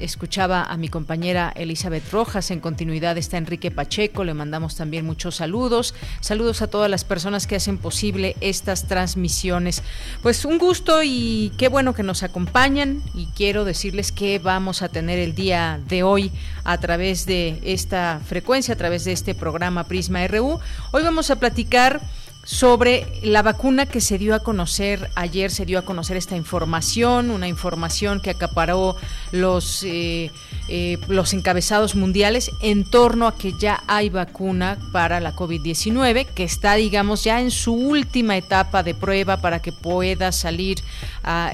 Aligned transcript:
escuchaba 0.00 0.64
a 0.64 0.76
mi 0.76 0.88
compañera 0.88 1.52
Elizabeth 1.54 2.10
Rojas, 2.10 2.50
en 2.50 2.60
continuidad 2.60 3.18
está 3.18 3.36
Enrique 3.36 3.70
Pacheco, 3.70 4.24
le 4.24 4.34
mandamos 4.34 4.76
también 4.76 5.04
muchos 5.04 5.36
saludos, 5.36 5.94
saludos 6.20 6.62
a 6.62 6.68
todas 6.68 6.90
las 6.90 7.04
personas 7.04 7.46
que 7.46 7.56
hacen 7.56 7.78
posible 7.78 8.36
estas 8.40 8.86
transmisiones. 8.88 9.82
Pues 10.22 10.44
un 10.44 10.58
gusto 10.58 11.02
y 11.02 11.52
qué 11.58 11.68
bueno 11.68 11.94
que 11.94 12.02
nos 12.02 12.22
acompañan 12.22 13.02
y 13.14 13.26
quiero 13.26 13.64
decirles 13.64 14.12
que 14.12 14.38
vamos 14.38 14.82
a 14.82 14.88
tener 14.88 15.18
el 15.18 15.34
día 15.34 15.80
de 15.88 16.02
hoy 16.02 16.32
a 16.64 16.78
través 16.78 17.26
de 17.26 17.60
esta 17.76 18.20
frecuencia, 18.24 18.74
a 18.74 18.76
través 18.76 19.04
de 19.04 19.12
este 19.12 19.34
programa 19.34 19.84
Prisma 19.84 20.26
RU. 20.26 20.58
Hoy 20.92 21.02
vamos 21.02 21.30
a 21.30 21.36
platicar 21.36 22.00
sobre 22.42 23.06
la 23.22 23.42
vacuna 23.42 23.86
que 23.86 24.00
se 24.00 24.18
dio 24.18 24.34
a 24.34 24.38
conocer 24.38 25.10
ayer, 25.14 25.50
se 25.50 25.66
dio 25.66 25.80
a 25.80 25.82
conocer 25.82 26.16
esta 26.16 26.36
información, 26.36 27.30
una 27.30 27.48
información 27.48 28.20
que 28.20 28.30
acaparó 28.30 28.96
los, 29.32 29.82
eh, 29.82 30.30
eh, 30.68 30.96
los 31.08 31.34
encabezados 31.34 31.96
mundiales 31.96 32.50
en 32.62 32.88
torno 32.88 33.26
a 33.26 33.36
que 33.36 33.52
ya 33.58 33.82
hay 33.88 34.10
vacuna 34.10 34.78
para 34.92 35.20
la 35.20 35.34
COVID-19, 35.34 36.24
que 36.24 36.44
está, 36.44 36.76
digamos, 36.76 37.24
ya 37.24 37.40
en 37.40 37.50
su 37.50 37.74
última 37.74 38.36
etapa 38.36 38.82
de 38.82 38.94
prueba 38.94 39.38
para 39.38 39.60
que 39.60 39.72
pueda 39.72 40.32
salir 40.32 40.78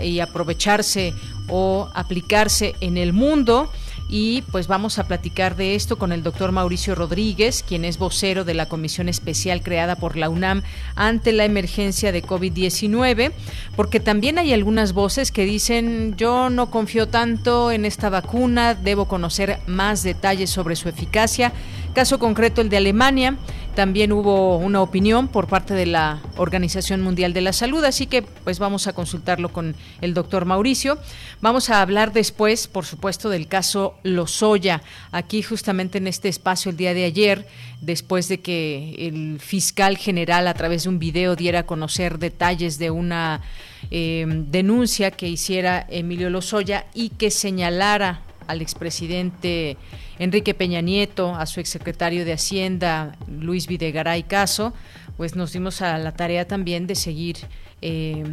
y 0.02 0.20
aprovecharse 0.20 1.14
o 1.48 1.88
aplicarse 1.94 2.74
en 2.80 2.98
el 2.98 3.12
mundo 3.12 3.70
y 4.14 4.42
pues 4.52 4.66
vamos 4.66 4.98
a 4.98 5.04
platicar 5.04 5.56
de 5.56 5.74
esto 5.74 5.96
con 5.96 6.12
el 6.12 6.22
doctor 6.22 6.52
Mauricio 6.52 6.94
Rodríguez, 6.94 7.64
quien 7.66 7.86
es 7.86 7.96
vocero 7.96 8.44
de 8.44 8.52
la 8.52 8.66
comisión 8.66 9.08
especial 9.08 9.62
creada 9.62 9.96
por 9.96 10.18
la 10.18 10.28
UNAM 10.28 10.62
ante 10.96 11.32
la 11.32 11.46
emergencia 11.46 12.12
de 12.12 12.22
COVID-19, 12.22 13.32
porque 13.74 14.00
también 14.00 14.38
hay 14.38 14.52
algunas 14.52 14.92
voces 14.92 15.32
que 15.32 15.46
dicen 15.46 16.14
yo 16.18 16.50
no 16.50 16.70
confío 16.70 17.08
tanto 17.08 17.70
en 17.72 17.86
esta 17.86 18.10
vacuna, 18.10 18.74
debo 18.74 19.08
conocer 19.08 19.60
más 19.66 20.02
detalles 20.02 20.50
sobre 20.50 20.76
su 20.76 20.90
eficacia. 20.90 21.54
Caso 21.94 22.18
concreto 22.18 22.62
el 22.62 22.70
de 22.70 22.78
Alemania, 22.78 23.36
también 23.74 24.12
hubo 24.12 24.56
una 24.56 24.80
opinión 24.80 25.28
por 25.28 25.46
parte 25.46 25.74
de 25.74 25.84
la 25.84 26.20
Organización 26.36 27.02
Mundial 27.02 27.34
de 27.34 27.42
la 27.42 27.52
Salud, 27.52 27.84
así 27.84 28.06
que 28.06 28.22
pues 28.22 28.58
vamos 28.58 28.86
a 28.86 28.94
consultarlo 28.94 29.50
con 29.50 29.74
el 30.00 30.14
doctor 30.14 30.46
Mauricio. 30.46 30.98
Vamos 31.42 31.68
a 31.68 31.82
hablar 31.82 32.14
después, 32.14 32.66
por 32.66 32.86
supuesto, 32.86 33.28
del 33.28 33.46
caso 33.46 33.94
Lozoya. 34.04 34.82
Aquí 35.10 35.42
justamente 35.42 35.98
en 35.98 36.06
este 36.06 36.28
espacio 36.28 36.70
el 36.70 36.78
día 36.78 36.94
de 36.94 37.04
ayer, 37.04 37.46
después 37.82 38.26
de 38.28 38.40
que 38.40 38.94
el 38.98 39.38
fiscal 39.38 39.98
general 39.98 40.48
a 40.48 40.54
través 40.54 40.84
de 40.84 40.88
un 40.88 40.98
video 40.98 41.36
diera 41.36 41.60
a 41.60 41.66
conocer 41.66 42.18
detalles 42.18 42.78
de 42.78 42.90
una 42.90 43.42
eh, 43.90 44.24
denuncia 44.28 45.10
que 45.10 45.28
hiciera 45.28 45.86
Emilio 45.90 46.30
Lozoya 46.30 46.86
y 46.94 47.10
que 47.10 47.30
señalara 47.30 48.22
al 48.46 48.62
expresidente 48.62 49.76
Enrique 50.18 50.54
Peña 50.54 50.80
Nieto, 50.80 51.34
a 51.34 51.46
su 51.46 51.60
exsecretario 51.60 52.24
de 52.24 52.32
Hacienda, 52.32 53.16
Luis 53.28 53.66
Videgaray 53.66 54.22
Caso, 54.24 54.72
pues 55.16 55.36
nos 55.36 55.52
dimos 55.52 55.82
a 55.82 55.98
la 55.98 56.12
tarea 56.12 56.46
también 56.46 56.86
de 56.86 56.94
seguir 56.94 57.36
eh, 57.84 58.24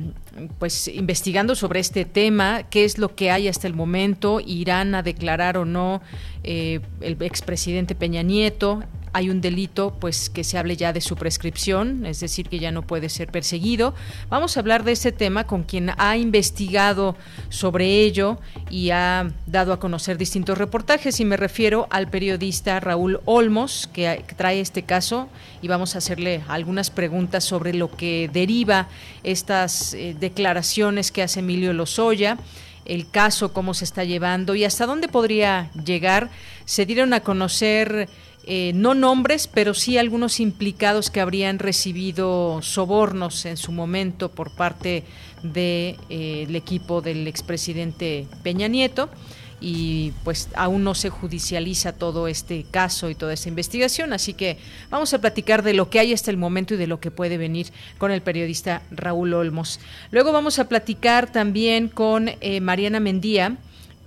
pues 0.59 0.88
investigando 0.88 1.56
sobre 1.56 1.80
este 1.80 2.06
tema, 2.06 2.64
qué 2.70 2.86
es 2.86 3.00
lo 3.00 3.16
que 3.16 3.31
hay 3.31 3.47
hasta 3.47 3.66
el 3.66 3.74
momento, 3.74 4.40
irán 4.40 4.94
a 4.94 5.02
declarar 5.02 5.58
o 5.58 5.66
no 5.66 6.02
eh, 6.44 6.81
el 7.02 7.22
expresidente 7.22 7.96
Peña 7.96 8.22
Nieto, 8.22 8.84
hay 9.14 9.30
un 9.30 9.42
delito, 9.42 9.96
pues 10.00 10.30
que 10.30 10.44
se 10.44 10.58
hable 10.58 10.75
ya 10.75 10.94
de 10.94 11.02
su 11.02 11.16
prescripción, 11.16 12.06
es 12.06 12.20
decir, 12.20 12.50
que 12.50 12.59
ya 12.59 12.72
no 12.72 12.82
puede 12.82 13.09
ser 13.09 13.29
perseguido. 13.29 13.94
Vamos 14.29 14.56
a 14.56 14.59
hablar 14.59 14.84
de 14.84 14.91
este 14.91 15.11
tema 15.11 15.46
con 15.46 15.64
quien 15.64 15.91
ha 15.97 16.17
investigado 16.17 17.16
sobre 17.50 18.02
ello 18.02 18.38
y 18.70 18.91
ha 18.91 19.32
dado 19.46 19.73
a 19.73 19.79
conocer 19.79 20.17
distintos 20.17 20.58
reportajes 20.58 21.20
y 21.20 21.26
me 21.26 21.38
refiero 21.38 21.88
al 21.90 22.09
periodista 22.09 22.79
Raúl 22.79 23.20
Olmos, 23.26 23.90
que 23.94 24.23
trae 24.35 24.59
este 24.59 24.84
caso 24.84 25.29
y 25.61 25.67
vamos 25.67 25.96
a 25.96 26.00
hacerle 26.00 26.41
algunas 26.47 26.90
preguntas 26.90 27.44
sobre 27.44 27.73
lo 27.73 27.91
que 27.91 28.29
deriva 28.32 28.88
estas 29.23 29.94
eh, 29.94 30.16
declaraciones 30.20 31.11
que 31.11 31.23
hace 31.23 31.40
Emilio 31.40 31.73
Lozoya 31.73 32.38
el 32.90 33.09
caso, 33.09 33.53
cómo 33.53 33.73
se 33.73 33.85
está 33.85 34.03
llevando 34.03 34.56
y 34.56 34.66
hasta 34.66 34.88
dónde 34.88 35.08
podría 35.08 35.70
llegar. 35.85 36.29
Se 36.66 36.88
dieron 36.88 37.14
a 37.14 37.20
conocer 37.20 38.09
eh, 38.51 38.72
no 38.73 38.96
nombres, 38.96 39.47
pero 39.47 39.75
sí 39.75 39.99
algunos 39.99 40.40
implicados 40.40 41.11
que 41.11 41.22
habrían 41.22 41.59
recibido 41.59 42.63
sobornos 42.63 43.46
en 43.46 43.57
su 43.57 43.72
momento 43.72 44.31
por 44.31 44.49
parte 44.55 45.03
del 45.43 45.53
de, 45.53 45.97
eh, 46.09 46.47
equipo 46.55 47.01
del 47.01 47.28
expresidente 47.28 48.25
Peña 48.41 48.67
Nieto. 48.67 49.07
y 49.61 50.13
pues 50.23 50.47
aún 50.55 50.84
no 50.85 50.96
se 50.96 51.09
judicializa 51.09 51.91
todo 51.91 52.28
este 52.28 52.63
caso 52.72 53.09
y 53.09 53.16
toda 53.16 53.34
esta 53.34 53.49
investigación, 53.49 54.13
así 54.13 54.34
que 54.34 54.57
vamos 54.90 55.13
a 55.13 55.19
platicar 55.19 55.61
de 55.63 55.73
lo 55.73 55.90
que 55.90 55.99
hay 55.99 56.13
hasta 56.13 56.31
el 56.31 56.37
momento 56.37 56.73
y 56.73 56.78
de 56.78 56.87
lo 56.87 57.01
que 57.01 57.11
puede 57.11 57.37
venir 57.37 57.67
con 57.97 58.09
el 58.09 58.22
periodista 58.22 58.81
Raúl 58.90 59.34
Olmos. 59.34 59.79
Luego 60.11 60.31
vamos 60.31 60.57
a 60.57 60.69
platicar 60.69 61.31
también 61.31 61.90
con 61.90 62.29
eh, 62.29 62.61
Mariana 62.61 63.01
Mendía, 63.01 63.57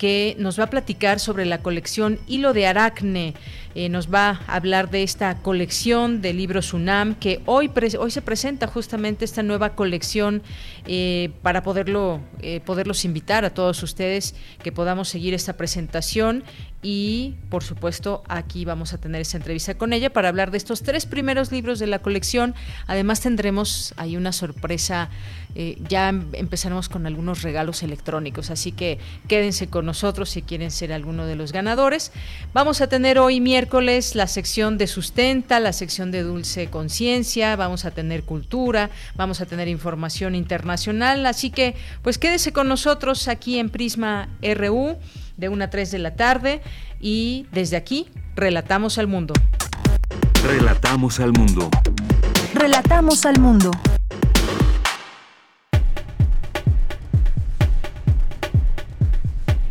que 0.03 0.35
nos 0.37 0.59
va 0.59 0.65
a 0.65 0.71
platicar 0.71 1.21
sobre 1.21 1.47
la 1.47 1.63
colección 1.63 2.19
Hilo 2.27 2.53
de 2.53 2.67
Aracne. 2.67 3.35
Eh, 3.75 3.89
nos 3.89 4.13
va 4.13 4.41
a 4.47 4.57
hablar 4.57 4.91
de 4.91 5.03
esta 5.03 5.37
colección 5.37 6.21
de 6.21 6.35
libros 6.35 6.75
UNAM 6.75 7.15
que 7.15 7.41
hoy, 7.47 7.71
hoy 7.99 8.11
se 8.11 8.21
presenta 8.21 8.67
justamente 8.67 9.25
esta 9.25 9.43
nueva 9.43 9.75
colección 9.75 10.43
eh, 10.87 11.31
para 11.41 11.63
poderlo, 11.63 12.21
eh, 12.41 12.61
poderlos 12.61 13.05
invitar 13.07 13.45
a 13.45 13.51
todos 13.55 13.83
ustedes 13.83 14.35
que 14.63 14.73
podamos 14.73 15.09
seguir 15.09 15.33
esta 15.33 15.55
presentación 15.57 16.45
y 16.85 17.37
por 17.49 17.63
supuesto 17.63 18.25
aquí 18.29 18.65
vamos 18.65 18.93
a 18.93 18.99
tener 18.99 19.21
esa 19.21 19.37
entrevista 19.37 19.75
con 19.75 19.93
ella 19.93 20.13
para 20.13 20.29
hablar 20.29 20.51
de 20.51 20.59
estos 20.59 20.83
tres 20.83 21.07
primeros 21.07 21.53
libros 21.53 21.79
de 21.79 21.87
la 21.87 22.01
colección. 22.01 22.55
Además 22.89 23.21
tendremos 23.21 23.95
ahí 23.97 24.17
una 24.17 24.33
sorpresa, 24.33 25.09
ya 25.89 26.09
em, 26.09 26.27
empezaremos 26.33 26.89
con 26.89 27.07
algunos 27.07 27.43
regalos 27.43 27.85
electrónicos, 27.85 28.51
así 28.51 28.73
que 28.73 28.99
quédense 29.29 29.69
con 29.69 29.87
nosotros 29.87 30.31
si 30.31 30.43
quieren 30.43 30.73
ser 30.73 30.93
alguno 30.93 31.25
de 31.25 31.37
los 31.37 31.53
ganadores. 31.53 32.11
Vamos 32.53 32.81
a 32.81 32.89
tener 32.89 33.19
hoy 33.19 33.41
miércoles 33.41 33.62
la 34.15 34.27
sección 34.27 34.77
de 34.77 34.87
sustenta, 34.87 35.61
la 35.61 35.73
sección 35.73 36.11
de 36.11 36.23
dulce 36.23 36.69
conciencia, 36.69 37.57
vamos 37.57 37.85
a 37.85 37.91
tener 37.91 38.25
cultura, 38.25 38.91
vamos 39.15 39.41
a 39.41 39.47
tener 39.47 39.69
información 39.69 40.35
internacional, 40.35 41.25
así 41.27 41.51
que 41.51 41.75
pues 42.03 42.19
quédese 42.19 42.53
con 42.53 42.69
nosotros 42.69 43.29
aquí 43.29 43.59
en 43.59 43.71
Prisma 43.71 44.29
RU 44.43 44.97
de 45.37 45.49
1 45.49 45.65
a 45.65 45.71
3 45.71 45.91
de 45.91 45.99
la 45.99 46.17
tarde 46.17 46.61
y 47.01 47.47
desde 47.53 47.77
aquí 47.77 48.09
relatamos 48.35 48.99
al 48.99 49.07
mundo. 49.07 49.35
Relatamos 50.45 51.21
al 51.21 51.33
mundo. 51.33 51.71
Relatamos 52.55 53.25
al 53.27 53.39
mundo. 53.39 53.71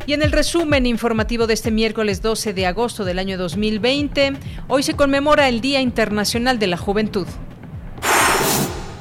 Y 0.07 0.13
en 0.13 0.23
el 0.23 0.31
resumen 0.31 0.85
informativo 0.85 1.45
de 1.47 1.53
este 1.53 1.69
miércoles 1.69 2.21
12 2.21 2.53
de 2.53 2.65
agosto 2.65 3.05
del 3.05 3.19
año 3.19 3.37
2020, 3.37 4.33
hoy 4.67 4.83
se 4.83 4.95
conmemora 4.95 5.47
el 5.47 5.61
Día 5.61 5.79
Internacional 5.79 6.57
de 6.57 6.67
la 6.67 6.77
Juventud. 6.77 7.27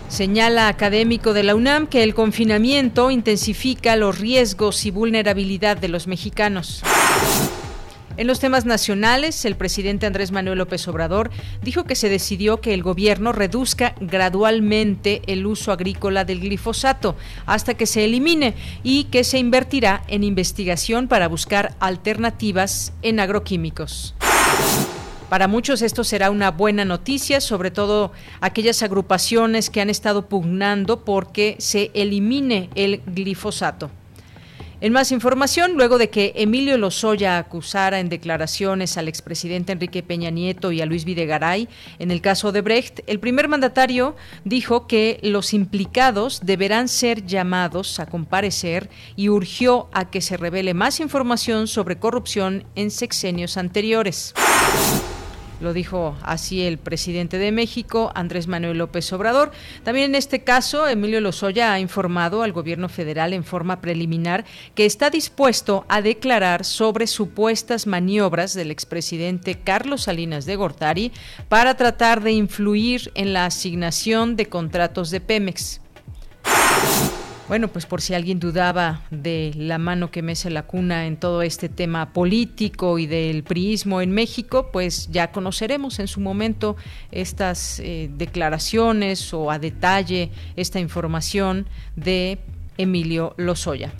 Señala 0.09 0.69
académico 0.69 1.33
de 1.33 1.45
la 1.45 1.55
UNAM 1.55 1.87
que 1.87 2.03
el 2.03 2.15
confinamiento 2.15 3.11
intensifica 3.11 3.97
los 3.97 4.19
riesgos 4.19 4.85
y 4.85 4.91
vulnerabilidad 4.91 5.79
de 5.79 5.89
los 5.89 6.07
mexicanos. 6.07 6.83
En 8.21 8.27
los 8.27 8.39
temas 8.39 8.67
nacionales, 8.67 9.47
el 9.47 9.57
presidente 9.57 10.05
Andrés 10.05 10.31
Manuel 10.31 10.59
López 10.59 10.87
Obrador 10.89 11.31
dijo 11.63 11.85
que 11.85 11.95
se 11.95 12.11
decidió 12.11 12.61
que 12.61 12.75
el 12.75 12.83
gobierno 12.83 13.33
reduzca 13.33 13.95
gradualmente 13.99 15.23
el 15.27 15.47
uso 15.47 15.73
agrícola 15.73 16.27
del 16.27 16.41
glifosato 16.41 17.17
hasta 17.47 17.73
que 17.73 17.87
se 17.87 18.05
elimine 18.05 18.53
y 18.83 19.05
que 19.05 19.25
se 19.25 19.39
invertirá 19.39 20.03
en 20.07 20.23
investigación 20.23 21.09
para 21.09 21.29
buscar 21.29 21.75
alternativas 21.81 22.93
en 23.01 23.21
agroquímicos. 23.21 24.15
Para 25.31 25.49
muchos 25.49 25.81
esto 25.81 26.05
será 26.05 26.31
una 26.31 26.51
buena 26.51 26.85
noticia, 26.85 27.41
sobre 27.41 27.71
todo 27.71 28.13
aquellas 28.43 28.83
agrupaciones 28.83 29.71
que 29.71 29.81
han 29.81 29.89
estado 29.89 30.29
pugnando 30.29 31.07
porque 31.07 31.57
se 31.59 31.91
elimine 31.95 32.69
el 32.75 33.01
glifosato. 33.07 33.91
En 34.83 34.95
más 34.95 35.13
información, 35.13 35.75
luego 35.75 35.99
de 35.99 36.09
que 36.09 36.33
Emilio 36.37 36.79
Lozoya 36.79 37.37
acusara 37.37 38.01
en 38.01 38.09
declaraciones 38.09 38.97
al 38.97 39.09
expresidente 39.09 39.73
Enrique 39.73 40.03
Peña 40.03 40.31
Nieto 40.31 40.73
y 40.73 40.81
a 40.81 40.87
Luis 40.87 41.05
Videgaray 41.05 41.69
en 41.99 42.11
el 42.11 42.23
caso 42.23 42.51
de 42.51 42.63
Brecht, 42.63 43.01
el 43.07 43.21
primer 43.21 43.47
mandatario 43.47 44.17
dijo 44.45 44.87
que 44.87 45.21
los 45.23 45.53
implicados 45.53 46.41
deberán 46.43 46.89
ser 46.89 47.27
llamados 47.27 48.01
a 48.01 48.07
comparecer 48.07 48.89
y 49.17 49.29
urgió 49.29 49.91
a 49.93 50.11
que 50.11 50.23
se 50.23 50.39
revele 50.39 50.73
más 50.73 50.99
información 51.01 51.67
sobre 51.67 51.99
corrupción 51.99 52.65
en 52.75 52.91
sexenios 52.91 53.59
anteriores. 53.59 54.33
Lo 55.61 55.75
dijo 55.75 56.17
así 56.23 56.63
el 56.63 56.79
presidente 56.79 57.39
de 57.39 57.53
México, 57.53 58.11
Andrés 58.15 58.47
Manuel 58.47 58.79
López 58.79 59.13
Obrador. 59.13 59.51
También 59.85 60.07
en 60.07 60.15
este 60.15 60.43
caso, 60.43 60.89
Emilio 60.89 61.21
Lozoya 61.21 61.73
ha 61.73 61.81
informado 61.81 62.43
al 62.43 62.53
gobierno 62.53 62.89
federal 62.89 63.33
en 63.35 63.45
forma 63.45 63.81
preliminar 63.81 64.45
que 64.75 64.87
está 64.87 65.11
dispuesto 65.11 65.85
a 65.89 66.01
declarar 66.01 66.65
sobre 66.65 67.07
supuestas 67.07 67.87
maniobras 67.87 68.55
del 68.55 68.71
expresidente 68.71 69.57
Carlos 69.57 70.05
Salinas 70.05 70.47
de 70.47 70.57
Gortari 70.57 71.13
para 71.49 71.77
tratar 71.77 72.23
de 72.23 72.33
influir 72.33 73.13
en 73.15 73.33
la 73.33 73.45
asignación 73.45 74.37
de 74.37 74.47
contratos 74.47 75.11
de 75.11 75.21
Pemex. 75.21 75.81
Bueno, 77.51 77.67
pues 77.67 77.85
por 77.85 78.01
si 78.01 78.15
alguien 78.15 78.39
dudaba 78.39 79.03
de 79.11 79.51
la 79.57 79.79
mano 79.79 80.13
que 80.13 80.23
mece 80.23 80.51
la 80.51 80.69
cuna 80.69 81.09
en 81.09 81.17
todo 81.17 81.43
este 81.43 81.69
tema 81.69 82.13
político 82.13 82.97
y 83.01 83.09
del 83.09 83.43
priismo 83.43 84.01
en 84.01 84.13
México, 84.13 84.71
pues 84.71 85.09
ya 85.11 85.33
conoceremos 85.33 85.99
en 85.99 86.07
su 86.07 86.21
momento 86.21 86.77
estas 87.11 87.81
eh, 87.81 88.09
declaraciones 88.17 89.35
o 89.35 89.51
a 89.51 89.59
detalle 89.59 90.31
esta 90.55 90.79
información 90.79 91.67
de 91.97 92.39
Emilio 92.79 93.35
Lozoya. 93.37 93.93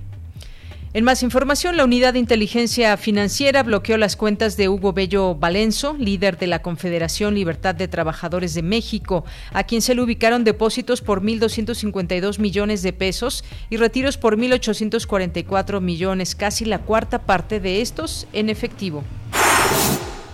En 0.93 1.05
más 1.05 1.23
información, 1.23 1.77
la 1.77 1.85
Unidad 1.85 2.15
de 2.15 2.19
Inteligencia 2.19 2.97
Financiera 2.97 3.63
bloqueó 3.63 3.97
las 3.97 4.17
cuentas 4.17 4.57
de 4.57 4.69
Hugo 4.69 4.93
Bello 4.93 5.37
Valenzo, 5.37 5.95
líder 5.97 6.37
de 6.37 6.49
la 6.49 6.63
Confederación 6.63 7.37
Libertad 7.37 7.77
de 7.77 7.87
Trabajadores 7.87 8.55
de 8.55 8.63
México, 8.63 9.25
a 9.53 9.63
quien 9.63 9.83
se 9.83 9.95
le 9.95 10.03
ubicaron 10.03 10.43
depósitos 10.43 11.01
por 11.01 11.23
1.252 11.23 12.41
millones 12.41 12.83
de 12.83 12.93
pesos 12.93 13.45
y 13.71 13.77
retiros 13.77 14.19
por 14.19 14.37
1.844 14.37 15.81
millones, 15.81 16.35
casi 16.35 16.65
la 16.65 16.81
cuarta 16.81 17.21
parte 17.21 17.61
de 17.61 17.83
estos 17.83 18.27
en 18.33 18.51
efectivo. 18.51 19.05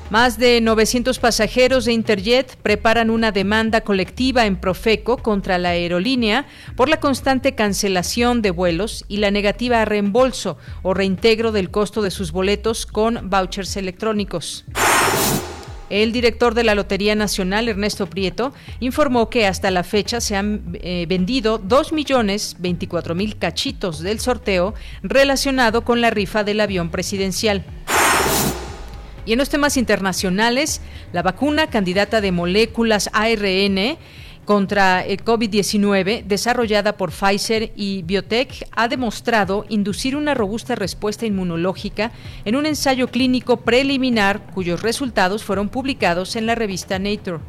Más 0.08 0.38
de 0.38 0.60
900 0.60 1.18
pasajeros 1.18 1.84
de 1.84 1.92
Interjet 1.92 2.56
preparan 2.58 3.10
una 3.10 3.32
demanda 3.32 3.80
colectiva 3.80 4.46
en 4.46 4.54
Profeco 4.54 5.16
contra 5.16 5.58
la 5.58 5.70
aerolínea 5.70 6.46
por 6.76 6.88
la 6.88 7.00
constante 7.00 7.56
cancelación 7.56 8.40
de 8.40 8.52
vuelos 8.52 9.04
y 9.08 9.16
la 9.16 9.32
negativa 9.32 9.82
a 9.82 9.84
reembolso 9.84 10.58
o 10.82 10.94
reintegro 10.94 11.50
del 11.50 11.72
costo 11.72 12.02
de 12.02 12.12
sus 12.12 12.30
boletos 12.30 12.86
con 12.86 13.28
vouchers 13.28 13.76
electrónicos. 13.76 14.64
El 15.90 16.12
director 16.12 16.54
de 16.54 16.62
la 16.64 16.76
Lotería 16.76 17.16
Nacional, 17.16 17.68
Ernesto 17.68 18.06
Prieto, 18.06 18.52
informó 18.78 19.28
que 19.28 19.46
hasta 19.46 19.72
la 19.72 19.82
fecha 19.82 20.20
se 20.20 20.36
han 20.36 20.78
eh, 20.82 21.06
vendido 21.08 21.60
2.024.000 21.60 23.38
cachitos 23.38 24.00
del 24.00 24.20
sorteo 24.20 24.74
relacionado 25.02 25.84
con 25.84 26.00
la 26.00 26.10
rifa 26.10 26.44
del 26.44 26.60
avión 26.60 26.90
presidencial. 26.90 27.64
Y 29.26 29.32
en 29.32 29.38
los 29.38 29.48
temas 29.48 29.76
internacionales, 29.76 30.80
la 31.12 31.22
vacuna 31.22 31.66
candidata 31.66 32.20
de 32.20 32.30
moléculas 32.30 33.10
ARN 33.12 33.98
contra 34.44 35.04
el 35.04 35.24
COVID-19, 35.24 36.22
desarrollada 36.24 36.96
por 36.96 37.10
Pfizer 37.10 37.72
y 37.74 38.02
Biotech, 38.02 38.68
ha 38.70 38.86
demostrado 38.86 39.66
inducir 39.68 40.14
una 40.14 40.34
robusta 40.34 40.76
respuesta 40.76 41.26
inmunológica 41.26 42.12
en 42.44 42.54
un 42.54 42.64
ensayo 42.64 43.08
clínico 43.08 43.58
preliminar 43.58 44.46
cuyos 44.54 44.82
resultados 44.82 45.42
fueron 45.42 45.68
publicados 45.68 46.36
en 46.36 46.46
la 46.46 46.54
revista 46.54 47.00
Nature. 47.00 47.40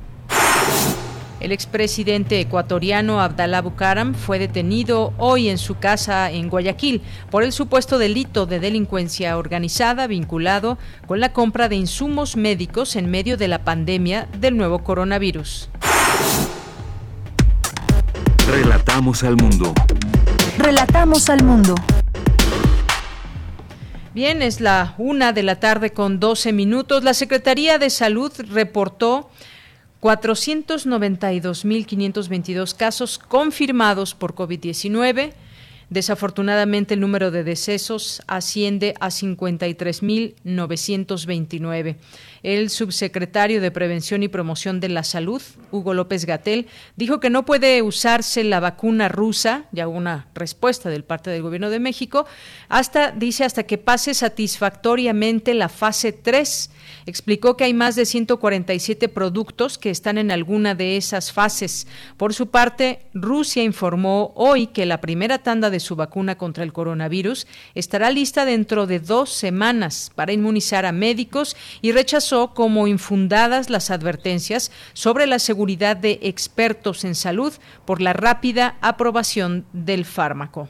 El 1.40 1.52
expresidente 1.52 2.40
ecuatoriano 2.40 3.22
Abdalá 3.22 3.62
Bucaram 3.62 4.16
fue 4.16 4.40
detenido 4.40 5.14
hoy 5.18 5.50
en 5.50 5.60
su 5.60 5.76
casa 5.76 6.32
en 6.32 6.50
Guayaquil 6.50 7.02
por 7.30 7.44
el 7.44 7.52
supuesto 7.52 8.00
delito 8.00 8.48
de 8.48 8.60
delincuencia 8.60 9.38
organizada 9.38 10.08
vinculado 10.08 10.80
con 11.06 11.20
la 11.20 11.34
compra 11.34 11.70
de 11.70 11.76
insumos 11.76 12.36
médicos 12.36 12.96
en 12.96 13.12
medio 13.12 13.38
de 13.38 13.48
la 13.48 13.64
pandemia 13.64 14.28
del 14.40 14.58
nuevo 14.58 14.80
coronavirus. 14.80 15.70
Relatamos 18.50 19.24
al 19.24 19.36
mundo. 19.36 19.74
Relatamos 20.58 21.30
al 21.30 21.44
mundo. 21.44 21.76
Bien, 24.16 24.42
es 24.42 24.60
la 24.60 24.96
una 24.98 25.34
de 25.34 25.44
la 25.44 25.60
tarde 25.60 25.92
con 25.92 26.20
12 26.20 26.52
minutos. 26.52 27.04
La 27.04 27.14
Secretaría 27.14 27.78
de 27.78 27.92
Salud 27.92 28.32
reportó 28.50 29.30
492.522 30.02 32.76
casos 32.76 33.18
confirmados 33.18 34.14
por 34.14 34.36
COVID-19. 34.36 35.34
Desafortunadamente 35.90 36.96
el 36.96 37.00
número 37.00 37.32
de 37.32 37.46
decesos 37.46 38.22
asciende 38.28 38.94
a 39.00 39.08
53.929. 39.08 41.96
El 42.44 42.70
subsecretario 42.70 43.62
de 43.62 43.72
Prevención 43.72 44.22
y 44.22 44.28
Promoción 44.28 44.82
de 44.82 44.90
la 44.90 45.06
Salud, 45.06 45.42
Hugo 45.72 45.94
López 45.94 46.26
Gatel, 46.26 46.68
dijo 46.98 47.22
que 47.22 47.30
no 47.30 47.46
puede 47.46 47.82
usarse 47.82 48.44
la 48.44 48.60
vacuna 48.60 49.08
rusa, 49.08 49.64
ya 49.72 49.88
una 49.88 50.28
respuesta 50.36 50.90
del 50.90 51.06
parte 51.06 51.30
del 51.30 51.42
Gobierno 51.42 51.70
de 51.70 51.80
México, 51.80 52.26
hasta, 52.68 53.12
dice, 53.12 53.46
hasta 53.46 53.64
que 53.64 53.78
pase 53.78 54.14
satisfactoriamente 54.14 55.54
la 55.54 55.70
fase 55.70 56.12
3 56.12 56.70
explicó 57.08 57.58
que 57.58 57.64
hay 57.64 57.74
más 57.74 57.96
de 57.96 58.06
147 58.06 59.08
productos 59.10 59.78
que 59.78 59.90
están 59.90 60.18
en 60.18 60.30
alguna 60.30 60.76
de 60.76 60.98
esas 60.98 61.32
fases. 61.32 61.88
Por 62.18 62.34
su 62.34 62.48
parte, 62.48 63.00
Rusia 63.14 63.64
informó 63.64 64.34
hoy 64.36 64.68
que 64.68 64.86
la 64.86 65.02
primera 65.02 65.40
tanda 65.40 65.70
de 65.70 65.80
su 65.80 65.96
vacuna 65.96 66.38
contra 66.38 66.64
el 66.64 66.74
coronavirus 66.74 67.48
estará 67.76 68.12
lista 68.12 68.44
dentro 68.44 68.86
de 68.88 69.00
dos 69.00 69.32
semanas 69.32 70.12
para 70.16 70.34
inmunizar 70.34 70.86
a 70.86 70.92
médicos 70.92 71.56
y 71.82 71.94
rechazó 71.94 72.54
como 72.54 72.88
infundadas 72.88 73.70
las 73.70 73.90
advertencias 73.90 74.72
sobre 74.94 75.28
la 75.28 75.40
seguridad 75.40 75.96
de 75.96 76.20
expertos 76.22 77.06
en 77.06 77.16
salud 77.16 77.54
por 77.86 78.02
la 78.02 78.12
rápida 78.12 78.78
aprobación 78.82 79.66
del 79.72 80.04
fármaco. 80.04 80.70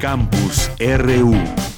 Campus 0.00 0.70
RU. 0.78 1.75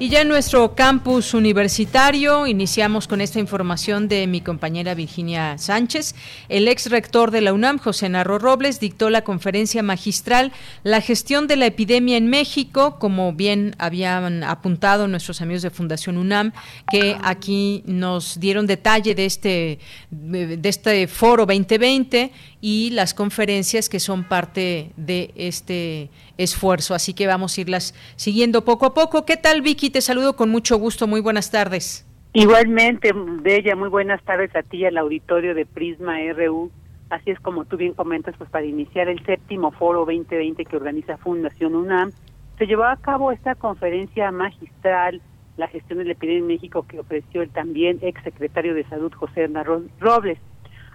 Y 0.00 0.10
ya 0.10 0.20
en 0.20 0.28
nuestro 0.28 0.76
campus 0.76 1.34
universitario 1.34 2.46
iniciamos 2.46 3.08
con 3.08 3.20
esta 3.20 3.40
información 3.40 4.06
de 4.06 4.28
mi 4.28 4.40
compañera 4.40 4.94
Virginia 4.94 5.58
Sánchez. 5.58 6.14
El 6.48 6.68
ex 6.68 6.88
rector 6.88 7.32
de 7.32 7.40
la 7.40 7.52
UNAM, 7.52 7.78
José 7.78 8.08
Narro 8.08 8.38
Robles, 8.38 8.78
dictó 8.78 9.10
la 9.10 9.22
conferencia 9.22 9.82
magistral 9.82 10.52
La 10.84 11.00
gestión 11.00 11.48
de 11.48 11.56
la 11.56 11.66
epidemia 11.66 12.16
en 12.16 12.28
México, 12.28 13.00
como 13.00 13.32
bien 13.32 13.74
habían 13.78 14.44
apuntado 14.44 15.08
nuestros 15.08 15.40
amigos 15.40 15.62
de 15.62 15.70
Fundación 15.70 16.16
UNAM, 16.16 16.52
que 16.92 17.16
aquí 17.24 17.82
nos 17.84 18.38
dieron 18.38 18.68
detalle 18.68 19.16
de 19.16 19.24
este, 19.24 19.80
de 20.12 20.68
este 20.68 21.08
foro 21.08 21.44
2020 21.44 22.30
y 22.60 22.90
las 22.90 23.14
conferencias 23.14 23.88
que 23.88 23.98
son 23.98 24.22
parte 24.22 24.92
de 24.96 25.32
este 25.34 26.08
esfuerzo. 26.38 26.94
Así 26.94 27.12
que 27.12 27.26
vamos 27.26 27.58
a 27.58 27.60
irlas 27.60 27.94
siguiendo 28.16 28.64
poco 28.64 28.86
a 28.86 28.94
poco. 28.94 29.26
¿Qué 29.26 29.36
tal, 29.36 29.60
Vicky? 29.60 29.90
Te 29.90 30.00
saludo 30.00 30.36
con 30.36 30.48
mucho 30.48 30.78
gusto. 30.78 31.06
Muy 31.06 31.20
buenas 31.20 31.50
tardes. 31.50 32.06
Igualmente, 32.32 33.12
Bella, 33.14 33.74
muy 33.74 33.88
buenas 33.88 34.22
tardes 34.22 34.54
a 34.54 34.62
ti, 34.62 34.84
al 34.84 34.96
auditorio 34.96 35.54
de 35.54 35.66
Prisma 35.66 36.16
RU. 36.34 36.70
Así 37.10 37.30
es 37.30 37.40
como 37.40 37.64
tú 37.64 37.76
bien 37.76 37.94
comentas, 37.94 38.34
pues 38.36 38.50
para 38.50 38.66
iniciar 38.66 39.08
el 39.08 39.24
séptimo 39.24 39.70
foro 39.72 40.00
2020 40.00 40.64
que 40.64 40.76
organiza 40.76 41.16
Fundación 41.16 41.74
UNAM, 41.74 42.12
se 42.58 42.66
llevó 42.66 42.84
a 42.84 42.96
cabo 42.96 43.32
esta 43.32 43.54
conferencia 43.54 44.30
magistral, 44.30 45.22
la 45.56 45.68
gestión 45.68 46.00
de 46.00 46.04
la 46.04 46.12
epidemia 46.12 46.40
en 46.40 46.46
México, 46.48 46.84
que 46.86 47.00
ofreció 47.00 47.40
el 47.40 47.50
también 47.50 47.98
ex 48.02 48.22
secretario 48.22 48.74
de 48.74 48.84
Salud, 48.84 49.12
José 49.12 49.44
Hernán 49.44 49.64
Robles. 49.98 50.38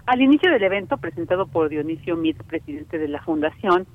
Al 0.06 0.20
inicio 0.20 0.50
del 0.52 0.62
evento, 0.62 0.98
presentado 0.98 1.46
por 1.46 1.68
Dionisio 1.68 2.16
Mit, 2.16 2.40
presidente 2.44 2.98
de 2.98 3.08
la 3.08 3.22
Fundación, 3.22 3.86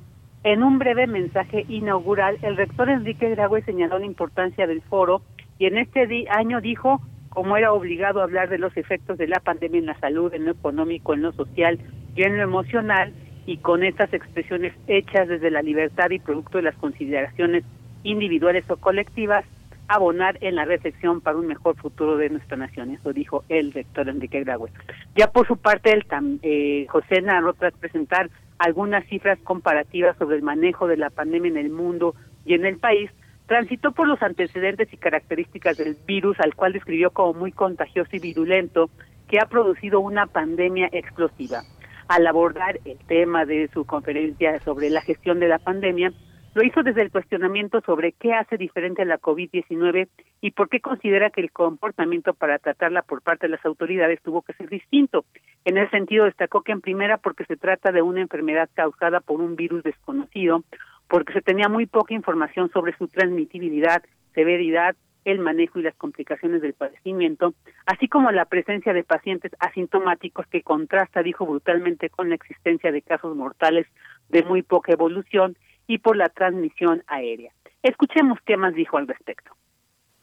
en 0.43 0.63
un 0.63 0.79
breve 0.79 1.08
mensaje 1.08 1.65
inaugural, 1.67 2.38
el 2.41 2.55
rector 2.55 2.89
Enrique 2.89 3.29
Graue 3.29 3.62
señaló 3.63 4.00
la 4.00 4.05
importancia 4.05 4.67
del 4.67 4.81
foro 4.81 5.22
y 5.58 5.65
en 5.65 5.77
este 5.77 6.25
año 6.29 6.62
dijo 6.62 7.01
cómo 7.29 7.58
era 7.58 7.74
obligado 7.74 8.22
a 8.22 8.24
hablar 8.24 8.50
de 8.50 8.58
los 8.58 8.75
efectos 8.77 9.17
de 9.17 9.27
la 9.27 9.39
pandemia 9.39 9.79
en 9.79 9.86
la 9.86 10.00
salud, 10.00 10.34
en 10.34 10.46
lo 10.46 10.51
económico, 10.51 11.13
en 11.13 11.22
lo 11.22 11.31
social 11.34 11.79
y 12.15 12.24
en 12.24 12.38
lo 12.38 12.43
emocional, 12.43 13.13
y 13.46 13.58
con 13.58 13.84
estas 13.84 14.13
expresiones 14.13 14.74
hechas 14.88 15.27
desde 15.27 15.51
la 15.51 15.62
libertad 15.62 16.10
y 16.12 16.19
producto 16.19 16.58
de 16.58 16.63
las 16.63 16.75
consideraciones 16.75 17.63
individuales 18.03 18.63
o 18.69 18.77
colectivas, 18.77 19.43
abonar 19.88 20.38
en 20.41 20.55
la 20.55 20.65
reflexión 20.65 21.19
para 21.19 21.38
un 21.38 21.48
mejor 21.48 21.75
futuro 21.75 22.15
de 22.15 22.29
nuestra 22.29 22.58
nación. 22.58 22.91
Eso 22.91 23.12
dijo 23.12 23.43
el 23.50 23.74
rector 23.74 24.08
Enrique 24.08 24.43
Graue. 24.43 24.69
Ya 25.15 25.31
por 25.31 25.48
su 25.48 25.58
parte, 25.58 25.91
el 25.91 26.05
eh, 26.43 26.86
José 26.89 27.22
Narro, 27.22 27.53
tras 27.53 27.74
presentar 27.74 28.29
algunas 28.60 29.06
cifras 29.08 29.39
comparativas 29.39 30.18
sobre 30.18 30.36
el 30.36 30.44
manejo 30.44 30.88
de 30.88 30.98
la 30.98 31.10
pandemia 31.10 31.50
en 31.50 31.58
el 31.58 31.70
mundo 31.70 32.13
y 32.46 32.54
en 32.54 32.66
el 32.66 32.78
país, 32.78 33.10
transitó 33.48 33.94
por 33.94 34.08
los 34.08 34.22
antecedentes 34.22 34.94
y 34.94 34.98
características 34.98 35.78
del 35.78 35.98
virus, 36.06 36.39
al 36.39 36.54
cual 36.56 36.74
describió 36.74 37.10
como 37.10 37.34
muy 37.34 37.51
contagioso 37.51 38.12
y 38.13 38.20
virulento, 38.20 38.92
que 39.28 39.39
ha 39.39 39.46
producido 39.46 40.00
una 40.00 40.28
pandemia 40.28 40.89
explosiva. 40.92 41.62
Al 42.08 42.28
abordar 42.28 42.80
el 42.86 42.98
tema 43.08 43.46
de 43.46 43.68
su 43.74 43.86
conferencia 43.86 44.60
sobre 44.60 44.89
la 44.89 45.01
gestión 45.01 45.39
de 45.39 45.48
la 45.48 45.60
pandemia, 45.60 46.12
lo 46.56 46.63
hizo 46.63 46.82
desde 46.84 47.01
el 47.01 47.12
cuestionamiento 47.12 47.82
sobre 47.82 48.13
qué 48.13 48.34
hace 48.34 48.58
diferente 48.58 49.03
a 49.03 49.06
la 49.06 49.20
COVID-19 49.20 50.08
y 50.41 50.51
por 50.51 50.70
qué 50.70 50.79
considera 50.79 51.29
que 51.29 51.41
el 51.41 51.51
comportamiento 51.51 52.34
para 52.34 52.58
tratarla 52.58 53.01
por 53.03 53.22
parte 53.22 53.48
de 53.48 53.51
las 53.51 53.65
autoridades 53.65 54.22
tuvo 54.22 54.41
que 54.41 54.53
ser 54.53 54.70
distinto. 54.70 55.25
En 55.65 55.77
ese 55.77 55.91
sentido, 55.91 56.25
destacó 56.25 56.62
que 56.62 56.72
en 56.72 56.82
primera 56.82 57.18
porque 57.18 57.46
se 57.46 57.58
trata 57.58 57.91
de 57.91 58.01
una 58.01 58.22
enfermedad 58.22 58.70
causada 58.74 59.20
por 59.20 59.41
un 59.41 59.56
virus 59.56 59.84
desconocido, 59.84 60.63
porque 61.08 61.34
se 61.34 61.41
tenía 61.41 61.70
muy 61.70 61.86
poca 61.86 62.13
información 62.13 62.72
sobre 62.72 62.98
su 62.98 63.08
transmitibilidad, 63.08 64.03
severidad, 64.34 64.96
el 65.25 65.39
manejo 65.39 65.79
y 65.79 65.84
las 65.84 65.96
complicaciones 65.96 66.62
del 66.62 66.74
padecimiento, 66.74 67.53
así 67.86 68.08
como 68.08 68.32
la 68.32 68.46
presencia 68.46 68.94
de 68.94 69.03
pacientes 69.03 69.51
asintomáticos 69.60 70.48
que 70.48 70.63
contrasta, 70.63 71.22
dijo 71.22 71.46
brutalmente, 71.46 72.10
con 72.10 72.29
la 72.29 72.36
existencia 72.36 72.91
de 72.91 73.01
casos 73.01 73.36
mortales 73.36 73.86
de 74.29 74.44
muy 74.44 74.63
poca 74.63 74.94
evolución 74.94 75.56
y 75.89 75.98
por 75.98 76.15
la 76.15 76.29
transmisión 76.29 77.03
aérea. 77.08 77.51
Escuchemos 77.81 78.38
qué 78.46 78.55
más 78.55 78.75
dijo 78.75 78.98
al 78.98 79.08
respecto. 79.08 79.51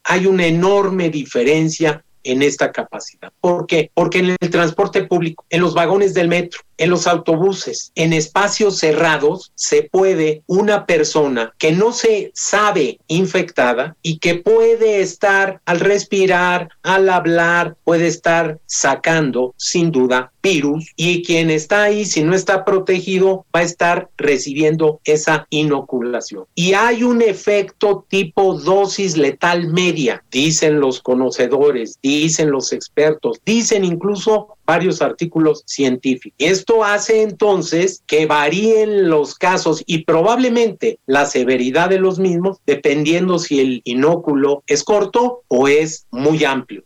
Hay 0.05 0.27
una 0.27 0.47
enorme 0.47 1.11
diferencia 1.11 2.05
en 2.23 2.43
esta 2.43 2.71
capacidad. 2.71 3.33
¿Por 3.41 3.67
qué? 3.67 3.91
Porque 3.93 4.21
en 4.21 4.37
el 4.41 4.51
transporte 4.51 5.05
público, 5.05 5.45
en 5.51 5.61
los 5.61 5.75
vagones 5.75 6.15
del 6.15 6.29
metro, 6.29 6.61
en 6.79 6.91
los 6.91 7.07
autobuses, 7.07 7.93
en 7.95 8.13
espacios 8.13 8.79
cerrados, 8.79 9.53
se 9.55 9.83
puede 9.85 10.43
una 10.47 10.87
persona 10.87 11.55
que 11.59 11.73
no 11.73 11.93
se 11.93 12.31
sabe 12.35 12.99
infectada 13.09 13.97
y 14.03 14.19
que 14.19 14.37
puede 14.37 15.01
estar 15.01 15.61
al 15.65 15.81
respirar, 15.81 16.69
al 16.83 17.09
hablar, 17.09 17.77
puede 17.85 18.07
estar 18.07 18.59
sacando 18.67 19.55
sin 19.57 19.91
duda 19.91 20.33
virus 20.43 20.93
y 20.95 21.25
quien 21.25 21.51
está 21.51 21.85
ahí, 21.85 22.05
si 22.05 22.23
no 22.23 22.35
está 22.35 22.65
protegido, 22.65 23.47
va 23.55 23.61
a 23.61 23.65
estar 23.65 24.11
recibiendo 24.17 25.01
esa 25.05 25.47
inoculación. 25.51 26.45
Y 26.55 26.75
hay 26.75 27.03
un 27.03 27.21
efecto 27.21 28.07
tipo 28.09 28.55
dosis 28.55 29.17
letal 29.17 29.73
media, 29.73 30.23
dicen 30.31 30.79
los 30.81 31.01
conocedores, 31.01 31.99
dicen 32.03 32.51
los 32.51 32.73
expertos, 32.73 33.41
dicen 33.45 33.85
incluso 33.85 34.56
varios 34.67 35.01
artículos 35.01 35.63
científicos. 35.67 36.37
Esto 36.39 36.85
hace 36.85 37.23
entonces 37.23 38.03
que 38.07 38.27
varíen 38.27 39.09
los 39.09 39.35
casos 39.35 39.83
y 39.87 40.05
probablemente 40.05 40.99
la 41.07 41.25
severidad 41.25 41.89
de 41.89 42.01
los 42.01 42.19
mismos 42.19 42.61
dependiendo 42.67 43.39
si 43.39 43.61
el 43.61 43.81
inóculo 43.85 44.63
es 44.67 44.85
corto 44.85 45.43
o 45.49 45.69
es 45.69 46.07
muy 46.11 46.45
amplio. 46.45 46.83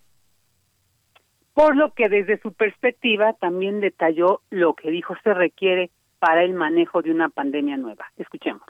Por 1.55 1.77
lo 1.77 1.93
que 1.95 2.09
desde 2.09 2.41
su 2.41 2.53
perspectiva 2.53 3.33
también 3.35 3.81
detalló 3.81 4.43
lo 4.51 4.75
que 4.75 4.91
dijo 4.91 5.15
se 5.25 5.35
requiere 5.35 5.91
para 6.19 6.45
el 6.45 6.55
manejo 6.55 7.03
de 7.03 7.11
una 7.11 7.29
pandemia 7.29 7.77
nueva. 7.77 8.07
Escuchémoslo 8.17 8.70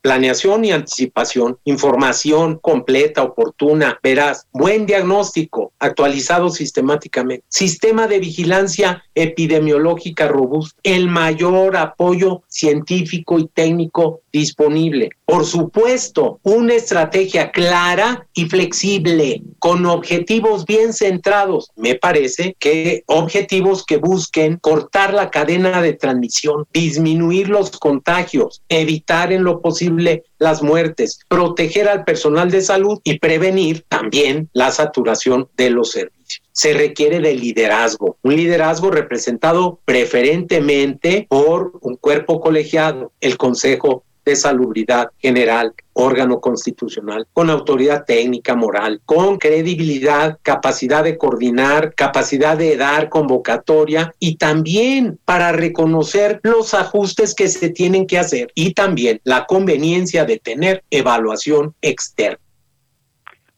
planeación 0.00 0.64
y 0.64 0.72
anticipación, 0.72 1.58
información 1.64 2.58
completa, 2.58 3.22
oportuna, 3.22 3.98
veraz, 4.02 4.46
buen 4.52 4.86
diagnóstico, 4.86 5.72
actualizado 5.78 6.50
sistemáticamente, 6.50 7.44
sistema 7.48 8.06
de 8.06 8.20
vigilancia 8.20 9.04
epidemiológica 9.14 10.28
robusto, 10.28 10.80
el 10.82 11.08
mayor 11.08 11.76
apoyo 11.76 12.42
científico 12.48 13.38
y 13.38 13.48
técnico 13.48 14.22
disponible. 14.38 15.10
Por 15.24 15.44
supuesto, 15.44 16.40
una 16.42 16.74
estrategia 16.74 17.50
clara 17.50 18.26
y 18.32 18.46
flexible, 18.46 19.42
con 19.58 19.84
objetivos 19.86 20.64
bien 20.64 20.92
centrados. 20.92 21.70
Me 21.76 21.94
parece 21.96 22.56
que 22.58 23.02
objetivos 23.06 23.84
que 23.84 23.96
busquen 23.98 24.56
cortar 24.56 25.12
la 25.12 25.30
cadena 25.30 25.82
de 25.82 25.92
transmisión, 25.92 26.66
disminuir 26.72 27.48
los 27.48 27.70
contagios, 27.72 28.62
evitar 28.68 29.32
en 29.32 29.44
lo 29.44 29.60
posible 29.60 30.24
las 30.38 30.62
muertes, 30.62 31.20
proteger 31.28 31.88
al 31.88 32.04
personal 32.04 32.50
de 32.50 32.60
salud 32.60 33.00
y 33.04 33.18
prevenir 33.18 33.84
también 33.88 34.48
la 34.52 34.70
saturación 34.70 35.48
de 35.56 35.70
los 35.70 35.90
servicios. 35.92 36.42
Se 36.52 36.74
requiere 36.74 37.20
de 37.20 37.34
liderazgo, 37.34 38.18
un 38.22 38.36
liderazgo 38.36 38.90
representado 38.90 39.80
preferentemente 39.84 41.26
por 41.28 41.72
un 41.80 41.96
cuerpo 41.96 42.40
colegiado, 42.40 43.12
el 43.20 43.36
Consejo 43.36 44.04
de 44.24 44.36
Salubridad 44.36 45.10
General 45.18 45.74
órgano 45.98 46.40
constitucional, 46.40 47.26
con 47.32 47.50
autoridad 47.50 48.04
técnica, 48.04 48.54
moral, 48.54 49.00
con 49.04 49.36
credibilidad, 49.36 50.38
capacidad 50.42 51.02
de 51.02 51.18
coordinar, 51.18 51.94
capacidad 51.94 52.56
de 52.56 52.76
dar 52.76 53.08
convocatoria 53.08 54.14
y 54.20 54.36
también 54.36 55.18
para 55.24 55.50
reconocer 55.50 56.38
los 56.44 56.72
ajustes 56.72 57.34
que 57.34 57.48
se 57.48 57.70
tienen 57.70 58.06
que 58.06 58.18
hacer 58.18 58.52
y 58.54 58.74
también 58.74 59.20
la 59.24 59.44
conveniencia 59.46 60.24
de 60.24 60.38
tener 60.38 60.84
evaluación 60.90 61.74
externa. 61.82 62.38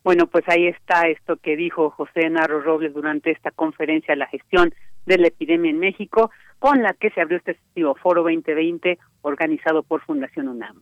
Bueno, 0.02 0.26
pues 0.26 0.44
ahí 0.48 0.66
está 0.66 1.08
esto 1.08 1.36
que 1.36 1.56
dijo 1.56 1.90
José 1.90 2.30
Narro 2.30 2.62
Robles 2.62 2.94
durante 2.94 3.30
esta 3.30 3.50
conferencia 3.50 4.16
La 4.16 4.26
gestión 4.28 4.72
de 5.04 5.18
la 5.18 5.28
epidemia 5.28 5.70
en 5.70 5.78
México, 5.78 6.30
con 6.58 6.82
la 6.82 6.94
que 6.94 7.10
se 7.10 7.20
abrió 7.20 7.36
este 7.36 7.58
Foro 8.02 8.22
2020 8.22 8.98
organizado 9.20 9.82
por 9.82 10.00
Fundación 10.02 10.48
UNAM. 10.48 10.80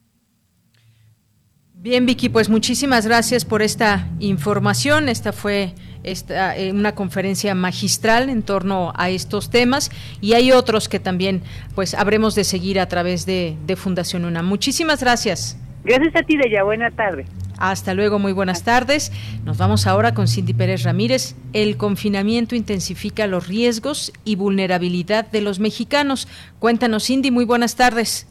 Bien, 1.81 2.07
Vicky, 2.07 2.29
pues 2.29 2.49
muchísimas 2.49 3.07
gracias 3.07 3.45
por 3.45 3.63
esta 3.63 4.09
información. 4.19 5.09
Esta 5.09 5.33
fue 5.33 5.75
esta, 6.03 6.57
eh, 6.57 6.73
una 6.73 6.97
conferencia 6.97 7.55
magistral 7.55 8.31
en 8.31 8.43
torno 8.43 8.93
a 8.97 9.11
estos 9.11 9.49
temas 9.49 9.93
y 10.21 10.33
hay 10.33 10.51
otros 10.51 10.89
que 10.89 10.99
también 10.99 11.41
pues 11.77 11.95
habremos 11.95 12.35
de 12.35 12.43
seguir 12.43 12.81
a 12.81 12.89
través 12.89 13.27
de, 13.27 13.57
de 13.65 13.77
Fundación 13.77 14.25
UNAM. 14.25 14.45
Muchísimas 14.45 15.01
gracias. 15.01 15.57
Gracias 15.85 16.17
a 16.17 16.23
ti, 16.25 16.37
Deya. 16.37 16.65
Buena 16.65 16.91
tarde. 16.91 17.27
Hasta 17.59 17.95
luego, 17.95 18.19
muy 18.19 18.33
buenas 18.33 18.65
tardes. 18.65 19.13
Nos 19.45 19.57
vamos 19.57 19.87
ahora 19.87 20.15
con 20.15 20.27
Cindy 20.27 20.55
Pérez 20.55 20.83
Ramírez. 20.83 21.37
El 21.53 21.77
confinamiento 21.77 22.57
intensifica 22.57 23.29
los 23.29 23.47
riesgos 23.47 24.13
y 24.25 24.35
vulnerabilidad 24.35 25.31
de 25.31 25.43
los 25.43 25.61
mexicanos. 25.61 26.27
Cuéntanos, 26.59 27.05
Cindy, 27.05 27.31
muy 27.31 27.45
buenas 27.45 27.77
tardes. 27.77 28.27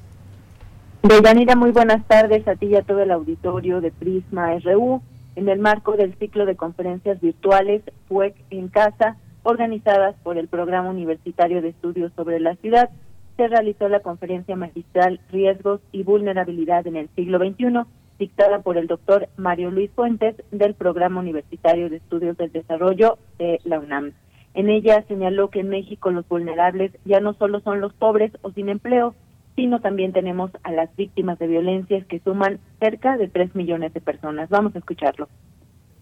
Deyanira, 1.07 1.55
muy 1.55 1.71
buenas 1.71 2.05
tardes 2.05 2.45
a 2.49 2.55
ti 2.55 2.65
y 2.65 2.75
a 2.75 2.81
todo 2.81 3.01
el 3.01 3.11
auditorio 3.11 3.79
de 3.79 3.91
Prisma 3.91 4.59
RU. 4.59 5.01
En 5.37 5.47
el 5.47 5.57
marco 5.57 5.95
del 5.95 6.13
ciclo 6.15 6.45
de 6.45 6.57
conferencias 6.57 7.21
virtuales 7.21 7.81
PUEC 8.09 8.35
en 8.49 8.67
Casa, 8.67 9.15
organizadas 9.43 10.15
por 10.23 10.37
el 10.37 10.49
Programa 10.49 10.89
Universitario 10.89 11.61
de 11.61 11.69
Estudios 11.69 12.11
sobre 12.17 12.41
la 12.41 12.55
Ciudad, 12.57 12.89
se 13.37 13.47
realizó 13.47 13.87
la 13.87 14.01
conferencia 14.01 14.57
magistral 14.57 15.21
Riesgos 15.31 15.79
y 15.93 16.03
Vulnerabilidad 16.03 16.85
en 16.87 16.97
el 16.97 17.09
siglo 17.15 17.37
XXI 17.37 17.83
dictada 18.19 18.59
por 18.59 18.77
el 18.77 18.87
doctor 18.87 19.29
Mario 19.37 19.71
Luis 19.71 19.91
Fuentes 19.91 20.35
del 20.51 20.73
Programa 20.73 21.21
Universitario 21.21 21.89
de 21.89 21.97
Estudios 21.97 22.35
del 22.35 22.51
Desarrollo 22.51 23.17
de 23.37 23.61
la 23.63 23.79
UNAM. 23.79 24.11
En 24.55 24.69
ella 24.69 25.05
señaló 25.07 25.51
que 25.51 25.61
en 25.61 25.69
México 25.69 26.11
los 26.11 26.27
vulnerables 26.27 26.91
ya 27.05 27.21
no 27.21 27.33
solo 27.33 27.61
son 27.61 27.79
los 27.79 27.93
pobres 27.93 28.31
o 28.41 28.51
sin 28.51 28.67
empleo, 28.67 29.15
sino 29.57 29.81
también 29.81 30.13
tenemos 30.13 30.51
a 30.61 30.71
las 30.71 30.95
víctimas 30.95 31.39
de 31.39 31.47
violencias 31.47 32.05
que 32.05 32.21
suman 32.23 32.59
cerca 32.79 33.17
de 33.17 33.27
3 33.27 33.55
millones 33.55 33.91
de 33.91 33.99
personas. 33.99 34.49
Vamos 34.49 34.75
a 34.75 34.79
escucharlo. 34.79 35.27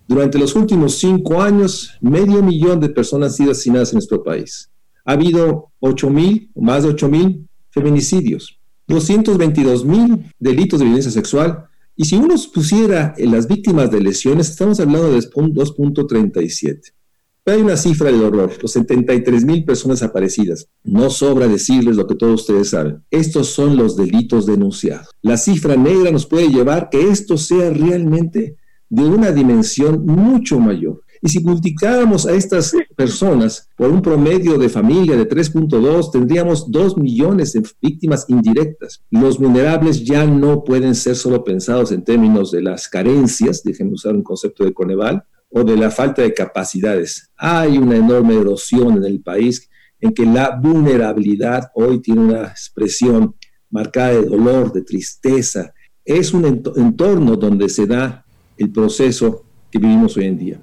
Durante 0.08 0.38
los 0.38 0.56
últimos 0.56 1.00
cinco 1.00 1.42
años, 1.42 1.98
medio 2.02 2.44
millón 2.44 2.82
de 2.82 2.90
personas 2.90 3.32
han 3.32 3.38
sido 3.38 3.52
asesinadas 3.52 3.94
en 3.94 3.96
nuestro 3.96 4.24
país. 4.24 4.70
Ha 5.06 5.14
habido 5.14 5.72
8 5.80 6.10
mil, 6.10 6.52
más 6.54 6.84
de 6.84 6.90
8 6.90 7.08
mil 7.08 7.48
feminicidios, 7.70 8.60
222 8.88 9.86
mil 9.86 10.26
delitos 10.38 10.80
de 10.80 10.86
violencia 10.86 11.12
sexual 11.12 11.66
y 11.96 12.06
si 12.06 12.18
uno 12.18 12.36
pusiera 12.54 13.14
en 13.18 13.32
las 13.32 13.48
víctimas 13.48 13.90
de 13.90 14.02
lesiones, 14.02 14.50
estamos 14.50 14.82
hablando 14.82 15.12
de 15.12 15.20
2.37. 15.20 16.92
Pero 17.46 17.58
hay 17.58 17.64
una 17.64 17.78
cifra 17.78 18.12
del 18.12 18.24
horror, 18.24 18.52
los 18.60 18.72
73 18.72 19.46
mil 19.46 19.64
personas 19.66 20.02
aparecidas. 20.02 20.68
No 20.84 21.12
sobra 21.12 21.48
decirles 21.48 21.96
lo 21.96 22.08
que 22.08 22.16
todos 22.16 22.42
ustedes 22.42 22.72
saben. 22.72 23.04
Estos 23.12 23.50
son 23.50 23.78
los 23.78 23.96
delitos 23.96 24.48
denunciados. 24.48 25.10
La 25.22 25.38
cifra 25.38 25.76
negra 25.76 26.10
nos 26.10 26.26
puede 26.26 26.50
llevar 26.50 26.90
que 26.90 27.08
esto 27.12 27.38
sea 27.38 27.70
realmente 27.70 28.58
de 28.90 29.04
una 29.04 29.32
dimensión 29.32 30.08
mucho 30.08 30.60
mayor. 30.60 31.04
Y 31.22 31.30
si 31.30 31.40
multiplicáramos 31.40 32.26
a 32.26 32.34
estas 32.34 32.74
personas 32.96 33.70
por 33.78 33.92
un 33.92 34.02
promedio 34.02 34.58
de 34.58 34.68
familia 34.68 35.16
de 35.16 35.30
3.2, 35.30 36.12
tendríamos 36.12 36.72
2 36.72 36.98
millones 36.98 37.54
de 37.54 37.62
víctimas 37.80 38.26
indirectas. 38.28 39.04
Los 39.12 39.38
vulnerables 39.38 40.04
ya 40.04 40.26
no 40.26 40.64
pueden 40.64 40.96
ser 40.96 41.16
solo 41.16 41.44
pensados 41.44 41.92
en 41.92 42.04
términos 42.04 42.50
de 42.52 42.64
las 42.64 42.88
carencias, 42.88 43.62
déjenme 43.64 43.94
usar 43.94 44.16
un 44.16 44.24
concepto 44.24 44.66
de 44.66 44.74
Coneval, 44.74 45.24
o 45.50 45.64
de 45.64 45.78
la 45.78 45.90
falta 45.90 46.22
de 46.22 46.34
capacidades. 46.34 47.32
Hay 47.38 47.78
una 47.78 47.96
enorme 47.96 48.36
erosión 48.36 48.98
en 48.98 49.06
el 49.06 49.22
país 49.22 49.70
en 50.00 50.14
que 50.14 50.26
la 50.26 50.52
vulnerabilidad 50.52 51.72
hoy 51.74 52.02
tiene 52.02 52.22
una 52.22 52.44
expresión 52.48 53.36
marcada 53.70 54.10
de 54.10 54.26
dolor, 54.26 54.72
de 54.72 54.82
tristeza. 54.82 55.74
Es 56.04 56.34
un 56.34 56.46
entorno 56.46 57.36
donde 57.36 57.70
se 57.70 57.86
da 57.88 58.26
el 58.58 58.72
proceso 58.72 59.44
que 59.72 59.80
vivimos 59.80 60.16
hoy 60.18 60.26
en 60.26 60.38
día. 60.38 60.60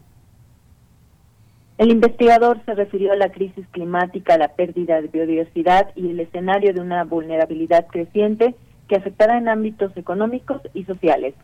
El 1.79 1.90
investigador 1.90 2.61
se 2.64 2.75
refirió 2.75 3.12
a 3.12 3.16
la 3.16 3.33
crisis 3.33 3.66
climática, 3.73 4.38
la 4.38 4.55
pérdida 4.55 5.01
de 5.01 5.09
biodiversidad 5.09 5.88
y 5.97 6.11
el 6.11 6.21
escenario 6.21 6.73
de 6.73 6.81
una 6.81 7.03
vulnerabilidad 7.05 7.87
creciente 7.88 8.55
que 8.88 8.97
afectará 8.97 9.37
en 9.38 9.49
ámbitos 9.49 9.97
económicos 9.97 10.61
y 10.75 10.85
sociales. 10.85 11.35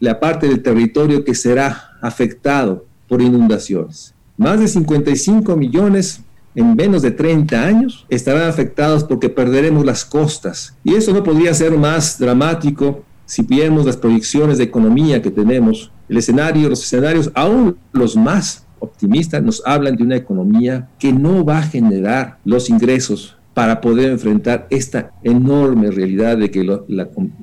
La 0.00 0.20
parte 0.20 0.48
del 0.48 0.62
territorio 0.62 1.24
que 1.24 1.34
será 1.34 1.96
afectado 2.00 2.86
por 3.08 3.22
inundaciones. 3.22 4.14
Más 4.36 4.60
de 4.60 4.68
55 4.68 5.56
millones 5.56 6.20
en 6.54 6.74
menos 6.74 7.02
de 7.02 7.10
30 7.10 7.62
años 7.62 8.06
estarán 8.08 8.48
afectados 8.48 9.04
porque 9.04 9.28
perderemos 9.28 9.84
las 9.84 10.04
costas. 10.04 10.76
Y 10.84 10.94
eso 10.94 11.12
no 11.12 11.22
podría 11.22 11.54
ser 11.54 11.76
más 11.76 12.18
dramático 12.18 13.04
si 13.26 13.42
viéramos 13.42 13.86
las 13.86 13.96
proyecciones 13.96 14.58
de 14.58 14.64
economía 14.64 15.22
que 15.22 15.30
tenemos. 15.30 15.90
El 16.08 16.18
escenario, 16.18 16.68
los 16.68 16.82
escenarios, 16.82 17.30
aún 17.34 17.76
los 17.92 18.16
más 18.16 18.66
optimistas 18.78 19.42
nos 19.42 19.62
hablan 19.66 19.96
de 19.96 20.04
una 20.04 20.16
economía 20.16 20.88
que 20.98 21.12
no 21.12 21.44
va 21.44 21.58
a 21.58 21.62
generar 21.62 22.38
los 22.44 22.70
ingresos 22.70 23.36
para 23.56 23.80
poder 23.80 24.10
enfrentar 24.10 24.66
esta 24.68 25.12
enorme 25.22 25.90
realidad 25.90 26.36
de 26.36 26.50
que 26.50 26.62
la, 26.62 26.82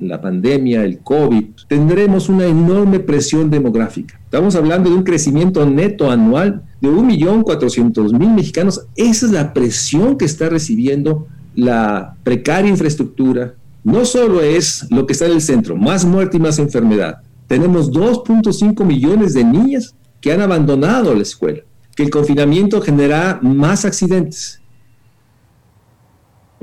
la, 0.00 0.20
pandemia, 0.20 0.84
el 0.84 1.00
COVID, 1.00 1.44
tendremos 1.66 2.28
una 2.28 2.46
enorme 2.46 3.00
presión 3.00 3.50
demográfica. 3.50 4.20
Estamos 4.22 4.54
hablando 4.54 4.88
de 4.88 4.94
un 4.94 5.02
crecimiento 5.02 5.68
neto 5.68 6.12
anual 6.12 6.62
de 6.80 6.88
1.400.000 6.88 8.32
mexicanos. 8.32 8.86
Esa 8.94 9.26
es 9.26 9.32
la 9.32 9.52
presión 9.52 10.16
que 10.16 10.26
está 10.26 10.48
recibiendo 10.48 11.26
la 11.56 12.14
precaria 12.22 12.70
infraestructura. 12.70 13.54
No 13.82 14.04
solo 14.04 14.40
es 14.40 14.86
lo 14.90 15.06
que 15.06 15.14
está 15.14 15.26
en 15.26 15.32
el 15.32 15.40
centro, 15.40 15.74
más 15.74 16.04
muerte 16.04 16.36
y 16.36 16.40
más 16.40 16.60
enfermedad. 16.60 17.22
Tenemos 17.48 17.90
2.5 17.90 18.84
millones 18.84 19.34
de 19.34 19.42
niñas 19.42 19.96
que 20.20 20.32
han 20.32 20.42
abandonado 20.42 21.12
la 21.12 21.22
escuela, 21.22 21.62
que 21.96 22.04
el 22.04 22.10
confinamiento 22.10 22.80
genera 22.80 23.40
más 23.42 23.84
accidentes. 23.84 24.60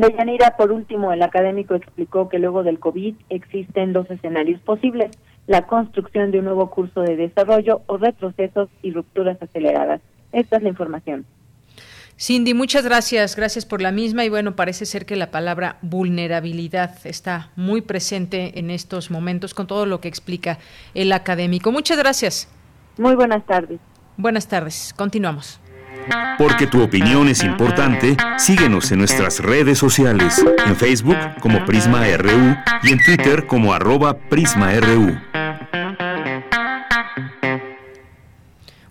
Deyanira, 0.02 0.58
por 0.58 0.72
último, 0.72 1.14
el 1.14 1.22
académico 1.22 1.76
explicó 1.76 2.28
que 2.28 2.40
luego 2.40 2.64
del 2.64 2.80
COVID 2.80 3.16
existen 3.30 3.94
dos 3.94 4.10
escenarios 4.10 4.60
posibles, 4.62 5.12
la 5.48 5.68
construcción 5.68 6.32
de 6.32 6.40
un 6.40 6.46
nuevo 6.46 6.70
curso 6.70 7.02
de 7.02 7.16
desarrollo 7.16 7.84
o 7.86 7.98
retrocesos 7.98 8.70
y 8.82 8.92
rupturas 8.92 9.42
aceleradas. 9.42 10.02
Esta 10.32 10.58
es 10.58 10.64
la 10.64 10.70
información. 10.70 11.26
Cindy, 12.20 12.54
muchas 12.54 12.84
gracias, 12.84 13.36
gracias 13.36 13.66
por 13.66 13.82
la 13.82 13.92
misma 13.92 14.26
y 14.26 14.30
bueno, 14.30 14.56
parece 14.56 14.86
ser 14.86 15.06
que 15.06 15.16
la 15.16 15.32
palabra 15.32 15.78
vulnerabilidad 15.82 16.96
está 17.04 17.50
muy 17.56 17.82
presente 17.82 18.60
en 18.60 18.70
estos 18.70 19.10
momentos 19.10 19.54
con 19.54 19.66
todo 19.66 19.86
lo 19.86 20.02
que 20.02 20.08
explica 20.08 20.60
el 20.94 21.14
académico. 21.14 21.72
Muchas 21.72 21.98
gracias. 21.98 22.48
Muy 22.98 23.16
buenas 23.16 23.46
tardes. 23.46 23.80
Buenas 24.18 24.48
tardes. 24.48 24.94
Continuamos. 24.96 25.61
Porque 26.38 26.68
tu 26.68 26.82
opinión 26.82 27.28
es 27.28 27.44
importante, 27.44 28.18
síguenos 28.38 28.92
en 28.92 29.00
nuestras 29.00 29.40
redes 29.40 29.78
sociales, 29.78 30.44
en 30.66 30.76
Facebook 30.76 31.18
como 31.40 31.66
Prisma 31.66 32.06
RU 32.18 32.56
y 32.84 32.92
en 32.92 33.04
Twitter 33.04 33.46
como 33.48 33.74
arroba 33.74 34.18
PrismaRU. 34.18 35.18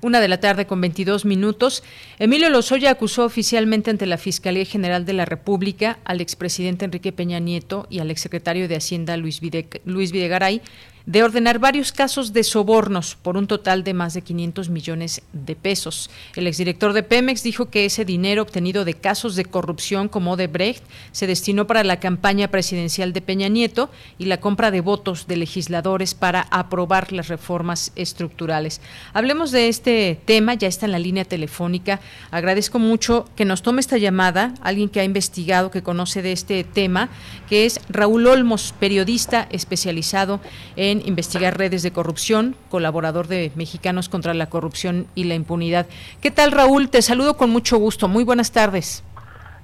Una 0.03 0.21
de 0.21 0.29
la 0.29 0.41
tarde 0.41 0.67
con 0.67 0.81
22 0.81 1.27
minutos. 1.27 1.83
Emilio 2.19 2.49
Lozoya 2.49 2.91
acusó 2.91 3.25
oficialmente 3.25 3.91
ante 3.91 4.07
la 4.07 4.17
Fiscalía 4.17 4.65
General 4.65 5.05
de 5.05 5.13
la 5.13 5.27
República 5.27 5.99
al 6.05 6.23
expresidente 6.23 6.87
Enrique 6.87 7.13
Peña 7.13 7.39
Nieto 7.39 7.87
y 7.91 7.99
al 7.99 8.11
exsecretario 8.11 8.67
de 8.67 8.77
Hacienda 8.77 9.19
Luis, 9.19 9.41
Luis 9.85 10.13
Videgaray 10.13 10.63
de 11.07 11.23
ordenar 11.23 11.59
varios 11.59 11.93
casos 11.93 12.33
de 12.33 12.45
sobornos 12.45 13.17
por 13.17 13.37
un 13.37 13.47
total 13.47 13.85
de 13.85 13.95
más 13.95 14.15
de 14.15 14.23
500 14.23 14.69
millones 14.69 15.23
de 15.33 15.57
pesos. 15.57 16.11
El 16.37 16.47
exdirector 16.47 16.93
de 16.93 17.03
Pemex 17.03 17.43
dijo 17.43 17.71
que 17.71 17.85
ese 17.85 18.05
dinero 18.05 18.43
obtenido 18.43 18.85
de 18.85 18.95
casos 18.95 19.37
de 19.37 19.45
corrupción 19.45 20.09
como 20.09 20.37
de 20.37 20.47
Brecht 20.47 20.85
se 21.13 21.27
destinó 21.27 21.67
para 21.67 21.85
la 21.85 22.01
campaña 22.01 22.49
presidencial 22.49 23.13
de 23.13 23.21
Peña 23.21 23.49
Nieto 23.49 23.91
y 24.19 24.27
la 24.27 24.41
compra 24.41 24.71
de 24.71 24.81
votos 24.81 25.27
de 25.27 25.37
legisladores 25.37 26.15
para 26.15 26.43
aprobar 26.51 27.13
las 27.13 27.29
reformas 27.29 27.93
estructurales. 27.97 28.81
Hablemos 29.13 29.51
de 29.51 29.69
este 29.69 30.19
tema, 30.25 30.55
ya 30.55 30.69
está 30.69 30.87
en 30.87 30.93
la 30.93 30.99
línea 30.99 31.25
telefónica. 31.25 32.01
Agradezco 32.31 32.79
mucho 32.79 33.29
que 33.37 33.45
nos 33.45 33.63
tome 33.63 33.81
esta 33.81 33.99
llamada, 33.99 34.55
alguien 34.61 34.89
que 34.89 35.01
ha 35.01 35.05
investigado, 35.05 35.71
que 35.71 35.83
conoce 35.83 36.23
de 36.23 36.33
este 36.33 36.65
tema, 36.65 37.09
que 37.49 37.67
es 37.67 37.81
Raúl 37.89 38.27
Olmos, 38.27 38.75
periodista 38.79 39.49
especializado 39.51 40.41
en 40.77 40.90
investigar 40.91 41.57
redes 41.57 41.83
de 41.83 41.93
corrupción, 41.93 42.57
colaborador 42.69 43.29
de 43.29 43.53
Mexicanos 43.55 44.09
contra 44.09 44.35
la 44.35 44.51
Corrupción 44.51 45.07
y 45.15 45.25
la 45.25 45.35
Impunidad. 45.35 45.87
¿Qué 46.21 46.31
tal, 46.31 46.53
Raúl? 46.53 46.91
Te 46.91 47.03
saludo 47.03 47.37
con 47.37 47.51
mucho 47.51 47.79
gusto. 47.79 48.09
Muy 48.09 48.25
buenas 48.25 48.53
tardes. 48.53 49.05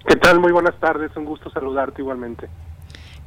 ¿Qué 0.06 0.16
tal? 0.16 0.38
Muy 0.40 0.52
buenas 0.52 0.78
tardes. 0.78 1.10
Un 1.16 1.24
gusto 1.24 1.50
saludarte 1.50 2.00
igualmente. 2.02 2.48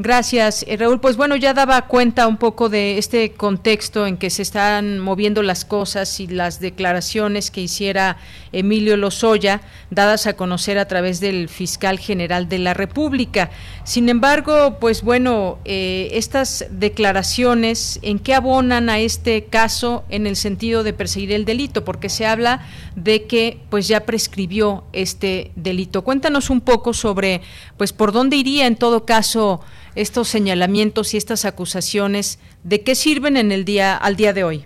Gracias, 0.02 0.64
eh, 0.66 0.78
Raúl. 0.78 1.02
Pues 1.02 1.18
bueno, 1.18 1.36
ya 1.36 1.54
daba 1.54 1.82
cuenta 1.82 2.26
un 2.26 2.38
poco 2.38 2.70
de 2.70 2.98
este 2.98 3.34
contexto 3.34 4.08
en 4.08 4.16
que 4.16 4.30
se 4.30 4.44
están 4.44 4.98
moviendo 4.98 5.44
las 5.44 5.66
cosas 5.66 6.22
y 6.22 6.28
las 6.28 6.62
declaraciones 6.62 7.52
que 7.52 7.60
hiciera 7.60 8.16
Emilio 8.54 8.96
Lozoya, 8.96 9.60
dadas 9.92 10.26
a 10.26 10.38
conocer 10.38 10.78
a 10.78 10.88
través 10.88 11.20
del 11.20 11.50
fiscal 11.50 12.00
general 12.00 12.48
de 12.48 12.60
la 12.60 12.74
República. 12.74 13.52
Sin 13.84 14.08
embargo, 14.08 14.78
pues 14.80 15.02
bueno, 15.02 15.60
eh, 15.66 16.08
estas 16.14 16.68
declaraciones, 16.72 18.00
¿en 18.02 18.20
qué 18.20 18.36
abonan 18.36 18.90
a 18.90 19.00
este 19.00 19.48
caso 19.48 20.06
en 20.08 20.28
el 20.28 20.38
sentido 20.38 20.84
de 20.84 20.94
perseguir 20.94 21.34
el 21.34 21.44
delito? 21.44 21.84
Porque 21.84 22.08
se 22.08 22.26
habla 22.26 22.66
de 22.96 23.26
que 23.26 23.60
pues 23.70 23.90
ya 23.90 24.06
prescribió 24.06 24.86
este 24.94 25.52
delito. 25.58 26.06
Cuéntanos 26.06 26.50
un 26.50 26.62
poco 26.62 26.94
sobre, 26.94 27.42
pues 27.76 27.92
por 27.92 28.14
dónde 28.14 28.38
iría 28.38 28.66
en 28.66 28.78
todo 28.78 29.06
caso 29.06 29.60
estos 30.00 30.30
señalamientos 30.30 31.14
y 31.14 31.18
estas 31.18 31.44
acusaciones, 31.44 32.40
¿de 32.64 32.84
qué 32.84 32.96
sirven 32.96 33.36
en 33.36 33.52
el 33.52 33.66
día 33.66 33.98
al 33.98 34.16
día 34.16 34.32
de 34.32 34.46
hoy? 34.46 34.66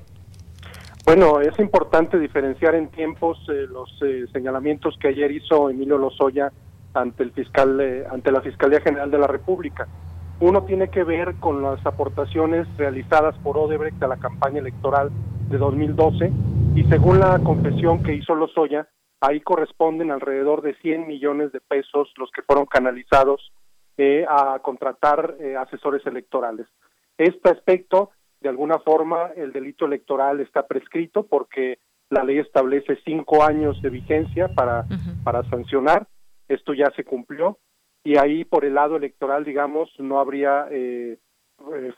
Bueno, 1.05 1.41
es 1.41 1.57
importante 1.59 2.19
diferenciar 2.19 2.75
en 2.75 2.89
tiempos 2.89 3.37
eh, 3.49 3.65
los 3.67 3.89
eh, 4.03 4.25
señalamientos 4.31 4.95
que 4.99 5.09
ayer 5.09 5.31
hizo 5.31 5.69
Emilio 5.69 5.97
Lozoya 5.97 6.51
ante 6.93 7.23
el 7.23 7.31
fiscal 7.31 7.81
eh, 7.81 8.05
ante 8.09 8.31
la 8.31 8.41
Fiscalía 8.41 8.79
General 8.79 9.09
de 9.09 9.17
la 9.17 9.27
República. 9.27 9.87
Uno 10.39 10.63
tiene 10.63 10.89
que 10.89 11.03
ver 11.03 11.35
con 11.39 11.63
las 11.63 11.83
aportaciones 11.85 12.67
realizadas 12.77 13.35
por 13.39 13.57
Odebrecht 13.57 14.01
a 14.03 14.07
la 14.07 14.17
campaña 14.17 14.59
electoral 14.59 15.09
de 15.49 15.57
2012 15.57 16.31
y 16.75 16.83
según 16.85 17.19
la 17.19 17.39
confesión 17.39 18.03
que 18.03 18.13
hizo 18.13 18.35
Lozoya, 18.35 18.87
ahí 19.19 19.41
corresponden 19.41 20.11
alrededor 20.11 20.61
de 20.61 20.75
100 20.75 21.07
millones 21.07 21.51
de 21.51 21.59
pesos 21.59 22.13
los 22.17 22.29
que 22.31 22.43
fueron 22.43 22.65
canalizados 22.65 23.51
eh, 23.97 24.25
a 24.27 24.59
contratar 24.59 25.35
eh, 25.39 25.55
asesores 25.55 26.05
electorales. 26.05 26.67
Este 27.17 27.49
aspecto, 27.49 28.11
de 28.41 28.49
alguna 28.49 28.79
forma, 28.79 29.31
el 29.35 29.51
delito 29.51 29.85
electoral 29.85 30.39
está 30.39 30.65
prescrito 30.65 31.27
porque 31.27 31.79
la 32.09 32.23
ley 32.23 32.39
establece 32.39 32.97
cinco 33.05 33.43
años 33.43 33.81
de 33.81 33.89
vigencia 33.89 34.47
para, 34.49 34.85
para 35.23 35.43
sancionar. 35.49 36.07
Esto 36.47 36.73
ya 36.73 36.91
se 36.95 37.03
cumplió 37.03 37.59
y 38.03 38.17
ahí 38.17 38.45
por 38.45 38.65
el 38.65 38.73
lado 38.73 38.97
electoral, 38.97 39.45
digamos, 39.45 39.89
no 39.99 40.19
habría 40.19 40.67
eh, 40.71 41.17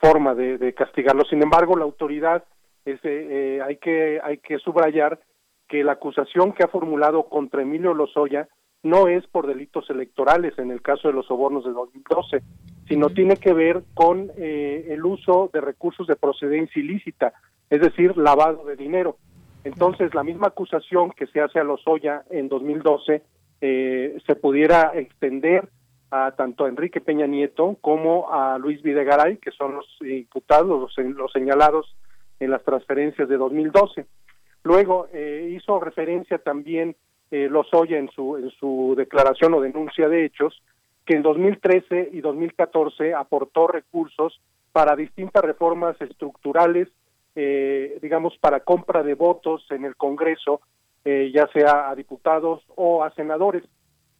forma 0.01 0.35
de, 0.35 0.73
castigarlo. 0.73 1.23
Sin 1.25 1.41
embargo, 1.41 1.77
la 1.77 1.85
autoridad 1.85 2.43
es, 2.83 2.99
hay 3.03 3.77
que 3.77 4.19
hay 4.21 4.37
que 4.39 4.59
subrayar 4.59 5.19
que 5.67 5.83
la 5.83 5.93
acusación 5.93 6.53
que 6.53 6.63
ha 6.63 6.67
formulado 6.67 7.27
contra 7.29 7.61
Emilio 7.61 7.93
Lozoya 7.93 8.47
no 8.85 9.07
es 9.07 9.25
por 9.27 9.47
delitos 9.47 9.89
electorales 9.89 10.57
en 10.59 10.69
el 10.69 10.81
caso 10.83 11.07
de 11.07 11.15
los 11.15 11.25
sobornos 11.25 11.65
de 11.65 11.71
2012, 11.71 12.43
sino 12.87 13.09
tiene 13.09 13.37
que 13.37 13.51
ver 13.51 13.81
con 13.95 14.31
eh, 14.37 14.85
el 14.89 15.03
uso 15.03 15.49
de 15.51 15.59
recursos 15.59 16.05
de 16.05 16.15
procedencia 16.15 16.79
ilícita, 16.79 17.33
es 17.71 17.81
decir, 17.81 18.15
lavado 18.15 18.63
de 18.65 18.75
dinero. 18.75 19.17
Entonces, 19.63 20.13
la 20.13 20.23
misma 20.23 20.47
acusación 20.47 21.11
que 21.11 21.25
se 21.25 21.41
hace 21.41 21.59
a 21.59 21.63
Lozoya 21.63 22.25
en 22.29 22.47
2012 22.47 23.23
eh, 23.61 24.17
se 24.23 24.35
pudiera 24.35 24.91
extender 24.93 25.67
a 26.11 26.33
tanto 26.37 26.65
a 26.65 26.69
Enrique 26.69 27.01
Peña 27.01 27.25
Nieto 27.25 27.77
como 27.81 28.31
a 28.31 28.59
Luis 28.59 28.83
Videgaray, 28.83 29.37
que 29.37 29.49
son 29.49 29.73
los 29.73 29.87
imputados, 30.01 30.93
los, 30.95 31.33
señalados 31.33 31.95
en 32.39 32.51
las 32.51 32.63
transferencias 32.63 33.27
de 33.27 33.37
2012. 33.37 34.05
Luego 34.63 35.07
eh, 35.11 35.55
hizo 35.55 35.79
referencia 35.79 36.37
también 36.37 36.95
eh, 37.35 37.49
Lozoya 37.49 37.97
en 37.97 38.09
su, 38.11 38.37
en 38.37 38.49
su 38.51 38.93
declaración 38.95 39.53
o 39.53 39.61
denuncia 39.61 40.07
de 40.07 40.23
hechos, 40.23 40.63
que 41.05 41.15
en 41.15 41.21
2013 41.21 42.09
y 42.13 42.21
2014 42.21 43.13
aportó 43.13 43.67
recursos 43.67 44.39
para 44.71 44.95
distintas 44.95 45.43
reformas 45.43 45.99
estructurales, 46.01 46.87
eh, 47.35 47.99
digamos, 48.01 48.37
para 48.37 48.61
compra 48.61 49.03
de 49.03 49.15
votos 49.15 49.65
en 49.69 49.83
el 49.83 49.97
Congreso, 49.97 50.61
eh, 51.03 51.31
ya 51.33 51.47
sea 51.53 51.89
a 51.89 51.95
diputados 51.95 52.63
o 52.75 53.03
a 53.03 53.11
senadores. 53.11 53.63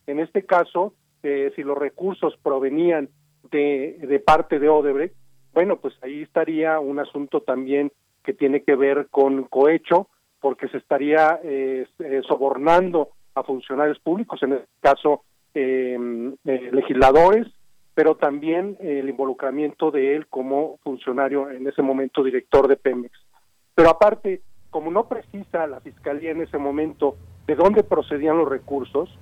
En 0.08 0.20
este 0.20 0.46
caso, 0.46 0.94
eh, 1.24 1.54
si 1.56 1.64
los 1.64 1.78
recursos 1.78 2.38
provenían 2.44 3.10
de, 3.50 3.98
de 4.02 4.20
parte 4.20 4.60
de 4.60 4.68
Odebrecht, 4.68 5.16
bueno, 5.54 5.78
pues 5.78 5.94
ahí 6.02 6.24
estaría 6.24 6.80
un 6.82 7.00
asunto 7.00 7.42
también 7.42 7.92
que 8.26 8.34
tiene 8.34 8.64
que 8.64 8.76
ver 8.76 9.08
con 9.10 9.46
cohecho, 9.46 10.10
porque 10.40 10.68
se 10.70 10.78
estaría 10.78 11.40
eh, 11.44 11.88
eh, 12.00 12.22
sobornando 12.28 13.10
a 13.34 13.44
funcionarios 13.44 14.00
públicos, 14.00 14.42
en 14.44 14.54
este 14.54 14.68
caso 14.80 15.24
eh, 15.54 15.98
legisladores, 16.44 17.48
pero 17.94 18.16
también 18.16 18.78
el 18.80 19.08
involucramiento 19.08 19.90
de 19.90 20.16
él 20.16 20.28
como 20.28 20.78
funcionario 20.84 21.50
en 21.50 21.68
ese 21.68 21.82
momento 21.82 22.24
director 22.24 22.68
de 22.68 22.76
Pemex. 22.76 23.18
Pero 23.74 23.90
aparte, 23.90 24.42
como 24.70 24.92
no 24.92 25.08
precisa 25.08 25.66
la 25.66 25.80
fiscalía 25.80 26.32
en 26.32 26.42
ese 26.42 26.58
momento 26.58 27.16
de 27.48 27.56
dónde 27.56 27.84
procedían 27.84 28.38
los 28.38 28.50
recursos, 28.50 29.18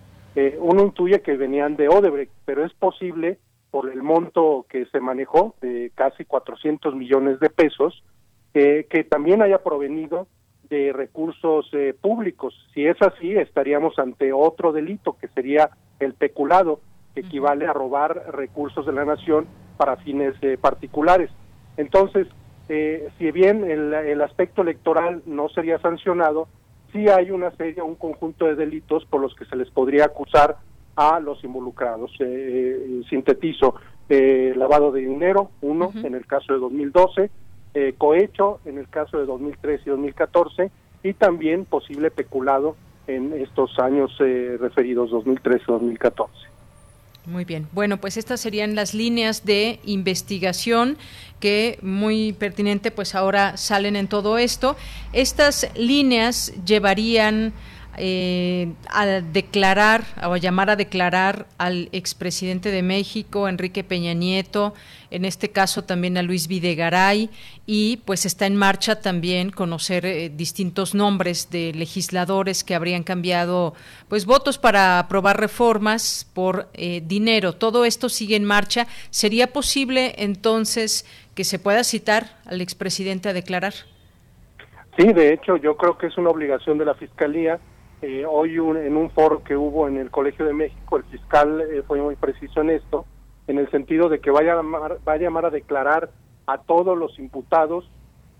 uno 0.59 0.81
intuye 0.81 1.21
que 1.21 1.37
venían 1.37 1.75
de 1.75 1.87
Odebrecht, 1.87 2.33
pero 2.45 2.65
es 2.65 2.73
posible 2.73 3.37
por 3.69 3.91
el 3.91 4.01
monto 4.01 4.65
que 4.67 4.87
se 4.87 4.99
manejó 4.99 5.53
de 5.61 5.91
casi 5.93 6.25
400 6.25 6.95
millones 6.95 7.39
de 7.39 7.51
pesos, 7.51 8.03
que 8.53 9.07
también 9.07 9.43
haya 9.43 9.61
provenido 9.61 10.27
de 10.69 10.93
recursos 10.93 11.69
eh, 11.73 11.95
públicos. 11.99 12.53
Si 12.73 12.85
es 12.85 13.01
así, 13.01 13.35
estaríamos 13.35 13.97
ante 13.99 14.33
otro 14.33 14.71
delito 14.71 15.17
que 15.19 15.27
sería 15.29 15.69
el 15.99 16.13
peculado, 16.13 16.79
que 17.13 17.21
equivale 17.21 17.67
a 17.67 17.73
robar 17.73 18.33
recursos 18.33 18.85
de 18.85 18.93
la 18.93 19.05
nación 19.05 19.47
para 19.77 19.97
fines 19.97 20.35
eh, 20.41 20.57
particulares. 20.59 21.29
Entonces, 21.77 22.27
eh, 22.69 23.09
si 23.17 23.31
bien 23.31 23.63
el, 23.69 23.93
el, 23.93 24.21
aspecto 24.21 24.61
electoral 24.61 25.21
no 25.25 25.49
sería 25.49 25.79
sancionado, 25.79 26.47
sí 26.91 27.09
hay 27.09 27.31
una 27.31 27.51
serie, 27.51 27.81
un 27.81 27.95
conjunto 27.95 28.45
de 28.45 28.55
delitos 28.55 29.05
por 29.05 29.21
los 29.21 29.35
que 29.35 29.45
se 29.45 29.55
les 29.55 29.69
podría 29.69 30.05
acusar 30.05 30.57
a 30.95 31.19
los 31.19 31.43
involucrados. 31.43 32.11
sintetizo, 33.09 33.75
lavado 34.09 34.91
de 34.91 35.01
dinero, 35.01 35.49
uno, 35.61 35.91
en 35.95 36.13
el 36.13 36.27
caso 36.27 36.53
de 36.53 36.59
2012, 36.59 37.31
eh, 37.73 37.95
cohecho 37.97 38.59
en 38.65 38.77
el 38.77 38.87
caso 38.87 39.17
de 39.17 39.25
2013 39.25 39.83
y 39.85 39.89
2014 39.89 40.71
y 41.03 41.13
también 41.13 41.65
posible 41.65 42.11
peculado 42.11 42.75
en 43.07 43.33
estos 43.33 43.77
años 43.79 44.15
eh, 44.19 44.57
referidos 44.59 45.11
2013-2014. 45.11 46.29
Muy 47.25 47.45
bien. 47.45 47.67
Bueno, 47.71 47.97
pues 47.97 48.17
estas 48.17 48.41
serían 48.41 48.75
las 48.75 48.93
líneas 48.93 49.45
de 49.45 49.79
investigación 49.85 50.97
que 51.39 51.79
muy 51.81 52.33
pertinente 52.33 52.91
pues 52.91 53.15
ahora 53.15 53.55
salen 53.55 53.95
en 53.95 54.07
todo 54.07 54.37
esto. 54.37 54.75
Estas 55.13 55.69
líneas 55.75 56.53
llevarían 56.65 57.53
eh, 57.97 58.73
a 58.89 59.05
declarar 59.05 60.03
o 60.23 60.33
a 60.33 60.37
llamar 60.37 60.69
a 60.69 60.75
declarar 60.75 61.45
al 61.57 61.89
expresidente 61.91 62.71
de 62.71 62.81
México, 62.81 63.47
Enrique 63.47 63.83
Peña 63.83 64.13
Nieto, 64.13 64.73
en 65.11 65.25
este 65.25 65.51
caso 65.51 65.83
también 65.83 66.17
a 66.17 66.23
Luis 66.23 66.47
Videgaray, 66.47 67.29
y 67.67 67.97
pues 68.05 68.25
está 68.25 68.47
en 68.47 68.55
marcha 68.55 68.99
también 68.99 69.51
conocer 69.51 70.05
eh, 70.05 70.29
distintos 70.29 70.95
nombres 70.95 71.51
de 71.51 71.71
legisladores 71.73 72.63
que 72.63 72.73
habrían 72.73 73.03
cambiado 73.03 73.75
pues 74.07 74.25
votos 74.25 74.57
para 74.57 74.97
aprobar 74.97 75.39
reformas 75.39 76.27
por 76.33 76.67
eh, 76.73 77.03
dinero. 77.05 77.53
Todo 77.53 77.85
esto 77.85 78.09
sigue 78.09 78.35
en 78.35 78.45
marcha. 78.45 78.87
¿Sería 79.11 79.53
posible 79.53 80.15
entonces 80.17 81.05
que 81.35 81.43
se 81.43 81.59
pueda 81.59 81.83
citar 81.83 82.39
al 82.45 82.61
expresidente 82.61 83.29
a 83.29 83.33
declarar? 83.33 83.73
Sí, 84.97 85.11
de 85.11 85.33
hecho, 85.33 85.57
yo 85.57 85.75
creo 85.77 85.97
que 85.97 86.07
es 86.07 86.17
una 86.17 86.29
obligación 86.29 86.77
de 86.77 86.85
la 86.85 86.93
Fiscalía 86.93 87.59
eh, 88.03 88.25
hoy 88.25 88.55
en 88.55 88.97
un 88.97 89.09
foro 89.11 89.43
que 89.45 89.55
hubo 89.55 89.87
en 89.87 89.95
el 89.95 90.11
Colegio 90.11 90.45
de 90.45 90.53
México, 90.53 90.97
el 90.97 91.05
fiscal 91.05 91.61
eh, 91.61 91.83
fue 91.87 92.01
muy 92.01 92.17
preciso 92.17 92.59
en 92.59 92.71
esto, 92.71 93.05
en 93.47 93.57
el 93.57 93.71
sentido 93.71 94.09
de 94.09 94.19
que 94.19 94.29
vaya 94.29 94.51
a 94.51 94.55
llamar, 94.57 94.97
va 95.07 95.13
a, 95.13 95.17
llamar 95.17 95.45
a 95.45 95.49
declarar 95.49 96.09
a 96.45 96.57
todos 96.57 96.97
los 96.97 97.17
imputados 97.17 97.89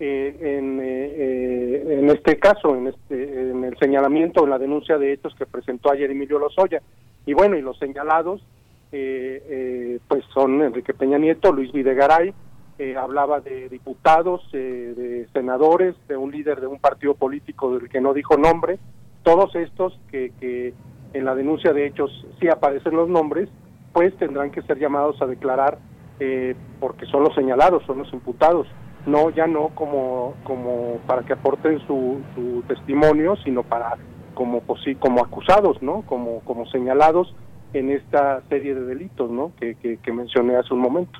eh, 0.00 0.36
en, 0.38 0.80
eh, 0.82 1.98
en 1.98 2.10
este 2.10 2.38
caso, 2.38 2.76
en, 2.76 2.88
este, 2.88 3.50
en 3.50 3.64
el 3.64 3.78
señalamiento, 3.78 4.44
en 4.44 4.50
la 4.50 4.58
denuncia 4.58 4.98
de 4.98 5.14
hechos 5.14 5.34
que 5.34 5.46
presentó 5.46 5.90
ayer 5.90 6.10
Emilio 6.10 6.38
Lozoya. 6.38 6.82
Y 7.24 7.32
bueno, 7.32 7.56
y 7.56 7.62
los 7.62 7.78
señalados, 7.78 8.44
pues 8.90 10.24
son 10.34 10.60
Enrique 10.62 10.92
Peña 10.92 11.16
Nieto, 11.16 11.52
Luis 11.52 11.72
Videgaray, 11.72 12.34
hablaba 12.98 13.40
de 13.40 13.70
diputados, 13.70 14.46
de 14.52 15.26
senadores, 15.32 15.96
de 16.06 16.18
un 16.18 16.30
líder 16.30 16.60
de 16.60 16.66
un 16.66 16.78
partido 16.78 17.14
político 17.14 17.78
del 17.78 17.88
que 17.88 18.02
no 18.02 18.12
dijo 18.12 18.36
nombre, 18.36 18.78
todos 19.24 19.54
estos 19.56 19.98
que, 20.10 20.32
que 20.38 20.72
en 21.14 21.24
la 21.24 21.34
denuncia 21.34 21.72
de 21.72 21.86
hechos 21.86 22.10
sí 22.38 22.48
aparecen 22.48 22.94
los 22.94 23.08
nombres, 23.08 23.48
pues 23.92 24.16
tendrán 24.18 24.50
que 24.50 24.62
ser 24.62 24.78
llamados 24.78 25.20
a 25.20 25.26
declarar 25.26 25.78
eh, 26.20 26.54
porque 26.78 27.06
son 27.06 27.24
los 27.24 27.34
señalados, 27.34 27.82
son 27.86 27.98
los 27.98 28.12
imputados, 28.12 28.68
no 29.06 29.30
ya 29.30 29.46
no 29.46 29.70
como 29.74 30.34
como 30.44 30.98
para 31.06 31.22
que 31.22 31.32
aporten 31.32 31.80
su, 31.86 32.20
su 32.34 32.62
testimonio, 32.68 33.36
sino 33.44 33.62
para 33.62 33.96
como 34.34 34.62
como 35.00 35.24
acusados, 35.24 35.82
¿no? 35.82 36.02
Como 36.02 36.40
como 36.40 36.66
señalados 36.66 37.34
en 37.72 37.90
esta 37.90 38.42
serie 38.48 38.74
de 38.74 38.82
delitos, 38.82 39.30
¿no? 39.30 39.52
Que, 39.58 39.74
que, 39.76 39.96
que 39.98 40.12
mencioné 40.12 40.56
hace 40.56 40.72
un 40.72 40.80
momento. 40.80 41.18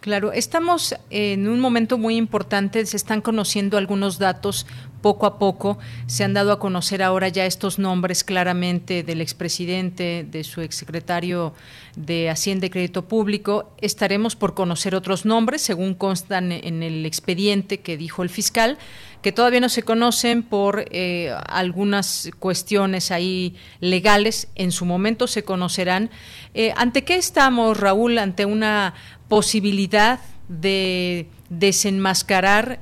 Claro, 0.00 0.32
estamos 0.32 0.96
en 1.10 1.48
un 1.48 1.58
momento 1.58 1.98
muy 1.98 2.16
importante, 2.16 2.84
se 2.86 2.96
están 2.96 3.20
conociendo 3.20 3.76
algunos 3.76 4.18
datos 4.18 4.66
poco 5.02 5.26
a 5.26 5.38
poco, 5.38 5.78
se 6.06 6.24
han 6.24 6.34
dado 6.34 6.52
a 6.52 6.58
conocer 6.58 7.02
ahora 7.02 7.28
ya 7.28 7.46
estos 7.46 7.78
nombres 7.78 8.24
claramente 8.24 9.02
del 9.02 9.20
expresidente, 9.20 10.26
de 10.28 10.44
su 10.44 10.60
exsecretario 10.60 11.54
de 11.96 12.30
Hacienda 12.30 12.66
y 12.66 12.70
Crédito 12.70 13.06
Público. 13.06 13.72
Estaremos 13.80 14.36
por 14.36 14.54
conocer 14.54 14.94
otros 14.94 15.24
nombres, 15.24 15.62
según 15.62 15.94
constan 15.94 16.52
en 16.52 16.82
el 16.82 17.06
expediente 17.06 17.80
que 17.80 17.96
dijo 17.96 18.22
el 18.22 18.30
fiscal, 18.30 18.78
que 19.22 19.32
todavía 19.32 19.60
no 19.60 19.68
se 19.68 19.82
conocen 19.82 20.42
por 20.42 20.84
eh, 20.90 21.34
algunas 21.48 22.30
cuestiones 22.38 23.10
ahí 23.10 23.56
legales, 23.80 24.48
en 24.54 24.72
su 24.72 24.84
momento 24.84 25.26
se 25.26 25.44
conocerán. 25.44 26.10
Eh, 26.54 26.72
¿Ante 26.76 27.04
qué 27.04 27.16
estamos, 27.16 27.78
Raúl? 27.78 28.18
¿Ante 28.18 28.44
una 28.44 28.94
posibilidad 29.28 30.20
de 30.48 31.28
desenmascarar, 31.48 32.78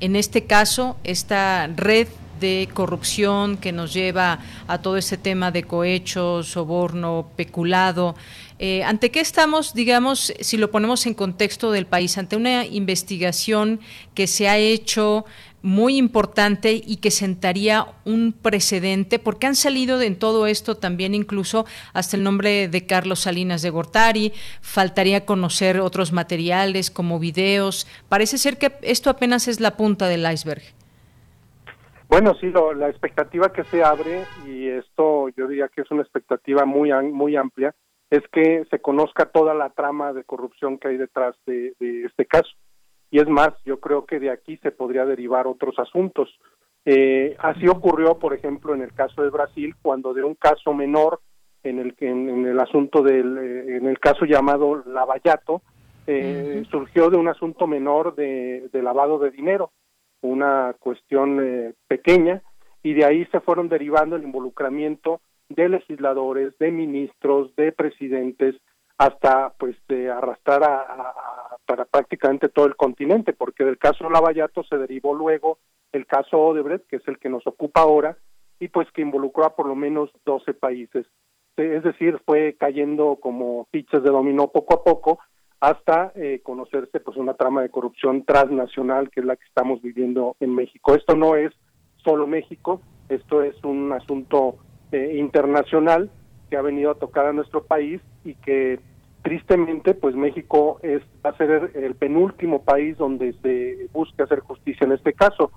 en 0.00 0.16
este 0.16 0.44
caso, 0.44 0.96
esta 1.04 1.68
red 1.68 2.08
de 2.40 2.68
corrupción 2.74 3.56
que 3.56 3.72
nos 3.72 3.92
lleva 3.94 4.40
a 4.66 4.82
todo 4.82 4.96
ese 4.96 5.16
tema 5.16 5.50
de 5.50 5.62
cohecho, 5.62 6.42
soborno, 6.42 7.30
peculado. 7.36 8.14
Eh, 8.58 8.82
¿Ante 8.84 9.10
qué 9.10 9.20
estamos, 9.20 9.74
digamos, 9.74 10.32
si 10.40 10.56
lo 10.56 10.70
ponemos 10.70 11.06
en 11.06 11.14
contexto 11.14 11.72
del 11.72 11.86
país? 11.86 12.18
Ante 12.18 12.36
una 12.36 12.64
investigación 12.66 13.80
que 14.14 14.26
se 14.26 14.48
ha 14.48 14.58
hecho 14.58 15.24
muy 15.62 15.96
importante 15.96 16.72
y 16.72 16.98
que 16.98 17.10
sentaría 17.10 17.86
un 18.04 18.32
precedente, 18.32 19.18
porque 19.18 19.46
han 19.46 19.56
salido 19.56 20.00
en 20.00 20.18
todo 20.18 20.46
esto 20.46 20.76
también 20.76 21.14
incluso 21.14 21.66
hasta 21.92 22.16
el 22.16 22.22
nombre 22.22 22.68
de 22.68 22.86
Carlos 22.86 23.20
Salinas 23.20 23.62
de 23.62 23.70
Gortari, 23.70 24.32
faltaría 24.60 25.24
conocer 25.24 25.80
otros 25.80 26.12
materiales 26.12 26.90
como 26.90 27.18
videos. 27.18 27.86
Parece 28.08 28.38
ser 28.38 28.58
que 28.58 28.72
esto 28.82 29.10
apenas 29.10 29.48
es 29.48 29.60
la 29.60 29.76
punta 29.76 30.06
del 30.08 30.30
iceberg. 30.30 30.62
Bueno, 32.08 32.34
sí, 32.40 32.52
la 32.76 32.88
expectativa 32.88 33.52
que 33.52 33.64
se 33.64 33.82
abre, 33.82 34.24
y 34.46 34.68
esto 34.68 35.28
yo 35.30 35.48
diría 35.48 35.68
que 35.68 35.80
es 35.82 35.90
una 35.90 36.02
expectativa 36.02 36.64
muy, 36.64 36.92
muy 37.12 37.34
amplia, 37.34 37.74
es 38.10 38.22
que 38.32 38.64
se 38.70 38.78
conozca 38.80 39.26
toda 39.26 39.54
la 39.54 39.70
trama 39.70 40.12
de 40.12 40.22
corrupción 40.22 40.78
que 40.78 40.88
hay 40.88 40.96
detrás 40.96 41.34
de 41.46 41.74
este 41.80 42.26
caso 42.26 42.50
y 43.10 43.20
es 43.20 43.28
más, 43.28 43.50
yo 43.64 43.80
creo 43.80 44.04
que 44.04 44.18
de 44.18 44.30
aquí 44.30 44.56
se 44.58 44.72
podría 44.72 45.04
derivar 45.04 45.46
otros 45.46 45.78
asuntos. 45.78 46.28
Eh, 46.84 47.36
así 47.38 47.66
ocurrió, 47.68 48.18
por 48.18 48.34
ejemplo, 48.34 48.74
en 48.74 48.82
el 48.82 48.92
caso 48.92 49.22
de 49.22 49.30
Brasil, 49.30 49.74
cuando 49.82 50.14
de 50.14 50.22
un 50.22 50.34
caso 50.34 50.72
menor, 50.72 51.20
en 51.62 51.78
el 51.78 51.94
que 51.94 52.08
en, 52.08 52.46
el 52.46 52.60
asunto 52.60 53.02
del, 53.02 53.38
eh, 53.38 53.76
en 53.76 53.86
el 53.86 53.98
caso 53.98 54.24
llamado 54.24 54.84
Lavallato, 54.86 55.62
eh, 56.06 56.62
surgió 56.70 57.10
de 57.10 57.16
un 57.16 57.26
asunto 57.26 57.66
menor 57.66 58.14
de, 58.14 58.68
de 58.72 58.82
lavado 58.82 59.18
de 59.18 59.30
dinero, 59.30 59.72
una 60.20 60.74
cuestión 60.78 61.74
pequeña, 61.88 62.42
y 62.82 62.94
de 62.94 63.04
ahí 63.04 63.24
se 63.26 63.40
fueron 63.40 63.68
derivando 63.68 64.14
el 64.14 64.22
involucramiento 64.22 65.20
de 65.48 65.68
legisladores, 65.68 66.56
de 66.58 66.70
ministros, 66.70 67.54
de 67.56 67.72
presidentes, 67.72 68.54
hasta 68.98 69.52
pues 69.58 69.76
de 69.88 70.10
arrastrar 70.10 70.64
a, 70.64 71.56
para 71.66 71.84
prácticamente 71.84 72.48
todo 72.48 72.66
el 72.66 72.76
continente, 72.76 73.32
porque 73.32 73.64
del 73.64 73.78
caso 73.78 74.08
Lavallato 74.08 74.62
se 74.64 74.78
derivó 74.78 75.14
luego 75.14 75.58
el 75.92 76.06
caso 76.06 76.38
Odebrecht, 76.38 76.86
que 76.86 76.96
es 76.96 77.08
el 77.08 77.18
que 77.18 77.28
nos 77.28 77.46
ocupa 77.46 77.82
ahora, 77.82 78.16
y 78.58 78.68
pues 78.68 78.90
que 78.92 79.02
involucró 79.02 79.44
a 79.44 79.54
por 79.54 79.66
lo 79.66 79.74
menos 79.74 80.10
12 80.24 80.54
países. 80.54 81.06
Es 81.56 81.82
decir, 81.82 82.20
fue 82.24 82.56
cayendo 82.58 83.16
como 83.20 83.66
fichas 83.72 84.02
de 84.02 84.10
dominó 84.10 84.48
poco 84.48 84.74
a 84.74 84.84
poco 84.84 85.18
hasta 85.60 86.12
eh, 86.14 86.40
conocerse 86.42 87.00
pues 87.00 87.16
una 87.16 87.34
trama 87.34 87.62
de 87.62 87.70
corrupción 87.70 88.24
transnacional 88.24 89.10
que 89.10 89.20
es 89.20 89.26
la 89.26 89.36
que 89.36 89.46
estamos 89.46 89.80
viviendo 89.80 90.36
en 90.40 90.54
México. 90.54 90.94
Esto 90.94 91.16
no 91.16 91.34
es 91.34 91.52
solo 92.04 92.26
México, 92.26 92.82
esto 93.08 93.42
es 93.42 93.56
un 93.64 93.92
asunto 93.92 94.58
eh, 94.92 95.16
internacional 95.16 96.10
que 96.48 96.56
ha 96.56 96.62
venido 96.62 96.90
a 96.90 96.94
tocar 96.94 97.26
a 97.26 97.32
nuestro 97.32 97.64
país 97.64 98.00
y 98.24 98.34
que 98.34 98.78
tristemente 99.22 99.94
pues 99.94 100.14
México 100.14 100.78
es 100.82 101.02
va 101.24 101.30
a 101.30 101.36
ser 101.36 101.72
el 101.74 101.96
penúltimo 101.96 102.62
país 102.62 102.96
donde 102.96 103.32
se 103.42 103.88
busque 103.92 104.22
hacer 104.22 104.40
justicia 104.40 104.84
en 104.84 104.92
este 104.92 105.12
caso. 105.12 105.50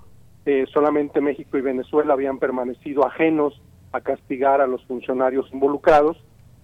Eh, 0.46 0.66
solamente 0.72 1.20
México 1.20 1.56
y 1.58 1.60
Venezuela 1.60 2.14
habían 2.14 2.38
permanecido 2.38 3.06
ajenos 3.06 3.60
a 3.92 4.00
castigar 4.00 4.60
a 4.60 4.66
los 4.66 4.84
funcionarios 4.86 5.48
involucrados 5.52 6.16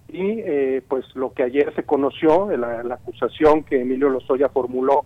y 0.09 0.39
eh, 0.39 0.81
pues 0.87 1.05
lo 1.15 1.31
que 1.33 1.43
ayer 1.43 1.73
se 1.75 1.83
conoció 1.83 2.49
la, 2.57 2.83
la 2.83 2.95
acusación 2.95 3.63
que 3.63 3.81
Emilio 3.81 4.09
Lozoya 4.09 4.49
formuló 4.49 5.05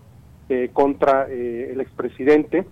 eh, 0.49 0.69
contra 0.73 1.27
el 1.27 1.79
expresidente 1.81 2.65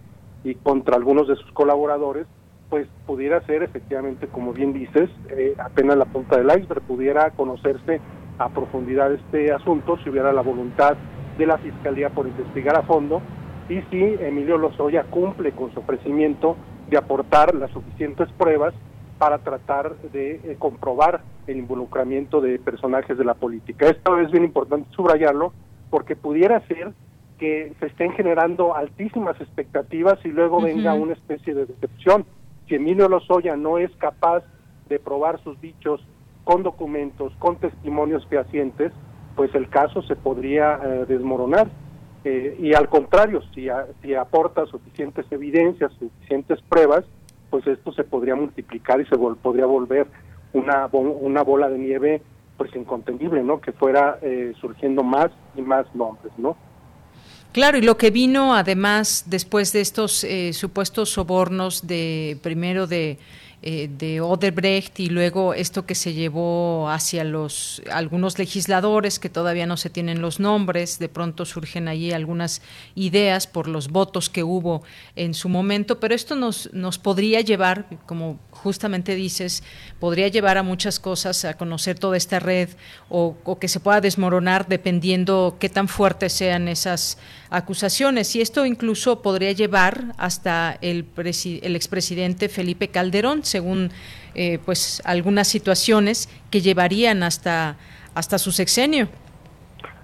y 0.43 0.55
contra 0.55 0.95
algunos 0.95 1.27
de 1.27 1.35
sus 1.35 1.51
colaboradores 1.51 2.25
pues 2.69 2.87
pudiera 3.05 3.41
ser 3.45 3.63
efectivamente, 3.63 4.27
como 4.27 4.53
bien 4.53 4.73
dices, 4.73 5.09
eh, 5.29 5.55
apenas 5.57 5.97
la 5.97 6.05
punta 6.05 6.37
del 6.37 6.47
iceberg, 6.47 6.81
pudiera 6.83 7.31
conocerse 7.31 7.99
a 8.37 8.49
profundidad 8.49 9.11
este 9.13 9.51
asunto 9.51 9.97
si 10.03 10.09
hubiera 10.09 10.31
la 10.31 10.41
voluntad 10.41 10.95
de 11.37 11.45
la 11.45 11.57
Fiscalía 11.57 12.09
por 12.09 12.27
investigar 12.27 12.77
a 12.77 12.83
fondo 12.83 13.21
y 13.69 13.81
si 13.89 14.01
Emilio 14.19 14.57
Lozoya 14.57 15.03
cumple 15.03 15.51
con 15.51 15.73
su 15.73 15.79
ofrecimiento 15.79 16.55
de 16.89 16.97
aportar 16.97 17.53
las 17.55 17.71
suficientes 17.71 18.29
pruebas 18.33 18.73
para 19.17 19.39
tratar 19.39 19.95
de 20.13 20.35
eh, 20.35 20.55
comprobar 20.57 21.21
el 21.47 21.57
involucramiento 21.57 22.39
de 22.39 22.57
personajes 22.59 23.17
de 23.17 23.25
la 23.25 23.33
política. 23.33 23.87
Esto 23.87 24.19
es 24.19 24.31
bien 24.31 24.43
importante 24.43 24.89
subrayarlo 24.91 25.53
porque 25.89 26.15
pudiera 26.15 26.65
ser 26.67 26.93
que 27.37 27.73
se 27.79 27.87
estén 27.87 28.11
generando 28.13 28.75
altísimas 28.75 29.39
expectativas 29.39 30.19
y 30.25 30.29
luego 30.29 30.61
venga 30.61 30.93
una 30.93 31.13
especie 31.13 31.53
de 31.53 31.65
decepción 31.65 32.25
si 32.69 32.75
Emilio 32.75 33.09
Lozoya 33.09 33.57
no 33.57 33.79
es 33.79 33.91
capaz 33.97 34.43
de 34.87 34.99
probar 34.99 35.43
sus 35.43 35.59
dichos 35.59 36.01
con 36.43 36.63
documentos, 36.63 37.33
con 37.39 37.57
testimonios 37.57 38.25
fehacientes, 38.27 38.93
pues 39.35 39.53
el 39.55 39.69
caso 39.69 40.01
se 40.03 40.15
podría 40.15 40.79
eh, 40.83 41.05
desmoronar. 41.07 41.67
Eh, 42.23 42.57
y 42.59 42.73
al 42.73 42.89
contrario, 42.89 43.41
si, 43.53 43.67
si 44.01 44.13
aporta 44.13 44.65
suficientes 44.65 45.25
evidencias, 45.31 45.91
suficientes 45.93 46.61
pruebas, 46.61 47.05
pues 47.49 47.65
esto 47.67 47.91
se 47.93 48.03
podría 48.03 48.35
multiplicar 48.35 49.01
y 49.01 49.05
se 49.05 49.17
podría 49.17 49.65
volver 49.65 50.07
una, 50.53 50.87
una 50.87 51.43
bola 51.43 51.69
de 51.69 51.77
nieve 51.77 52.21
pues 52.57 52.75
incontenible, 52.75 53.41
¿no? 53.41 53.61
Que 53.61 53.71
fuera 53.71 54.19
eh, 54.21 54.53
surgiendo 54.59 55.01
más 55.01 55.29
y 55.55 55.61
más 55.61 55.85
nombres, 55.95 56.33
¿no? 56.37 56.57
Claro, 57.51 57.79
y 57.79 57.81
lo 57.81 57.97
que 57.97 58.11
vino 58.11 58.53
además 58.53 59.23
después 59.25 59.73
de 59.73 59.81
estos 59.81 60.23
eh, 60.23 60.53
supuestos 60.53 61.09
sobornos 61.09 61.87
de 61.87 62.37
primero 62.43 62.85
de 62.85 63.17
eh, 63.61 63.89
de 63.91 64.21
Odebrecht 64.21 65.01
y 65.01 65.07
luego 65.07 65.53
esto 65.53 65.85
que 65.85 65.93
se 65.93 66.13
llevó 66.13 66.87
hacia 66.89 67.25
los 67.25 67.81
algunos 67.91 68.39
legisladores 68.39 69.19
que 69.19 69.27
todavía 69.27 69.65
no 69.65 69.75
se 69.75 69.89
tienen 69.89 70.21
los 70.21 70.39
nombres, 70.39 70.97
de 70.97 71.09
pronto 71.09 71.43
surgen 71.43 71.89
allí 71.89 72.13
algunas 72.13 72.61
ideas 72.95 73.47
por 73.47 73.67
los 73.67 73.89
votos 73.89 74.29
que 74.29 74.43
hubo 74.43 74.81
en 75.17 75.33
su 75.33 75.49
momento, 75.49 75.99
pero 75.99 76.15
esto 76.15 76.37
nos, 76.37 76.71
nos 76.71 76.99
podría 76.99 77.41
llevar, 77.41 77.85
como 78.05 78.39
justamente 78.51 79.13
dices, 79.13 79.61
podría 79.99 80.29
llevar 80.29 80.57
a 80.57 80.63
muchas 80.63 80.97
cosas, 80.97 81.43
a 81.43 81.55
conocer 81.55 81.99
toda 81.99 82.15
esta 82.15 82.39
red 82.39 82.69
o, 83.09 83.35
o 83.43 83.59
que 83.59 83.67
se 83.67 83.81
pueda 83.81 83.99
desmoronar 83.99 84.69
dependiendo 84.69 85.57
qué 85.59 85.67
tan 85.67 85.89
fuertes 85.89 86.31
sean 86.31 86.69
esas 86.69 87.17
acusaciones. 87.49 88.35
Y 88.35 88.41
esto 88.41 88.65
incluso 88.65 89.21
podría 89.21 89.51
llevar 89.51 90.13
hasta 90.17 90.77
el, 90.81 91.05
el 91.17 91.75
expresidente 91.75 92.49
Felipe 92.49 92.89
Calderón, 92.89 93.43
según 93.43 93.91
eh, 94.35 94.59
pues 94.65 95.01
algunas 95.05 95.47
situaciones 95.47 96.29
que 96.51 96.61
llevarían 96.61 97.23
hasta, 97.23 97.77
hasta 98.15 98.37
su 98.37 98.51
sexenio. 98.51 99.07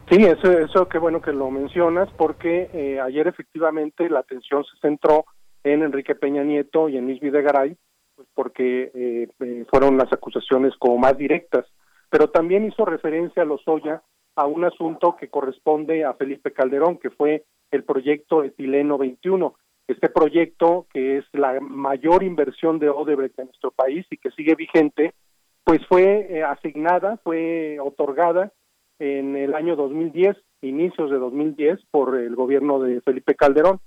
Sí, 0.10 0.18
eso, 0.24 0.52
eso 0.52 0.88
qué 0.88 1.00
bueno 1.00 1.20
que 1.20 1.34
lo 1.34 1.50
mencionas, 1.50 2.10
porque 2.16 2.70
eh, 2.74 3.00
ayer 3.00 3.28
efectivamente 3.28 4.08
la 4.08 4.20
atención 4.20 4.64
se 4.64 4.78
centró 4.80 5.26
en 5.64 5.82
Enrique 5.82 6.14
Peña 6.14 6.44
Nieto 6.44 6.90
y 6.90 6.98
en 6.98 7.06
Luis 7.06 7.20
Videgaray, 7.20 7.76
pues 8.16 8.28
porque 8.36 8.92
eh, 8.94 9.28
eh, 9.40 9.66
fueron 9.68 9.98
las 9.98 10.14
acusaciones 10.14 10.74
como 10.78 11.00
más 11.00 11.18
directas, 11.18 11.66
pero 12.12 12.30
también 12.30 12.68
hizo 12.68 12.86
referencia 12.86 13.42
a 13.42 13.46
Lozoya 13.46 14.04
a 14.36 14.46
un 14.46 14.66
asunto 14.66 15.16
que 15.16 15.30
corresponde 15.30 16.04
a 16.04 16.14
Felipe 16.14 16.52
Calderón, 16.52 16.98
que 16.98 17.10
fue 17.10 17.46
el 17.72 17.84
proyecto 17.84 18.44
Etileno 18.44 18.98
21. 18.98 19.56
Este 19.88 20.10
proyecto, 20.10 20.88
que 20.92 21.18
es 21.18 21.26
la 21.34 21.60
mayor 21.60 22.24
inversión 22.24 22.80
de 22.80 22.90
Odebrecht 22.90 23.38
en 23.40 23.46
nuestro 23.46 23.72
país 23.72 24.06
y 24.10 24.18
que 24.18 24.32
sigue 24.32 24.56
vigente, 24.56 25.14
pues 25.64 25.86
fue 25.88 26.44
asignada, 26.44 27.18
fue 27.24 27.80
otorgada 27.80 28.52
en 29.00 29.36
el 29.36 29.54
año 29.54 29.76
2010, 29.76 30.38
inicios 30.62 31.12
de 31.12 31.18
2010, 31.18 31.80
por 31.92 32.18
el 32.18 32.36
gobierno 32.36 32.80
de 32.80 33.02
Felipe 33.02 33.36
Calderón. 33.36 33.80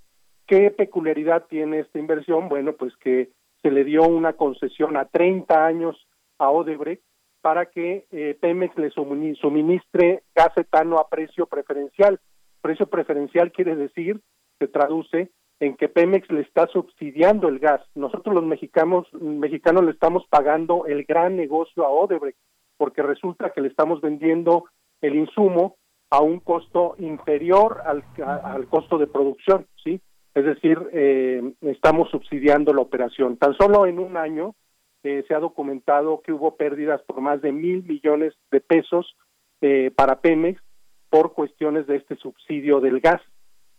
¿Qué 0.46 0.70
peculiaridad 0.70 1.46
tiene 1.48 1.80
esta 1.80 1.98
inversión? 1.98 2.48
Bueno, 2.48 2.72
pues 2.72 2.96
que 2.96 3.30
se 3.62 3.70
le 3.70 3.84
dio 3.84 4.02
una 4.02 4.34
concesión 4.34 4.96
a 4.96 5.06
30 5.06 5.66
años 5.66 6.06
a 6.38 6.50
Odebrecht 6.50 7.02
para 7.40 7.66
que 7.66 8.06
eh, 8.10 8.36
Pemex 8.40 8.76
le 8.76 8.90
suministre 8.90 10.22
gas 10.34 10.56
etano 10.56 10.98
a 10.98 11.08
precio 11.08 11.46
preferencial. 11.46 12.20
Precio 12.60 12.86
preferencial 12.86 13.52
quiere 13.52 13.76
decir, 13.76 14.20
se 14.58 14.68
traduce 14.68 15.30
en 15.60 15.76
que 15.76 15.88
Pemex 15.88 16.30
le 16.30 16.42
está 16.42 16.66
subsidiando 16.68 17.48
el 17.48 17.58
gas. 17.58 17.80
Nosotros 17.94 18.34
los 18.34 18.44
mexicanos, 18.44 19.06
mexicanos 19.12 19.84
le 19.84 19.90
estamos 19.90 20.24
pagando 20.28 20.86
el 20.86 21.04
gran 21.04 21.36
negocio 21.36 21.84
a 21.84 21.90
Odebrecht, 21.90 22.38
porque 22.76 23.02
resulta 23.02 23.50
que 23.50 23.60
le 23.60 23.68
estamos 23.68 24.00
vendiendo 24.00 24.64
el 25.00 25.16
insumo 25.16 25.76
a 26.10 26.20
un 26.20 26.40
costo 26.40 26.94
inferior 26.98 27.82
al, 27.84 28.04
al 28.24 28.66
costo 28.68 28.98
de 28.98 29.06
producción, 29.06 29.66
¿sí? 29.82 30.00
Es 30.34 30.44
decir, 30.44 30.78
eh, 30.92 31.52
estamos 31.62 32.10
subsidiando 32.10 32.72
la 32.72 32.82
operación. 32.82 33.36
Tan 33.36 33.54
solo 33.54 33.86
en 33.86 33.98
un 33.98 34.16
año 34.16 34.54
eh, 35.02 35.24
se 35.28 35.34
ha 35.34 35.38
documentado 35.38 36.20
que 36.22 36.32
hubo 36.32 36.56
pérdidas 36.56 37.00
por 37.02 37.20
más 37.20 37.40
de 37.42 37.52
mil 37.52 37.84
millones 37.84 38.34
de 38.50 38.60
pesos 38.60 39.16
eh, 39.60 39.90
para 39.94 40.20
Pemex 40.20 40.60
por 41.10 41.32
cuestiones 41.32 41.86
de 41.86 41.96
este 41.96 42.16
subsidio 42.16 42.80
del 42.80 43.00
gas 43.00 43.20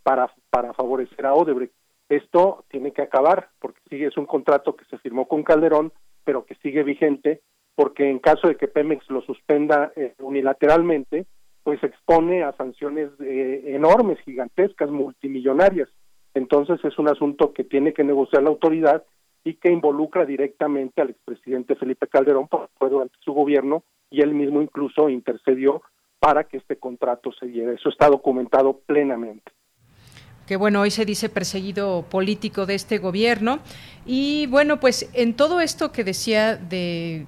para, 0.02 0.32
para 0.50 0.72
favorecer 0.74 1.26
a 1.26 1.34
Odebrecht. 1.34 1.74
Esto 2.08 2.64
tiene 2.68 2.92
que 2.92 3.02
acabar 3.02 3.50
porque 3.60 3.80
sigue 3.88 4.06
es 4.06 4.16
un 4.16 4.26
contrato 4.26 4.74
que 4.74 4.84
se 4.86 4.98
firmó 4.98 5.28
con 5.28 5.44
Calderón, 5.44 5.92
pero 6.24 6.44
que 6.44 6.56
sigue 6.56 6.82
vigente 6.82 7.42
porque 7.74 8.10
en 8.10 8.18
caso 8.18 8.48
de 8.48 8.56
que 8.56 8.68
Pemex 8.68 9.08
lo 9.08 9.22
suspenda 9.22 9.92
eh, 9.96 10.14
unilateralmente, 10.18 11.26
pues 11.62 11.82
expone 11.82 12.42
a 12.42 12.52
sanciones 12.52 13.10
eh, 13.20 13.62
enormes, 13.68 14.18
gigantescas, 14.20 14.90
multimillonarias. 14.90 15.88
Entonces 16.34 16.78
es 16.84 16.98
un 16.98 17.08
asunto 17.08 17.52
que 17.52 17.64
tiene 17.64 17.92
que 17.92 18.04
negociar 18.04 18.42
la 18.42 18.50
autoridad 18.50 19.04
y 19.44 19.54
que 19.54 19.70
involucra 19.70 20.24
directamente 20.24 21.00
al 21.00 21.10
expresidente 21.10 21.76
Felipe 21.76 22.06
Calderón, 22.06 22.48
porque 22.48 22.72
fue 22.78 22.90
durante 22.90 23.16
su 23.20 23.32
gobierno 23.32 23.82
y 24.10 24.20
él 24.20 24.34
mismo 24.34 24.60
incluso 24.60 25.08
intercedió 25.08 25.82
para 26.18 26.44
que 26.44 26.58
este 26.58 26.76
contrato 26.76 27.32
se 27.32 27.46
diera. 27.46 27.72
Eso 27.72 27.88
está 27.88 28.08
documentado 28.08 28.78
plenamente 28.80 29.52
que 30.50 30.56
bueno, 30.56 30.80
hoy 30.80 30.90
se 30.90 31.04
dice 31.04 31.28
perseguido 31.28 32.04
político 32.10 32.66
de 32.66 32.74
este 32.74 32.98
gobierno. 32.98 33.60
Y 34.04 34.48
bueno, 34.48 34.80
pues 34.80 35.08
en 35.12 35.34
todo 35.34 35.60
esto 35.60 35.92
que 35.92 36.02
decía 36.02 36.56
de, 36.56 37.24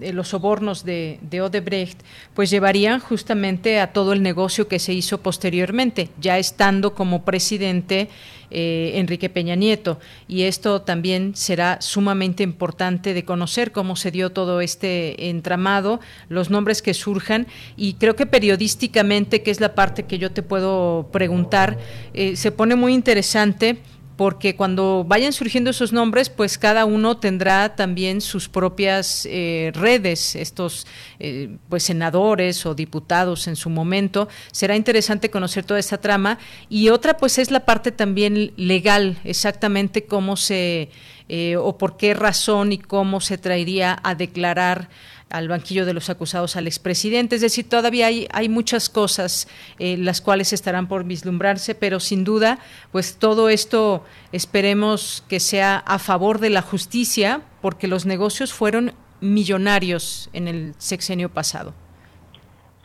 los 0.00 0.28
sobornos 0.28 0.82
de, 0.82 1.18
Odebrecht, 1.42 2.00
pues 2.32 2.48
llevarían 2.48 2.98
justamente 2.98 3.78
a 3.78 3.92
todo 3.92 4.14
el 4.14 4.22
negocio 4.22 4.68
que 4.68 4.78
se 4.78 4.94
hizo 4.94 5.20
posteriormente, 5.20 6.08
ya 6.18 6.38
estando 6.38 6.94
como 6.94 7.26
presidente 7.26 8.08
eh, 8.52 8.92
Enrique 8.96 9.28
Peña 9.28 9.54
Nieto. 9.54 9.98
Y 10.28 10.42
esto 10.42 10.82
también 10.82 11.34
será 11.34 11.80
sumamente 11.80 12.42
importante 12.42 13.14
de 13.14 13.24
conocer 13.24 13.72
cómo 13.72 13.96
se 13.96 14.10
dio 14.10 14.30
todo 14.30 14.60
este 14.60 15.30
entramado, 15.30 16.00
los 16.28 16.50
nombres 16.50 16.82
que 16.82 16.94
surjan. 16.94 17.46
Y 17.76 17.94
creo 17.94 18.16
que 18.16 18.26
periodísticamente, 18.26 19.42
que 19.42 19.50
es 19.50 19.60
la 19.60 19.74
parte 19.74 20.04
que 20.04 20.18
yo 20.18 20.30
te 20.30 20.42
puedo 20.42 21.08
preguntar, 21.12 21.78
eh, 22.14 22.36
se 22.36 22.52
pone 22.52 22.76
muy 22.76 22.94
interesante 22.94 23.78
porque 24.16 24.56
cuando 24.56 25.04
vayan 25.06 25.32
surgiendo 25.32 25.70
esos 25.70 25.92
nombres, 25.92 26.28
pues 26.28 26.58
cada 26.58 26.84
uno 26.84 27.16
tendrá 27.16 27.74
también 27.76 28.20
sus 28.20 28.48
propias 28.48 29.26
eh, 29.30 29.72
redes, 29.74 30.36
estos 30.36 30.86
eh, 31.18 31.56
pues 31.68 31.82
senadores 31.82 32.66
o 32.66 32.74
diputados 32.74 33.48
en 33.48 33.56
su 33.56 33.70
momento. 33.70 34.28
Será 34.52 34.76
interesante 34.76 35.30
conocer 35.30 35.64
toda 35.64 35.80
esta 35.80 36.00
trama. 36.00 36.38
Y 36.68 36.90
otra 36.90 37.16
pues 37.16 37.38
es 37.38 37.50
la 37.50 37.60
parte 37.60 37.92
también 37.92 38.52
legal, 38.56 39.18
exactamente 39.24 40.04
cómo 40.04 40.36
se 40.36 40.90
eh, 41.28 41.56
o 41.56 41.78
por 41.78 41.96
qué 41.96 42.14
razón 42.14 42.72
y 42.72 42.78
cómo 42.78 43.20
se 43.20 43.38
traería 43.38 43.98
a 44.02 44.14
declarar 44.14 44.90
al 45.32 45.48
banquillo 45.48 45.86
de 45.86 45.94
los 45.94 46.10
acusados 46.10 46.56
al 46.56 46.66
expresidente. 46.66 47.36
Es 47.36 47.40
decir, 47.40 47.68
todavía 47.68 48.06
hay, 48.06 48.28
hay 48.32 48.48
muchas 48.48 48.88
cosas 48.88 49.48
eh, 49.78 49.96
las 49.96 50.20
cuales 50.20 50.52
estarán 50.52 50.86
por 50.88 51.04
vislumbrarse, 51.04 51.74
pero 51.74 52.00
sin 52.00 52.22
duda, 52.22 52.58
pues 52.92 53.18
todo 53.18 53.48
esto 53.48 54.04
esperemos 54.30 55.24
que 55.28 55.40
sea 55.40 55.78
a 55.78 55.98
favor 55.98 56.38
de 56.38 56.50
la 56.50 56.62
justicia, 56.62 57.40
porque 57.60 57.88
los 57.88 58.06
negocios 58.06 58.52
fueron 58.52 58.92
millonarios 59.20 60.28
en 60.32 60.48
el 60.48 60.74
sexenio 60.78 61.28
pasado. 61.28 61.74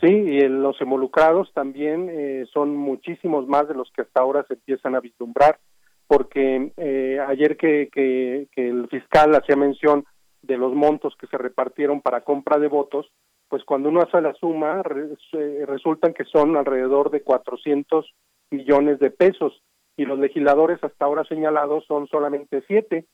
Sí, 0.00 0.06
y 0.06 0.48
los 0.48 0.80
involucrados 0.80 1.52
también 1.52 2.08
eh, 2.10 2.46
son 2.52 2.76
muchísimos 2.76 3.46
más 3.48 3.68
de 3.68 3.74
los 3.74 3.90
que 3.92 4.02
hasta 4.02 4.20
ahora 4.20 4.44
se 4.46 4.54
empiezan 4.54 4.94
a 4.94 5.00
vislumbrar, 5.00 5.58
porque 6.06 6.72
eh, 6.76 7.18
ayer 7.26 7.56
que, 7.56 7.88
que 7.92 8.68
el 8.68 8.88
fiscal 8.88 9.34
hacía 9.34 9.56
mención 9.56 10.04
de 10.42 10.56
los 10.56 10.74
montos 10.74 11.14
que 11.16 11.26
se 11.26 11.38
repartieron 11.38 12.00
para 12.00 12.22
compra 12.22 12.58
de 12.58 12.68
votos, 12.68 13.10
pues 13.48 13.64
cuando 13.64 13.88
uno 13.88 14.02
hace 14.02 14.20
la 14.20 14.34
suma 14.34 14.82
resultan 14.82 16.12
que 16.12 16.24
son 16.24 16.56
alrededor 16.56 17.10
de 17.10 17.22
400 17.22 18.14
millones 18.50 18.98
de 18.98 19.10
pesos 19.10 19.62
y 19.96 20.04
los 20.04 20.18
legisladores 20.18 20.82
hasta 20.82 21.04
ahora 21.04 21.24
señalados 21.24 21.84
son 21.86 22.06
solamente 22.08 22.62
siete, 22.66 23.06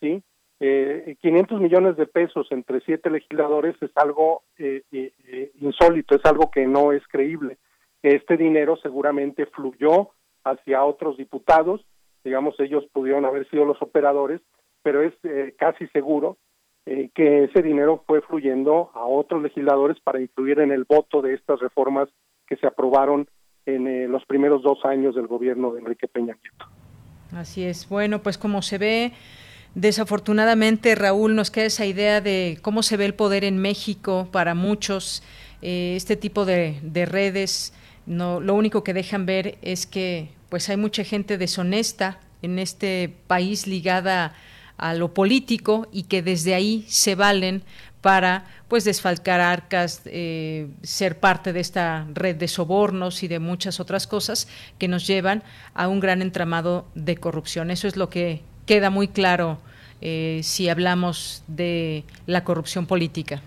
¿sí? 0.00 0.22
Eh, 0.60 1.16
500 1.20 1.60
millones 1.60 1.96
de 1.96 2.06
pesos 2.06 2.46
entre 2.50 2.80
siete 2.82 3.10
legisladores 3.10 3.74
es 3.80 3.90
algo 3.96 4.42
eh, 4.58 4.82
eh, 4.92 5.50
insólito, 5.60 6.14
es 6.14 6.24
algo 6.24 6.50
que 6.50 6.66
no 6.66 6.92
es 6.92 7.02
creíble. 7.08 7.58
Este 8.02 8.36
dinero 8.36 8.76
seguramente 8.76 9.46
fluyó 9.46 10.10
hacia 10.44 10.84
otros 10.84 11.16
diputados, 11.16 11.84
digamos 12.24 12.58
ellos 12.60 12.84
pudieron 12.92 13.24
haber 13.24 13.48
sido 13.50 13.64
los 13.64 13.80
operadores, 13.82 14.40
pero 14.82 15.02
es 15.02 15.14
eh, 15.24 15.54
casi 15.58 15.86
seguro 15.88 16.38
eh, 16.86 17.10
que 17.14 17.44
ese 17.44 17.62
dinero 17.62 18.02
fue 18.06 18.22
fluyendo 18.22 18.90
a 18.94 19.04
otros 19.04 19.42
legisladores 19.42 19.98
para 20.00 20.20
incluir 20.20 20.58
en 20.60 20.72
el 20.72 20.84
voto 20.84 21.22
de 21.22 21.34
estas 21.34 21.60
reformas 21.60 22.08
que 22.46 22.56
se 22.56 22.66
aprobaron 22.66 23.28
en 23.66 23.86
eh, 23.86 24.08
los 24.08 24.24
primeros 24.26 24.62
dos 24.62 24.84
años 24.84 25.14
del 25.14 25.26
gobierno 25.26 25.72
de 25.72 25.80
Enrique 25.80 26.08
Peña 26.08 26.34
Nieto. 26.34 26.66
Así 27.32 27.64
es. 27.64 27.88
Bueno, 27.88 28.22
pues 28.22 28.36
como 28.36 28.62
se 28.62 28.78
ve, 28.78 29.12
desafortunadamente, 29.74 30.94
Raúl, 30.94 31.34
nos 31.34 31.50
queda 31.50 31.66
esa 31.66 31.86
idea 31.86 32.20
de 32.20 32.58
cómo 32.62 32.82
se 32.82 32.96
ve 32.96 33.06
el 33.06 33.14
poder 33.14 33.44
en 33.44 33.58
México 33.58 34.28
para 34.32 34.54
muchos, 34.54 35.22
eh, 35.62 35.94
este 35.96 36.16
tipo 36.16 36.44
de, 36.44 36.80
de 36.82 37.06
redes. 37.06 37.72
No, 38.06 38.40
lo 38.40 38.54
único 38.54 38.82
que 38.82 38.92
dejan 38.92 39.24
ver 39.24 39.56
es 39.62 39.86
que 39.86 40.30
pues 40.48 40.68
hay 40.68 40.76
mucha 40.76 41.04
gente 41.04 41.38
deshonesta 41.38 42.18
en 42.42 42.58
este 42.58 43.14
país 43.28 43.66
ligada 43.66 44.26
a 44.26 44.32
lo 44.94 45.14
político 45.14 45.86
y 45.92 46.04
que 46.04 46.22
desde 46.22 46.54
ahí 46.54 46.84
se 46.88 47.14
valen 47.14 47.62
para 48.02 48.44
pues 48.68 48.84
desfalcar 48.84 49.40
arcas, 49.40 50.02
eh, 50.06 50.68
ser 50.82 51.20
parte 51.20 51.52
de 51.52 51.60
esta 51.60 52.06
red 52.12 52.36
de 52.36 52.48
sobornos 52.48 53.22
y 53.22 53.28
de 53.28 53.38
muchas 53.38 53.80
otras 53.80 54.06
cosas 54.06 54.48
que 54.78 54.88
nos 54.88 55.06
llevan 55.06 55.42
a 55.74 55.88
un 55.88 56.00
gran 56.00 56.20
entramado 56.20 56.86
de 56.94 57.16
corrupción. 57.16 57.70
Eso 57.70 57.86
es 57.86 57.96
lo 57.96 58.10
que 58.10 58.42
queda 58.66 58.90
muy 58.90 59.08
claro 59.08 59.58
eh, 60.00 60.40
si 60.42 60.68
hablamos 60.68 61.44
de 61.46 62.04
la 62.26 62.42
corrupción 62.42 62.86
política. 62.86 63.40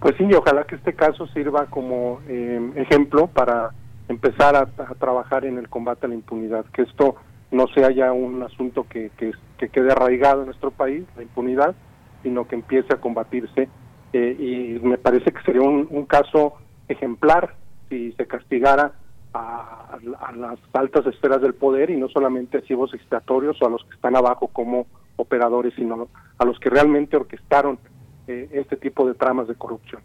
Pues 0.00 0.14
sí, 0.16 0.24
y 0.24 0.32
ojalá 0.32 0.64
que 0.64 0.76
este 0.76 0.94
caso 0.94 1.26
sirva 1.28 1.66
como 1.66 2.22
eh, 2.26 2.72
ejemplo 2.76 3.26
para 3.26 3.70
empezar 4.08 4.56
a, 4.56 4.62
a, 4.62 4.94
trabajar 4.94 5.44
en 5.44 5.58
el 5.58 5.68
combate 5.68 6.06
a 6.06 6.08
la 6.08 6.14
impunidad, 6.14 6.64
que 6.72 6.82
esto 6.82 7.16
no 7.50 7.66
sea 7.68 7.90
ya 7.90 8.12
un 8.12 8.42
asunto 8.42 8.86
que, 8.88 9.10
que, 9.16 9.32
quede 9.68 9.92
arraigado 9.92 10.40
en 10.40 10.46
nuestro 10.46 10.70
país, 10.70 11.04
la 11.16 11.22
impunidad, 11.22 11.74
sino 12.22 12.46
que 12.46 12.54
empiece 12.54 12.94
a 12.94 13.00
combatirse. 13.00 13.68
Eh, 14.12 14.78
y 14.80 14.86
me 14.86 14.98
parece 14.98 15.32
que 15.32 15.42
sería 15.42 15.62
un, 15.62 16.06
caso 16.06 16.54
ejemplar 16.88 17.54
si 17.88 18.12
se 18.12 18.26
castigara 18.26 18.92
a, 19.32 19.98
las 20.34 20.58
altas 20.72 21.06
esferas 21.06 21.40
del 21.40 21.54
poder 21.54 21.90
y 21.90 21.96
no 21.96 22.08
solamente 22.08 22.58
a 22.58 22.62
chivos 22.62 22.92
expiatorios 22.94 23.60
o 23.60 23.66
a 23.66 23.70
los 23.70 23.84
que 23.84 23.94
están 23.94 24.16
abajo 24.16 24.48
como 24.48 24.86
operadores, 25.16 25.74
sino 25.76 26.08
a 26.38 26.44
los 26.44 26.58
que 26.58 26.70
realmente 26.70 27.16
orquestaron 27.16 27.78
eh, 28.26 28.48
este 28.52 28.76
tipo 28.76 29.06
de 29.06 29.14
tramas 29.14 29.46
de 29.46 29.54
corrupción. 29.54 30.02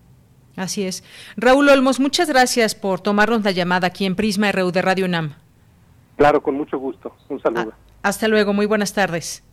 Así 0.55 0.85
es. 0.85 1.03
Raúl 1.37 1.69
Olmos, 1.69 1.99
muchas 1.99 2.29
gracias 2.29 2.75
por 2.75 2.99
tomarnos 3.01 3.43
la 3.43 3.51
llamada 3.51 3.87
aquí 3.87 4.05
en 4.05 4.15
Prisma 4.15 4.51
RU 4.51 4.71
de 4.71 4.81
Radio 4.81 5.05
UNAM. 5.05 5.44
Claro, 6.15 6.41
con 6.41 6.55
mucho 6.55 6.77
gusto. 6.77 7.15
Un 7.29 7.41
saludo. 7.41 7.73
Ah, 7.73 8.09
hasta 8.09 8.27
luego, 8.27 8.53
muy 8.53 8.65
buenas 8.65 8.93
tardes. 8.93 9.43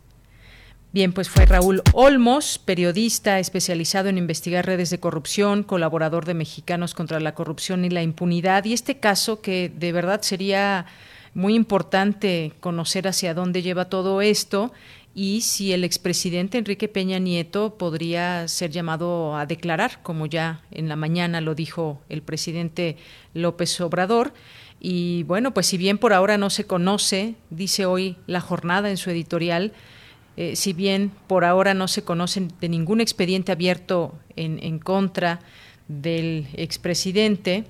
Bien, 0.93 1.11
pues 1.11 1.27
fue 1.27 1.47
Raúl 1.47 1.81
Olmos, 1.93 2.59
periodista 2.59 3.39
especializado 3.39 4.09
en 4.09 4.19
investigar 4.19 4.65
redes 4.65 4.91
de 4.91 4.99
corrupción, 4.99 5.63
colaborador 5.63 6.25
de 6.25 6.35
Mexicanos 6.35 6.93
contra 6.93 7.19
la 7.19 7.33
Corrupción 7.33 7.83
y 7.83 7.89
la 7.89 8.03
Impunidad. 8.03 8.63
Y 8.65 8.73
este 8.73 8.99
caso 8.99 9.41
que 9.41 9.71
de 9.75 9.91
verdad 9.91 10.21
sería 10.21 10.85
muy 11.33 11.55
importante 11.55 12.53
conocer 12.59 13.07
hacia 13.07 13.33
dónde 13.33 13.63
lleva 13.63 13.89
todo 13.89 14.21
esto 14.21 14.71
y 15.15 15.41
si 15.41 15.73
el 15.73 15.83
expresidente 15.83 16.57
Enrique 16.57 16.87
Peña 16.87 17.19
Nieto 17.19 17.75
podría 17.77 18.47
ser 18.47 18.71
llamado 18.71 19.35
a 19.35 19.45
declarar, 19.45 19.99
como 20.01 20.25
ya 20.25 20.61
en 20.71 20.89
la 20.89 20.95
mañana 20.95 21.41
lo 21.41 21.55
dijo 21.55 22.01
el 22.09 22.21
presidente 22.21 22.97
López 23.33 23.79
Obrador. 23.81 24.33
Y 24.85 25.23
bueno, 25.23 25.53
pues 25.53 25.65
si 25.67 25.77
bien 25.77 25.97
por 25.97 26.11
ahora 26.11 26.37
no 26.37 26.49
se 26.49 26.65
conoce, 26.65 27.35
dice 27.49 27.85
hoy 27.85 28.17
la 28.27 28.41
jornada 28.41 28.89
en 28.89 28.97
su 28.97 29.09
editorial, 29.09 29.71
eh, 30.35 30.57
si 30.57 30.73
bien 30.73 31.09
por 31.27 31.45
ahora 31.45 31.73
no 31.73 31.87
se 31.87 32.03
conoce 32.03 32.49
de 32.59 32.67
ningún 32.67 32.99
expediente 32.99 33.53
abierto 33.53 34.13
en, 34.35 34.59
en 34.61 34.79
contra 34.79 35.39
del 35.87 36.47
expresidente, 36.53 37.63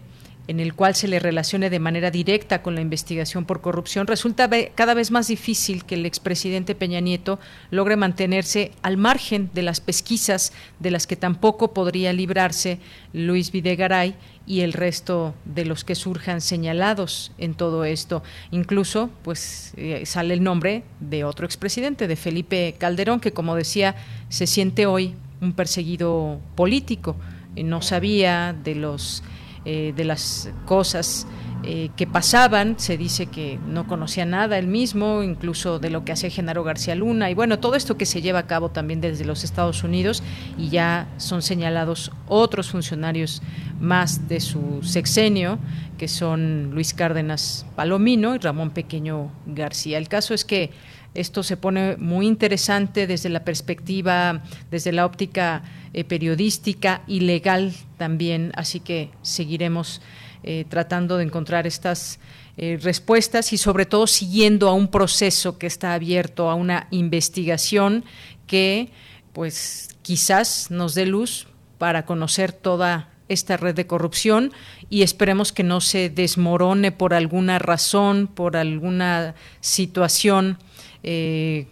en 0.47 0.59
el 0.59 0.73
cual 0.73 0.95
se 0.95 1.07
le 1.07 1.19
relacione 1.19 1.69
de 1.69 1.79
manera 1.79 2.11
directa 2.11 2.61
con 2.61 2.75
la 2.75 2.81
investigación 2.81 3.45
por 3.45 3.61
corrupción, 3.61 4.07
resulta 4.07 4.49
cada 4.75 4.93
vez 4.93 5.11
más 5.11 5.27
difícil 5.27 5.85
que 5.85 5.95
el 5.95 6.05
expresidente 6.05 6.75
Peña 6.75 6.99
Nieto 6.99 7.39
logre 7.71 7.95
mantenerse 7.95 8.71
al 8.81 8.97
margen 8.97 9.49
de 9.53 9.61
las 9.61 9.79
pesquisas 9.79 10.51
de 10.79 10.91
las 10.91 11.07
que 11.07 11.15
tampoco 11.15 11.73
podría 11.73 12.11
librarse 12.13 12.79
Luis 13.13 13.51
Videgaray 13.51 14.15
y 14.45 14.61
el 14.61 14.73
resto 14.73 15.33
de 15.45 15.65
los 15.65 15.83
que 15.83 15.95
surjan 15.95 16.41
señalados 16.41 17.31
en 17.37 17.53
todo 17.53 17.85
esto. 17.85 18.23
Incluso, 18.51 19.09
pues, 19.23 19.73
eh, 19.77 20.05
sale 20.05 20.33
el 20.33 20.43
nombre 20.43 20.83
de 20.99 21.23
otro 21.23 21.45
expresidente, 21.45 22.07
de 22.07 22.15
Felipe 22.15 22.75
Calderón, 22.77 23.19
que 23.19 23.31
como 23.31 23.55
decía, 23.55 23.95
se 24.29 24.47
siente 24.47 24.85
hoy 24.85 25.15
un 25.39 25.53
perseguido 25.53 26.39
político. 26.55 27.15
Eh, 27.55 27.63
no 27.63 27.81
sabía 27.81 28.53
de 28.63 28.75
los 28.75 29.23
eh, 29.65 29.93
de 29.95 30.03
las 30.03 30.49
cosas 30.65 31.27
eh, 31.65 31.91
que 31.95 32.05
pasaban, 32.05 32.77
se 32.77 32.97
dice 32.97 33.27
que 33.27 33.57
no 33.65 33.87
conocía 33.87 34.25
nada 34.25 34.57
él 34.57 34.67
mismo, 34.67 35.23
incluso 35.23 35.79
de 35.79 35.89
lo 35.89 36.03
que 36.03 36.11
hacía 36.11 36.29
Genaro 36.29 36.65
García 36.65 36.93
Luna, 36.93 37.31
y 37.31 37.35
bueno, 37.35 37.59
todo 37.59 37.75
esto 37.75 37.95
que 37.95 38.05
se 38.05 38.21
lleva 38.21 38.39
a 38.39 38.47
cabo 38.47 38.69
también 38.69 38.99
desde 38.99 39.23
los 39.23 39.45
Estados 39.45 39.81
Unidos, 39.85 40.23
y 40.57 40.67
ya 40.67 41.07
son 41.15 41.41
señalados 41.41 42.11
otros 42.27 42.69
funcionarios 42.69 43.41
más 43.79 44.27
de 44.27 44.41
su 44.41 44.81
sexenio, 44.83 45.57
que 45.97 46.09
son 46.09 46.71
Luis 46.71 46.93
Cárdenas 46.93 47.65
Palomino 47.77 48.35
y 48.35 48.39
Ramón 48.39 48.71
Pequeño 48.71 49.31
García. 49.45 49.97
El 49.97 50.09
caso 50.09 50.33
es 50.33 50.43
que 50.43 50.71
esto 51.13 51.43
se 51.43 51.57
pone 51.57 51.95
muy 51.97 52.27
interesante 52.27 53.07
desde 53.07 53.29
la 53.29 53.43
perspectiva, 53.43 54.43
desde 54.71 54.91
la 54.91 55.05
óptica 55.05 55.63
eh, 55.93 56.03
periodística 56.03 57.03
y 57.07 57.19
legal 57.21 57.73
también, 57.97 58.51
así 58.55 58.79
que 58.79 59.11
seguiremos 59.21 60.01
eh, 60.43 60.65
tratando 60.67 61.17
de 61.17 61.23
encontrar 61.23 61.67
estas 61.67 62.19
eh, 62.57 62.77
respuestas 62.81 63.53
y 63.53 63.57
sobre 63.57 63.85
todo 63.85 64.07
siguiendo 64.07 64.67
a 64.69 64.73
un 64.73 64.87
proceso 64.87 65.57
que 65.57 65.67
está 65.67 65.93
abierto, 65.93 66.49
a 66.49 66.55
una 66.55 66.87
investigación 66.91 68.03
que 68.45 68.89
pues 69.33 69.95
quizás 70.01 70.69
nos 70.69 70.95
dé 70.95 71.05
luz 71.05 71.47
para 71.77 72.05
conocer 72.05 72.51
toda 72.51 73.09
esta 73.29 73.57
red 73.57 73.75
de 73.75 73.87
corrupción 73.87 74.51
y 74.89 75.01
esperemos 75.01 75.51
que 75.51 75.63
no 75.63 75.81
se 75.81 76.09
desmorone 76.09 76.91
por 76.91 77.13
alguna 77.13 77.57
razón, 77.57 78.27
por 78.27 78.57
alguna 78.57 79.35
situación. 79.61 80.57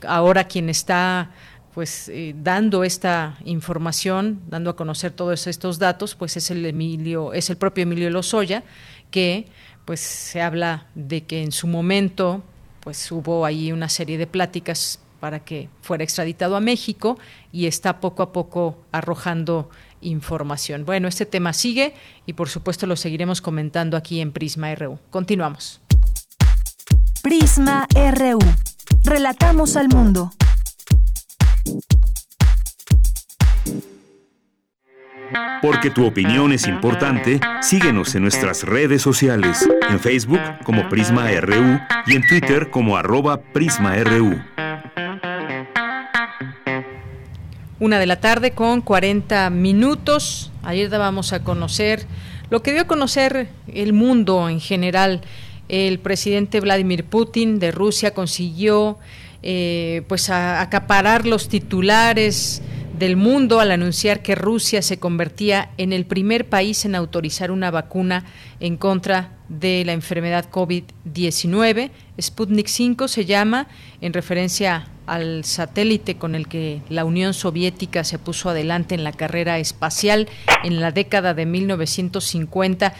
Ahora 0.08 0.44
quien 0.46 0.70
está 0.70 1.32
pues 1.74 2.10
eh, 2.10 2.36
dando 2.38 2.84
esta 2.84 3.38
información, 3.46 4.42
dando 4.50 4.72
a 4.72 4.76
conocer 4.76 5.12
todos 5.12 5.48
estos 5.48 5.80
datos, 5.80 6.16
pues 6.16 6.36
es 6.38 6.52
el 6.52 6.66
Emilio, 6.66 7.34
es 7.34 7.50
el 7.50 7.58
propio 7.58 7.84
Emilio 7.84 8.10
Lozoya, 8.10 8.64
que 9.10 9.48
pues 9.86 10.00
se 10.00 10.42
habla 10.42 10.88
de 10.96 11.24
que 11.24 11.44
en 11.44 11.52
su 11.52 11.68
momento 11.68 12.44
pues 12.82 13.12
hubo 13.12 13.46
ahí 13.46 13.72
una 13.72 13.90
serie 13.90 14.18
de 14.18 14.28
pláticas 14.28 15.00
para 15.20 15.40
que 15.42 15.70
fuera 15.82 16.04
extraditado 16.04 16.56
a 16.56 16.60
México 16.60 17.18
y 17.52 17.68
está 17.68 18.00
poco 18.00 18.24
a 18.24 18.34
poco 18.34 18.84
arrojando 18.92 19.70
información. 20.02 20.84
Bueno, 20.84 21.08
este 21.08 21.28
tema 21.28 21.54
sigue 21.54 21.94
y 22.26 22.34
por 22.34 22.50
supuesto 22.50 22.88
lo 22.88 22.96
seguiremos 22.96 23.40
comentando 23.40 23.98
aquí 23.98 24.20
en 24.20 24.32
Prisma 24.32 24.74
RU. 24.74 24.98
Continuamos. 25.12 25.80
Prisma 27.22 27.88
RU. 27.94 28.40
Relatamos 29.04 29.78
al 29.78 29.90
mundo. 29.90 30.32
Porque 35.62 35.92
tu 35.92 36.06
opinión 36.06 36.52
es 36.52 36.68
importante, 36.68 37.40
síguenos 37.62 38.16
en 38.16 38.24
nuestras 38.24 38.64
redes 38.64 39.02
sociales, 39.02 39.68
en 39.90 40.00
Facebook 40.00 40.42
como 40.64 40.90
Prisma 40.90 41.30
RU 41.40 41.80
y 42.08 42.16
en 42.16 42.28
Twitter 42.28 42.70
como 42.72 42.98
arroba 42.98 43.42
PrismaRU. 43.42 44.42
Una 47.80 48.00
de 48.00 48.06
la 48.06 48.20
tarde 48.20 48.52
con 48.52 48.82
40 48.82 49.50
minutos. 49.50 50.52
Ayer 50.64 50.90
dábamos 50.90 51.34
a 51.34 51.44
conocer 51.44 52.06
lo 52.52 52.62
que 52.62 52.74
dio 52.74 52.82
a 52.82 52.88
conocer 52.88 53.50
el 53.74 53.94
mundo 53.94 54.50
en 54.50 54.60
general. 54.60 55.22
El 55.72 56.00
presidente 56.00 56.60
Vladimir 56.60 57.06
Putin 57.06 57.58
de 57.58 57.72
Rusia 57.72 58.14
consiguió 58.14 59.00
eh, 59.42 60.04
pues 60.10 60.30
acaparar 60.30 61.26
los 61.26 61.48
titulares 61.48 62.62
del 63.00 63.16
mundo 63.16 63.62
al 63.62 63.72
anunciar 63.72 64.22
que 64.22 64.36
Rusia 64.36 64.82
se 64.82 65.00
convertía 65.00 65.72
en 65.78 65.94
el 65.94 66.06
primer 66.06 66.50
país 66.50 66.84
en 66.84 66.94
autorizar 66.94 67.52
una 67.52 67.72
vacuna 67.72 68.26
en 68.60 68.76
contra 68.76 69.32
de 69.48 69.84
la 69.86 69.94
enfermedad 69.94 70.50
COVID-19. 70.52 71.90
Sputnik 72.22 72.68
5 72.68 73.08
se 73.08 73.24
llama 73.24 73.70
en 74.02 74.12
referencia 74.12 74.90
al 75.08 75.44
satélite 75.44 76.16
con 76.16 76.36
el 76.36 76.48
que 76.48 76.82
la 76.90 77.04
Unión 77.04 77.34
Soviética 77.34 78.04
se 78.04 78.20
puso 78.20 78.50
adelante 78.50 78.96
en 78.96 79.04
la 79.04 79.12
carrera 79.12 79.58
espacial 79.58 80.30
en 80.64 80.80
la 80.80 80.92
década 80.92 81.34
de 81.34 81.46
1950. 81.46 82.94